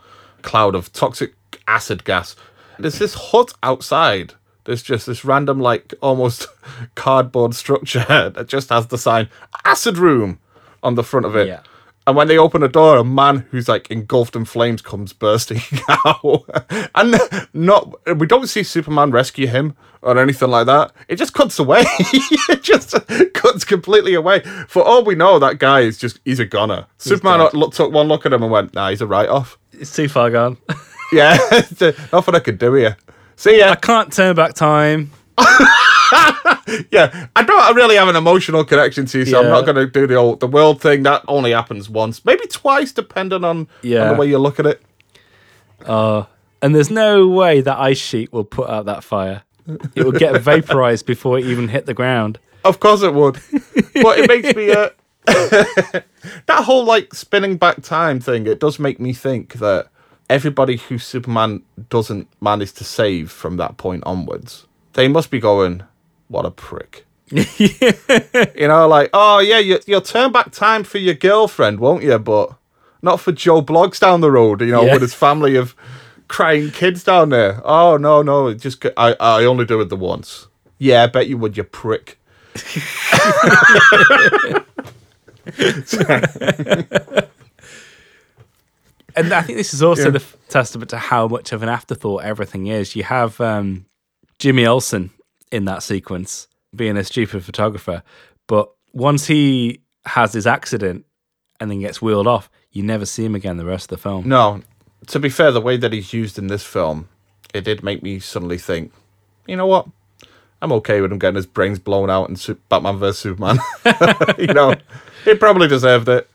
cloud 0.42 0.76
of 0.76 0.92
toxic 0.94 1.34
acid 1.68 2.04
gas. 2.04 2.36
There's 2.80 3.00
this 3.00 3.14
hut 3.14 3.54
outside. 3.62 4.34
There's 4.64 4.84
just 4.84 5.06
this 5.06 5.26
random, 5.26 5.60
like 5.60 5.94
almost 6.02 6.48
cardboard 6.96 7.56
structure 7.56 8.06
that 8.36 8.48
just 8.48 8.70
has 8.70 8.88
the 8.88 8.98
sign 8.98 9.30
acid 9.66 9.98
room 9.98 10.40
on 10.84 10.96
the 10.96 11.04
front 11.04 11.26
of 11.26 11.36
it. 11.36 11.48
Yeah. 11.48 11.62
And 12.08 12.16
when 12.16 12.28
they 12.28 12.38
open 12.38 12.64
a 12.64 12.68
door, 12.68 12.98
a 12.98 13.04
man 13.04 13.46
who's 13.52 13.70
like 13.70 13.90
engulfed 13.92 14.36
in 14.36 14.46
flames 14.46 14.82
comes 14.82 15.14
bursting 15.14 15.62
out. 16.06 16.46
and 16.96 17.16
not 17.54 17.94
we 18.18 18.26
don't 18.26 18.48
see 18.48 18.64
Superman 18.64 19.12
rescue 19.12 19.48
him 19.48 19.76
or 20.02 20.18
anything 20.18 20.50
like 20.50 20.66
that. 20.66 20.94
It 21.08 21.18
just 21.18 21.34
cuts 21.34 21.60
away. 21.60 21.84
it 21.86 22.64
just 22.64 22.96
cuts 23.34 23.64
completely 23.66 24.16
away. 24.16 24.40
For 24.68 24.82
all 24.82 25.04
we 25.04 25.14
know, 25.14 25.38
that 25.40 25.60
guy 25.60 25.82
is 25.82 26.00
just 26.00 26.20
he's 26.26 26.40
a 26.40 26.46
goner. 26.46 26.88
Superman 26.98 27.40
dead. 27.52 27.72
took 27.72 27.92
one 27.92 28.08
look 28.08 28.26
at 28.26 28.34
him 28.34 28.42
and 28.42 28.52
went, 28.52 28.74
nah, 28.74 28.90
he's 28.90 29.02
a 29.02 29.08
write 29.08 29.30
off. 29.30 29.60
It's 29.72 29.96
too 29.96 30.08
far 30.10 30.30
gone. 30.32 30.58
Yeah, 31.14 31.38
nothing 32.14 32.36
I 32.36 32.40
could 32.40 32.58
do 32.58 32.74
here. 32.74 32.96
See 33.36 33.60
ya. 33.60 33.72
I 33.72 33.76
can't 33.76 34.14
turn 34.14 34.34
back 34.34 34.54
time. 34.54 35.12
yeah, 36.92 37.28
I 37.36 37.44
don't 37.44 37.76
really 37.76 37.96
have 37.96 38.08
an 38.08 38.16
emotional 38.16 38.64
connection 38.66 39.06
to 39.08 39.20
you, 39.20 39.26
so 39.26 39.40
I'm 39.42 39.50
not 39.50 39.62
going 39.66 39.76
to 39.76 39.88
do 39.88 40.08
the 40.08 40.16
old 40.16 40.40
the 40.40 40.48
world 40.48 40.82
thing. 40.82 41.04
That 41.04 41.24
only 41.28 41.52
happens 41.52 41.90
once, 41.90 42.26
maybe 42.26 42.46
twice, 42.48 42.92
depending 42.92 43.44
on, 43.44 43.68
Yeah. 43.82 44.04
on 44.04 44.14
the 44.16 44.20
way 44.20 44.28
you 44.28 44.38
look 44.38 44.60
at 44.60 44.66
it. 44.66 44.82
And 46.64 46.76
there's 46.76 46.92
no 46.92 47.28
way 47.28 47.62
that 47.62 47.80
ice 47.80 47.98
sheet 47.98 48.32
will 48.32 48.44
put 48.44 48.70
out 48.70 48.86
that 48.86 49.04
fire. 49.04 49.44
It 49.96 50.04
will 50.04 50.12
get 50.12 50.40
vaporized 50.42 51.06
before 51.06 51.40
it 51.40 51.46
even 51.46 51.68
hit 51.70 51.86
the 51.86 51.94
ground. 51.94 52.40
Of 52.64 52.80
course 52.80 53.02
it 53.02 53.14
would, 53.14 53.40
but 54.04 54.20
it 54.20 54.28
makes 54.28 54.56
me 54.56 54.72
uh, 54.72 54.90
that 55.26 56.64
whole 56.64 56.86
like 56.86 57.14
spinning 57.16 57.58
back 57.58 57.82
time 57.82 58.20
thing. 58.20 58.46
It 58.46 58.60
does 58.60 58.78
make 58.78 59.00
me 59.00 59.14
think 59.14 59.54
that 59.54 59.88
everybody 60.30 60.78
who 60.78 61.00
Superman 61.00 61.64
doesn't 61.90 62.28
manage 62.40 62.74
to 62.74 62.84
save 62.84 63.32
from 63.32 63.58
that 63.58 63.78
point 63.78 64.04
onwards, 64.06 64.68
they 64.94 65.08
must 65.08 65.32
be 65.32 65.40
going, 65.40 65.82
"What 66.32 66.46
a 66.46 66.52
prick." 66.52 67.06
You 67.30 68.68
know, 68.68 68.88
like, 68.88 69.10
oh 69.14 69.40
yeah, 69.40 69.60
you, 69.60 69.80
you'll 69.86 70.02
turn 70.02 70.32
back 70.32 70.52
time 70.52 70.84
for 70.84 70.98
your 70.98 71.14
girlfriend, 71.14 71.80
won't 71.80 72.04
you? 72.04 72.18
But 72.20 72.54
not 73.02 73.20
for 73.20 73.32
Joe 73.32 73.62
Bloggs 73.62 74.00
down 74.00 74.22
the 74.22 74.32
road, 74.32 74.62
you 74.62 74.68
know, 74.68 74.84
Yeah. 74.84 74.94
with 74.94 75.02
his 75.02 75.14
family 75.14 75.56
of 75.56 75.76
crying 76.28 76.72
kids 76.72 77.04
down 77.04 77.30
there. 77.30 77.62
Oh 77.64 77.98
no, 77.98 78.22
no, 78.22 78.54
just 78.54 78.86
I 78.98 79.16
only 79.46 79.66
do 79.66 79.80
it 79.82 79.90
the 79.90 79.96
once. 79.96 80.48
Yeah, 80.78 81.04
I 81.04 81.08
bet 81.08 81.28
you 81.28 81.38
would, 81.38 81.58
you 81.58 81.64
prick. 81.64 82.18
And 89.16 89.34
I 89.34 89.42
think 89.42 89.58
this 89.58 89.74
is 89.74 89.84
also 89.84 90.06
Yeah. 90.06 90.10
the 90.12 90.24
testament 90.48 90.90
to 90.92 90.98
how 90.98 91.28
much 91.28 91.52
of 91.52 91.64
an 91.64 91.70
afterthought 91.70 92.24
everything 92.24 92.68
is. 92.68 92.96
You 92.96 93.04
have 93.04 93.42
um, 93.42 93.86
Jimmy 94.40 94.66
Olsen 94.66 95.12
in 95.52 95.66
that 95.66 95.84
sequence 95.84 96.48
being 96.76 96.98
a 96.98 97.04
stupid 97.04 97.44
photographer, 97.44 98.04
but 98.48 98.72
once 98.94 99.28
he 99.28 99.82
has 100.06 100.34
his 100.34 100.48
accident 100.48 101.06
and 101.60 101.70
then 101.70 101.80
gets 101.80 102.02
wheeled 102.02 102.28
off, 102.28 102.50
you 102.72 102.84
never 102.84 103.06
see 103.06 103.26
him 103.26 103.36
again 103.36 103.58
the 103.58 103.66
rest 103.66 103.92
of 103.92 103.98
the 103.98 104.02
film. 104.02 104.28
No, 104.28 104.62
to 105.08 105.20
be 105.20 105.30
fair, 105.30 105.52
the 105.52 105.62
way 105.62 105.78
that 105.78 105.94
he's 105.94 106.14
used 106.14 106.38
in 106.38 106.48
this 106.48 106.64
film, 106.64 107.10
it 107.54 107.64
did 107.64 107.84
make 107.84 108.02
me 108.02 108.20
suddenly 108.20 108.58
think, 108.58 108.92
you 109.48 109.56
know 109.56 109.68
what? 109.68 109.88
I'm 110.62 110.72
okay 110.74 111.02
with 111.02 111.12
him 111.12 111.20
getting 111.20 111.36
his 111.36 111.48
brains 111.48 111.80
blown 111.80 112.10
out 112.10 112.30
in 112.30 112.58
Batman 112.70 112.98
vs 112.98 113.18
Superman. 113.18 113.60
you 114.38 114.48
know, 114.48 114.76
he 115.26 115.36
probably 115.36 115.68
deserved 115.68 116.08
it. 116.08 116.30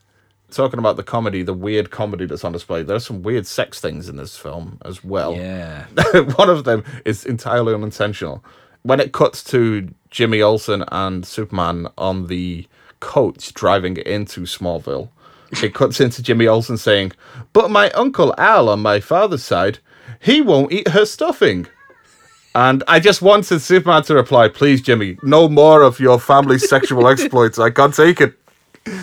Talking 0.51 0.79
about 0.79 0.97
the 0.97 1.03
comedy, 1.03 1.43
the 1.43 1.55
weird 1.55 1.91
comedy 1.91 2.25
that's 2.25 2.45
on 2.45 2.53
display, 2.53 2.83
there 2.83 2.97
are 2.97 3.01
some 3.01 3.23
weird 3.23 3.47
sex 3.47 3.81
things 3.81 4.09
in 4.09 4.17
this 4.17 4.37
film 4.37 4.79
as 4.85 5.03
well. 5.03 5.35
Yeah. 5.35 5.87
One 6.37 6.49
of 6.49 6.65
them 6.65 6.85
is 7.05 7.25
entirely 7.25 7.75
unintentional. 7.75 8.45
When 8.87 9.01
it 9.01 9.13
cuts 9.13 9.43
to 9.45 9.89
Jimmy 10.11 10.41
Olsen 10.41 10.85
and 10.93 11.27
Superman 11.27 11.89
on 11.99 12.29
the 12.29 12.69
coach 13.01 13.53
driving 13.53 13.97
into 13.97 14.43
Smallville, 14.43 15.09
it 15.61 15.75
cuts 15.75 16.01
into 16.01 16.23
Jimmy 16.23 16.47
Olsen 16.47 16.77
saying, 16.77 17.11
But 17.53 17.69
my 17.73 17.91
uncle 17.91 18.33
Al 18.39 18.69
on 18.69 18.81
my 18.81 19.01
father's 19.01 19.43
side, 19.43 19.81
he 20.21 20.41
won't 20.41 20.71
eat 20.71 20.87
her 20.89 21.05
stuffing. 21.05 21.67
And 22.55 22.85
I 22.87 23.01
just 23.01 23.23
wanted 23.23 23.59
Superman 23.59 24.05
to 24.05 24.15
reply, 24.15 24.49
Please, 24.49 24.81
Jimmy, 24.81 25.19
no 25.25 25.49
more 25.49 25.83
of 25.83 25.99
your 25.99 26.21
family's 26.21 26.69
sexual 26.69 27.09
exploits. 27.13 27.59
I 27.59 27.71
can't 27.71 27.93
take 27.93 28.21
it. 28.21 28.35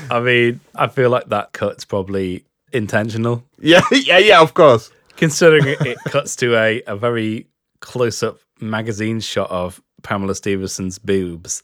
I 0.10 0.22
mean, 0.22 0.62
I 0.76 0.88
feel 0.88 1.10
like 1.10 1.28
that 1.28 1.52
cut's 1.52 1.84
probably 1.84 2.46
intentional, 2.72 3.44
Yeah, 3.60 3.82
yeah, 3.92 4.18
yeah, 4.18 4.40
of 4.42 4.54
course. 4.54 4.92
considering 5.18 5.68
it, 5.68 5.82
it 5.82 5.98
cuts 6.06 6.38
to 6.38 6.56
a, 6.56 6.82
a 6.88 6.96
very 6.96 7.48
close 7.82 8.24
up 8.24 8.40
magazine 8.70 9.20
shot 9.20 9.50
of 9.52 9.82
Pamela 10.02 10.36
Stephenson's 10.36 11.00
boobs. 11.00 11.64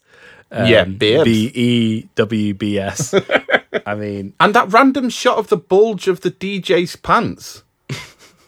Yeah, 0.51 0.85
babes. 0.85 1.23
B 1.25 1.51
E 1.53 2.09
W 2.15 2.53
B 2.53 2.79
S. 2.79 3.13
I 3.85 3.95
mean, 3.95 4.33
And 4.39 4.55
that 4.55 4.71
random 4.71 5.09
shot 5.09 5.37
of 5.37 5.49
the 5.49 5.57
bulge 5.57 6.07
of 6.07 6.21
the 6.21 6.31
DJ's 6.31 6.95
pants. 6.95 7.63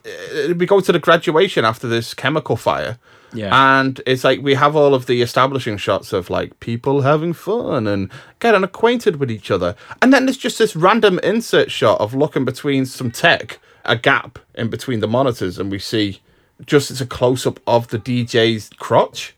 Uh, 0.03 0.53
we 0.55 0.65
go 0.65 0.79
to 0.79 0.91
the 0.91 0.97
graduation 0.97 1.63
after 1.63 1.87
this 1.87 2.15
chemical 2.15 2.55
fire, 2.55 2.97
Yeah. 3.33 3.79
And 3.79 4.01
it's 4.07 4.23
like 4.23 4.41
we 4.41 4.55
have 4.55 4.75
all 4.75 4.95
of 4.95 5.05
the 5.05 5.21
establishing 5.21 5.77
shots 5.77 6.11
of 6.11 6.31
like 6.31 6.59
people 6.59 7.01
having 7.01 7.33
fun 7.33 7.85
and 7.85 8.09
getting 8.39 8.63
acquainted 8.63 9.17
with 9.17 9.29
each 9.29 9.51
other. 9.51 9.75
And 10.01 10.11
then 10.11 10.25
there's 10.25 10.37
just 10.37 10.57
this 10.57 10.75
random 10.75 11.19
insert 11.19 11.69
shot 11.69 12.01
of 12.01 12.15
looking 12.15 12.45
between 12.45 12.87
some 12.87 13.11
tech, 13.11 13.59
a 13.85 13.95
gap 13.95 14.39
in 14.55 14.71
between 14.71 15.01
the 15.01 15.07
monitors, 15.07 15.59
and 15.59 15.69
we 15.69 15.77
see 15.77 16.19
just 16.65 16.91
it's 16.91 17.01
a 17.01 17.05
close 17.05 17.45
up 17.45 17.59
of 17.67 17.87
the 17.89 17.99
DJ's 17.99 18.69
crotch 18.77 19.35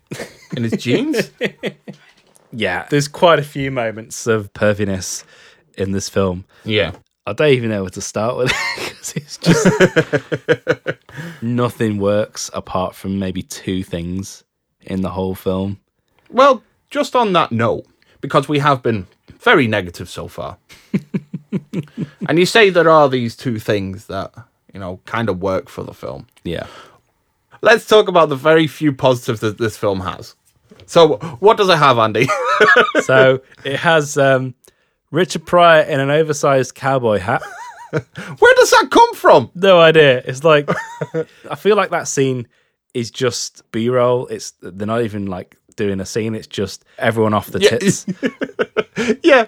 in 0.55 0.63
his 0.63 0.73
jeans. 0.73 1.31
Yeah, 2.55 2.85
there's 2.89 3.07
quite 3.07 3.39
a 3.39 3.43
few 3.43 3.71
moments 3.71 4.27
of 4.27 4.53
perviness 4.53 5.23
in 5.75 5.91
this 5.91 6.07
film. 6.07 6.45
Yeah. 6.63 6.91
I 7.25 7.33
don't 7.33 7.49
even 7.49 7.69
know 7.69 7.81
where 7.81 7.89
to 7.89 8.01
start 8.01 8.37
with 8.37 8.53
because 8.77 9.13
it's 9.15 9.37
just 9.37 11.01
nothing 11.41 11.97
works 11.97 12.51
apart 12.53 12.95
from 12.95 13.17
maybe 13.17 13.41
two 13.41 13.83
things 13.83 14.43
in 14.81 15.01
the 15.01 15.09
whole 15.09 15.33
film. 15.35 15.79
Well, 16.29 16.61
just 16.89 17.15
on 17.15 17.33
that 17.33 17.51
note, 17.51 17.85
because 18.21 18.47
we 18.47 18.59
have 18.59 18.83
been 18.83 19.07
very 19.39 19.67
negative 19.67 20.09
so 20.09 20.27
far, 20.27 20.57
and 22.27 22.37
you 22.37 22.45
say 22.45 22.69
there 22.69 22.89
are 22.89 23.09
these 23.09 23.35
two 23.35 23.57
things 23.57 24.07
that, 24.07 24.33
you 24.73 24.79
know, 24.79 24.99
kind 25.05 25.29
of 25.29 25.41
work 25.41 25.69
for 25.69 25.83
the 25.83 25.93
film. 25.93 26.27
Yeah. 26.43 26.67
Let's 27.63 27.87
talk 27.87 28.07
about 28.09 28.27
the 28.29 28.35
very 28.35 28.67
few 28.67 28.91
positives 28.93 29.39
that 29.39 29.57
this 29.57 29.77
film 29.77 30.01
has. 30.01 30.35
So, 30.85 31.15
what 31.39 31.55
does 31.57 31.69
it 31.69 31.77
have, 31.77 31.97
Andy? 31.97 32.27
So 33.03 33.41
it 33.65 33.77
has 33.77 34.17
um, 34.17 34.53
Richard 35.11 35.45
Pryor 35.45 35.81
in 35.83 35.99
an 35.99 36.09
oversized 36.11 36.75
cowboy 36.75 37.17
hat. 37.19 37.41
Where 37.91 38.55
does 38.55 38.71
that 38.71 38.87
come 38.91 39.15
from? 39.15 39.49
No 39.55 39.79
idea. 39.79 40.19
It's 40.25 40.43
like 40.43 40.69
I 41.49 41.55
feel 41.55 41.75
like 41.75 41.89
that 41.89 42.07
scene 42.07 42.47
is 42.93 43.11
just 43.11 43.69
B-roll. 43.71 44.27
It's 44.27 44.51
they're 44.61 44.87
not 44.87 45.01
even 45.03 45.25
like 45.25 45.57
doing 45.75 45.99
a 45.99 46.05
scene. 46.05 46.35
It's 46.35 46.47
just 46.47 46.85
everyone 46.99 47.33
off 47.33 47.47
the 47.47 47.59
Yeah. 47.59 47.77
tits. 47.77 48.05
Yeah. 49.23 49.47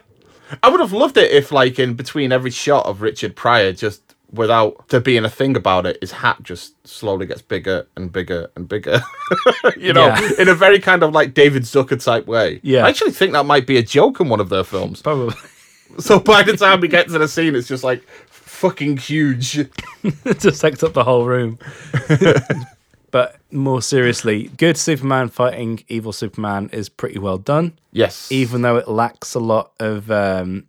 I 0.64 0.70
would 0.70 0.80
have 0.80 0.92
loved 0.94 1.18
it 1.18 1.32
if, 1.32 1.52
like, 1.52 1.80
in 1.80 1.94
between 1.96 2.32
every 2.32 2.52
shot 2.52 2.86
of 2.86 3.02
Richard 3.02 3.36
Pryor, 3.36 3.72
just 3.74 4.05
without 4.36 4.88
there 4.90 5.00
being 5.00 5.26
a 5.26 5.30
thing 5.30 5.56
about 5.58 5.86
it, 5.86 5.98
his 6.02 6.12
hat 6.12 6.38
just 6.44 6.76
slowly 6.88 7.26
gets 7.26 7.42
bigger 7.42 7.88
and 7.96 8.12
bigger 8.12 8.50
and 8.56 8.68
bigger. 8.68 9.02
you 9.78 9.94
know, 9.94 10.08
Yeah. 10.08 10.30
in 10.40 10.48
a 10.50 10.54
very 10.56 10.80
kind 10.80 11.04
of 11.04 11.14
like 11.14 11.34
David 11.34 11.64
Zucker 11.64 12.02
type 12.04 12.28
way. 12.28 12.60
Yeah. 12.64 12.86
I 12.86 12.90
actually 12.90 13.12
think 13.12 13.34
that 13.34 13.46
might 13.46 13.66
be 13.68 13.78
a 13.78 13.84
joke 13.84 14.20
in 14.20 14.30
one 14.30 14.40
of 14.40 14.50
their 14.50 14.64
films. 14.64 15.02
Probably 15.02 15.36
So 16.00 16.20
by 16.20 16.44
the 16.44 16.58
time 16.58 16.82
we 16.82 16.88
get 16.88 17.08
to 17.10 17.18
the 17.20 17.28
scene, 17.28 17.56
it's 17.56 17.68
just 17.68 17.84
like 17.84 18.04
fucking 18.30 18.98
huge. 18.98 19.58
it 19.60 19.72
just 20.40 20.62
takes 20.62 20.84
up 20.84 20.94
the 20.94 21.04
whole 21.04 21.26
room. 21.26 21.58
but 23.12 23.38
more 23.52 23.82
seriously, 23.82 24.50
good 24.58 24.78
Superman 24.78 25.30
fighting 25.30 25.84
evil 25.88 26.12
Superman 26.12 26.70
is 26.74 26.90
pretty 26.90 27.20
well 27.20 27.38
done, 27.38 27.78
Yes. 27.92 28.32
even 28.32 28.62
though 28.62 28.76
it 28.78 28.88
lacks 28.90 29.36
a 29.36 29.40
lot 29.40 29.72
of 29.80 30.12
um, 30.12 30.66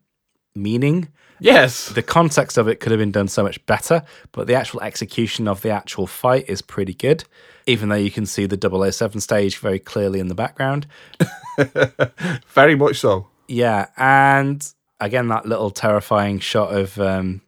meaning. 0.55 1.09
Yes. 1.41 1.89
The 1.91 2.03
context 2.03 2.57
of 2.59 2.69
it 2.69 2.81
could 2.81 2.93
have 2.93 2.99
been 2.99 3.13
done 3.13 3.29
so 3.29 3.43
much 3.43 3.65
better, 3.67 4.03
but 4.33 4.47
the 4.47 4.55
actual 4.55 4.81
execution 4.83 5.47
of 5.49 5.63
the 5.63 5.71
actual 5.71 6.07
fight 6.07 6.45
is 6.49 6.63
pretty 6.63 6.95
good, 6.95 7.25
even 7.67 7.89
though 7.89 7.95
you 7.97 8.11
can 8.11 8.27
see 8.27 8.47
the 8.47 8.91
007 8.93 9.21
stage 9.21 9.59
very 9.59 9.79
clearly 9.79 10.21
in 10.21 10.29
the 10.29 10.35
background. 10.35 10.87
Very 12.49 12.75
much 12.75 12.99
so. 13.01 13.29
Yeah, 13.49 13.87
and 13.97 14.67
again, 15.01 15.29
that 15.29 15.47
little 15.47 15.71
terrifying 15.71 16.39
shot 16.39 16.75
of 16.75 16.99
um, 16.99 17.41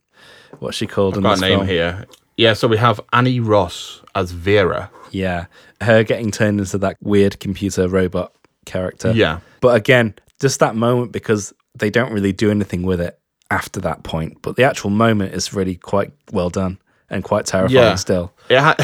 what's 0.61 0.76
she 0.76 0.86
called 0.86 1.16
in 1.16 1.22
Got 1.22 1.39
a 1.39 1.41
name 1.41 1.59
film? 1.59 1.66
here. 1.68 2.07
Yeah, 2.36 2.53
so 2.53 2.68
we 2.68 2.76
have 2.76 3.01
Annie 3.12 3.41
Ross 3.41 4.01
as 4.14 4.30
Vera. 4.30 4.91
Yeah, 5.11 5.47
her 5.80 6.05
getting 6.05 6.30
turned 6.30 6.61
into 6.61 6.78
that 6.78 6.97
weird 7.03 7.41
computer 7.41 7.89
robot 7.89 8.32
character. 8.64 9.12
Yeah. 9.12 9.41
but 9.61 9.74
again, 9.76 10.14
just 10.41 10.61
that 10.61 10.76
moment 10.76 11.11
because 11.12 11.53
they 11.74 11.91
don't 11.91 12.12
really 12.12 12.32
do 12.32 12.51
anything 12.51 12.82
with 12.82 13.01
it 13.01 13.18
after 13.51 13.80
that 13.80 14.03
point. 14.03 14.38
But 14.42 14.57
the 14.57 14.64
actual 14.64 14.90
moment 14.90 15.34
is 15.34 15.53
really 15.55 15.74
quite 15.76 16.12
well 16.32 16.51
done 16.51 16.78
and 17.11 17.24
quite 17.24 17.46
terrifying 17.46 17.74
Yeah. 17.74 17.94
still. 17.96 18.32
Yeah, 18.51 18.74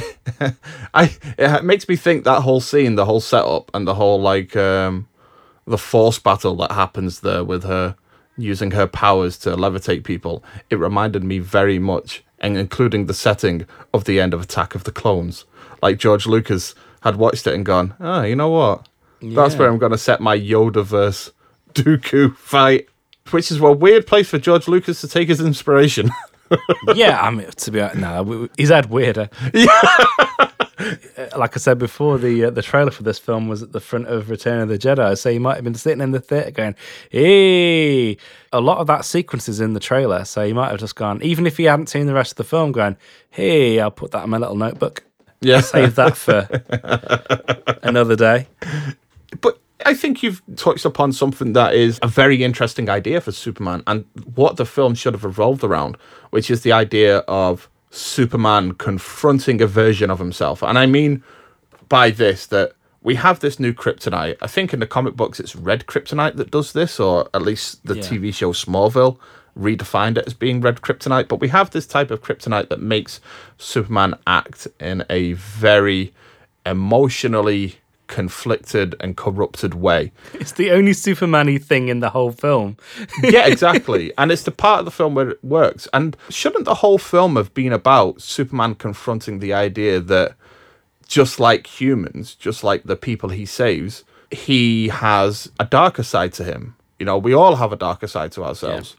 I 0.94 1.14
it 1.38 1.64
makes 1.64 1.88
me 1.88 1.96
think 1.96 2.24
that 2.24 2.42
whole 2.42 2.60
scene, 2.60 2.96
the 2.96 3.04
whole 3.06 3.20
setup, 3.20 3.70
and 3.74 3.86
the 3.86 3.94
whole 3.94 4.20
like 4.20 4.54
um, 4.56 5.08
the 5.66 5.78
force 5.78 6.18
battle 6.18 6.54
that 6.56 6.72
happens 6.72 7.20
there 7.20 7.42
with 7.44 7.64
her 7.64 7.96
using 8.36 8.72
her 8.72 8.86
powers 8.86 9.38
to 9.38 9.50
levitate 9.56 10.04
people. 10.04 10.42
It 10.68 10.76
reminded 10.76 11.24
me 11.24 11.38
very 11.38 11.78
much, 11.78 12.22
and 12.40 12.58
including 12.58 13.06
the 13.06 13.14
setting 13.14 13.66
of 13.94 14.04
the 14.04 14.20
end 14.20 14.34
of 14.34 14.42
Attack 14.42 14.74
of 14.74 14.84
the 14.84 14.92
Clones. 14.92 15.44
Like 15.82 15.98
George 15.98 16.26
Lucas 16.26 16.74
had 17.02 17.16
watched 17.16 17.46
it 17.46 17.54
and 17.54 17.64
gone, 17.64 17.94
oh, 18.00 18.22
you 18.22 18.34
know 18.36 18.50
what? 18.50 18.86
That's 19.22 19.56
where 19.56 19.68
I'm 19.70 19.78
going 19.78 19.92
to 19.92 19.98
set 19.98 20.20
my 20.20 20.36
Yoda 20.38 20.84
verse 20.84 21.30
Dooku 21.74 22.36
fight. 22.36 22.88
Which 23.30 23.50
is 23.50 23.58
a 23.60 23.72
weird 23.72 24.06
place 24.06 24.28
for 24.28 24.38
George 24.38 24.68
Lucas 24.68 25.00
to 25.00 25.08
take 25.08 25.28
his 25.28 25.40
inspiration. 25.40 26.10
yeah, 26.94 27.20
I 27.20 27.30
mean, 27.30 27.50
to 27.50 27.70
be 27.70 27.80
honest, 27.80 27.98
no, 27.98 28.48
he's 28.56 28.68
had 28.68 28.90
weirder. 28.90 29.30
Uh, 30.76 31.28
like 31.36 31.56
I 31.56 31.60
said 31.60 31.78
before, 31.78 32.18
the 32.18 32.46
uh, 32.46 32.50
the 32.50 32.60
trailer 32.62 32.90
for 32.90 33.04
this 33.04 33.18
film 33.18 33.48
was 33.48 33.62
at 33.62 33.72
the 33.72 33.80
front 33.80 34.08
of 34.08 34.28
Return 34.28 34.60
of 34.60 34.68
the 34.68 34.76
Jedi, 34.76 35.16
so 35.16 35.30
he 35.30 35.38
might 35.38 35.54
have 35.54 35.64
been 35.64 35.74
sitting 35.74 36.00
in 36.00 36.10
the 36.10 36.20
theater 36.20 36.50
going, 36.50 36.74
"Hey!" 37.10 38.16
A 38.52 38.60
lot 38.60 38.78
of 38.78 38.88
that 38.88 39.04
sequence 39.04 39.48
is 39.48 39.60
in 39.60 39.74
the 39.74 39.80
trailer, 39.80 40.24
so 40.24 40.44
he 40.44 40.52
might 40.52 40.70
have 40.70 40.80
just 40.80 40.96
gone, 40.96 41.22
even 41.22 41.46
if 41.46 41.56
he 41.56 41.64
hadn't 41.64 41.88
seen 41.88 42.06
the 42.06 42.14
rest 42.14 42.32
of 42.32 42.36
the 42.38 42.44
film, 42.44 42.72
going, 42.72 42.96
"Hey, 43.30 43.78
I'll 43.78 43.92
put 43.92 44.10
that 44.10 44.24
in 44.24 44.30
my 44.30 44.38
little 44.38 44.56
notebook, 44.56 45.04
yeah. 45.40 45.60
save 45.60 45.94
that 45.94 46.16
for 46.16 46.48
another 47.82 48.16
day." 48.16 48.48
But 49.40 49.60
I 49.84 49.94
think 49.94 50.22
you've 50.22 50.42
touched 50.56 50.84
upon 50.84 51.12
something 51.12 51.52
that 51.54 51.74
is 51.74 51.98
a 52.00 52.08
very 52.08 52.44
interesting 52.44 52.88
idea 52.88 53.20
for 53.20 53.32
Superman 53.32 53.82
and 53.86 54.04
what 54.34 54.56
the 54.56 54.64
film 54.64 54.94
should 54.94 55.14
have 55.14 55.24
revolved 55.24 55.64
around, 55.64 55.96
which 56.30 56.50
is 56.50 56.62
the 56.62 56.72
idea 56.72 57.18
of 57.18 57.68
Superman 57.90 58.74
confronting 58.74 59.60
a 59.60 59.66
version 59.66 60.10
of 60.10 60.18
himself. 60.18 60.62
And 60.62 60.78
I 60.78 60.86
mean 60.86 61.22
by 61.88 62.10
this 62.10 62.46
that 62.46 62.72
we 63.02 63.16
have 63.16 63.40
this 63.40 63.60
new 63.60 63.74
kryptonite. 63.74 64.36
I 64.40 64.46
think 64.46 64.72
in 64.72 64.80
the 64.80 64.86
comic 64.86 65.14
books 65.14 65.38
it's 65.38 65.54
red 65.54 65.86
kryptonite 65.86 66.36
that 66.36 66.50
does 66.50 66.72
this, 66.72 66.98
or 66.98 67.28
at 67.34 67.42
least 67.42 67.84
the 67.84 67.96
Yeah. 67.96 68.02
TV 68.02 68.32
show 68.32 68.52
Smallville 68.52 69.18
redefined 69.58 70.16
it 70.18 70.26
as 70.26 70.34
being 70.34 70.60
red 70.60 70.80
kryptonite. 70.80 71.28
But 71.28 71.40
we 71.40 71.48
have 71.48 71.70
this 71.70 71.86
type 71.86 72.10
of 72.10 72.22
kryptonite 72.22 72.70
that 72.70 72.80
makes 72.80 73.20
Superman 73.58 74.14
act 74.26 74.66
in 74.80 75.04
a 75.10 75.34
very 75.34 76.14
emotionally 76.64 77.76
conflicted 78.06 78.94
and 79.00 79.16
corrupted 79.16 79.74
way. 79.74 80.12
It's 80.34 80.52
the 80.52 80.70
only 80.72 80.92
Superman-y 80.92 81.58
thing 81.58 81.88
in 81.88 82.00
the 82.00 82.10
whole 82.10 82.32
film. 82.32 82.76
yeah, 83.22 83.46
exactly. 83.46 84.12
And 84.18 84.30
it's 84.30 84.42
the 84.42 84.50
part 84.50 84.80
of 84.80 84.84
the 84.84 84.90
film 84.90 85.14
where 85.14 85.30
it 85.30 85.44
works. 85.44 85.88
And 85.92 86.16
shouldn't 86.28 86.64
the 86.64 86.76
whole 86.76 86.98
film 86.98 87.36
have 87.36 87.54
been 87.54 87.72
about 87.72 88.20
Superman 88.20 88.74
confronting 88.74 89.38
the 89.38 89.54
idea 89.54 90.00
that 90.00 90.34
just 91.06 91.40
like 91.40 91.66
humans, 91.66 92.34
just 92.34 92.64
like 92.64 92.84
the 92.84 92.96
people 92.96 93.30
he 93.30 93.46
saves, 93.46 94.04
he 94.30 94.88
has 94.88 95.50
a 95.58 95.64
darker 95.64 96.02
side 96.02 96.32
to 96.34 96.44
him. 96.44 96.76
You 96.98 97.06
know, 97.06 97.18
we 97.18 97.32
all 97.32 97.56
have 97.56 97.72
a 97.72 97.76
darker 97.76 98.06
side 98.06 98.32
to 98.32 98.44
ourselves. 98.44 98.96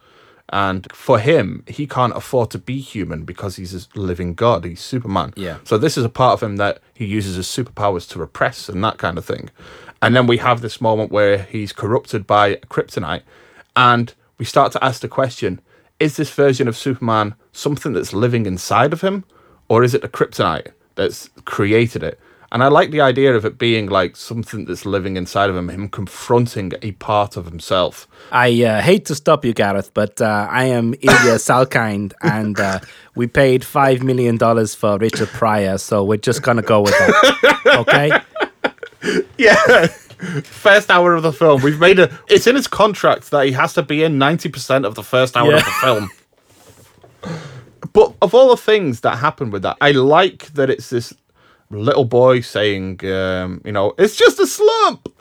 And 0.49 0.87
for 0.93 1.19
him, 1.19 1.63
he 1.67 1.87
can't 1.87 2.15
afford 2.15 2.51
to 2.51 2.59
be 2.59 2.79
human 2.79 3.23
because 3.23 3.55
he's 3.55 3.73
a 3.73 3.99
living 3.99 4.35
god. 4.35 4.63
He's 4.63 4.79
Superman. 4.79 5.33
Yeah. 5.35 5.57
So 5.63 5.77
this 5.77 5.97
is 5.97 6.05
a 6.05 6.09
part 6.09 6.33
of 6.33 6.43
him 6.43 6.57
that 6.57 6.79
he 6.93 7.05
uses 7.05 7.35
his 7.35 7.47
superpowers 7.47 8.07
to 8.09 8.19
repress 8.19 8.69
and 8.69 8.83
that 8.83 8.97
kind 8.97 9.17
of 9.17 9.25
thing. 9.25 9.49
And 10.01 10.15
then 10.15 10.27
we 10.27 10.37
have 10.37 10.61
this 10.61 10.79
moment 10.79 11.11
where 11.11 11.39
he's 11.39 11.73
corrupted 11.73 12.27
by 12.27 12.57
kryptonite, 12.69 13.23
and 13.75 14.13
we 14.37 14.45
start 14.45 14.71
to 14.73 14.83
ask 14.83 15.01
the 15.01 15.07
question: 15.07 15.61
Is 15.99 16.17
this 16.17 16.29
version 16.29 16.67
of 16.67 16.77
Superman 16.77 17.33
something 17.51 17.93
that's 17.93 18.13
living 18.13 18.45
inside 18.45 18.93
of 18.93 19.01
him, 19.01 19.23
or 19.67 19.83
is 19.83 19.95
it 19.95 20.03
a 20.03 20.07
kryptonite 20.07 20.73
that's 20.93 21.29
created 21.45 22.03
it? 22.03 22.19
And 22.55 22.63
I 22.63 22.69
like 22.69 22.91
the 22.91 23.01
idea 23.01 23.35
of 23.35 23.43
it 23.43 23.57
being 23.57 23.87
like 23.87 24.15
something 24.15 24.63
that's 24.63 24.85
living 24.85 25.17
inside 25.17 25.49
of 25.49 25.57
him, 25.57 25.69
him 25.69 25.89
confronting 25.89 26.71
a 26.81 26.93
part 26.93 27.35
of 27.35 27.43
himself. 27.47 28.07
I 28.31 28.63
uh, 28.63 28.81
hate 28.81 29.03
to 29.07 29.15
stop 29.15 29.43
you, 29.43 29.53
Gareth, 29.53 29.93
but 29.93 30.21
uh, 30.21 30.47
I 30.49 30.63
am 30.63 30.93
Ilya 31.01 31.35
Salkind, 31.35 32.13
and 32.21 32.57
uh, 32.57 32.79
we 33.13 33.27
paid 33.27 33.65
five 33.65 34.03
million 34.03 34.37
dollars 34.37 34.73
for 34.73 34.97
Richard 34.97 35.27
Pryor, 35.27 35.77
so 35.77 36.01
we're 36.05 36.15
just 36.15 36.43
gonna 36.43 36.61
go 36.61 36.79
with 36.79 36.93
that. 36.97 37.75
Okay? 37.79 38.11
Yeah. 39.37 39.87
First 40.45 40.89
hour 40.89 41.13
of 41.13 41.21
the 41.21 41.33
film. 41.33 41.61
We've 41.61 41.79
made 41.79 41.99
a. 41.99 42.17
It's 42.27 42.47
in 42.47 42.55
his 42.55 42.67
contract 42.67 43.29
that 43.31 43.45
he 43.45 43.51
has 43.51 43.73
to 43.73 43.83
be 43.83 44.01
in 44.01 44.17
90% 44.17 44.83
of 44.83 44.95
the 44.95 45.03
first 45.03 45.37
hour 45.37 45.53
of 45.53 45.63
the 45.63 45.71
film. 45.83 46.09
But 47.93 48.15
of 48.23 48.33
all 48.33 48.49
the 48.49 48.57
things 48.57 49.01
that 49.01 49.17
happen 49.17 49.51
with 49.51 49.61
that, 49.61 49.77
I 49.79 49.91
like 49.91 50.53
that 50.53 50.71
it's 50.71 50.89
this 50.89 51.13
little 51.69 52.05
boy 52.05 52.41
saying, 52.41 53.05
um, 53.05 53.61
you 53.65 53.71
know, 53.71 53.93
it's 53.97 54.15
just 54.15 54.39
a 54.39 54.47
slump. 54.47 55.11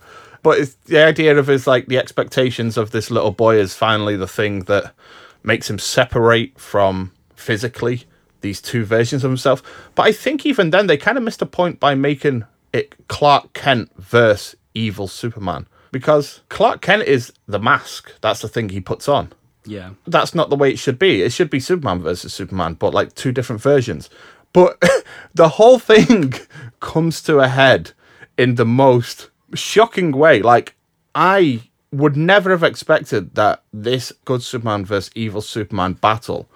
But 0.43 0.59
it's 0.59 0.75
the 0.85 1.03
idea 1.03 1.37
of 1.39 1.47
his 1.47 1.67
like 1.67 1.87
the 1.87 1.99
expectations 1.99 2.77
of 2.77 2.91
this 2.91 3.11
little 3.11 3.31
boy 3.31 3.57
is 3.57 3.75
finally 3.75 4.17
the 4.17 4.29
thing 4.29 4.61
that 4.65 4.95
makes 5.43 5.71
him 5.71 5.79
separate 5.79 6.59
from 6.59 7.13
physically 7.35 8.05
these 8.43 8.61
two 8.61 8.85
versions 8.85 9.25
of 9.25 9.31
himself. 9.31 9.63
But 9.95 10.03
I 10.03 10.13
think 10.13 10.45
even 10.45 10.71
then 10.71 10.87
they 10.87 10.99
kind 10.99 11.17
of 11.17 11.25
missed 11.25 11.41
a 11.41 11.47
point 11.47 11.81
by 11.81 11.95
making 11.95 12.45
it 12.75 12.95
Clark 13.09 13.55
Kent 13.55 13.91
versus 13.97 14.55
evil 14.75 15.09
Superman 15.09 15.67
because 15.93 16.43
Clark 16.51 16.83
Kent 16.83 17.05
is 17.05 17.33
the 17.47 17.59
mask. 17.59 18.13
That's 18.21 18.41
the 18.41 18.49
thing 18.49 18.69
he 18.69 18.81
puts 18.81 19.09
on. 19.09 19.33
Yeah. 19.65 19.91
That's 20.07 20.35
not 20.35 20.51
the 20.51 20.57
way 20.57 20.71
it 20.71 20.79
should 20.79 20.99
be. 20.99 21.23
It 21.23 21.33
should 21.33 21.49
be 21.49 21.61
Superman 21.61 22.03
versus 22.03 22.35
Superman, 22.35 22.75
but 22.75 22.93
like 22.93 23.15
two 23.15 23.33
different 23.33 23.63
versions. 23.63 24.11
But 24.55 24.83
the 25.35 25.51
whole 25.51 25.79
thing 25.79 26.33
comes 26.81 27.21
to 27.25 27.41
a 27.41 27.49
head 27.49 27.91
in 28.39 28.55
the 28.55 28.65
most 28.65 29.29
shocking 29.53 30.13
way. 30.13 30.41
Like 30.41 30.75
I 31.15 31.61
would 31.93 32.17
never 32.17 32.51
have 32.51 32.63
expected 32.63 33.35
that 33.35 33.63
this 33.73 34.13
good 34.25 34.43
Superman 34.43 34.87
versus 34.87 35.13
evil 35.15 35.43
Superman 35.43 35.93
battle 35.93 36.49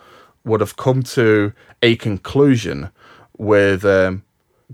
would 0.45 0.61
have 0.61 0.77
come 0.77 1.03
to 1.03 1.53
a 1.83 1.97
conclusion 1.97 2.91
with 3.37 3.85
um, 3.85 4.25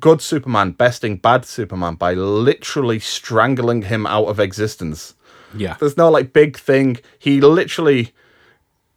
good 0.00 0.22
Superman 0.22 0.70
besting 0.72 1.16
bad 1.16 1.44
Superman 1.44 1.96
by 1.96 2.14
literally 2.14 2.98
strangling 2.98 3.82
him 3.82 4.06
out 4.06 4.26
of 4.26 4.40
existence. 4.40 5.14
Yeah. 5.54 5.76
There's 5.78 5.96
no 5.96 6.10
like 6.10 6.32
big 6.32 6.56
thing. 6.56 6.98
He 7.18 7.40
literally 7.40 8.12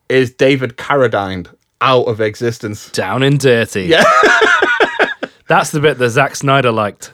is 0.10 0.32
David 0.32 0.78
Carradine 0.78 1.48
out 1.82 2.04
of 2.04 2.22
existence. 2.22 2.90
Down 2.92 3.24
and 3.24 3.40
dirty. 3.40 3.84
Yeah. 3.84 4.04
That's 5.48 5.72
the 5.72 5.80
bit 5.80 5.98
that 5.98 6.10
Zack 6.10 6.36
Snyder 6.36 6.72
liked. 6.72 7.12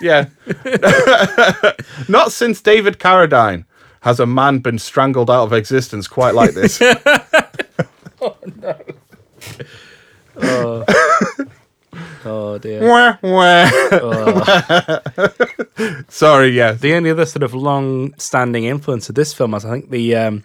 Yeah. 0.00 0.26
Not 2.08 2.32
since 2.32 2.60
David 2.60 2.98
Carradine 2.98 3.64
has 4.00 4.18
a 4.18 4.26
man 4.26 4.58
been 4.58 4.78
strangled 4.78 5.30
out 5.30 5.44
of 5.44 5.52
existence 5.52 6.08
quite 6.08 6.34
like 6.34 6.52
this. 6.54 6.82
Oh 8.22 8.36
no! 10.36 10.84
Oh 12.26 12.58
dear. 12.58 12.86
Wah, 12.86 13.16
wah. 13.22 13.70
Sorry, 16.10 16.50
yeah. 16.50 16.72
The 16.72 16.92
only 16.92 17.10
other 17.10 17.24
sort 17.24 17.42
of 17.42 17.54
long-standing 17.54 18.64
influence 18.64 19.08
of 19.08 19.14
this 19.14 19.32
film 19.32 19.54
is, 19.54 19.64
I 19.64 19.70
think, 19.70 19.88
the 19.88 20.16
um, 20.16 20.44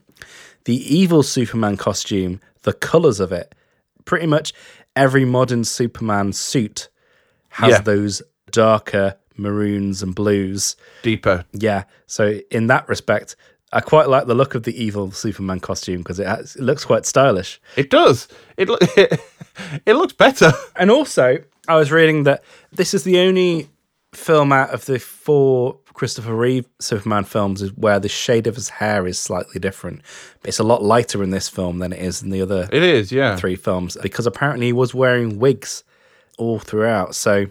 the 0.64 0.76
evil 0.96 1.22
Superman 1.22 1.76
costume, 1.76 2.40
the 2.66 2.74
colors 2.74 3.20
of 3.20 3.32
it. 3.32 3.56
Pretty 4.04 4.28
much 4.28 4.54
every 4.96 5.26
modern 5.26 5.64
Superman 5.64 6.32
suit 6.34 6.90
has 7.50 7.72
Yeah. 7.72 7.80
those 7.82 8.22
darker 8.52 9.16
maroons 9.38 10.04
and 10.04 10.14
blues. 10.14 10.76
Deeper. 11.02 11.46
Yeah. 11.54 11.86
So 12.06 12.40
in 12.52 12.68
that 12.68 12.88
respect, 12.88 13.36
I 13.74 13.82
quite 13.82 14.08
like 14.08 14.28
the 14.28 14.36
look 14.36 14.56
of 14.56 14.64
the 14.64 14.82
evil 14.82 15.12
Superman 15.12 15.60
costume 15.60 15.98
because 15.98 16.20
it, 16.20 16.28
has- 16.28 16.56
it 16.56 16.62
looks 16.62 16.86
quite 16.86 17.06
stylish. 17.06 17.60
It 17.76 17.90
does. 17.90 18.28
It, 18.58 18.70
lo- 18.70 18.78
it 19.86 19.94
looks 19.96 20.14
better. 20.14 20.52
And 20.76 20.92
also, 20.92 21.40
I 21.68 21.76
was 21.76 21.92
reading 21.92 22.24
that 22.24 22.44
this 22.72 22.94
is 22.94 23.04
the 23.04 23.20
only 23.20 23.70
film 24.16 24.52
out 24.52 24.72
of 24.72 24.86
the 24.86 25.00
four 25.00 25.78
Christopher 25.94 26.36
Reeve 26.36 26.66
Superman 26.80 27.24
films 27.24 27.62
is 27.62 27.72
where 27.74 28.00
the 28.00 28.10
shade 28.10 28.48
of 28.48 28.56
his 28.56 28.70
hair 28.70 29.08
is 29.08 29.18
slightly 29.18 29.60
different. 29.60 30.02
It's 30.44 30.60
a 30.60 30.64
lot 30.64 30.84
lighter 30.84 31.24
in 31.24 31.30
this 31.30 31.48
film 31.48 31.80
than 31.80 31.94
it 31.94 32.00
is 32.00 32.22
in 32.22 32.30
the 32.32 32.42
other 32.42 32.68
It 32.72 32.84
is, 32.84 33.12
yeah. 33.12 33.36
three 33.38 33.56
films 33.56 33.98
because 34.02 34.28
apparently 34.28 34.68
he 34.68 34.74
was 34.74 34.94
wearing 34.94 35.40
wigs 35.40 35.84
all 36.38 36.60
throughout. 36.60 37.16
So 37.16 37.46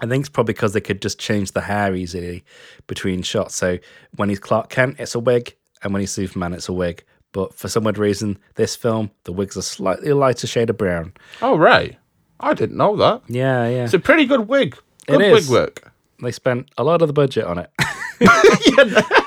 I 0.00 0.06
think 0.06 0.22
it's 0.22 0.28
probably 0.28 0.54
because 0.54 0.72
they 0.72 0.80
could 0.80 1.00
just 1.00 1.18
change 1.18 1.52
the 1.52 1.60
hair 1.62 1.94
easily 1.94 2.44
between 2.86 3.22
shots. 3.22 3.54
So 3.54 3.78
when 4.16 4.28
he's 4.28 4.40
Clark 4.40 4.68
Kent, 4.68 4.96
it's 4.98 5.14
a 5.14 5.20
wig, 5.20 5.54
and 5.82 5.92
when 5.92 6.00
he's 6.00 6.12
Superman, 6.12 6.52
it's 6.52 6.68
a 6.68 6.72
wig. 6.72 7.04
But 7.32 7.54
for 7.54 7.68
some 7.68 7.84
weird 7.84 7.98
reason, 7.98 8.38
this 8.56 8.74
film, 8.76 9.10
the 9.24 9.32
wigs 9.32 9.56
are 9.56 9.62
slightly 9.62 10.12
lighter 10.12 10.46
shade 10.46 10.70
of 10.70 10.78
brown. 10.78 11.12
Oh, 11.40 11.56
right. 11.56 11.96
I 12.40 12.54
didn't 12.54 12.76
know 12.76 12.96
that. 12.96 13.22
Yeah, 13.28 13.68
yeah. 13.68 13.84
It's 13.84 13.94
a 13.94 13.98
pretty 13.98 14.26
good 14.26 14.48
wig. 14.48 14.76
Good 15.06 15.20
It 15.20 15.32
wig 15.32 15.48
work. 15.48 15.92
They 16.22 16.32
spent 16.32 16.70
a 16.78 16.84
lot 16.84 17.02
of 17.02 17.08
the 17.08 17.12
budget 17.14 17.44
on 17.44 17.58
it. 17.58 17.70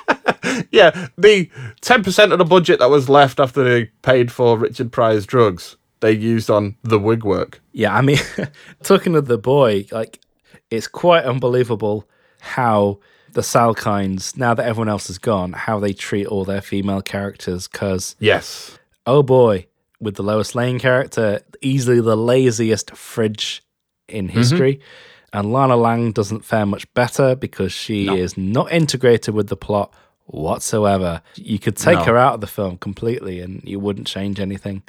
Yeah, 0.71 1.07
the 1.17 1.49
10% 1.81 2.31
of 2.31 2.37
the 2.37 2.45
budget 2.45 2.79
that 2.79 2.89
was 2.89 3.09
left 3.09 3.39
after 3.39 3.63
they 3.63 3.85
paid 4.01 4.31
for 4.31 4.57
Richard 4.57 4.91
Pryor's 4.91 5.25
drugs, 5.25 5.77
they 5.99 6.11
used 6.11 6.49
on 6.49 6.75
the 6.83 6.99
wig 6.99 7.23
work. 7.23 7.61
yeah, 7.71 7.95
I 7.95 8.01
mean, 8.01 8.19
talking 8.83 9.13
to 9.13 9.21
the 9.21 9.37
boy, 9.37 9.85
like, 9.91 10.19
it's 10.69 10.87
quite 10.87 11.23
unbelievable 11.23 12.07
how 12.39 12.99
the 13.33 13.41
Salkinds, 13.41 14.37
now 14.37 14.53
that 14.53 14.65
everyone 14.65 14.89
else 14.89 15.09
is 15.09 15.17
gone, 15.17 15.53
how 15.53 15.79
they 15.79 15.93
treat 15.93 16.27
all 16.27 16.45
their 16.45 16.61
female 16.61 17.01
characters. 17.01 17.67
Because, 17.67 18.15
Yes. 18.19 18.77
oh 19.05 19.23
boy, 19.23 19.67
with 19.99 20.15
the 20.15 20.23
Lois 20.23 20.55
Lane 20.55 20.79
character, 20.79 21.41
easily 21.61 22.01
the 22.01 22.17
laziest 22.17 22.91
fridge 22.91 23.63
in 24.07 24.27
mm-hmm. 24.27 24.37
history. 24.37 24.79
And 25.33 25.53
Lana 25.53 25.75
Lang 25.75 26.11
doesn't 26.11 26.45
fare 26.45 26.65
much 26.65 26.91
better 26.93 27.35
because 27.35 27.71
she 27.71 28.07
is 28.07 28.37
not 28.37 28.71
integrated 28.71 29.33
with 29.33 29.47
the 29.49 29.55
plot 29.57 29.93
whatsoever. 30.25 31.21
You 31.35 31.59
could 31.59 31.75
take 31.77 31.99
No. 31.99 32.03
her 32.05 32.17
out 32.17 32.35
of 32.35 32.41
the 32.41 32.47
film 32.47 32.77
completely 32.77 33.39
and 33.39 33.61
you 33.63 33.79
wouldn't 33.79 34.07
change 34.07 34.39
anything. 34.39 34.83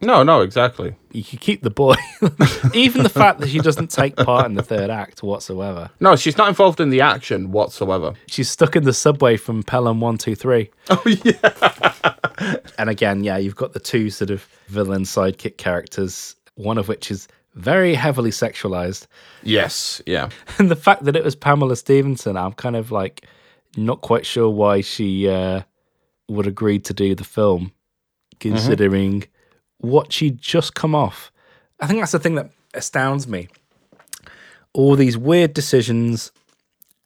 No, 0.00 0.22
no, 0.22 0.42
exactly. 0.42 0.94
you 1.10 1.24
could 1.24 1.40
keep 1.40 1.62
the 1.62 1.70
boy. 1.70 1.96
Even 2.72 3.02
the 3.02 3.08
fact 3.08 3.40
that 3.40 3.48
she 3.48 3.58
doesn't 3.58 3.90
take 3.90 4.14
part 4.14 4.46
in 4.46 4.54
the 4.54 4.62
third 4.62 4.90
act 4.90 5.24
whatsoever. 5.24 5.90
No, 5.98 6.14
she's 6.14 6.38
not 6.38 6.46
involved 6.48 6.80
in 6.80 6.90
the 6.90 7.00
action 7.00 7.50
whatsoever. 7.50 8.14
She's 8.28 8.48
stuck 8.48 8.76
in 8.76 8.84
the 8.84 8.92
subway 8.92 9.36
from 9.36 9.62
Pelham 9.64 10.00
123. 10.00 10.70
Oh, 10.90 11.02
yeah. 11.24 12.62
And 12.78 12.88
again, 12.88 13.24
yeah, 13.24 13.36
you've 13.38 13.56
got 13.56 13.72
the 13.72 13.80
two 13.80 14.10
sort 14.10 14.30
of 14.30 14.46
villain 14.68 15.02
sidekick 15.02 15.56
characters, 15.56 16.36
one 16.54 16.78
of 16.78 16.86
which 16.86 17.10
is 17.10 17.26
very 17.54 17.94
heavily 17.94 18.30
sexualized. 18.30 19.06
Yes, 19.42 20.02
yeah. 20.06 20.28
And 20.58 20.70
the 20.70 20.76
fact 20.76 21.04
that 21.04 21.16
it 21.16 21.24
was 21.24 21.34
Pamela 21.34 21.76
Stephenson, 21.76 22.36
I'm 22.36 22.52
kind 22.52 22.76
of 22.76 22.90
like 22.90 23.26
not 23.76 24.00
quite 24.00 24.26
sure 24.26 24.48
why 24.48 24.80
she 24.80 25.28
uh, 25.28 25.62
would 26.28 26.46
agree 26.46 26.78
to 26.80 26.94
do 26.94 27.14
the 27.14 27.24
film, 27.24 27.72
considering 28.40 29.24
what 29.78 30.12
she'd 30.12 30.38
just 30.38 30.74
come 30.74 30.94
off. 30.94 31.32
I 31.80 31.86
think 31.86 32.00
that's 32.00 32.12
the 32.12 32.18
thing 32.18 32.34
that 32.34 32.50
astounds 32.74 33.28
me. 33.28 33.48
All 34.72 34.96
these 34.96 35.16
weird 35.16 35.54
decisions 35.54 36.32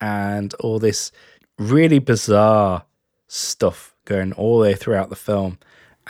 and 0.01 0.53
all 0.55 0.79
this 0.79 1.13
really 1.59 1.99
bizarre 1.99 2.85
stuff 3.29 3.95
going 4.05 4.33
all 4.33 4.59
the 4.59 4.63
way 4.63 4.75
throughout 4.75 5.11
the 5.11 5.17
film. 5.17 5.59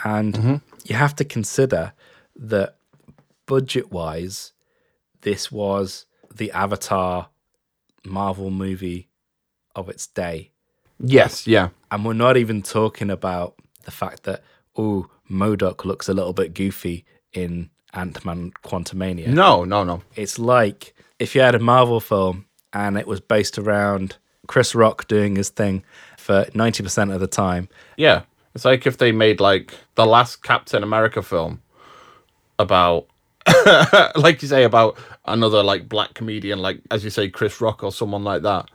And 0.03 0.61
you 0.83 0.95
have 0.95 1.15
to 1.17 1.25
consider 1.25 1.93
that 2.35 2.77
budget 3.45 3.91
wise, 3.91 4.53
this 5.21 5.51
was 5.51 6.05
the 6.33 6.51
Avatar 6.51 7.29
Marvel 8.05 8.49
movie 8.49 9.09
of 9.75 9.89
its 9.89 10.07
day. 10.07 10.51
Yes, 10.99 11.47
yeah. 11.47 11.69
And 11.91 12.05
we're 12.05 12.13
not 12.13 12.37
even 12.37 12.61
talking 12.61 13.09
about 13.09 13.55
the 13.83 13.91
fact 13.91 14.23
that, 14.23 14.43
oh, 14.77 15.09
MODOK 15.29 15.85
looks 15.85 16.07
a 16.07 16.13
little 16.13 16.33
bit 16.33 16.53
goofy 16.53 17.05
in 17.33 17.69
Ant 17.93 18.23
Man 18.25 18.51
Quantumania. 18.63 19.27
No, 19.27 19.63
no, 19.63 19.83
no. 19.83 20.01
It's 20.15 20.39
like 20.39 20.93
if 21.19 21.35
you 21.35 21.41
had 21.41 21.55
a 21.55 21.59
Marvel 21.59 21.99
film 21.99 22.45
and 22.73 22.97
it 22.97 23.07
was 23.07 23.19
based 23.19 23.57
around 23.57 24.17
Chris 24.47 24.75
Rock 24.75 25.07
doing 25.07 25.35
his 25.35 25.49
thing 25.49 25.83
for 26.17 26.45
90% 26.45 27.13
of 27.13 27.19
the 27.19 27.27
time. 27.27 27.69
Yeah. 27.97 28.23
It's 28.55 28.65
like 28.65 28.85
if 28.85 28.97
they 28.97 29.11
made 29.11 29.39
like 29.39 29.73
the 29.95 30.05
last 30.05 30.43
Captain 30.43 30.83
America 30.83 31.21
film 31.21 31.61
about 32.59 33.07
like 34.15 34.41
you 34.41 34.47
say 34.47 34.63
about 34.63 34.97
another 35.25 35.63
like 35.63 35.87
black 35.89 36.13
comedian 36.13 36.59
like 36.59 36.79
as 36.91 37.03
you 37.03 37.09
say 37.09 37.29
Chris 37.29 37.59
Rock 37.59 37.83
or 37.83 37.91
someone 37.91 38.23
like 38.23 38.41
that 38.43 38.69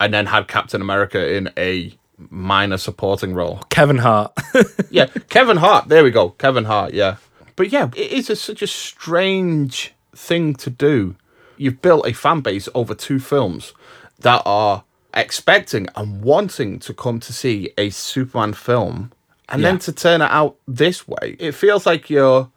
and 0.00 0.12
then 0.12 0.26
had 0.26 0.48
Captain 0.48 0.80
America 0.80 1.34
in 1.34 1.50
a 1.56 1.96
minor 2.30 2.76
supporting 2.76 3.34
role. 3.34 3.60
Kevin 3.70 3.98
Hart. 3.98 4.32
Yeah, 4.90 5.06
Kevin 5.30 5.56
Hart. 5.56 5.88
There 5.88 6.04
we 6.04 6.10
go. 6.10 6.30
Kevin 6.30 6.64
Hart, 6.64 6.92
yeah. 6.92 7.16
But 7.56 7.72
yeah, 7.72 7.88
it 7.96 8.12
is 8.12 8.28
a, 8.28 8.36
such 8.36 8.60
a 8.60 8.66
strange 8.66 9.94
thing 10.14 10.54
to 10.56 10.68
do. 10.68 11.16
You've 11.56 11.80
built 11.80 12.06
a 12.06 12.12
fan 12.12 12.40
base 12.40 12.68
over 12.74 12.94
two 12.94 13.18
films 13.18 13.72
that 14.18 14.42
are 14.44 14.84
expecting 15.14 15.88
and 15.96 16.20
wanting 16.20 16.78
to 16.80 16.92
come 16.92 17.20
to 17.20 17.32
see 17.32 17.72
a 17.78 17.88
Superman 17.88 18.52
film 18.52 19.12
and 19.48 19.64
then 19.64 19.78
to 19.78 19.92
turn 19.92 20.20
it 20.20 20.30
out 20.30 20.56
this 20.68 21.08
way. 21.08 21.36
It 21.38 21.52
feels 21.52 21.86
like 21.86 22.10
you're 22.10 22.50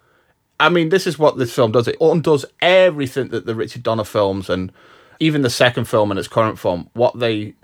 I 0.59 0.69
mean, 0.69 0.89
this 0.89 1.05
is 1.05 1.19
what 1.19 1.37
this 1.37 1.53
film 1.53 1.71
does. 1.71 1.87
It 1.87 1.97
undoes 1.99 2.45
everything 2.61 3.29
that 3.29 3.45
the 3.45 3.55
Richard 3.55 3.83
Donner 3.83 4.03
films 4.03 4.49
and 4.49 4.71
even 5.19 5.41
the 5.41 5.49
second 5.49 5.85
film 5.85 6.11
in 6.11 6.17
its 6.17 6.27
current 6.27 6.59
form, 6.59 6.89
what 6.93 7.19
they 7.19 7.55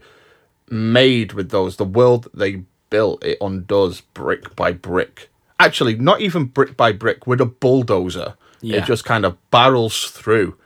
made 0.70 1.34
with 1.34 1.50
those, 1.52 1.76
the 1.78 1.86
world 1.86 2.28
they 2.34 2.64
built, 2.89 3.24
it 3.24 3.38
undoes 3.42 4.02
brick 4.02 4.56
by 4.56 4.72
brick. 4.72 5.30
Actually, 5.60 5.96
not 5.96 6.22
even 6.22 6.46
brick 6.46 6.76
by 6.76 6.92
brick, 6.92 7.28
with 7.28 7.42
a 7.42 7.46
bulldozer. 7.46 8.36
Yeah. 8.62 8.78
It 8.78 8.86
just 8.86 9.06
kind 9.06 9.26
of 9.26 9.38
barrels 9.52 10.12
through 10.12 10.58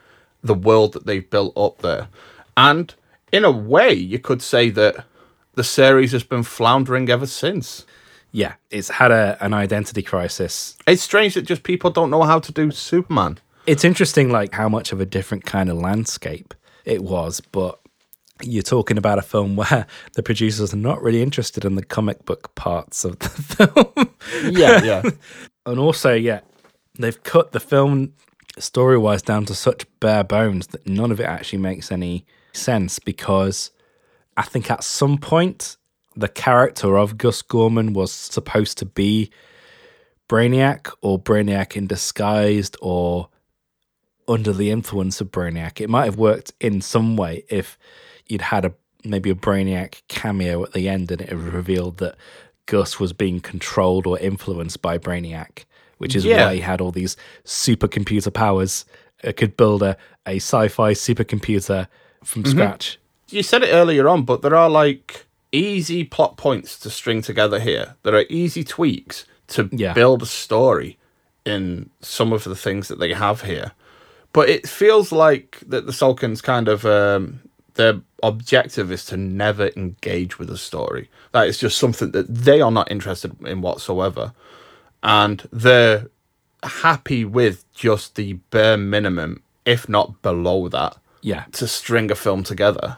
the 0.43 0.53
world 0.53 0.93
that 0.93 1.05
they've 1.05 1.29
built 1.29 1.55
up 1.57 1.79
there. 1.79 2.07
And 2.55 2.93
in 3.31 3.43
a 3.43 3.51
way, 3.51 3.93
you 3.93 4.19
could 4.19 4.41
say 4.41 4.69
that 4.71 5.05
the 5.53 5.63
series 5.63 6.11
has 6.11 6.23
been 6.23 6.43
floundering 6.43 7.09
ever 7.09 7.27
since. 7.27 7.85
Yeah, 8.35 8.55
it's 8.69 8.89
had 8.89 9.11
a, 9.11 9.37
an 9.39 9.53
identity 9.53 10.01
crisis. 10.01 10.75
It's 10.85 11.01
strange 11.01 11.35
that 11.35 11.43
just 11.43 11.63
people 11.63 11.89
don't 11.89 12.09
know 12.09 12.23
how 12.23 12.39
to 12.39 12.51
do 12.51 12.69
Superman. 12.69 13.37
It's 13.65 13.85
interesting, 13.85 14.29
like 14.29 14.51
how 14.53 14.67
much 14.67 14.91
of 14.91 14.99
a 14.99 15.05
different 15.05 15.45
kind 15.45 15.69
of 15.69 15.77
landscape 15.77 16.53
it 16.83 17.01
was, 17.01 17.39
but 17.39 17.79
you're 18.43 18.61
talking 18.61 18.97
about 18.97 19.19
a 19.19 19.21
film 19.21 19.55
where 19.61 19.87
the 20.15 20.21
producers 20.21 20.73
are 20.73 20.77
not 20.77 21.01
really 21.01 21.21
interested 21.21 21.63
in 21.63 21.75
the 21.75 21.83
comic 21.83 22.25
book 22.25 22.53
parts 22.55 23.05
of 23.05 23.17
the 23.19 23.29
film. 23.29 24.53
Yeah, 24.53 24.83
yeah. 24.83 25.09
and 25.65 25.79
also, 25.79 26.13
yeah, 26.13 26.41
they've 26.99 27.23
cut 27.23 27.53
the 27.53 27.61
film 27.61 28.15
story 28.59 28.97
wise 28.97 29.21
down 29.21 29.45
to 29.45 29.55
such 29.55 29.85
bare 30.01 30.25
bones 30.25 30.67
that 30.67 30.85
none 30.85 31.09
of 31.09 31.21
it 31.21 31.25
actually 31.25 31.59
makes 31.59 31.89
any 31.89 32.25
sense 32.51 32.99
because 32.99 33.71
I 34.35 34.41
think 34.41 34.69
at 34.69 34.83
some 34.83 35.19
point 35.19 35.77
the 36.15 36.27
character 36.29 36.97
of 36.97 37.17
Gus 37.17 37.41
Gorman 37.41 37.93
was 37.93 38.11
supposed 38.11 38.77
to 38.79 38.85
be 38.85 39.29
Brainiac 40.29 40.91
or 41.01 41.19
Brainiac 41.19 41.75
in 41.75 41.87
disguised 41.87 42.77
or 42.81 43.29
under 44.27 44.51
the 44.53 44.71
influence 44.71 45.21
of 45.21 45.31
Brainiac. 45.31 45.79
It 45.81 45.89
might 45.89 46.05
have 46.05 46.17
worked 46.17 46.51
in 46.59 46.81
some 46.81 47.15
way 47.15 47.43
if 47.49 47.77
you'd 48.27 48.41
had 48.41 48.65
a 48.65 48.73
maybe 49.03 49.29
a 49.29 49.35
Brainiac 49.35 50.01
cameo 50.07 50.63
at 50.63 50.73
the 50.73 50.89
end 50.89 51.11
and 51.11 51.21
it 51.21 51.31
revealed 51.31 51.97
that 51.97 52.15
Gus 52.65 52.99
was 52.99 53.13
being 53.13 53.39
controlled 53.39 54.07
or 54.07 54.17
influenced 54.17 54.81
by 54.81 54.97
Brainiac, 54.97 55.65
which 55.99 56.15
is 56.15 56.25
Yeah. 56.25 56.47
why 56.47 56.55
he 56.55 56.61
had 56.61 56.81
all 56.81 56.91
these 56.91 57.15
supercomputer 57.43 58.33
powers. 58.33 58.83
It 59.23 59.37
could 59.37 59.55
build 59.55 59.83
a, 59.83 59.95
a 60.25 60.37
sci-fi 60.37 60.93
supercomputer 60.93 61.87
from 62.23 62.41
Mm-hmm. 62.43 62.51
scratch. 62.51 62.97
you 63.29 63.43
said 63.43 63.61
it 63.61 63.69
earlier 63.69 64.09
on, 64.09 64.23
but 64.23 64.41
there 64.41 64.55
are 64.55 64.69
like 64.71 65.24
easy 65.55 66.03
plot 66.03 66.37
points 66.37 66.77
to 66.79 66.89
string 66.89 67.21
together 67.21 67.59
here. 67.59 67.95
There 68.03 68.15
are 68.15 68.25
easy 68.29 68.63
tweaks 68.63 69.25
to 69.47 69.69
Yeah. 69.71 69.93
build 69.93 70.21
a 70.21 70.25
story 70.25 70.97
in 71.45 71.89
some 72.01 72.33
of 72.33 72.43
the 72.43 72.55
things 72.55 72.87
that 72.87 72.99
they 72.99 73.13
have 73.13 73.41
here. 73.43 73.71
But 74.33 74.49
it 74.49 74.67
feels 74.67 75.11
like 75.11 75.59
that 75.67 75.85
the 75.85 75.91
Salkinds 75.93 76.41
kind 76.43 76.67
of 76.67 76.85
um, 76.85 77.39
their 77.75 78.01
objective 78.23 78.91
is 78.91 79.05
to 79.05 79.17
never 79.17 79.69
engage 79.77 80.39
with 80.39 80.49
a 80.49 80.57
story. 80.57 81.09
That 81.31 81.47
is 81.47 81.57
just 81.57 81.77
something 81.77 82.11
that 82.11 82.27
they 82.33 82.59
are 82.61 82.71
not 82.71 82.91
interested 82.91 83.31
in 83.45 83.61
whatsoever, 83.61 84.33
and 85.03 85.47
they're 85.53 86.07
happy 86.63 87.23
with 87.25 87.63
just 87.73 88.15
the 88.15 88.33
bare 88.49 88.77
minimum, 88.77 89.43
if 89.65 89.87
not 89.87 90.21
below 90.21 90.67
that 90.69 90.97
Yeah. 91.21 91.43
to 91.53 91.67
string 91.67 92.09
a 92.11 92.15
film 92.15 92.43
together. 92.43 92.97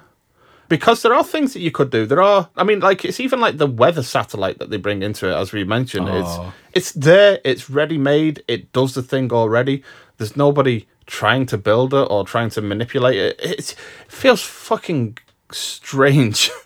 Because 0.70 1.01
there 1.01 1.13
are 1.13 1.24
things 1.24 1.53
that 1.53 1.61
you 1.61 1.72
could 1.72 1.89
do. 1.89 2.05
There 2.05 2.22
are, 2.22 2.49
I 2.57 2.63
mean, 2.63 2.82
like 2.82 3.05
it's 3.05 3.20
even 3.20 3.39
like 3.39 3.57
the 3.57 3.68
weather 3.68 4.03
satellite 4.03 4.59
that 4.59 4.70
they 4.70 4.78
bring 4.78 5.01
into 5.01 5.30
it, 5.30 5.34
as 5.34 5.53
we 5.53 5.63
mentioned. 5.63 6.09
Oh. 6.09 6.53
It's 6.74 6.91
it's 6.91 6.91
there, 6.91 7.39
it's 7.43 7.70
ready 7.70 7.97
made, 7.97 8.43
it 8.47 8.72
does 8.74 8.93
the 8.93 9.01
thing 9.01 9.32
already. 9.32 9.84
There's 10.18 10.36
nobody 10.36 10.88
trying 11.05 11.45
to 11.47 11.57
build 11.57 11.93
it 11.93 12.07
or 12.09 12.26
trying 12.26 12.49
to 12.51 12.61
manipulate 12.61 13.18
it. 13.18 13.39
It's, 13.41 13.72
it 13.72 14.11
feels 14.11 14.41
fucking 14.41 15.18
strange. 15.51 16.51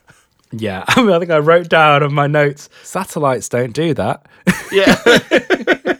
Yeah. 0.52 0.84
I 0.90 1.02
mean, 1.02 1.12
I 1.12 1.20
think 1.20 1.32
I 1.32 1.40
wrote 1.40 1.70
down 1.70 2.04
on 2.04 2.14
my 2.14 2.28
notes, 2.28 2.70
satellites 2.84 3.50
don't 3.50 3.74
do 3.74 3.94
that. 3.94 4.26
Yeah. 4.72 4.98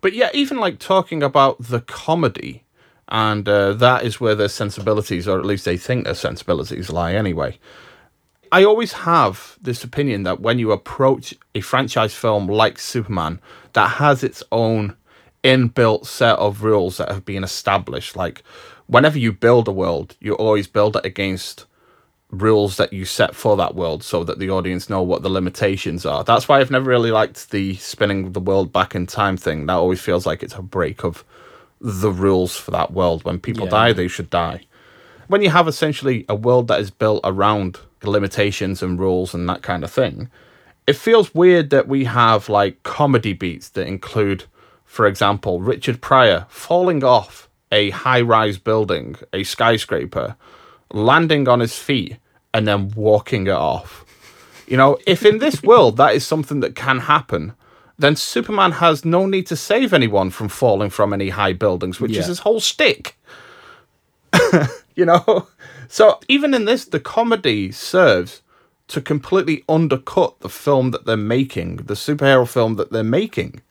but 0.00 0.12
yeah, 0.12 0.30
even 0.34 0.58
like 0.58 0.78
talking 0.78 1.22
about 1.22 1.56
the 1.58 1.80
comedy, 1.80 2.64
and 3.08 3.48
uh, 3.48 3.72
that 3.74 4.04
is 4.04 4.20
where 4.20 4.34
their 4.34 4.48
sensibilities, 4.48 5.28
or 5.28 5.38
at 5.38 5.44
least 5.44 5.64
they 5.64 5.76
think 5.76 6.04
their 6.04 6.14
sensibilities, 6.14 6.90
lie 6.90 7.14
anyway. 7.14 7.58
I 8.52 8.64
always 8.64 8.92
have 8.92 9.58
this 9.60 9.84
opinion 9.84 10.22
that 10.22 10.40
when 10.40 10.58
you 10.58 10.72
approach 10.72 11.34
a 11.54 11.60
franchise 11.60 12.14
film 12.14 12.46
like 12.46 12.78
Superman 12.78 13.40
that 13.72 13.92
has 13.92 14.22
its 14.22 14.42
own 14.52 14.96
inbuilt 15.42 16.06
set 16.06 16.38
of 16.38 16.62
rules 16.62 16.96
that 16.96 17.10
have 17.10 17.24
been 17.24 17.44
established, 17.44 18.16
like 18.16 18.42
whenever 18.86 19.18
you 19.18 19.32
build 19.32 19.68
a 19.68 19.72
world, 19.72 20.16
you 20.20 20.34
always 20.34 20.66
build 20.66 20.96
it 20.96 21.04
against 21.04 21.66
rules 22.30 22.76
that 22.76 22.92
you 22.92 23.04
set 23.04 23.34
for 23.34 23.56
that 23.56 23.74
world 23.74 24.02
so 24.02 24.24
that 24.24 24.38
the 24.38 24.50
audience 24.50 24.90
know 24.90 25.02
what 25.02 25.22
the 25.22 25.28
limitations 25.28 26.04
are. 26.04 26.24
That's 26.24 26.48
why 26.48 26.58
I've 26.60 26.70
never 26.70 26.90
really 26.90 27.10
liked 27.12 27.50
the 27.50 27.76
spinning 27.76 28.32
the 28.32 28.40
world 28.40 28.72
back 28.72 28.94
in 28.94 29.06
time 29.06 29.36
thing. 29.36 29.66
That 29.66 29.74
always 29.74 30.00
feels 30.00 30.26
like 30.26 30.42
it's 30.42 30.54
a 30.54 30.62
break 30.62 31.04
of 31.04 31.24
the 31.80 32.10
rules 32.10 32.56
for 32.56 32.70
that 32.72 32.92
world. 32.92 33.24
When 33.24 33.38
people 33.38 33.64
Yeah. 33.66 33.70
die, 33.70 33.92
they 33.92 34.08
should 34.08 34.30
die. 34.30 34.60
When 35.28 35.42
you 35.42 35.50
have 35.50 35.68
essentially 35.68 36.24
a 36.28 36.34
world 36.34 36.68
that 36.68 36.80
is 36.80 36.90
built 36.90 37.20
around 37.24 37.80
limitations 38.02 38.82
and 38.82 38.98
rules 38.98 39.34
and 39.34 39.48
that 39.48 39.62
kind 39.62 39.82
of 39.84 39.90
thing, 39.90 40.28
it 40.86 40.94
feels 40.94 41.34
weird 41.34 41.70
that 41.70 41.88
we 41.88 42.04
have 42.04 42.48
like 42.48 42.82
comedy 42.84 43.32
beats 43.32 43.68
that 43.70 43.86
include, 43.88 44.44
for 44.84 45.06
example, 45.06 45.60
Richard 45.60 46.00
Pryor 46.00 46.46
falling 46.48 47.02
off 47.02 47.48
a 47.72 47.90
high 47.90 48.20
rise 48.20 48.58
building, 48.58 49.16
a 49.32 49.42
skyscraper, 49.42 50.36
landing 50.92 51.48
on 51.48 51.58
his 51.58 51.76
feet, 51.76 52.16
and 52.54 52.66
then 52.68 52.90
walking 52.94 53.48
it 53.48 53.50
off. 53.50 54.04
You 54.68 54.76
know, 54.76 54.98
if 55.06 55.24
in 55.26 55.38
this 55.38 55.62
world 55.62 55.96
that 55.96 56.14
is 56.14 56.24
something 56.24 56.60
that 56.60 56.76
can 56.76 57.00
happen, 57.00 57.52
then 57.98 58.16
Superman 58.16 58.72
has 58.72 59.04
no 59.04 59.26
need 59.26 59.46
to 59.46 59.56
save 59.56 59.92
anyone 59.92 60.30
from 60.30 60.48
falling 60.48 60.90
from 60.90 61.12
any 61.12 61.30
high 61.30 61.52
buildings, 61.52 62.00
which 62.00 62.16
is 62.16 62.26
his 62.26 62.40
whole 62.40 62.60
stick. 62.60 63.18
you 64.94 65.04
know? 65.04 65.48
So 65.88 66.20
even 66.28 66.52
in 66.52 66.64
this, 66.64 66.84
the 66.84 67.00
comedy 67.00 67.72
serves 67.72 68.42
to 68.88 69.00
completely 69.00 69.64
undercut 69.68 70.40
the 70.40 70.48
film 70.48 70.90
that 70.92 71.06
they're 71.06 71.16
making, 71.16 71.76
the 71.76 71.94
superhero 71.94 72.46
film 72.48 72.76
that 72.76 72.92
they're 72.92 73.02
making. 73.02 73.62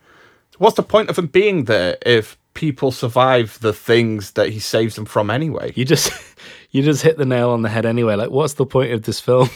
What's 0.58 0.76
the 0.76 0.84
point 0.84 1.10
of 1.10 1.18
him 1.18 1.28
being 1.28 1.66
there 1.66 1.98
if 2.06 2.38
people 2.54 2.92
survive 2.92 3.60
the 3.60 3.74
things 3.74 4.32
that 4.32 4.50
he 4.50 4.60
saves 4.60 4.96
them 4.96 5.06
from 5.06 5.30
anyway? 5.30 5.74
You 5.76 5.86
just 5.86 6.12
you 6.72 6.82
just 6.82 7.02
hit 7.02 7.18
the 7.18 7.26
nail 7.26 7.50
on 7.52 7.62
the 7.62 7.70
head 7.70 7.86
anyway. 7.86 8.16
Like, 8.16 8.30
what's 8.30 8.54
the 8.54 8.66
point 8.66 8.92
of 8.92 9.04
this 9.04 9.20
film? 9.20 9.50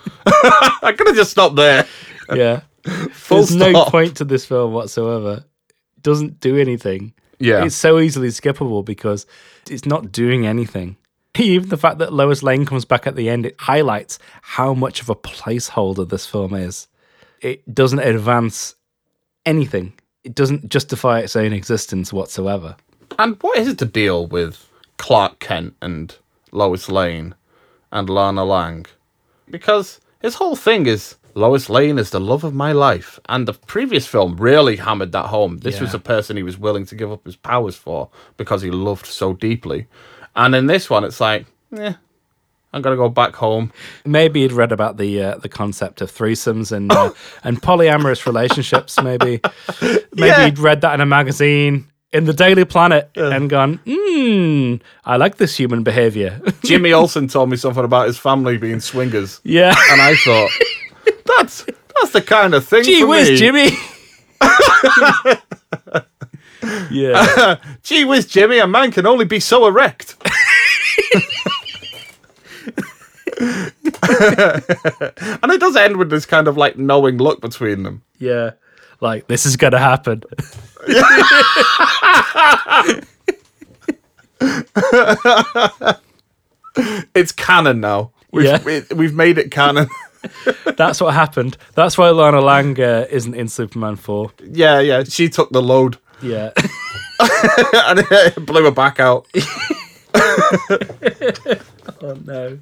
I 0.26 0.94
could 0.96 1.06
have 1.06 1.16
just 1.16 1.30
stopped 1.30 1.56
there. 1.56 1.86
Yeah. 2.34 2.62
Full 3.12 3.38
There's 3.38 3.54
no 3.54 3.84
point 3.86 4.16
to 4.16 4.24
this 4.24 4.46
film 4.46 4.72
whatsoever. 4.72 5.44
It 5.68 6.02
doesn't 6.02 6.40
do 6.40 6.56
anything. 6.56 7.12
Yeah. 7.38 7.64
It's 7.64 7.76
so 7.76 7.98
easily 7.98 8.28
skippable 8.28 8.84
because 8.84 9.26
it's 9.68 9.86
not 9.86 10.12
doing 10.12 10.46
anything. 10.46 10.96
Even 11.38 11.68
the 11.68 11.76
fact 11.76 11.98
that 11.98 12.12
Lois 12.12 12.42
Lane 12.42 12.66
comes 12.66 12.84
back 12.84 13.06
at 13.06 13.16
the 13.16 13.28
end, 13.28 13.46
it 13.46 13.56
highlights 13.58 14.18
how 14.42 14.74
much 14.74 15.00
of 15.00 15.08
a 15.08 15.14
placeholder 15.14 16.08
this 16.08 16.26
film 16.26 16.54
is. 16.54 16.88
It 17.40 17.74
doesn't 17.74 18.00
advance 18.00 18.74
anything. 19.46 19.94
It 20.24 20.34
doesn't 20.34 20.68
justify 20.68 21.20
its 21.20 21.36
own 21.36 21.52
existence 21.52 22.12
whatsoever. 22.12 22.76
And 23.18 23.36
what 23.40 23.58
is 23.58 23.74
the 23.76 23.86
deal 23.86 24.26
with 24.26 24.68
Clark 24.98 25.38
Kent 25.38 25.74
and 25.80 26.14
Lois 26.52 26.88
Lane 26.88 27.34
and 27.90 28.10
Lana 28.10 28.44
Lang? 28.44 28.86
Because 29.48 30.00
his 30.20 30.34
whole 30.34 30.56
thing 30.56 30.86
is 30.86 31.16
Lois 31.34 31.68
Lane 31.70 31.98
is 31.98 32.10
the 32.10 32.20
love 32.20 32.44
of 32.44 32.54
my 32.54 32.72
life. 32.72 33.18
And 33.28 33.46
the 33.48 33.52
previous 33.54 34.06
film 34.06 34.36
really 34.36 34.76
hammered 34.76 35.12
that 35.12 35.26
home. 35.26 35.58
This 35.58 35.80
was 35.80 35.94
a 35.94 35.98
person 35.98 36.36
he 36.36 36.42
was 36.42 36.58
willing 36.58 36.86
to 36.86 36.94
give 36.94 37.10
up 37.12 37.24
his 37.24 37.36
powers 37.36 37.76
for 37.76 38.10
because 38.36 38.62
he 38.62 38.70
loved 38.70 39.06
so 39.06 39.32
deeply. 39.34 39.86
And 40.36 40.54
in 40.54 40.66
this 40.66 40.88
one, 40.90 41.04
it's 41.04 41.20
like, 41.20 41.46
eh, 41.76 41.94
I'm 42.72 42.82
going 42.82 42.96
to 42.96 43.02
go 43.02 43.08
back 43.08 43.34
home. 43.34 43.72
Maybe 44.04 44.42
he'd 44.42 44.52
read 44.52 44.70
about 44.72 44.96
the 44.96 45.22
uh, 45.22 45.38
the 45.38 45.48
concept 45.48 46.00
of 46.00 46.12
threesomes 46.12 46.70
and 46.70 46.92
uh, 46.92 47.12
and 47.44 47.60
polyamorous 47.60 48.26
relationships. 48.26 49.00
Maybe 49.02 49.40
maybe 49.82 49.98
Yeah. 50.14 50.44
he'd 50.44 50.58
read 50.58 50.80
that 50.82 50.94
in 50.94 51.00
a 51.00 51.06
magazine 51.06 51.86
in 52.12 52.24
the 52.24 52.32
Daily 52.32 52.64
Planet 52.64 53.08
and 53.16 53.48
gone, 53.48 53.78
hmm, 53.86 54.76
I 55.04 55.16
like 55.16 55.36
this 55.36 55.56
human 55.56 55.82
behavior. 55.84 56.40
Jimmy 56.64 56.92
Olsen 57.00 57.28
told 57.28 57.50
me 57.50 57.56
something 57.56 57.84
about 57.84 58.06
his 58.08 58.18
family 58.18 58.56
being 58.58 58.80
swingers. 58.80 59.40
yeah. 59.44 59.74
And 59.92 60.00
I 60.02 60.16
thought, 60.16 60.50
that's 61.36 61.64
that's 62.00 62.12
the 62.12 62.22
kind 62.22 62.54
of 62.54 62.64
thing. 62.66 62.84
Gee 62.84 63.04
whiz, 63.04 63.30
me. 63.30 63.36
Jimmy. 63.36 63.70
yeah. 66.90 67.56
Gee 67.82 68.04
whiz, 68.04 68.26
Jimmy, 68.26 68.58
a 68.58 68.66
man 68.66 68.90
can 68.92 69.06
only 69.06 69.24
be 69.24 69.40
so 69.40 69.66
erect. 69.66 70.16
and 73.40 73.72
it 75.52 75.60
does 75.60 75.76
end 75.76 75.96
with 75.96 76.10
this 76.10 76.26
kind 76.26 76.48
of 76.48 76.56
like 76.56 76.76
knowing 76.78 77.18
look 77.18 77.40
between 77.40 77.82
them. 77.82 78.02
Yeah. 78.18 78.52
Like, 79.00 79.26
this 79.28 79.46
is 79.46 79.56
going 79.56 79.72
to 79.72 79.78
happen. 79.78 80.22
It's 87.14 87.32
canon 87.32 87.80
now. 87.80 88.12
We've, 88.32 88.46
Yeah. 88.46 88.62
we, 88.62 88.82
we've 88.94 89.14
made 89.14 89.38
it 89.38 89.50
canon. 89.50 89.88
That's 90.76 91.00
what 91.00 91.14
happened. 91.14 91.56
That's 91.74 91.96
why 91.98 92.10
Lana 92.10 92.40
Lang 92.40 92.78
uh, 92.80 93.06
isn't 93.10 93.34
in 93.34 93.48
Superman 93.48 93.96
4. 93.96 94.32
yeah, 94.50 94.80
yeah. 94.80 95.04
She 95.04 95.28
took 95.28 95.50
the 95.50 95.62
load 95.62 95.96
Yeah. 96.22 96.50
and 97.20 98.00
it 98.10 98.46
blew 98.46 98.64
her 98.64 98.70
back 98.70 99.00
out. 99.00 99.26
oh, 102.02 102.16
no. 102.24 102.58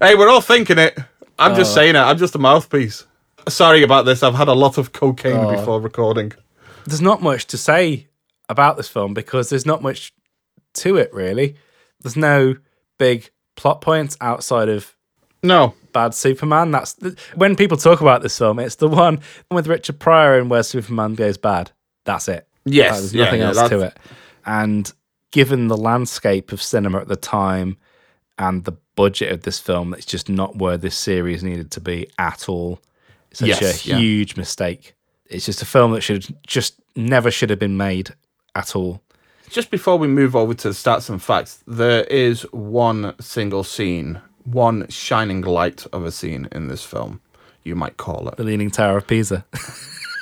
Hey, 0.00 0.14
we're 0.14 0.28
all 0.28 0.40
thinking 0.40 0.78
it. 0.78 0.98
I'm 1.38 1.52
Oh. 1.52 1.56
just 1.56 1.74
saying 1.74 1.94
it. 1.96 2.00
I'm 2.00 2.18
just 2.18 2.34
a 2.34 2.38
mouthpiece. 2.38 3.06
Sorry 3.48 3.82
about 3.82 4.04
this. 4.06 4.22
I've 4.22 4.34
had 4.34 4.48
a 4.48 4.54
lot 4.54 4.78
of 4.78 4.92
cocaine 4.92 5.36
Oh. 5.36 5.50
before 5.56 5.80
recording. 5.80 6.32
There's 6.86 7.00
not 7.02 7.22
much 7.22 7.46
to 7.48 7.58
say 7.58 8.08
about 8.48 8.76
this 8.76 8.88
film 8.88 9.14
because 9.14 9.48
there's 9.50 9.66
not 9.66 9.82
much 9.82 10.12
to 10.74 10.96
it, 10.96 11.12
really. 11.12 11.56
There's 12.00 12.16
no 12.16 12.56
big 12.98 13.30
plot 13.56 13.80
points 13.80 14.16
outside 14.20 14.68
of 14.68 14.94
No. 15.42 15.74
Bad 15.94 16.12
Superman. 16.12 16.70
That's 16.72 16.92
the, 16.92 17.16
when 17.36 17.56
people 17.56 17.78
talk 17.78 18.02
about 18.02 18.20
this 18.20 18.36
film. 18.36 18.58
It's 18.58 18.74
the 18.74 18.88
one 18.88 19.20
with 19.50 19.66
Richard 19.66 19.98
Pryor 19.98 20.38
and 20.38 20.50
where 20.50 20.62
Superman 20.62 21.14
goes 21.14 21.38
bad. 21.38 21.70
That's 22.04 22.28
it. 22.28 22.46
Yes, 22.66 22.98
there's 22.98 23.14
nothing 23.14 23.40
yeah, 23.40 23.46
else 23.48 23.68
to 23.70 23.80
it. 23.80 23.96
And 24.44 24.92
given 25.30 25.68
the 25.68 25.76
landscape 25.76 26.52
of 26.52 26.60
cinema 26.62 26.98
at 27.00 27.08
the 27.08 27.16
time 27.16 27.78
and 28.38 28.64
the 28.64 28.72
budget 28.96 29.32
of 29.32 29.42
this 29.42 29.58
film, 29.58 29.94
it's 29.94 30.06
just 30.06 30.28
not 30.28 30.56
where 30.56 30.76
this 30.76 30.96
series 30.96 31.42
needed 31.42 31.70
to 31.72 31.80
be 31.80 32.08
at 32.18 32.48
all. 32.48 32.80
It's 33.30 33.40
such 33.40 33.48
Yes, 33.48 33.86
a 33.86 33.88
yeah. 33.90 33.96
huge 33.96 34.36
mistake. 34.36 34.94
It's 35.26 35.46
just 35.46 35.62
a 35.62 35.66
film 35.66 35.92
that 35.92 36.02
should 36.02 36.26
just 36.46 36.74
never 36.94 37.30
should 37.30 37.50
have 37.50 37.58
been 37.58 37.76
made 37.76 38.14
at 38.54 38.76
all. 38.76 39.00
Just 39.50 39.70
before 39.70 39.98
we 39.98 40.06
move 40.08 40.34
over 40.36 40.54
to 40.54 40.68
the 40.68 40.74
stats 40.74 41.08
and 41.10 41.22
facts, 41.22 41.62
there 41.66 42.04
is 42.04 42.42
one 42.52 43.14
single 43.20 43.62
scene, 43.64 44.20
one 44.44 44.88
shining 44.88 45.40
light 45.42 45.86
of 45.92 46.04
a 46.04 46.12
scene 46.12 46.48
in 46.52 46.68
this 46.68 46.84
film, 46.84 47.20
you 47.62 47.74
might 47.74 47.96
call 47.96 48.28
it. 48.28 48.36
The 48.36 48.44
Leaning 48.44 48.70
Tower 48.70 48.98
of 48.98 49.06
Pisa. 49.06 49.44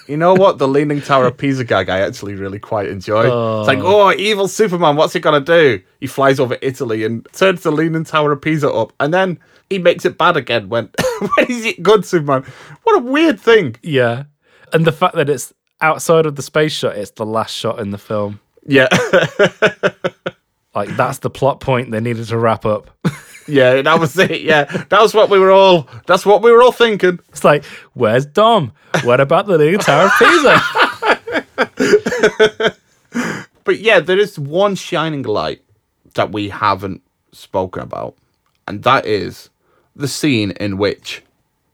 You 0.08 0.16
know 0.16 0.34
what? 0.34 0.58
The 0.58 0.66
Leaning 0.66 1.00
Tower 1.00 1.26
of 1.26 1.36
Pisa 1.36 1.64
gag 1.64 1.88
I 1.88 2.00
actually 2.00 2.34
really 2.34 2.58
quite 2.58 2.88
enjoy. 2.88 3.20
It's 3.20 3.68
like, 3.68 3.78
oh. 3.78 4.08
oh, 4.08 4.12
evil 4.12 4.48
Superman, 4.48 4.96
what's 4.96 5.12
he 5.12 5.20
gonna 5.20 5.40
do? 5.40 5.80
He 6.00 6.08
flies 6.08 6.40
over 6.40 6.58
Italy 6.60 7.04
and 7.04 7.26
turns 7.32 7.62
the 7.62 7.70
Leaning 7.70 8.02
Tower 8.02 8.32
of 8.32 8.42
Pisa 8.42 8.70
up, 8.70 8.92
and 8.98 9.14
then 9.14 9.38
he 9.70 9.78
makes 9.78 10.04
it 10.04 10.18
bad 10.18 10.36
again 10.36 10.68
when 10.68 10.90
when 11.20 11.46
he's 11.46 11.64
it 11.64 11.82
good 11.84 12.04
Superman. 12.04 12.44
What 12.82 12.96
a 12.96 13.04
weird 13.04 13.38
thing. 13.38 13.76
yeah. 13.82 14.24
And 14.72 14.84
the 14.84 14.92
fact 14.92 15.14
that 15.14 15.28
it's 15.28 15.54
outside 15.80 16.26
of 16.26 16.34
the 16.34 16.42
space 16.42 16.72
shot, 16.72 16.96
it's 16.96 17.12
the 17.12 17.24
last 17.24 17.54
shot 17.54 17.78
in 17.78 17.90
the 17.90 17.98
film. 17.98 18.40
Yeah. 18.66 18.88
Like 20.74 20.96
that's 20.96 21.18
the 21.18 21.30
plot 21.30 21.60
point 21.60 21.90
they 21.90 22.00
needed 22.00 22.26
to 22.28 22.38
wrap 22.38 22.64
up. 22.64 22.90
Yeah, 23.46 23.82
that 23.82 24.00
was 24.00 24.18
it. 24.18 24.42
Yeah. 24.42 24.64
That 24.64 25.00
was 25.00 25.14
what 25.14 25.30
we 25.30 25.38
were 25.38 25.50
all 25.50 25.88
that's 26.06 26.26
what 26.26 26.42
we 26.42 26.50
were 26.52 26.62
all 26.62 26.72
thinking. 26.72 27.20
It's 27.30 27.44
like, 27.44 27.64
where's 27.94 28.26
Dom? 28.26 28.72
What 29.04 29.20
about 29.20 29.46
the 29.46 29.58
Leaning 29.58 29.80
Tower 29.80 30.06
of 30.06 30.12
Pisa? 30.18 30.60
But 33.64 33.78
yeah, 33.80 34.00
there 34.00 34.18
is 34.18 34.38
one 34.38 34.74
shining 34.74 35.22
light 35.22 35.62
that 36.14 36.32
we 36.32 36.48
haven't 36.48 37.02
spoken 37.32 37.82
about, 37.82 38.16
and 38.66 38.82
that 38.82 39.06
is 39.06 39.50
the 39.94 40.08
scene 40.08 40.50
in 40.52 40.78
which 40.78 41.22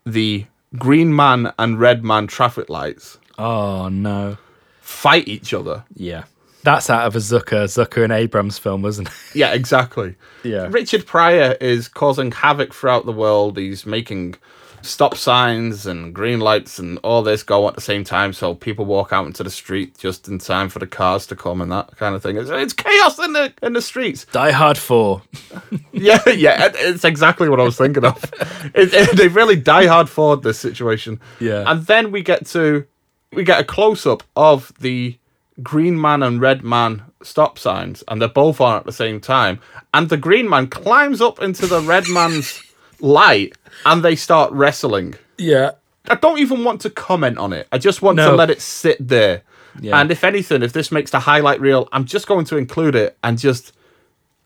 the 0.04 0.46
green 0.76 1.14
man 1.14 1.52
and 1.58 1.80
red 1.80 2.04
man 2.04 2.26
traffic 2.26 2.68
lights 2.68 3.18
oh 3.38 3.88
no. 3.88 4.36
fight 4.80 5.28
each 5.28 5.54
other. 5.54 5.84
Yeah. 5.94 6.24
That's 6.64 6.90
out 6.90 7.06
of 7.06 7.14
a 7.16 7.18
Zucker, 7.18 7.64
Zucker 7.64 8.02
and 8.04 8.12
Abrahams 8.12 8.58
film, 8.58 8.82
wasn't 8.82 9.08
it? 9.08 9.14
Yeah, 9.34 9.52
exactly. 9.52 10.14
Yeah. 10.44 10.68
Richard 10.70 11.04
Pryor 11.04 11.56
is 11.60 11.88
causing 11.88 12.30
havoc 12.30 12.72
throughout 12.72 13.04
the 13.06 13.12
world. 13.12 13.58
He's 13.58 13.84
making 13.84 14.36
stop 14.82 15.16
signs 15.16 15.84
and 15.84 16.14
green 16.14 16.38
lights 16.38 16.78
and 16.78 16.98
all 17.02 17.22
this 17.22 17.42
go 17.42 17.66
at 17.68 17.74
the 17.74 17.80
same 17.80 18.04
time, 18.04 18.32
so 18.32 18.54
people 18.54 18.84
walk 18.84 19.12
out 19.12 19.26
into 19.26 19.42
the 19.42 19.50
street 19.50 19.98
just 19.98 20.28
in 20.28 20.38
time 20.38 20.68
for 20.68 20.78
the 20.78 20.86
cars 20.86 21.26
to 21.26 21.36
come 21.36 21.60
and 21.60 21.72
that 21.72 21.96
kind 21.96 22.14
of 22.14 22.22
thing. 22.22 22.36
It's, 22.36 22.48
it's 22.50 22.72
chaos 22.72 23.18
in 23.18 23.32
the 23.32 23.52
in 23.62 23.72
the 23.72 23.82
streets. 23.82 24.26
Die 24.26 24.50
Hard 24.52 24.78
4. 24.78 25.20
Yeah, 25.92 26.26
yeah, 26.28 26.70
it's 26.74 27.04
exactly 27.04 27.48
what 27.48 27.58
I 27.58 27.64
was 27.64 27.76
thinking 27.76 28.04
of. 28.04 28.16
It, 28.74 28.94
it- 28.94 29.16
they 29.16 29.26
really 29.28 29.56
die 29.56 29.86
hard 29.86 30.08
forward 30.08 30.42
this 30.44 30.58
situation. 30.60 31.20
Yeah. 31.40 31.64
and 31.66 31.84
then 31.86 32.12
we 32.12 32.22
get 32.22 32.46
to 32.46 32.86
we 33.32 33.42
get 33.42 33.60
a 33.60 33.64
close 33.64 34.06
up 34.06 34.22
of 34.36 34.72
the 34.80 35.18
green 35.62 36.00
man 36.00 36.22
and 36.22 36.40
red 36.40 36.62
man 36.62 37.02
stop 37.22 37.58
signs, 37.58 38.04
and 38.08 38.20
they're 38.20 38.28
both 38.28 38.60
on 38.60 38.76
at 38.76 38.84
the 38.84 38.92
same 38.92 39.20
time. 39.20 39.60
And 39.92 40.08
the 40.08 40.16
green 40.16 40.48
man 40.48 40.68
climbs 40.68 41.20
up 41.20 41.40
into 41.42 41.66
the 41.66 41.80
red 41.80 42.08
man's 42.08 42.62
light, 43.00 43.56
and 43.84 44.04
they 44.04 44.16
start 44.16 44.52
wrestling. 44.52 45.14
Yeah. 45.36 45.72
I 46.08 46.14
don't 46.14 46.38
even 46.38 46.64
want 46.64 46.80
to 46.82 46.90
comment 46.90 47.38
on 47.38 47.52
it. 47.52 47.68
I 47.70 47.78
just 47.78 48.00
want 48.02 48.18
to 48.18 48.32
let 48.32 48.50
it 48.50 48.62
sit 48.62 48.96
there. 49.06 49.42
Yeah. 49.80 50.00
And 50.00 50.10
if 50.10 50.24
anything, 50.24 50.62
if 50.62 50.72
this 50.72 50.90
makes 50.90 51.10
the 51.10 51.20
highlight 51.20 51.60
reel, 51.60 51.88
I'm 51.92 52.04
just 52.04 52.26
going 52.26 52.44
to 52.46 52.56
include 52.56 52.94
it 52.94 53.16
and 53.22 53.38
just. 53.38 53.72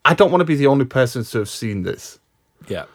I 0.05 0.15
don't 0.15 0.33
want 0.33 0.41
to 0.41 0.45
be 0.45 0.57
the 0.57 0.67
only 0.67 0.85
person 0.85 1.23
to 1.23 1.39
have 1.39 1.49
seen 1.49 1.85
this. 1.85 2.19
Yeah. 2.67 2.87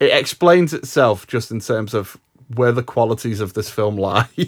It 0.00 0.12
explains 0.12 0.74
itself 0.74 1.26
just 1.28 1.52
in 1.52 1.60
terms 1.60 1.94
of 1.94 2.16
where 2.54 2.72
the 2.72 2.82
qualities 2.82 3.40
of 3.40 3.54
this 3.54 3.70
film 3.70 3.96
lie. 3.96 4.28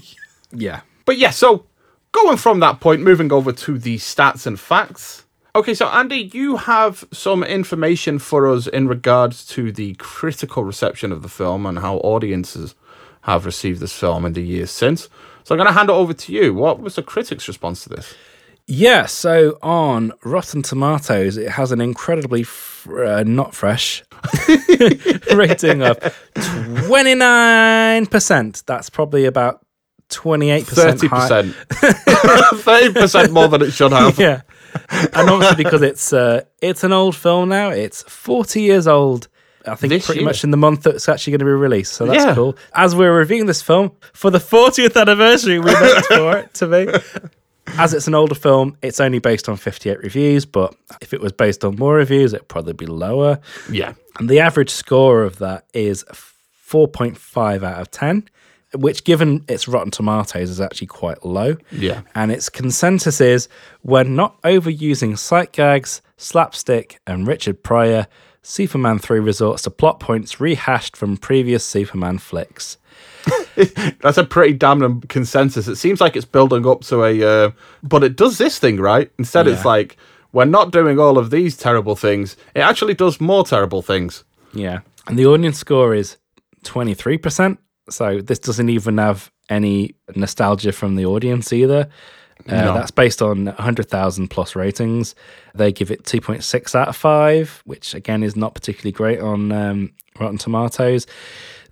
Yeah. 0.50 0.80
but 1.04 1.18
yeah, 1.18 1.28
so 1.28 1.66
going 2.12 2.36
from 2.36 2.60
that 2.60 2.80
point, 2.80 3.02
moving 3.02 3.32
over 3.32 3.52
to 3.52 3.78
the 3.78 3.96
stats 3.96 4.46
and 4.46 4.58
facts. 4.58 5.24
Okay, 5.54 5.74
so 5.74 5.88
Andy, 5.88 6.30
you 6.32 6.56
have 6.56 7.04
some 7.12 7.42
information 7.42 8.18
for 8.18 8.48
us 8.48 8.66
in 8.66 8.86
regards 8.86 9.44
to 9.46 9.72
the 9.72 9.94
critical 9.94 10.62
reception 10.62 11.10
of 11.10 11.22
the 11.22 11.28
film 11.28 11.66
and 11.66 11.80
how 11.80 11.96
audiences 11.98 12.74
have 13.22 13.44
received 13.44 13.80
this 13.80 13.92
film 13.92 14.24
in 14.24 14.34
the 14.34 14.42
years 14.42 14.70
since. 14.70 15.08
So 15.44 15.54
I'm 15.54 15.58
going 15.58 15.66
to 15.66 15.72
hand 15.72 15.90
it 15.90 15.94
over 15.94 16.12
to 16.12 16.32
you. 16.32 16.54
What 16.54 16.80
was 16.80 16.94
the 16.96 17.02
critics' 17.02 17.48
response 17.48 17.82
to 17.84 17.88
this? 17.88 18.14
Yeah, 18.66 19.06
so 19.06 19.58
on 19.62 20.12
Rotten 20.22 20.60
Tomatoes, 20.60 21.38
it 21.38 21.52
has 21.52 21.72
an 21.72 21.80
incredibly 21.80 22.42
fr- 22.42 23.02
uh, 23.02 23.22
not 23.24 23.54
fresh 23.54 24.04
rating 25.34 25.82
of 25.82 25.98
29%. 26.34 28.64
That's 28.66 28.90
probably 28.90 29.24
about 29.24 29.64
28% 30.08 30.64
30%. 30.64 32.58
thirty 32.60 32.92
percent 32.92 33.32
more 33.32 33.48
than 33.48 33.62
it 33.62 33.70
should 33.72 33.92
have. 33.92 34.18
Yeah. 34.18 34.42
And 34.90 35.28
obviously 35.30 35.62
because 35.64 35.82
it's 35.82 36.12
uh, 36.12 36.42
it's 36.60 36.84
an 36.84 36.92
old 36.92 37.16
film 37.16 37.48
now. 37.48 37.70
It's 37.70 38.02
40 38.04 38.60
years 38.62 38.86
old. 38.86 39.28
I 39.66 39.74
think 39.74 39.90
This 39.90 40.06
pretty 40.06 40.20
year? 40.20 40.28
much 40.28 40.44
in 40.44 40.50
the 40.50 40.56
month 40.56 40.82
that 40.84 40.94
it's 40.94 41.08
actually 41.08 41.32
going 41.32 41.40
to 41.40 41.44
be 41.44 41.50
released. 41.50 41.92
So 41.94 42.06
that's 42.06 42.24
Yeah. 42.24 42.34
cool. 42.34 42.56
As 42.74 42.94
we're 42.96 43.14
reviewing 43.16 43.46
this 43.46 43.60
film 43.60 43.92
for 44.14 44.30
the 44.30 44.38
40th 44.38 44.98
anniversary, 44.98 45.58
we 45.58 45.66
meant 45.72 46.04
for 46.06 46.38
it 46.38 46.54
to 46.54 46.66
be. 46.66 46.88
As 47.76 47.92
it's 47.92 48.06
an 48.06 48.14
older 48.14 48.34
film, 48.34 48.78
it's 48.80 48.98
only 48.98 49.18
based 49.18 49.46
on 49.46 49.56
58 49.58 49.98
reviews, 50.02 50.46
but 50.46 50.74
if 51.02 51.12
it 51.12 51.20
was 51.20 51.32
based 51.32 51.64
on 51.66 51.76
more 51.76 51.94
reviews, 51.96 52.32
it'd 52.32 52.48
probably 52.48 52.72
be 52.72 52.86
lower. 52.86 53.40
Yeah, 53.70 53.92
And 54.18 54.26
the 54.30 54.40
average 54.40 54.70
score 54.70 55.22
of 55.22 55.38
that 55.40 55.66
is 55.74 56.02
4.5 56.66 57.62
out 57.62 57.80
of 57.80 57.90
10, 57.90 58.28
which, 58.74 59.04
given 59.04 59.44
its 59.48 59.66
Rotten 59.68 59.90
Tomatoes, 59.90 60.50
is 60.50 60.60
actually 60.60 60.88
quite 60.88 61.24
low. 61.24 61.56
Yeah. 61.70 62.02
And 62.14 62.30
its 62.30 62.48
consensus 62.48 63.20
is 63.20 63.48
when 63.82 64.14
not 64.14 64.40
overusing 64.42 65.18
sight 65.18 65.52
gags, 65.52 66.02
slapstick, 66.16 67.00
and 67.06 67.26
Richard 67.26 67.62
Pryor, 67.62 68.06
Superman 68.42 68.98
3 68.98 69.20
resorts 69.20 69.62
to 69.62 69.70
plot 69.70 70.00
points 70.00 70.40
rehashed 70.40 70.96
from 70.96 71.16
previous 71.16 71.64
Superman 71.64 72.18
flicks. 72.18 72.78
That's 74.00 74.18
a 74.18 74.24
pretty 74.24 74.54
damn 74.54 75.00
consensus. 75.02 75.68
It 75.68 75.76
seems 75.76 76.00
like 76.00 76.16
it's 76.16 76.24
building 76.24 76.66
up 76.66 76.82
to 76.82 77.04
a, 77.04 77.22
uh, 77.22 77.50
but 77.82 78.04
it 78.04 78.16
does 78.16 78.38
this 78.38 78.58
thing 78.58 78.80
right. 78.80 79.10
Instead, 79.18 79.48
it's 79.48 79.64
like 79.64 79.96
we're 80.32 80.44
not 80.44 80.72
doing 80.72 80.98
all 80.98 81.18
of 81.18 81.30
these 81.30 81.56
terrible 81.56 81.96
things. 81.96 82.36
It 82.54 82.60
actually 82.60 82.94
does 82.94 83.20
more 83.20 83.44
terrible 83.44 83.82
things. 83.82 84.24
Yeah. 84.52 84.80
And 85.06 85.18
the 85.18 85.26
audience 85.26 85.58
score 85.58 85.94
is 85.94 86.16
23%. 86.64 87.58
So 87.92 88.20
this 88.20 88.38
doesn't 88.38 88.68
even 88.68 88.98
have 88.98 89.30
any 89.48 89.94
nostalgia 90.14 90.72
from 90.72 90.96
the 90.96 91.06
audience 91.06 91.52
either. 91.52 91.88
Uh, 92.48 92.52
No. 92.54 92.74
That's 92.74 92.90
based 92.92 93.20
on 93.20 93.46
100,000 93.46 94.28
plus 94.28 94.54
ratings. 94.54 95.14
They 95.54 95.72
give 95.72 95.90
it 95.90 96.04
2.6 96.04 96.74
out 96.74 96.88
of 96.88 96.96
5, 96.96 97.62
which 97.64 97.94
again 97.94 98.22
is 98.22 98.36
not 98.36 98.54
particularly 98.54 98.92
great 98.92 99.20
on 99.20 99.50
um, 99.52 99.92
Rotten 100.20 100.38
Tomatoes. 100.38 101.06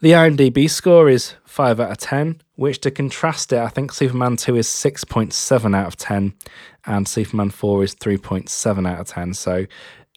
The 0.00 0.10
IMDb 0.12 0.68
score 0.68 1.08
is 1.08 1.34
5 1.44 1.80
out 1.80 1.90
of 1.92 1.98
10, 1.98 2.40
which 2.56 2.80
to 2.82 2.90
contrast 2.90 3.52
it, 3.52 3.58
I 3.60 3.68
think 3.68 3.92
Superman 3.92 4.36
2 4.36 4.56
is 4.56 4.66
6.7 4.68 5.74
out 5.76 5.86
of 5.86 5.96
10 5.96 6.34
and 6.86 7.08
Superman 7.08 7.50
4 7.50 7.84
is 7.84 7.94
3.7 7.94 8.88
out 8.88 9.00
of 9.00 9.06
10. 9.06 9.34
So 9.34 9.66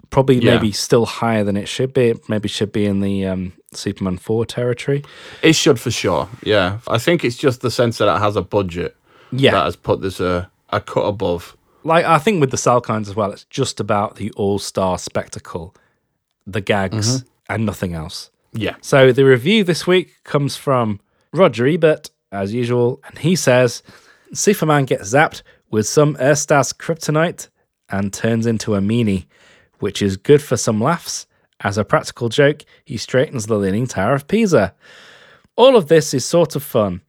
probably 0.10 0.40
Yeah. 0.40 0.56
maybe 0.56 0.72
still 0.72 1.06
higher 1.06 1.44
than 1.44 1.56
it 1.58 1.68
should 1.68 1.94
be. 1.94 2.10
It 2.10 2.28
maybe 2.28 2.50
should 2.50 2.72
be 2.72 2.86
in 2.86 3.00
the 3.02 3.26
um, 3.28 3.54
Superman 3.74 4.18
4 4.18 4.46
territory. 4.46 5.04
It 5.42 5.54
should 5.54 5.80
for 5.80 5.92
sure. 5.92 6.28
Yeah, 6.44 6.80
I 6.88 6.98
think 6.98 7.24
it's 7.24 7.38
just 7.38 7.62
the 7.62 7.72
sense 7.72 7.98
that 8.00 8.14
it 8.14 8.20
has 8.20 8.36
a 8.36 8.42
budget 8.42 8.96
Yeah. 9.32 9.52
that 9.52 9.66
has 9.66 9.76
put 9.76 10.02
this 10.02 10.20
uh, 10.20 10.46
a 10.70 10.80
cut 10.82 11.02
above. 11.06 11.56
like 11.84 12.06
I 12.06 12.18
think 12.20 12.42
with 12.42 12.52
the 12.52 12.58
Salkinds 12.58 13.08
as 13.10 13.16
well, 13.16 13.32
it's 13.32 13.46
just 13.46 13.80
about 13.80 14.16
the 14.16 14.32
all-star 14.32 14.98
spectacle, 14.98 15.74
the 16.48 16.62
gags, 16.62 17.24
and 17.48 17.66
nothing 17.66 17.94
else. 17.94 18.30
Yeah, 18.54 18.76
So 18.82 19.12
the 19.12 19.26
review 19.26 19.64
this 19.64 19.86
week 19.86 20.16
comes 20.24 20.56
from 20.58 21.00
Roger 21.32 21.68
Ebert, 21.68 22.10
as 22.32 22.52
usual, 22.54 23.00
and 23.08 23.20
he 23.20 23.36
says 23.36 23.84
Superman 24.34 24.86
gets 24.86 25.14
zapped 25.14 25.44
with 25.72 25.88
some 25.88 26.16
ersatz 26.20 26.74
kryptonite 26.74 27.48
and 27.90 28.12
turns 28.12 28.46
into 28.48 28.74
a 28.76 28.80
meanie, 28.80 29.26
which 29.80 30.02
is 30.02 30.18
good 30.18 30.42
for 30.42 30.58
some 30.58 30.82
laughs. 30.82 31.28
As 31.62 31.78
a 31.78 31.84
practical 31.84 32.30
joke, 32.30 32.64
he 32.86 32.98
straightens 32.98 33.46
the 33.48 33.56
Leaning 33.58 33.86
Tower 33.88 34.14
of 34.16 34.28
Pisa. 34.28 34.74
All 35.56 35.76
of 35.76 35.88
this 35.88 36.14
is 36.14 36.24
sort 36.26 36.56
of 36.56 36.64
fun, 36.64 37.02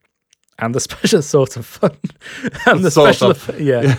and 0.59 0.75
the 0.75 0.79
special 0.79 1.21
sort 1.35 1.55
of 1.57 1.65
fun, 1.65 1.97
and 2.65 2.83
the 2.83 2.91
Sort 2.91 3.15
special 3.15 3.31
of. 3.31 3.37
effe- 3.37 3.63
yeah, 3.63 3.95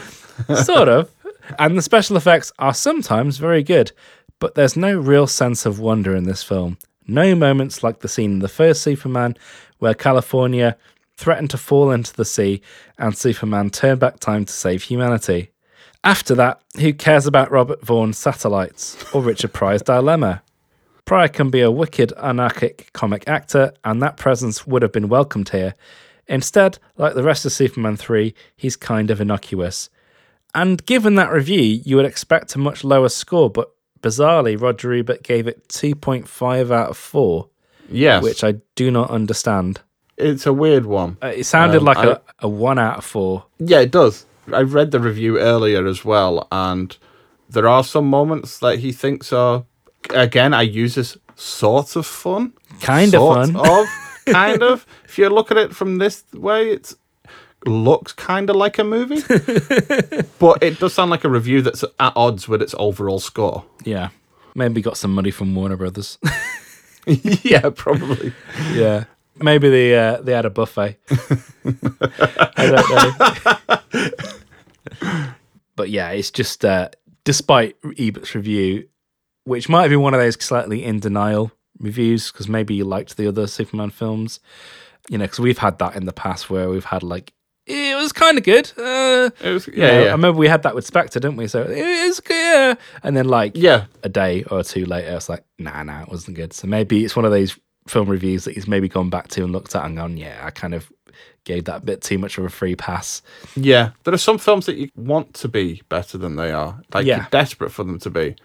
sort 0.64 0.88
of, 0.88 1.10
and 1.58 1.76
the 1.78 1.82
special 1.82 2.16
effects 2.16 2.52
are 2.58 2.74
sometimes 2.74 3.38
very 3.38 3.62
good. 3.62 3.92
But 4.40 4.54
there's 4.56 4.76
no 4.76 4.98
real 4.98 5.26
sense 5.28 5.64
of 5.66 5.78
wonder 5.78 6.16
in 6.16 6.24
this 6.24 6.42
film. 6.42 6.76
No 7.06 7.34
moments 7.36 7.82
like 7.84 8.00
the 8.00 8.08
scene 8.08 8.32
in 8.32 8.38
the 8.40 8.48
first 8.48 8.82
Superman 8.82 9.36
where 9.78 9.94
California 9.94 10.76
threatened 11.16 11.50
to 11.50 11.58
fall 11.58 11.92
into 11.92 12.12
the 12.14 12.24
sea 12.24 12.60
and 12.98 13.16
Superman 13.16 13.70
turned 13.70 14.00
back 14.00 14.18
time 14.18 14.44
to 14.44 14.52
save 14.52 14.82
humanity. 14.82 15.51
After 16.04 16.34
that, 16.34 16.60
who 16.80 16.92
cares 16.92 17.26
about 17.26 17.50
Robert 17.52 17.84
Vaughn's 17.84 18.18
satellites 18.18 18.96
or 19.14 19.22
Richard 19.22 19.52
Pryor's 19.52 19.82
dilemma? 19.82 20.42
Pryor 21.04 21.28
can 21.28 21.50
be 21.50 21.60
a 21.60 21.70
wicked, 21.70 22.12
anarchic 22.20 22.90
comic 22.92 23.24
actor, 23.28 23.72
and 23.84 24.02
that 24.02 24.16
presence 24.16 24.66
would 24.66 24.82
have 24.82 24.92
been 24.92 25.08
welcomed 25.08 25.50
here. 25.50 25.74
Instead, 26.26 26.78
like 26.96 27.14
the 27.14 27.22
rest 27.22 27.44
of 27.44 27.52
Superman 27.52 27.96
3, 27.96 28.34
he's 28.56 28.76
kind 28.76 29.10
of 29.10 29.20
innocuous. 29.20 29.90
And 30.54 30.84
given 30.86 31.14
that 31.16 31.32
review, 31.32 31.60
you 31.84 31.96
would 31.96 32.04
expect 32.04 32.54
a 32.54 32.58
much 32.58 32.84
lower 32.84 33.08
score, 33.08 33.50
but 33.50 33.70
bizarrely, 34.00 34.60
Roger 34.60 34.92
Ebert 34.92 35.22
gave 35.22 35.46
it 35.46 35.68
2.5 35.68 36.70
out 36.70 36.90
of 36.90 36.96
4, 36.96 37.48
Yes, 37.90 38.22
which 38.22 38.42
I 38.44 38.54
do 38.74 38.90
not 38.90 39.10
understand. 39.10 39.80
it's 40.16 40.46
a 40.46 40.52
weird 40.52 40.84
one. 40.86 41.16
Uh, 41.22 41.28
It 41.28 41.44
sounded 41.44 41.78
Um, 41.78 41.84
like 41.84 41.98
I- 41.98 42.06
a, 42.12 42.18
a 42.40 42.48
1 42.48 42.78
out 42.78 42.98
of 42.98 43.04
4. 43.04 43.44
Yeah, 43.58 43.80
it 43.80 43.90
does. 43.90 44.24
I 44.50 44.62
read 44.62 44.90
the 44.90 45.00
review 45.00 45.38
earlier 45.38 45.86
as 45.86 46.04
well, 46.04 46.48
and 46.50 46.96
there 47.48 47.68
are 47.68 47.84
some 47.84 48.08
moments 48.08 48.58
that 48.58 48.80
he 48.80 48.92
thinks 48.92 49.32
are, 49.32 49.64
again, 50.10 50.54
I 50.54 50.62
use 50.62 50.94
this 50.94 51.16
sort 51.36 51.96
of 51.96 52.06
fun. 52.06 52.54
Kind 52.80 53.14
of 53.14 53.34
fun. 53.34 53.56
Of, 53.56 53.86
kind 54.26 54.62
of. 54.62 54.86
If 55.04 55.18
you 55.18 55.28
look 55.28 55.50
at 55.50 55.56
it 55.56 55.74
from 55.74 55.98
this 55.98 56.24
way, 56.32 56.70
it 56.70 56.94
looks 57.66 58.12
kind 58.12 58.50
of 58.50 58.56
like 58.56 58.78
a 58.78 58.84
movie, 58.84 59.20
but 60.38 60.62
it 60.62 60.78
does 60.80 60.94
sound 60.94 61.10
like 61.10 61.24
a 61.24 61.28
review 61.28 61.62
that's 61.62 61.84
at 62.00 62.12
odds 62.16 62.48
with 62.48 62.62
its 62.62 62.74
overall 62.78 63.20
score. 63.20 63.64
Yeah. 63.84 64.08
Maybe 64.54 64.82
got 64.82 64.96
some 64.96 65.14
money 65.14 65.30
from 65.30 65.54
Warner 65.54 65.76
Brothers. 65.76 66.18
yeah, 67.06 67.70
probably. 67.74 68.32
yeah. 68.72 69.04
Maybe 69.42 69.68
they 69.70 69.96
uh, 69.98 70.20
they 70.22 70.32
had 70.32 70.44
a 70.44 70.50
buffet. 70.50 70.98
I 72.56 72.66
don't 72.66 74.22
know. 75.02 75.32
but 75.76 75.90
yeah, 75.90 76.10
it's 76.10 76.30
just 76.30 76.64
uh, 76.64 76.88
despite 77.24 77.76
Ebert's 77.98 78.34
review, 78.34 78.88
which 79.44 79.68
might 79.68 79.82
have 79.82 79.90
been 79.90 80.00
one 80.00 80.14
of 80.14 80.20
those 80.20 80.42
slightly 80.42 80.84
in 80.84 81.00
denial 81.00 81.52
reviews 81.78 82.30
because 82.30 82.48
maybe 82.48 82.74
you 82.74 82.84
liked 82.84 83.16
the 83.16 83.26
other 83.26 83.46
Superman 83.46 83.90
films, 83.90 84.40
you 85.08 85.18
know, 85.18 85.24
because 85.24 85.40
we've 85.40 85.58
had 85.58 85.78
that 85.78 85.96
in 85.96 86.06
the 86.06 86.12
past 86.12 86.48
where 86.50 86.68
we've 86.68 86.84
had 86.84 87.02
like 87.02 87.32
it 87.66 87.96
was 87.96 88.12
kind 88.12 88.38
of 88.38 88.44
good. 88.44 88.72
Uh, 88.76 89.30
It 89.40 89.52
was, 89.52 89.66
you 89.68 89.74
yeah, 89.76 89.86
know, 89.86 90.00
yeah. 90.02 90.08
I 90.08 90.12
remember 90.12 90.38
we 90.38 90.48
had 90.48 90.64
that 90.64 90.74
with 90.74 90.84
Spectre, 90.84 91.20
didn't 91.20 91.36
we? 91.36 91.46
So 91.46 91.62
it 91.62 91.70
is 91.70 92.18
good, 92.20 92.34
yeah. 92.34 92.74
and 93.04 93.16
then 93.16 93.28
like 93.28 93.52
yeah, 93.56 93.84
a 94.02 94.08
day 94.08 94.42
or 94.44 94.64
two 94.64 94.84
later, 94.84 95.14
it's 95.16 95.28
like, 95.28 95.44
nah, 95.58 95.82
nah, 95.84 96.02
it 96.02 96.08
wasn't 96.08 96.36
good. 96.36 96.52
So 96.52 96.66
maybe 96.66 97.04
it's 97.04 97.14
one 97.14 97.24
of 97.24 97.30
those 97.30 97.56
film 97.86 98.08
reviews 98.08 98.44
that 98.44 98.54
he's 98.54 98.68
maybe 98.68 98.88
gone 98.88 99.10
back 99.10 99.28
to 99.28 99.42
and 99.44 99.52
looked 99.52 99.74
at 99.74 99.84
and 99.84 99.96
gone, 99.96 100.16
yeah, 100.16 100.40
I 100.44 100.50
kind 100.50 100.74
of 100.74 100.90
gave 101.44 101.64
that 101.64 101.84
bit 101.84 102.00
too 102.00 102.18
much 102.18 102.38
of 102.38 102.44
a 102.44 102.48
free 102.48 102.76
pass. 102.76 103.20
Yeah, 103.56 103.90
there 104.04 104.14
are 104.14 104.18
some 104.18 104.38
films 104.38 104.66
that 104.66 104.76
you 104.76 104.88
want 104.96 105.34
to 105.34 105.48
be 105.48 105.82
better 105.88 106.16
than 106.16 106.36
they 106.36 106.52
are. 106.52 106.80
Like 106.94 107.04
Yeah. 107.06 107.16
you're 107.16 107.28
desperate 107.30 107.70
for 107.72 107.82
them 107.84 107.98
to 108.00 108.10
be. 108.10 108.36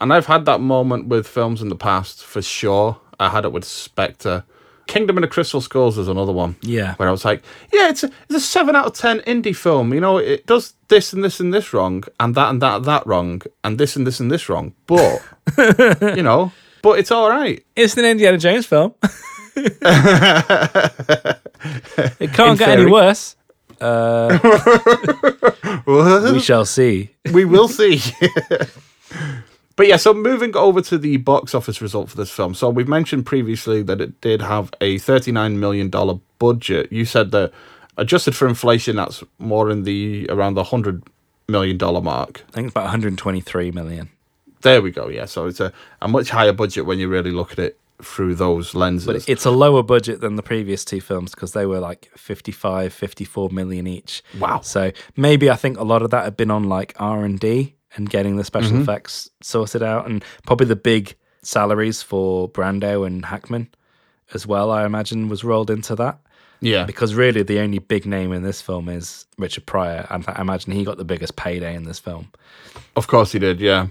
And 0.00 0.12
I've 0.12 0.26
had 0.26 0.44
that 0.46 0.60
moment 0.60 1.06
with 1.06 1.26
films 1.26 1.62
in 1.62 1.68
the 1.68 1.76
past 1.76 2.24
for 2.24 2.42
sure. 2.42 2.98
I 3.20 3.28
had 3.28 3.44
it 3.44 3.52
with 3.52 3.64
Spectre. 3.64 4.44
Kingdom 4.88 5.16
of 5.16 5.22
the 5.22 5.28
Crystal 5.28 5.60
Skulls 5.62 5.96
is 5.96 6.08
another 6.08 6.32
one. 6.32 6.56
Yeah. 6.60 6.94
Where 6.96 7.08
I 7.08 7.12
was 7.12 7.24
like, 7.24 7.42
yeah, 7.72 7.88
it's 7.88 8.02
a, 8.02 8.10
it's 8.28 8.34
a 8.34 8.40
7 8.40 8.74
out 8.76 8.86
of 8.86 8.92
10 8.94 9.20
Indy 9.20 9.52
film. 9.54 9.94
You 9.94 10.00
know, 10.00 10.18
it 10.18 10.44
does 10.46 10.74
this 10.88 11.12
and 11.14 11.22
this 11.24 11.38
and 11.40 11.54
this 11.54 11.72
wrong, 11.72 12.02
and 12.20 12.34
that 12.34 12.50
and 12.50 12.60
that 12.60 12.76
and 12.78 12.84
that 12.84 13.06
wrong, 13.06 13.40
and 13.62 13.78
this 13.78 13.96
and 13.96 14.06
this 14.06 14.18
and 14.20 14.30
this 14.30 14.48
wrong. 14.50 14.74
But, 14.86 15.22
you 16.16 16.22
know, 16.22 16.52
but 16.84 16.98
it's 16.98 17.10
all 17.10 17.30
right. 17.30 17.64
It's 17.74 17.96
an 17.96 18.04
Indiana 18.04 18.36
Jones 18.36 18.66
film. 18.66 18.94
it 19.56 19.80
can't 22.34 22.50
In 22.50 22.56
get 22.58 22.78
any 22.78 22.90
worse. 22.90 23.36
Uh, 23.80 24.38
we 26.32 26.40
shall 26.40 26.66
see. 26.66 27.10
we 27.32 27.46
will 27.46 27.68
see. 27.68 28.02
but 29.76 29.86
yeah, 29.86 29.96
so 29.96 30.12
moving 30.12 30.54
over 30.54 30.82
to 30.82 30.98
the 30.98 31.16
box 31.16 31.54
office 31.54 31.80
result 31.80 32.10
for 32.10 32.18
this 32.18 32.30
film. 32.30 32.52
So 32.54 32.68
we've 32.68 32.86
mentioned 32.86 33.24
previously 33.24 33.82
that 33.82 34.02
it 34.02 34.20
did 34.20 34.42
have 34.42 34.70
a 34.82 34.96
$39 34.98 35.56
million 35.56 35.90
budget. 36.38 36.92
You 36.92 37.06
said 37.06 37.30
that 37.30 37.50
adjusted 37.96 38.36
for 38.36 38.46
inflation, 38.46 38.96
that's 38.96 39.24
more 39.38 39.70
in 39.70 39.84
the 39.84 40.26
around 40.28 40.52
the 40.52 40.64
$100 40.64 41.02
million 41.48 41.78
mark. 42.04 42.44
I 42.48 42.52
think 42.52 42.66
it's 42.66 42.72
about 42.72 42.84
123 42.84 43.70
million. 43.70 44.10
There 44.64 44.82
we 44.82 44.90
go. 44.90 45.08
Yeah. 45.08 45.26
So 45.26 45.46
it's 45.46 45.60
a, 45.60 45.72
a 46.02 46.08
much 46.08 46.28
higher 46.30 46.52
budget 46.52 46.84
when 46.86 46.98
you 46.98 47.08
really 47.08 47.30
look 47.30 47.52
at 47.52 47.58
it 47.60 47.78
through 48.02 48.34
those 48.34 48.74
lenses. 48.74 49.06
But 49.06 49.28
it's 49.28 49.44
a 49.44 49.50
lower 49.52 49.82
budget 49.82 50.20
than 50.20 50.34
the 50.34 50.42
previous 50.42 50.84
two 50.84 51.00
films 51.00 51.30
because 51.32 51.52
they 51.52 51.64
were 51.64 51.78
like 51.78 52.10
55, 52.16 52.92
54 52.92 53.50
million 53.50 53.86
each. 53.86 54.22
Wow. 54.40 54.60
So 54.62 54.90
maybe 55.16 55.48
I 55.48 55.54
think 55.56 55.78
a 55.78 55.84
lot 55.84 56.02
of 56.02 56.10
that 56.10 56.24
had 56.24 56.36
been 56.36 56.50
on 56.50 56.64
like 56.64 56.94
R&D 56.98 57.74
and 57.96 58.10
getting 58.10 58.36
the 58.36 58.42
special 58.44 58.72
Mm-hmm. 58.72 58.82
effects 58.82 59.30
sorted 59.40 59.82
out 59.82 60.06
and 60.10 60.24
probably 60.46 60.66
the 60.66 60.74
big 60.76 61.14
salaries 61.42 62.02
for 62.02 62.48
Brando 62.50 63.06
and 63.06 63.24
Hackman 63.26 63.68
as 64.32 64.46
well, 64.46 64.70
I 64.72 64.84
imagine 64.86 65.28
was 65.28 65.44
rolled 65.44 65.70
into 65.70 65.94
that. 65.96 66.18
yeah. 66.60 66.84
Because 66.86 67.14
really 67.14 67.42
the 67.44 67.60
only 67.60 67.78
big 67.78 68.06
name 68.06 68.32
in 68.32 68.42
this 68.42 68.60
film 68.60 68.88
is 68.88 69.26
Richard 69.38 69.66
Pryor 69.66 70.06
and 70.10 70.24
I 70.26 70.40
imagine 70.40 70.72
he 70.72 70.82
got 70.84 70.96
the 70.96 71.04
biggest 71.04 71.36
payday 71.36 71.74
in 71.76 71.84
this 71.84 71.98
film. 72.00 72.32
Of 72.96 73.06
course 73.06 73.30
he 73.32 73.38
did, 73.38 73.60
yeah. 73.60 73.88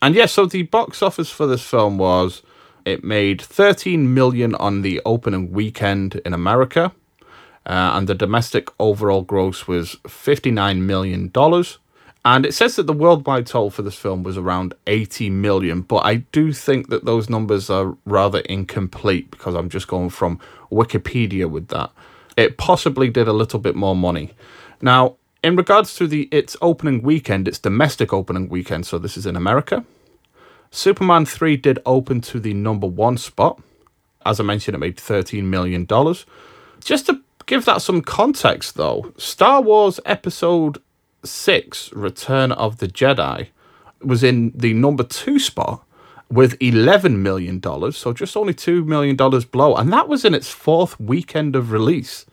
And 0.00 0.14
yeah, 0.14 0.26
so 0.26 0.46
the 0.46 0.62
box 0.62 1.02
office 1.02 1.30
for 1.30 1.46
this 1.46 1.62
film 1.62 1.98
was 1.98 2.42
it 2.84 3.04
made 3.04 3.42
13 3.42 4.14
million 4.14 4.54
on 4.54 4.82
the 4.82 5.00
opening 5.04 5.52
weekend 5.52 6.16
in 6.24 6.32
America, 6.32 6.92
uh, 7.66 7.92
and 7.94 8.08
the 8.08 8.14
domestic 8.14 8.68
overall 8.78 9.22
gross 9.22 9.66
was 9.66 9.96
59 10.06 10.86
million 10.86 11.28
dollars. 11.28 11.78
And 12.24 12.44
it 12.44 12.52
says 12.52 12.76
that 12.76 12.86
the 12.86 12.92
worldwide 12.92 13.46
total 13.46 13.70
for 13.70 13.82
this 13.82 13.94
film 13.94 14.22
was 14.22 14.36
around 14.36 14.74
80 14.86 15.30
million, 15.30 15.82
but 15.82 16.04
I 16.04 16.16
do 16.16 16.52
think 16.52 16.88
that 16.88 17.04
those 17.04 17.30
numbers 17.30 17.70
are 17.70 17.96
rather 18.04 18.40
incomplete 18.40 19.30
because 19.30 19.54
I'm 19.54 19.68
just 19.68 19.88
going 19.88 20.10
from 20.10 20.38
Wikipedia 20.70 21.48
with 21.48 21.68
that. 21.68 21.90
It 22.36 22.58
possibly 22.58 23.08
did 23.08 23.28
a 23.28 23.32
little 23.32 23.58
bit 23.60 23.76
more 23.76 23.96
money. 23.96 24.32
Now, 24.82 25.16
in 25.42 25.56
regards 25.56 25.94
to 25.96 26.06
the 26.06 26.28
its 26.30 26.56
opening 26.60 27.02
weekend, 27.02 27.48
its 27.48 27.58
domestic 27.58 28.12
opening 28.12 28.48
weekend, 28.48 28.86
so 28.86 28.98
this 28.98 29.16
is 29.16 29.26
in 29.26 29.36
America. 29.36 29.84
Superman 30.70 31.24
3 31.24 31.56
did 31.56 31.78
open 31.86 32.20
to 32.22 32.40
the 32.40 32.54
number 32.54 32.86
one 32.86 33.16
spot. 33.16 33.60
As 34.26 34.38
I 34.38 34.44
mentioned, 34.44 34.74
it 34.74 34.78
made 34.78 34.96
$13 34.96 35.44
million. 35.44 35.86
Just 36.84 37.06
to 37.06 37.22
give 37.46 37.64
that 37.64 37.80
some 37.80 38.02
context, 38.02 38.74
though, 38.74 39.12
Star 39.16 39.62
Wars 39.62 39.98
Episode 40.04 40.78
6 41.24 41.92
Return 41.92 42.52
of 42.52 42.78
the 42.78 42.88
Jedi 42.88 43.48
was 44.02 44.22
in 44.22 44.52
the 44.54 44.74
number 44.74 45.02
two 45.02 45.38
spot 45.38 45.82
with 46.30 46.58
$11 46.58 47.16
million, 47.16 47.62
so 47.92 48.12
just 48.12 48.36
only 48.36 48.52
$2 48.52 48.84
million 48.84 49.16
below. 49.16 49.74
And 49.74 49.92
that 49.92 50.08
was 50.08 50.24
in 50.24 50.34
its 50.34 50.50
fourth 50.50 51.00
weekend 51.00 51.56
of 51.56 51.72
release. 51.72 52.26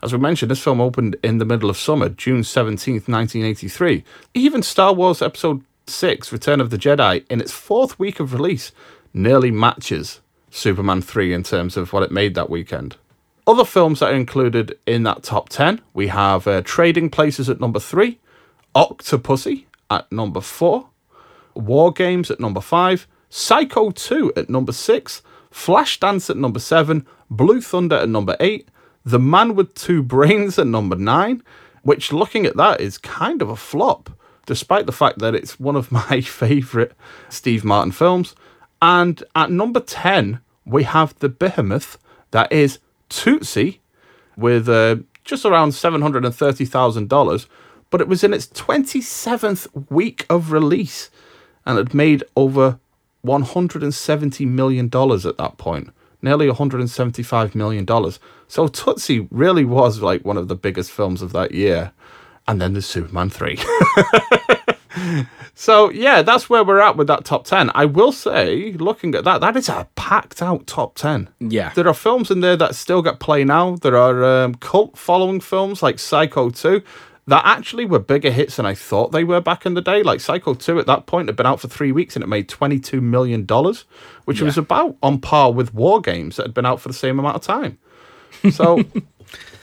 As 0.00 0.12
we 0.12 0.18
mentioned, 0.18 0.50
this 0.50 0.62
film 0.62 0.80
opened 0.80 1.16
in 1.24 1.38
the 1.38 1.44
middle 1.44 1.68
of 1.68 1.76
summer, 1.76 2.08
June 2.08 2.42
17th, 2.42 3.08
1983. 3.08 4.04
Even 4.32 4.62
Star 4.62 4.92
Wars 4.92 5.20
Episode 5.20 5.64
6, 5.88 6.32
Return 6.32 6.60
of 6.60 6.70
the 6.70 6.78
Jedi, 6.78 7.24
in 7.28 7.40
its 7.40 7.50
fourth 7.50 7.98
week 7.98 8.20
of 8.20 8.32
release, 8.32 8.70
nearly 9.12 9.50
matches 9.50 10.20
Superman 10.50 11.02
3 11.02 11.32
in 11.34 11.42
terms 11.42 11.76
of 11.76 11.92
what 11.92 12.04
it 12.04 12.12
made 12.12 12.36
that 12.36 12.48
weekend. 12.48 12.96
Other 13.44 13.64
films 13.64 13.98
that 13.98 14.12
are 14.12 14.16
included 14.16 14.78
in 14.86 15.02
that 15.02 15.24
top 15.24 15.48
10, 15.48 15.80
we 15.94 16.08
have 16.08 16.46
uh, 16.46 16.62
Trading 16.64 17.10
Places 17.10 17.48
at 17.48 17.60
number 17.60 17.80
3, 17.80 18.20
Octopussy 18.76 19.64
at 19.90 20.10
number 20.12 20.40
4, 20.40 20.86
War 21.54 21.92
Games 21.92 22.30
at 22.30 22.38
number 22.38 22.60
5, 22.60 23.08
Psycho 23.30 23.90
2 23.90 24.34
at 24.36 24.48
number 24.48 24.72
6, 24.72 25.22
Flashdance 25.50 26.30
at 26.30 26.36
number 26.36 26.60
7, 26.60 27.04
Blue 27.30 27.60
Thunder 27.60 27.96
at 27.96 28.08
number 28.08 28.36
8, 28.38 28.68
The 29.04 29.18
Man 29.18 29.54
with 29.54 29.74
Two 29.74 30.02
Brains 30.02 30.58
at 30.58 30.66
number 30.66 30.96
9, 30.96 31.42
which 31.82 32.12
looking 32.12 32.46
at 32.46 32.56
that 32.56 32.80
is 32.80 32.98
kind 32.98 33.40
of 33.40 33.48
a 33.48 33.56
flop, 33.56 34.10
despite 34.46 34.86
the 34.86 34.92
fact 34.92 35.18
that 35.20 35.34
it's 35.34 35.58
one 35.58 35.76
of 35.76 35.92
my 36.10 36.20
favourite 36.20 36.92
Steve 37.28 37.64
Martin 37.64 37.92
films. 37.92 38.34
And 38.80 39.22
at 39.34 39.50
number 39.50 39.80
10, 39.80 40.40
we 40.64 40.84
have 40.84 41.18
The 41.18 41.28
Behemoth, 41.28 41.98
that 42.30 42.52
is 42.52 42.78
Tootsie, 43.08 43.80
with 44.36 44.68
uh, 44.68 44.96
just 45.24 45.44
around 45.44 45.70
$730,000, 45.70 47.46
but 47.90 48.00
it 48.00 48.08
was 48.08 48.22
in 48.22 48.34
its 48.34 48.46
27th 48.46 49.90
week 49.90 50.26
of 50.28 50.52
release 50.52 51.10
and 51.64 51.78
had 51.78 51.94
made 51.94 52.22
over 52.36 52.78
$170 53.26 54.46
million 54.46 54.86
at 54.86 55.36
that 55.38 55.54
point. 55.58 55.90
Nearly 56.20 56.48
$175 56.48 57.54
million. 57.54 57.86
So 58.48 58.66
Tootsie 58.66 59.28
really 59.30 59.64
was 59.64 60.00
like 60.00 60.24
one 60.24 60.36
of 60.36 60.48
the 60.48 60.56
biggest 60.56 60.90
films 60.90 61.22
of 61.22 61.32
that 61.32 61.52
year. 61.52 61.92
And 62.46 62.60
then 62.60 62.72
there's 62.72 62.86
Superman 62.86 63.30
3. 63.30 63.58
So 65.60 65.90
yeah, 65.90 66.22
that's 66.22 66.48
where 66.48 66.62
we're 66.62 66.78
at 66.78 66.96
with 66.96 67.08
that 67.08 67.24
top 67.24 67.44
ten. 67.44 67.72
I 67.74 67.84
will 67.84 68.12
say, 68.12 68.74
looking 68.74 69.16
at 69.16 69.24
that, 69.24 69.40
that 69.40 69.56
is 69.56 69.68
a 69.68 69.88
packed 69.96 70.40
out 70.40 70.68
top 70.68 70.94
ten. 70.94 71.30
Yeah. 71.40 71.72
there 71.74 71.88
are 71.88 71.94
films 71.94 72.30
in 72.30 72.38
there 72.38 72.56
that 72.56 72.76
still 72.76 73.02
get 73.02 73.18
play 73.18 73.42
now. 73.42 73.74
There 73.74 73.96
are 73.96 74.24
um, 74.24 74.54
cult 74.54 74.96
following 74.96 75.40
films 75.40 75.82
like 75.82 75.98
Psycho 75.98 76.50
Two 76.50 76.82
that 77.26 77.42
actually 77.44 77.86
were 77.86 77.98
bigger 77.98 78.30
hits 78.30 78.54
than 78.54 78.66
I 78.66 78.74
thought 78.74 79.10
they 79.10 79.24
were 79.24 79.40
back 79.40 79.66
in 79.66 79.74
the 79.74 79.82
day. 79.82 80.04
Like 80.04 80.20
Psycho 80.20 80.54
Two 80.54 80.78
at 80.78 80.86
that 80.86 81.06
point 81.06 81.26
had 81.28 81.34
been 81.34 81.44
out 81.44 81.58
for 81.58 81.66
three 81.66 81.90
weeks 81.90 82.14
and 82.14 82.22
it 82.22 82.28
made 82.28 82.48
twenty 82.48 82.78
two 82.78 83.00
million 83.00 83.44
dollars, 83.44 83.84
which 84.26 84.40
was 84.40 84.56
about 84.56 84.96
on 85.02 85.20
par 85.20 85.52
with 85.52 85.74
War 85.74 86.00
Games 86.00 86.36
that 86.36 86.46
had 86.46 86.54
been 86.54 86.66
out 86.66 86.80
for 86.80 86.86
the 86.86 86.94
same 86.94 87.18
amount 87.18 87.34
of 87.34 87.42
time. 87.42 87.78
So 88.52 88.82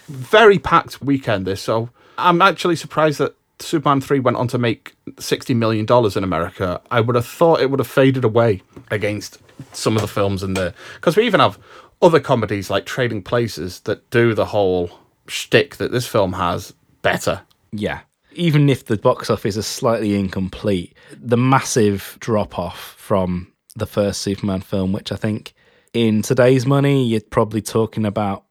very 0.07 0.59
packed 0.59 1.01
weekend 1.01 1.45
this. 1.45 1.61
So 1.61 1.89
I'm 2.17 2.41
actually 2.41 2.75
surprised 2.75 3.19
that 3.19 3.35
Superman 3.59 4.01
3 4.01 4.19
went 4.19 4.37
on 4.37 4.47
to 4.49 4.57
make 4.57 4.95
$60 5.11 5.55
million 5.55 5.85
in 6.15 6.23
America. 6.23 6.81
I 6.91 7.01
would 7.01 7.15
have 7.15 7.25
thought 7.25 7.61
it 7.61 7.69
would 7.71 7.79
have 7.79 7.87
faded 7.87 8.23
away 8.23 8.61
against 8.91 9.39
some 9.71 9.95
of 9.95 10.01
the 10.01 10.07
films 10.07 10.43
in 10.43 10.53
there. 10.53 10.73
Because 10.95 11.15
we 11.15 11.25
even 11.25 11.39
have 11.39 11.57
other 12.01 12.19
comedies 12.19 12.69
like 12.69 12.85
Trading 12.85 13.23
Places 13.23 13.79
that 13.81 14.09
do 14.09 14.33
the 14.33 14.45
whole 14.45 14.91
shtick 15.27 15.77
that 15.77 15.91
this 15.91 16.05
film 16.05 16.33
has 16.33 16.73
better. 17.01 17.41
Yeah. 17.71 18.01
Even 18.33 18.69
if 18.69 18.85
the 18.85 18.97
box 18.97 19.29
office 19.29 19.55
is 19.55 19.65
slightly 19.65 20.19
incomplete, 20.19 20.95
the 21.11 21.37
massive 21.37 22.17
drop 22.19 22.59
off 22.59 22.95
from 22.97 23.51
the 23.75 23.87
first 23.87 24.21
Superman 24.21 24.61
film, 24.61 24.91
which 24.91 25.11
I 25.11 25.15
think 25.15 25.53
in 25.93 26.21
today's 26.21 26.65
money, 26.65 27.05
you're 27.05 27.21
probably 27.21 27.61
talking 27.61 28.05
about 28.05 28.44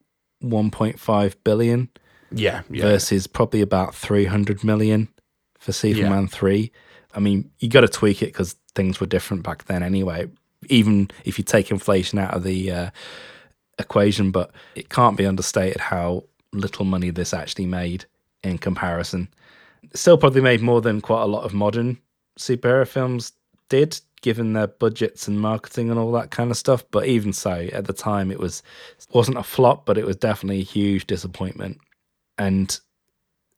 1.5 0.45 1.35
billion 1.45 1.89
Yeah, 2.31 2.63
yeah. 2.71 2.83
versus 2.83 3.27
probably 3.27 3.61
about 3.61 3.95
300 3.95 4.65
million 4.65 5.09
for 5.59 5.73
Superman 5.73 6.29
3. 6.29 6.71
I 7.15 7.21
mean, 7.21 7.51
you 7.59 7.69
got 7.69 7.83
to 7.83 7.89
tweak 7.89 8.23
it 8.23 8.27
because 8.27 8.57
things 8.75 9.01
were 9.01 9.07
different 9.07 9.43
back 9.43 9.65
then 9.65 9.83
anyway, 9.83 10.29
even 10.69 11.11
if 11.25 11.39
you 11.39 11.45
take 11.45 11.71
inflation 11.71 12.19
out 12.19 12.35
of 12.35 12.43
the 12.43 12.71
uh, 12.71 12.91
equation. 13.79 14.31
But 14.31 14.51
it 14.75 14.89
can't 14.89 15.17
be 15.17 15.27
understated 15.27 15.81
how 15.81 16.25
little 16.53 16.85
money 16.85 17.11
this 17.11 17.33
actually 17.33 17.67
made 17.67 18.05
in 18.43 18.59
comparison. 18.59 19.29
Still, 19.95 20.19
probably 20.19 20.41
made 20.41 20.61
more 20.61 20.81
than 20.81 21.01
quite 21.01 21.23
a 21.23 21.27
lot 21.27 21.45
of 21.45 21.55
modern 21.55 21.99
superhero 22.39 22.87
films 22.87 23.33
did, 23.69 24.01
given 24.25 24.55
their 24.55 24.67
budgets 24.67 25.29
and 25.29 25.39
marketing 25.39 25.91
and 25.91 25.99
all 25.99 26.11
that 26.11 26.31
kind 26.31 26.51
of 26.51 26.57
stuff. 26.57 26.83
But 26.91 27.05
even 27.05 27.35
so, 27.35 27.69
at 27.75 27.85
the 27.85 27.93
time, 27.93 28.31
it 28.31 28.41
was 28.41 28.63
wasn't 29.13 29.37
a 29.37 29.43
flop, 29.43 29.85
but 29.85 29.99
it 29.99 30.07
was 30.07 30.17
definitely 30.17 30.61
a 30.61 30.65
huge 30.65 31.07
disappointment. 31.07 31.79
And 32.39 32.81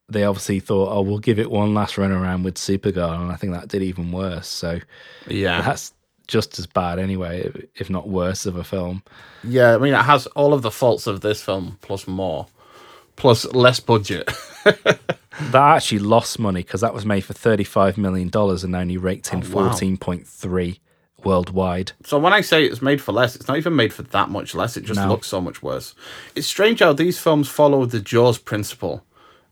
they 0.09 0.25
obviously 0.25 0.59
thought, 0.59 0.91
oh, 0.91 1.03
we'll 1.03 1.21
give 1.21 1.39
it 1.39 1.53
one 1.53 1.73
last 1.73 1.97
run 1.97 2.11
around 2.11 2.43
with 2.43 2.57
Supergirl, 2.57 3.15
and 3.15 3.31
I 3.31 3.37
think 3.37 3.53
that 3.53 3.69
did 3.69 3.85
even 3.85 4.11
worse. 4.11 4.49
So 4.49 4.81
yeah. 5.29 5.63
that's 5.63 5.93
just 6.27 6.59
as 6.59 6.67
bad 6.67 6.99
anyway, 6.99 7.49
if 7.77 7.89
not 7.89 8.09
worse 8.09 8.45
of 8.45 8.57
a 8.57 8.65
film. 8.65 9.05
Yeah, 9.45 9.77
I 9.77 9.79
mean, 9.79 9.95
it 9.95 10.03
has 10.03 10.27
all 10.29 10.53
of 10.53 10.63
the 10.63 10.73
faults 10.73 11.07
of 11.07 11.21
this 11.21 11.41
film 11.41 11.79
plus 11.81 12.09
more, 12.09 12.49
plus 13.17 13.45
less 13.53 13.81
budget. 13.81 14.31
That 15.51 15.77
actually 15.77 15.99
lost 15.99 16.39
money 16.39 16.63
because 16.63 16.81
that 16.81 16.95
was 16.95 17.05
made 17.05 17.21
for 17.21 17.35
thirty-five 17.35 17.99
million 17.99 18.31
dollars 18.31 18.65
and 18.65 18.75
only 18.75 18.97
raked 18.97 19.35
in 19.35 19.41
Oh, 19.45 19.49
wow. 19.55 19.69
fourteen 19.69 19.99
point 19.99 20.27
three 20.27 20.81
worldwide. 21.25 21.93
So 22.05 22.19
when 22.19 22.33
I 22.33 22.41
say 22.41 22.65
it's 22.65 22.81
made 22.81 23.03
for 23.03 23.13
less, 23.13 23.37
it's 23.37 23.47
not 23.47 23.59
even 23.59 23.77
made 23.77 23.93
for 23.93 24.03
that 24.03 24.31
much 24.31 24.55
less. 24.55 24.79
It 24.79 24.85
just 24.85 24.99
No. 24.99 25.09
looks 25.09 25.27
so 25.27 25.43
much 25.43 25.63
worse. 25.63 25.95
It's 26.35 26.47
strange 26.47 26.81
how 26.81 26.95
these 26.95 27.19
films 27.19 27.49
follow 27.51 27.85
the 27.85 28.01
Jaws 28.01 28.39
principle, 28.39 29.05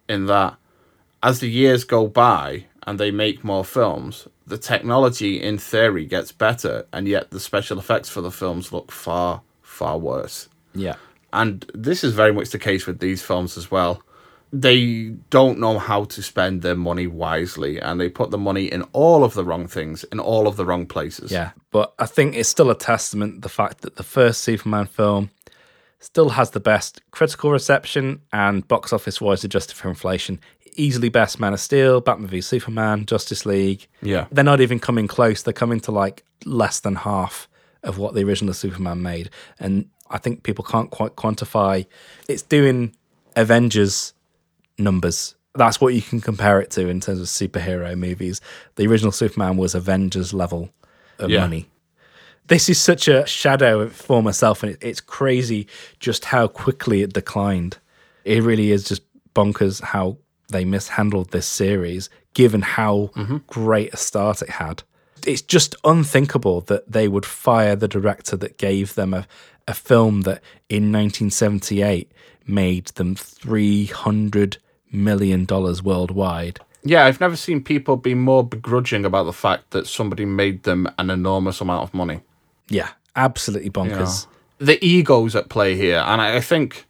in 0.09 0.25
that 0.25 0.57
as 1.23 1.41
the 1.41 1.51
years 1.51 1.85
go 1.85 2.07
by 2.07 2.65
and 2.87 2.99
they 2.99 3.11
make 3.11 3.45
more 3.45 3.65
films, 3.65 4.27
the 4.47 4.57
technology 4.59 5.43
in 5.43 5.59
theory 5.59 6.07
gets 6.07 6.33
better, 6.33 6.87
and 6.95 7.07
yet 7.07 7.31
the 7.31 7.41
special 7.41 7.79
effects 7.79 8.09
for 8.09 8.23
the 8.23 8.31
films 8.31 8.73
look 8.73 8.91
far, 8.91 9.43
far 9.61 9.99
worse. 9.99 10.49
Yeah, 10.75 10.97
And 11.35 11.71
this 11.75 12.05
is 12.05 12.15
very 12.15 12.33
much 12.33 12.51
the 12.51 12.59
case 12.59 12.87
with 12.87 13.01
these 13.01 13.23
films 13.23 13.59
as 13.59 13.71
well. 13.71 14.03
They 14.53 15.07
don't 15.31 15.59
know 15.59 15.81
how 15.81 16.05
to 16.05 16.23
spend 16.23 16.63
their 16.63 16.77
money 16.77 17.09
wisely, 17.09 17.81
and 17.81 18.01
they 18.01 18.09
put 18.09 18.31
the 18.31 18.39
money 18.39 18.67
in 18.67 18.83
all 18.93 19.25
of 19.25 19.35
the 19.35 19.45
wrong 19.45 19.67
things, 19.67 20.05
in 20.05 20.21
all 20.21 20.47
of 20.47 20.57
the 20.57 20.65
wrong 20.65 20.87
places. 20.87 21.33
yeah. 21.33 21.51
But 21.73 21.93
I 21.99 22.07
think 22.07 22.37
it's 22.37 22.49
still 22.49 22.71
a 22.71 22.79
testament 22.79 23.43
the 23.43 23.49
fact 23.49 23.81
that 23.81 23.97
the 23.97 24.05
first 24.05 24.43
Superman 24.43 24.87
film 24.87 25.31
still 25.99 26.29
has 26.31 26.51
the 26.51 26.61
best 26.61 27.01
critical 27.11 27.51
reception 27.51 28.21
and 28.33 28.67
box 28.69 28.93
office 28.93 29.21
wise 29.21 29.43
adjusted 29.43 29.75
for 29.75 29.89
inflation. 29.89 30.39
Easily 30.77 31.09
best 31.09 31.41
Man 31.41 31.53
of 31.53 31.61
Steel, 31.61 32.01
Batman 32.01 32.29
v 32.29 32.41
Superman, 32.41 33.07
Justice 33.07 33.45
League. 33.45 33.89
Yeah. 34.03 34.27
They're 34.31 34.45
not 34.45 34.61
even 34.61 34.79
coming 34.79 35.09
close. 35.09 35.43
They're 35.43 35.53
coming 35.53 35.81
to 35.81 35.91
like 35.91 36.23
less 36.45 36.79
than 36.81 36.95
half 36.95 37.49
of 37.83 37.99
what 37.99 38.15
the 38.15 38.23
original 38.25 38.55
Superman 38.55 39.03
made. 39.03 39.31
And 39.59 39.89
I 40.15 40.19
think 40.19 40.45
people 40.45 40.65
can't 40.65 40.91
quite 40.91 41.17
quantify. 41.17 41.85
It's 42.29 42.43
doing 42.43 42.95
Avengers 43.35 44.15
numbers. 44.79 45.35
That's 45.57 45.81
what 45.81 45.93
you 45.93 46.03
can 46.03 46.21
compare 46.21 46.61
it 46.61 46.71
to 46.73 46.89
in 46.89 47.01
terms 47.01 47.21
of 47.21 47.27
superhero 47.27 47.99
movies. 47.99 48.41
The 48.77 48.87
original 48.87 49.13
Superman 49.13 49.57
was 49.57 49.75
Avengers 49.75 50.33
level 50.33 50.71
of 51.19 51.31
Yeah. 51.31 51.41
money. 51.41 51.69
This 52.47 52.69
is 52.69 52.79
such 52.81 53.09
a 53.09 53.27
shadow 53.27 53.81
of 53.81 53.93
former 53.93 54.33
self, 54.33 54.63
and 54.63 54.77
it's 54.81 55.01
crazy 55.01 55.67
just 55.99 56.27
how 56.27 56.47
quickly 56.47 57.03
it 57.03 57.13
declined. 57.13 57.79
It 58.25 58.43
really 58.43 58.71
is 58.71 58.85
just 58.85 59.03
bonkers 59.35 59.81
how 59.81 60.19
they 60.49 60.65
mishandled 60.65 61.31
this 61.33 61.47
series, 61.47 62.09
given 62.35 62.63
how 62.63 63.11
mm-hmm. 63.17 63.39
great 63.49 63.93
a 63.93 63.97
start 63.97 64.43
it 64.43 64.51
had. 64.51 64.85
It's 65.27 65.43
just 65.43 65.75
unthinkable 65.85 66.61
that 66.63 66.91
they 66.91 67.09
would 67.09 67.27
fire 67.27 67.77
the 67.77 67.89
director 67.89 68.37
that 68.37 68.59
gave 68.59 68.95
them 68.95 69.15
a, 69.15 69.27
a 69.67 69.75
film 69.75 70.23
that 70.23 70.43
in 70.69 70.93
1978 70.93 72.11
made 72.47 72.87
them 72.89 73.15
$300 73.15 74.59
million 74.93 75.47
worldwide. 75.47 76.61
Yeah, 76.83 77.07
I've 77.07 77.21
never 77.21 77.37
seen 77.37 77.63
people 77.63 77.97
be 77.97 78.15
more 78.15 78.45
begrudging 78.45 79.07
about 79.07 79.25
the 79.25 79.33
fact 79.33 79.71
that 79.71 79.87
somebody 79.87 80.27
made 80.27 80.65
them 80.65 80.89
an 80.99 81.09
enormous 81.09 81.61
amount 81.61 81.83
of 81.83 81.95
money. 81.95 82.21
Yeah, 82.69 82.91
absolutely 83.17 83.71
you 83.75 83.89
know. 83.89 83.97
bonkers. 83.97 84.27
The 84.59 84.85
egos 84.85 85.35
at 85.35 85.49
play 85.49 85.77
here, 85.77 86.05
and 86.07 86.21
I 86.21 86.41
think 86.41 86.85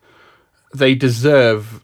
they 0.75 0.95
deserve 0.95 1.84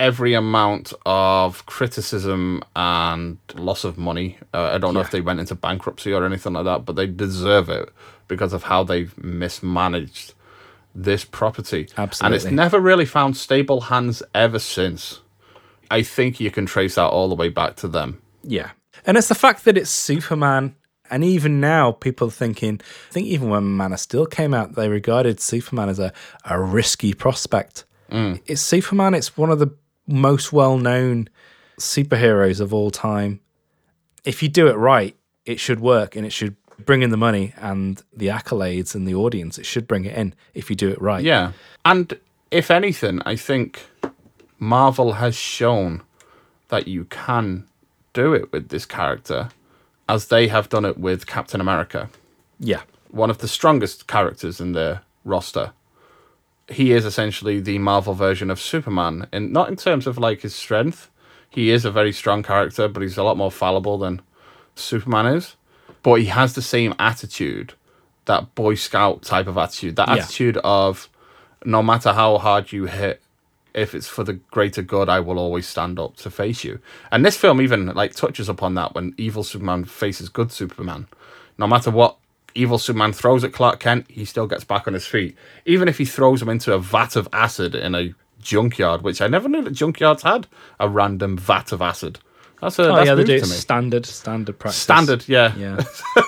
every 0.00 0.32
amount 0.32 0.94
of 1.04 1.66
criticism 1.66 2.62
and 2.74 3.36
loss 3.54 3.84
of 3.84 3.98
money. 3.98 4.38
Uh, 4.54 4.70
I 4.74 4.78
don't 4.78 4.94
know 4.94 5.00
if 5.00 5.10
they 5.10 5.20
went 5.20 5.40
into 5.40 5.54
bankruptcy 5.54 6.12
or 6.14 6.24
anything 6.24 6.54
like 6.54 6.64
that, 6.64 6.86
but 6.86 6.96
they 6.96 7.06
deserve 7.06 7.68
it 7.68 7.90
because 8.26 8.54
of 8.54 8.62
how 8.62 8.82
they've 8.82 9.16
mismanaged 9.22 10.32
this 10.94 11.24
property. 11.24 11.86
And 11.96 12.34
it's 12.34 12.46
never 12.46 12.80
really 12.80 13.04
found 13.04 13.36
stable 13.36 13.82
hands 13.82 14.22
ever 14.34 14.58
since. 14.58 15.20
I 15.90 16.02
think 16.02 16.40
you 16.40 16.50
can 16.50 16.64
trace 16.64 16.94
that 16.94 17.08
all 17.08 17.28
the 17.28 17.34
way 17.34 17.50
back 17.50 17.76
to 17.76 17.88
them. 17.88 18.22
Yeah. 18.42 18.70
And 19.04 19.18
it's 19.18 19.28
the 19.28 19.34
fact 19.34 19.64
that 19.66 19.76
it's 19.76 19.90
Superman. 19.90 20.74
And 21.10 21.24
even 21.24 21.60
now, 21.60 21.92
people 21.92 22.28
are 22.28 22.32
thinking, 22.32 22.80
I 23.10 23.12
think 23.12 23.26
even 23.26 23.50
when 23.50 23.76
Man 23.76 23.92
of 23.92 24.00
Steel 24.00 24.24
came 24.24 24.54
out, 24.54 24.76
they 24.76 24.88
regarded 24.88 25.40
Superman 25.40 25.90
as 25.90 25.98
a, 25.98 26.12
a 26.44 26.58
risky 26.58 27.12
prospect. 27.12 27.84
It's 28.46 28.60
Superman, 28.60 29.14
it's 29.14 29.36
one 29.36 29.50
of 29.50 29.60
the 29.60 29.68
most 30.10 30.52
well 30.52 30.76
known 30.78 31.28
superheroes 31.78 32.60
of 32.60 32.74
all 32.74 32.90
time. 32.90 33.40
If 34.24 34.42
you 34.42 34.48
do 34.48 34.66
it 34.68 34.74
right, 34.76 35.16
it 35.46 35.58
should 35.60 35.80
work 35.80 36.14
and 36.16 36.26
it 36.26 36.30
should 36.30 36.56
bring 36.84 37.02
in 37.02 37.10
the 37.10 37.16
money 37.16 37.52
and 37.56 38.02
the 38.14 38.28
accolades 38.28 38.94
and 38.94 39.06
the 39.06 39.14
audience. 39.14 39.58
It 39.58 39.66
should 39.66 39.86
bring 39.86 40.04
it 40.04 40.16
in 40.16 40.34
if 40.54 40.70
you 40.70 40.76
do 40.76 40.88
it 40.90 41.00
right. 41.00 41.22
Yeah. 41.24 41.52
And 41.84 42.18
if 42.50 42.70
anything, 42.70 43.20
I 43.24 43.36
think 43.36 43.86
Marvel 44.58 45.14
has 45.14 45.34
shown 45.34 46.02
that 46.68 46.86
you 46.86 47.04
can 47.04 47.66
do 48.12 48.32
it 48.34 48.52
with 48.52 48.68
this 48.68 48.84
character 48.86 49.50
as 50.08 50.26
they 50.26 50.48
have 50.48 50.68
done 50.68 50.84
it 50.84 50.98
with 50.98 51.26
Captain 51.26 51.60
America, 51.60 52.10
Yeah. 52.58 52.82
one 53.10 53.30
of 53.30 53.38
the 53.38 53.48
strongest 53.48 54.06
characters 54.06 54.60
in 54.60 54.72
their 54.72 55.02
roster. 55.24 55.72
He 56.70 56.92
is 56.92 57.04
essentially 57.04 57.60
the 57.60 57.78
Marvel 57.78 58.14
version 58.14 58.50
of 58.50 58.60
Superman, 58.60 59.26
and 59.32 59.52
not 59.52 59.68
in 59.68 59.76
terms 59.76 60.06
of 60.06 60.18
like 60.18 60.42
his 60.42 60.54
strength. 60.54 61.10
He 61.48 61.70
is 61.70 61.84
a 61.84 61.90
very 61.90 62.12
strong 62.12 62.42
character, 62.44 62.86
but 62.86 63.02
he's 63.02 63.18
a 63.18 63.24
lot 63.24 63.36
more 63.36 63.50
fallible 63.50 63.98
than 63.98 64.22
Superman 64.76 65.26
is. 65.26 65.56
But 66.02 66.14
he 66.20 66.26
has 66.26 66.54
the 66.54 66.62
same 66.62 66.94
attitude, 66.98 67.74
that 68.26 68.54
Boy 68.54 68.74
Scout 68.76 69.22
type 69.22 69.48
of 69.48 69.58
attitude, 69.58 69.96
that 69.96 70.08
Yeah. 70.08 70.14
attitude 70.14 70.58
of 70.58 71.08
no 71.64 71.82
matter 71.82 72.12
how 72.12 72.38
hard 72.38 72.72
you 72.72 72.84
hit, 72.84 73.20
if 73.74 73.94
it's 73.94 74.06
for 74.08 74.24
the 74.24 74.34
greater 74.34 74.82
good, 74.82 75.08
I 75.08 75.20
will 75.20 75.38
always 75.38 75.66
stand 75.66 75.98
up 75.98 76.16
to 76.18 76.30
face 76.30 76.64
you. 76.64 76.78
And 77.10 77.24
this 77.24 77.36
film 77.36 77.60
even 77.60 77.86
like 77.86 78.14
touches 78.14 78.48
upon 78.48 78.74
that 78.74 78.94
when 78.94 79.14
evil 79.16 79.42
Superman 79.44 79.84
faces 79.84 80.28
good 80.28 80.52
Superman. 80.52 81.06
No 81.58 81.66
matter 81.66 81.90
what 81.90 82.16
evil 82.54 82.78
Superman 82.78 83.12
throws 83.12 83.44
at 83.44 83.52
Clark 83.52 83.80
Kent, 83.80 84.06
he 84.08 84.24
still 84.24 84.46
gets 84.46 84.64
back 84.64 84.86
on 84.88 84.94
his 84.94 85.06
feet. 85.06 85.36
Even 85.66 85.88
if 85.88 85.98
he 85.98 86.04
throws 86.04 86.42
him 86.42 86.48
into 86.48 86.72
a 86.72 86.78
vat 86.78 87.16
of 87.16 87.28
acid 87.32 87.74
in 87.74 87.94
a 87.94 88.14
junkyard, 88.40 89.02
which 89.02 89.20
I 89.20 89.26
never 89.26 89.48
knew 89.48 89.62
that 89.62 89.74
junkyards 89.74 90.22
had 90.22 90.46
a 90.78 90.88
random 90.88 91.36
vat 91.36 91.72
of 91.72 91.82
acid. 91.82 92.18
That's 92.60 92.78
a 92.78 92.90
Oh 92.90 92.96
that's 92.96 93.06
yeah, 93.06 93.14
they 93.14 93.24
do 93.24 93.40
standard 93.40 94.04
standard 94.06 94.58
practice. 94.58 94.80
Standard, 94.80 95.24
yeah. 95.28 95.54
Yeah. 95.56 95.82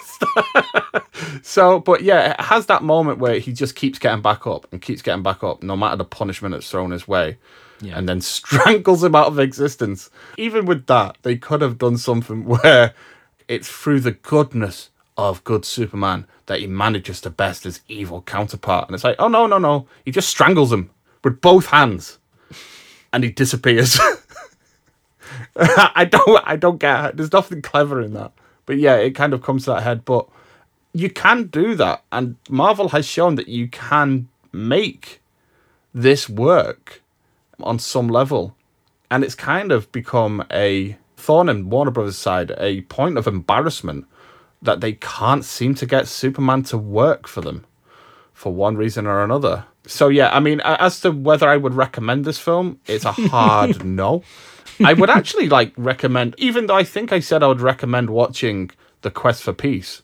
So, 1.42 1.80
but 1.80 2.02
yeah, 2.02 2.32
it 2.32 2.40
has 2.40 2.66
that 2.66 2.82
moment 2.82 3.18
where 3.18 3.38
he 3.38 3.52
just 3.52 3.74
keeps 3.74 3.98
getting 3.98 4.22
back 4.22 4.46
up 4.46 4.66
and 4.72 4.80
keeps 4.80 5.02
getting 5.02 5.22
back 5.22 5.42
up, 5.42 5.62
no 5.62 5.76
matter 5.76 5.96
the 5.96 6.04
punishment 6.04 6.52
that's 6.52 6.70
thrown 6.70 6.90
his 6.90 7.06
way, 7.08 7.38
Yeah. 7.80 7.98
and 7.98 8.08
then 8.08 8.20
strangles 8.22 9.02
him 9.04 9.14
out 9.14 9.26
of 9.28 9.38
existence. 9.38 10.10
Even 10.36 10.66
with 10.66 10.86
that, 10.86 11.18
they 11.22 11.36
could 11.36 11.60
have 11.62 11.78
done 11.78 11.98
something 11.98 12.44
where 12.62 12.94
it's 13.48 13.68
through 13.68 14.00
the 14.00 14.12
goodness 14.12 14.90
of 15.16 15.44
good 15.44 15.64
Superman 15.64 16.26
that 16.46 16.60
he 16.60 16.66
manages 16.66 17.20
to 17.22 17.30
best 17.30 17.64
his 17.64 17.80
evil 17.88 18.22
counterpart. 18.22 18.88
And 18.88 18.94
it's 18.94 19.04
like, 19.04 19.16
oh 19.18 19.28
no, 19.28 19.46
no, 19.46 19.58
no. 19.58 19.86
He 20.04 20.10
just 20.10 20.28
strangles 20.28 20.72
him 20.72 20.90
with 21.22 21.40
both 21.40 21.66
hands 21.66 22.18
and 23.12 23.24
he 23.24 23.30
disappears. 23.30 23.98
I 25.56 26.06
don't 26.10 26.42
I 26.44 26.56
don't 26.56 26.78
get 26.78 27.04
it. 27.04 27.16
There's 27.16 27.32
nothing 27.32 27.62
clever 27.62 28.00
in 28.00 28.14
that. 28.14 28.32
But 28.66 28.78
yeah, 28.78 28.96
it 28.96 29.12
kind 29.12 29.34
of 29.34 29.42
comes 29.42 29.64
to 29.64 29.72
that 29.72 29.82
head. 29.82 30.04
But 30.04 30.28
you 30.92 31.10
can 31.10 31.44
do 31.44 31.74
that. 31.74 32.02
And 32.10 32.36
Marvel 32.48 32.88
has 32.90 33.06
shown 33.06 33.34
that 33.36 33.48
you 33.48 33.68
can 33.68 34.28
make 34.52 35.20
this 35.94 36.28
work 36.28 37.02
on 37.60 37.78
some 37.78 38.08
level. 38.08 38.56
And 39.10 39.22
it's 39.24 39.34
kind 39.34 39.72
of 39.72 39.92
become 39.92 40.44
a 40.50 40.96
thorn 41.16 41.48
in 41.48 41.68
Warner 41.70 41.90
Brothers' 41.90 42.16
side, 42.16 42.52
a 42.58 42.80
point 42.82 43.18
of 43.18 43.26
embarrassment 43.26 44.06
that 44.62 44.80
they 44.80 44.92
can't 44.92 45.44
seem 45.44 45.74
to 45.76 45.86
get 45.86 46.08
Superman 46.08 46.62
to 46.64 46.78
work 46.78 47.26
for 47.28 47.40
them 47.40 47.64
for 48.32 48.52
one 48.52 48.76
reason 48.76 49.06
or 49.06 49.22
another. 49.22 49.64
So 49.86 50.08
yeah, 50.08 50.30
I 50.34 50.40
mean, 50.40 50.60
as 50.64 51.00
to 51.00 51.10
whether 51.10 51.48
I 51.48 51.56
would 51.56 51.74
recommend 51.74 52.24
this 52.24 52.38
film, 52.38 52.78
it's 52.86 53.04
a 53.04 53.12
hard 53.12 53.84
no. 54.02 54.22
I 54.84 54.92
would 54.94 55.10
actually 55.10 55.48
like 55.48 55.72
recommend, 55.76 56.34
even 56.38 56.66
though 56.66 56.76
I 56.76 56.84
think 56.84 57.12
I 57.12 57.20
said 57.20 57.42
I 57.42 57.48
would 57.48 57.60
recommend 57.60 58.10
watching 58.10 58.70
The 59.02 59.10
Quest 59.10 59.42
for 59.42 59.52
Peace 59.52 60.02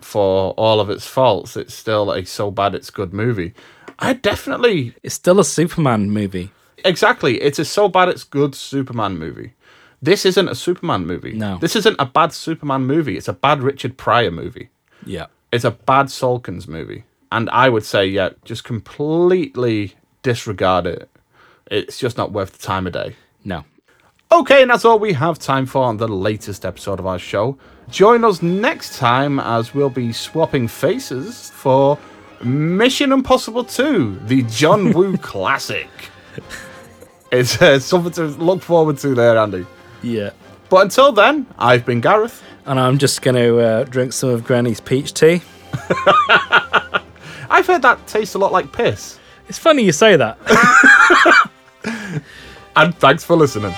for 0.00 0.52
all 0.52 0.80
of 0.80 0.88
its 0.90 1.06
faults. 1.06 1.56
It's 1.56 1.74
still 1.74 2.10
a 2.12 2.24
so 2.24 2.50
bad 2.50 2.74
it's 2.74 2.90
good 2.90 3.12
movie. 3.12 3.52
I 3.98 4.14
definitely 4.14 4.94
It's 5.02 5.14
still 5.14 5.38
a 5.40 5.44
Superman 5.44 6.10
movie. 6.10 6.50
exactly. 6.84 7.40
It's 7.42 7.58
a 7.58 7.64
so 7.64 7.88
bad 7.88 8.08
it's 8.08 8.24
good 8.24 8.54
Superman 8.54 9.18
movie. 9.18 9.52
This 10.00 10.24
isn't 10.24 10.48
a 10.48 10.54
Superman 10.54 11.06
movie. 11.06 11.32
No. 11.32 11.58
this 11.58 11.74
isn't 11.76 11.96
a 11.98 12.06
bad 12.06 12.32
Superman 12.32 12.82
movie. 12.82 13.16
It's 13.16 13.28
a 13.28 13.32
bad 13.32 13.62
Richard 13.62 13.96
Pryor 13.96 14.30
movie. 14.30 14.68
Yeah. 15.04 15.26
It's 15.52 15.64
a 15.64 15.72
bad 15.72 16.06
Salkinds 16.06 16.68
movie. 16.68 17.04
And 17.32 17.50
I 17.50 17.68
would 17.68 17.84
say, 17.84 18.06
yeah, 18.06 18.30
just 18.44 18.64
completely 18.64 19.94
disregard 20.22 20.86
it. 20.86 21.08
It's 21.70 21.98
just 21.98 22.16
not 22.16 22.32
worth 22.32 22.52
the 22.52 22.66
time 22.66 22.86
of 22.86 22.92
day. 22.92 23.16
No. 23.44 23.64
Okay, 24.30 24.62
and 24.62 24.70
that's 24.70 24.84
all 24.84 24.98
we 24.98 25.14
have 25.14 25.38
time 25.38 25.66
for 25.66 25.84
on 25.84 25.96
the 25.96 26.08
latest 26.08 26.64
episode 26.64 26.98
of 27.00 27.06
our 27.06 27.18
show. 27.18 27.58
Join 27.90 28.24
us 28.24 28.42
next 28.42 28.98
time 28.98 29.40
as 29.40 29.74
we'll 29.74 29.88
be 29.90 30.12
swapping 30.12 30.68
faces 30.68 31.50
for 31.50 31.98
Mission 32.42 33.10
Impossible 33.12 33.64
2, 33.64 34.20
the 34.26 34.42
John 34.44 34.92
Woo 34.92 35.16
classic. 35.32 35.88
It's 37.32 37.60
uh, 37.60 37.78
something 37.80 38.12
to 38.12 38.24
look 38.26 38.62
forward 38.62 38.98
to 38.98 39.14
there, 39.14 39.36
Andy. 39.38 39.66
Yeah. 40.08 40.30
But 40.68 40.82
until 40.82 41.12
then, 41.12 41.46
I've 41.58 41.86
been 41.86 42.00
Gareth. 42.00 42.42
And 42.66 42.78
I'm 42.78 42.98
just 42.98 43.22
going 43.22 43.34
to 43.36 43.58
uh, 43.58 43.84
drink 43.84 44.12
some 44.12 44.28
of 44.28 44.44
Granny's 44.44 44.80
peach 44.80 45.14
tea. 45.14 45.40
I've 47.50 47.66
heard 47.66 47.82
that 47.82 48.06
tastes 48.06 48.34
a 48.34 48.38
lot 48.38 48.52
like 48.52 48.72
piss. 48.72 49.18
It's 49.48 49.58
funny 49.58 49.82
you 49.82 49.92
say 49.92 50.16
that. 50.16 50.38
And 52.78 52.94
thanks 52.94 53.24
for 53.24 53.34
listening. 53.34 53.74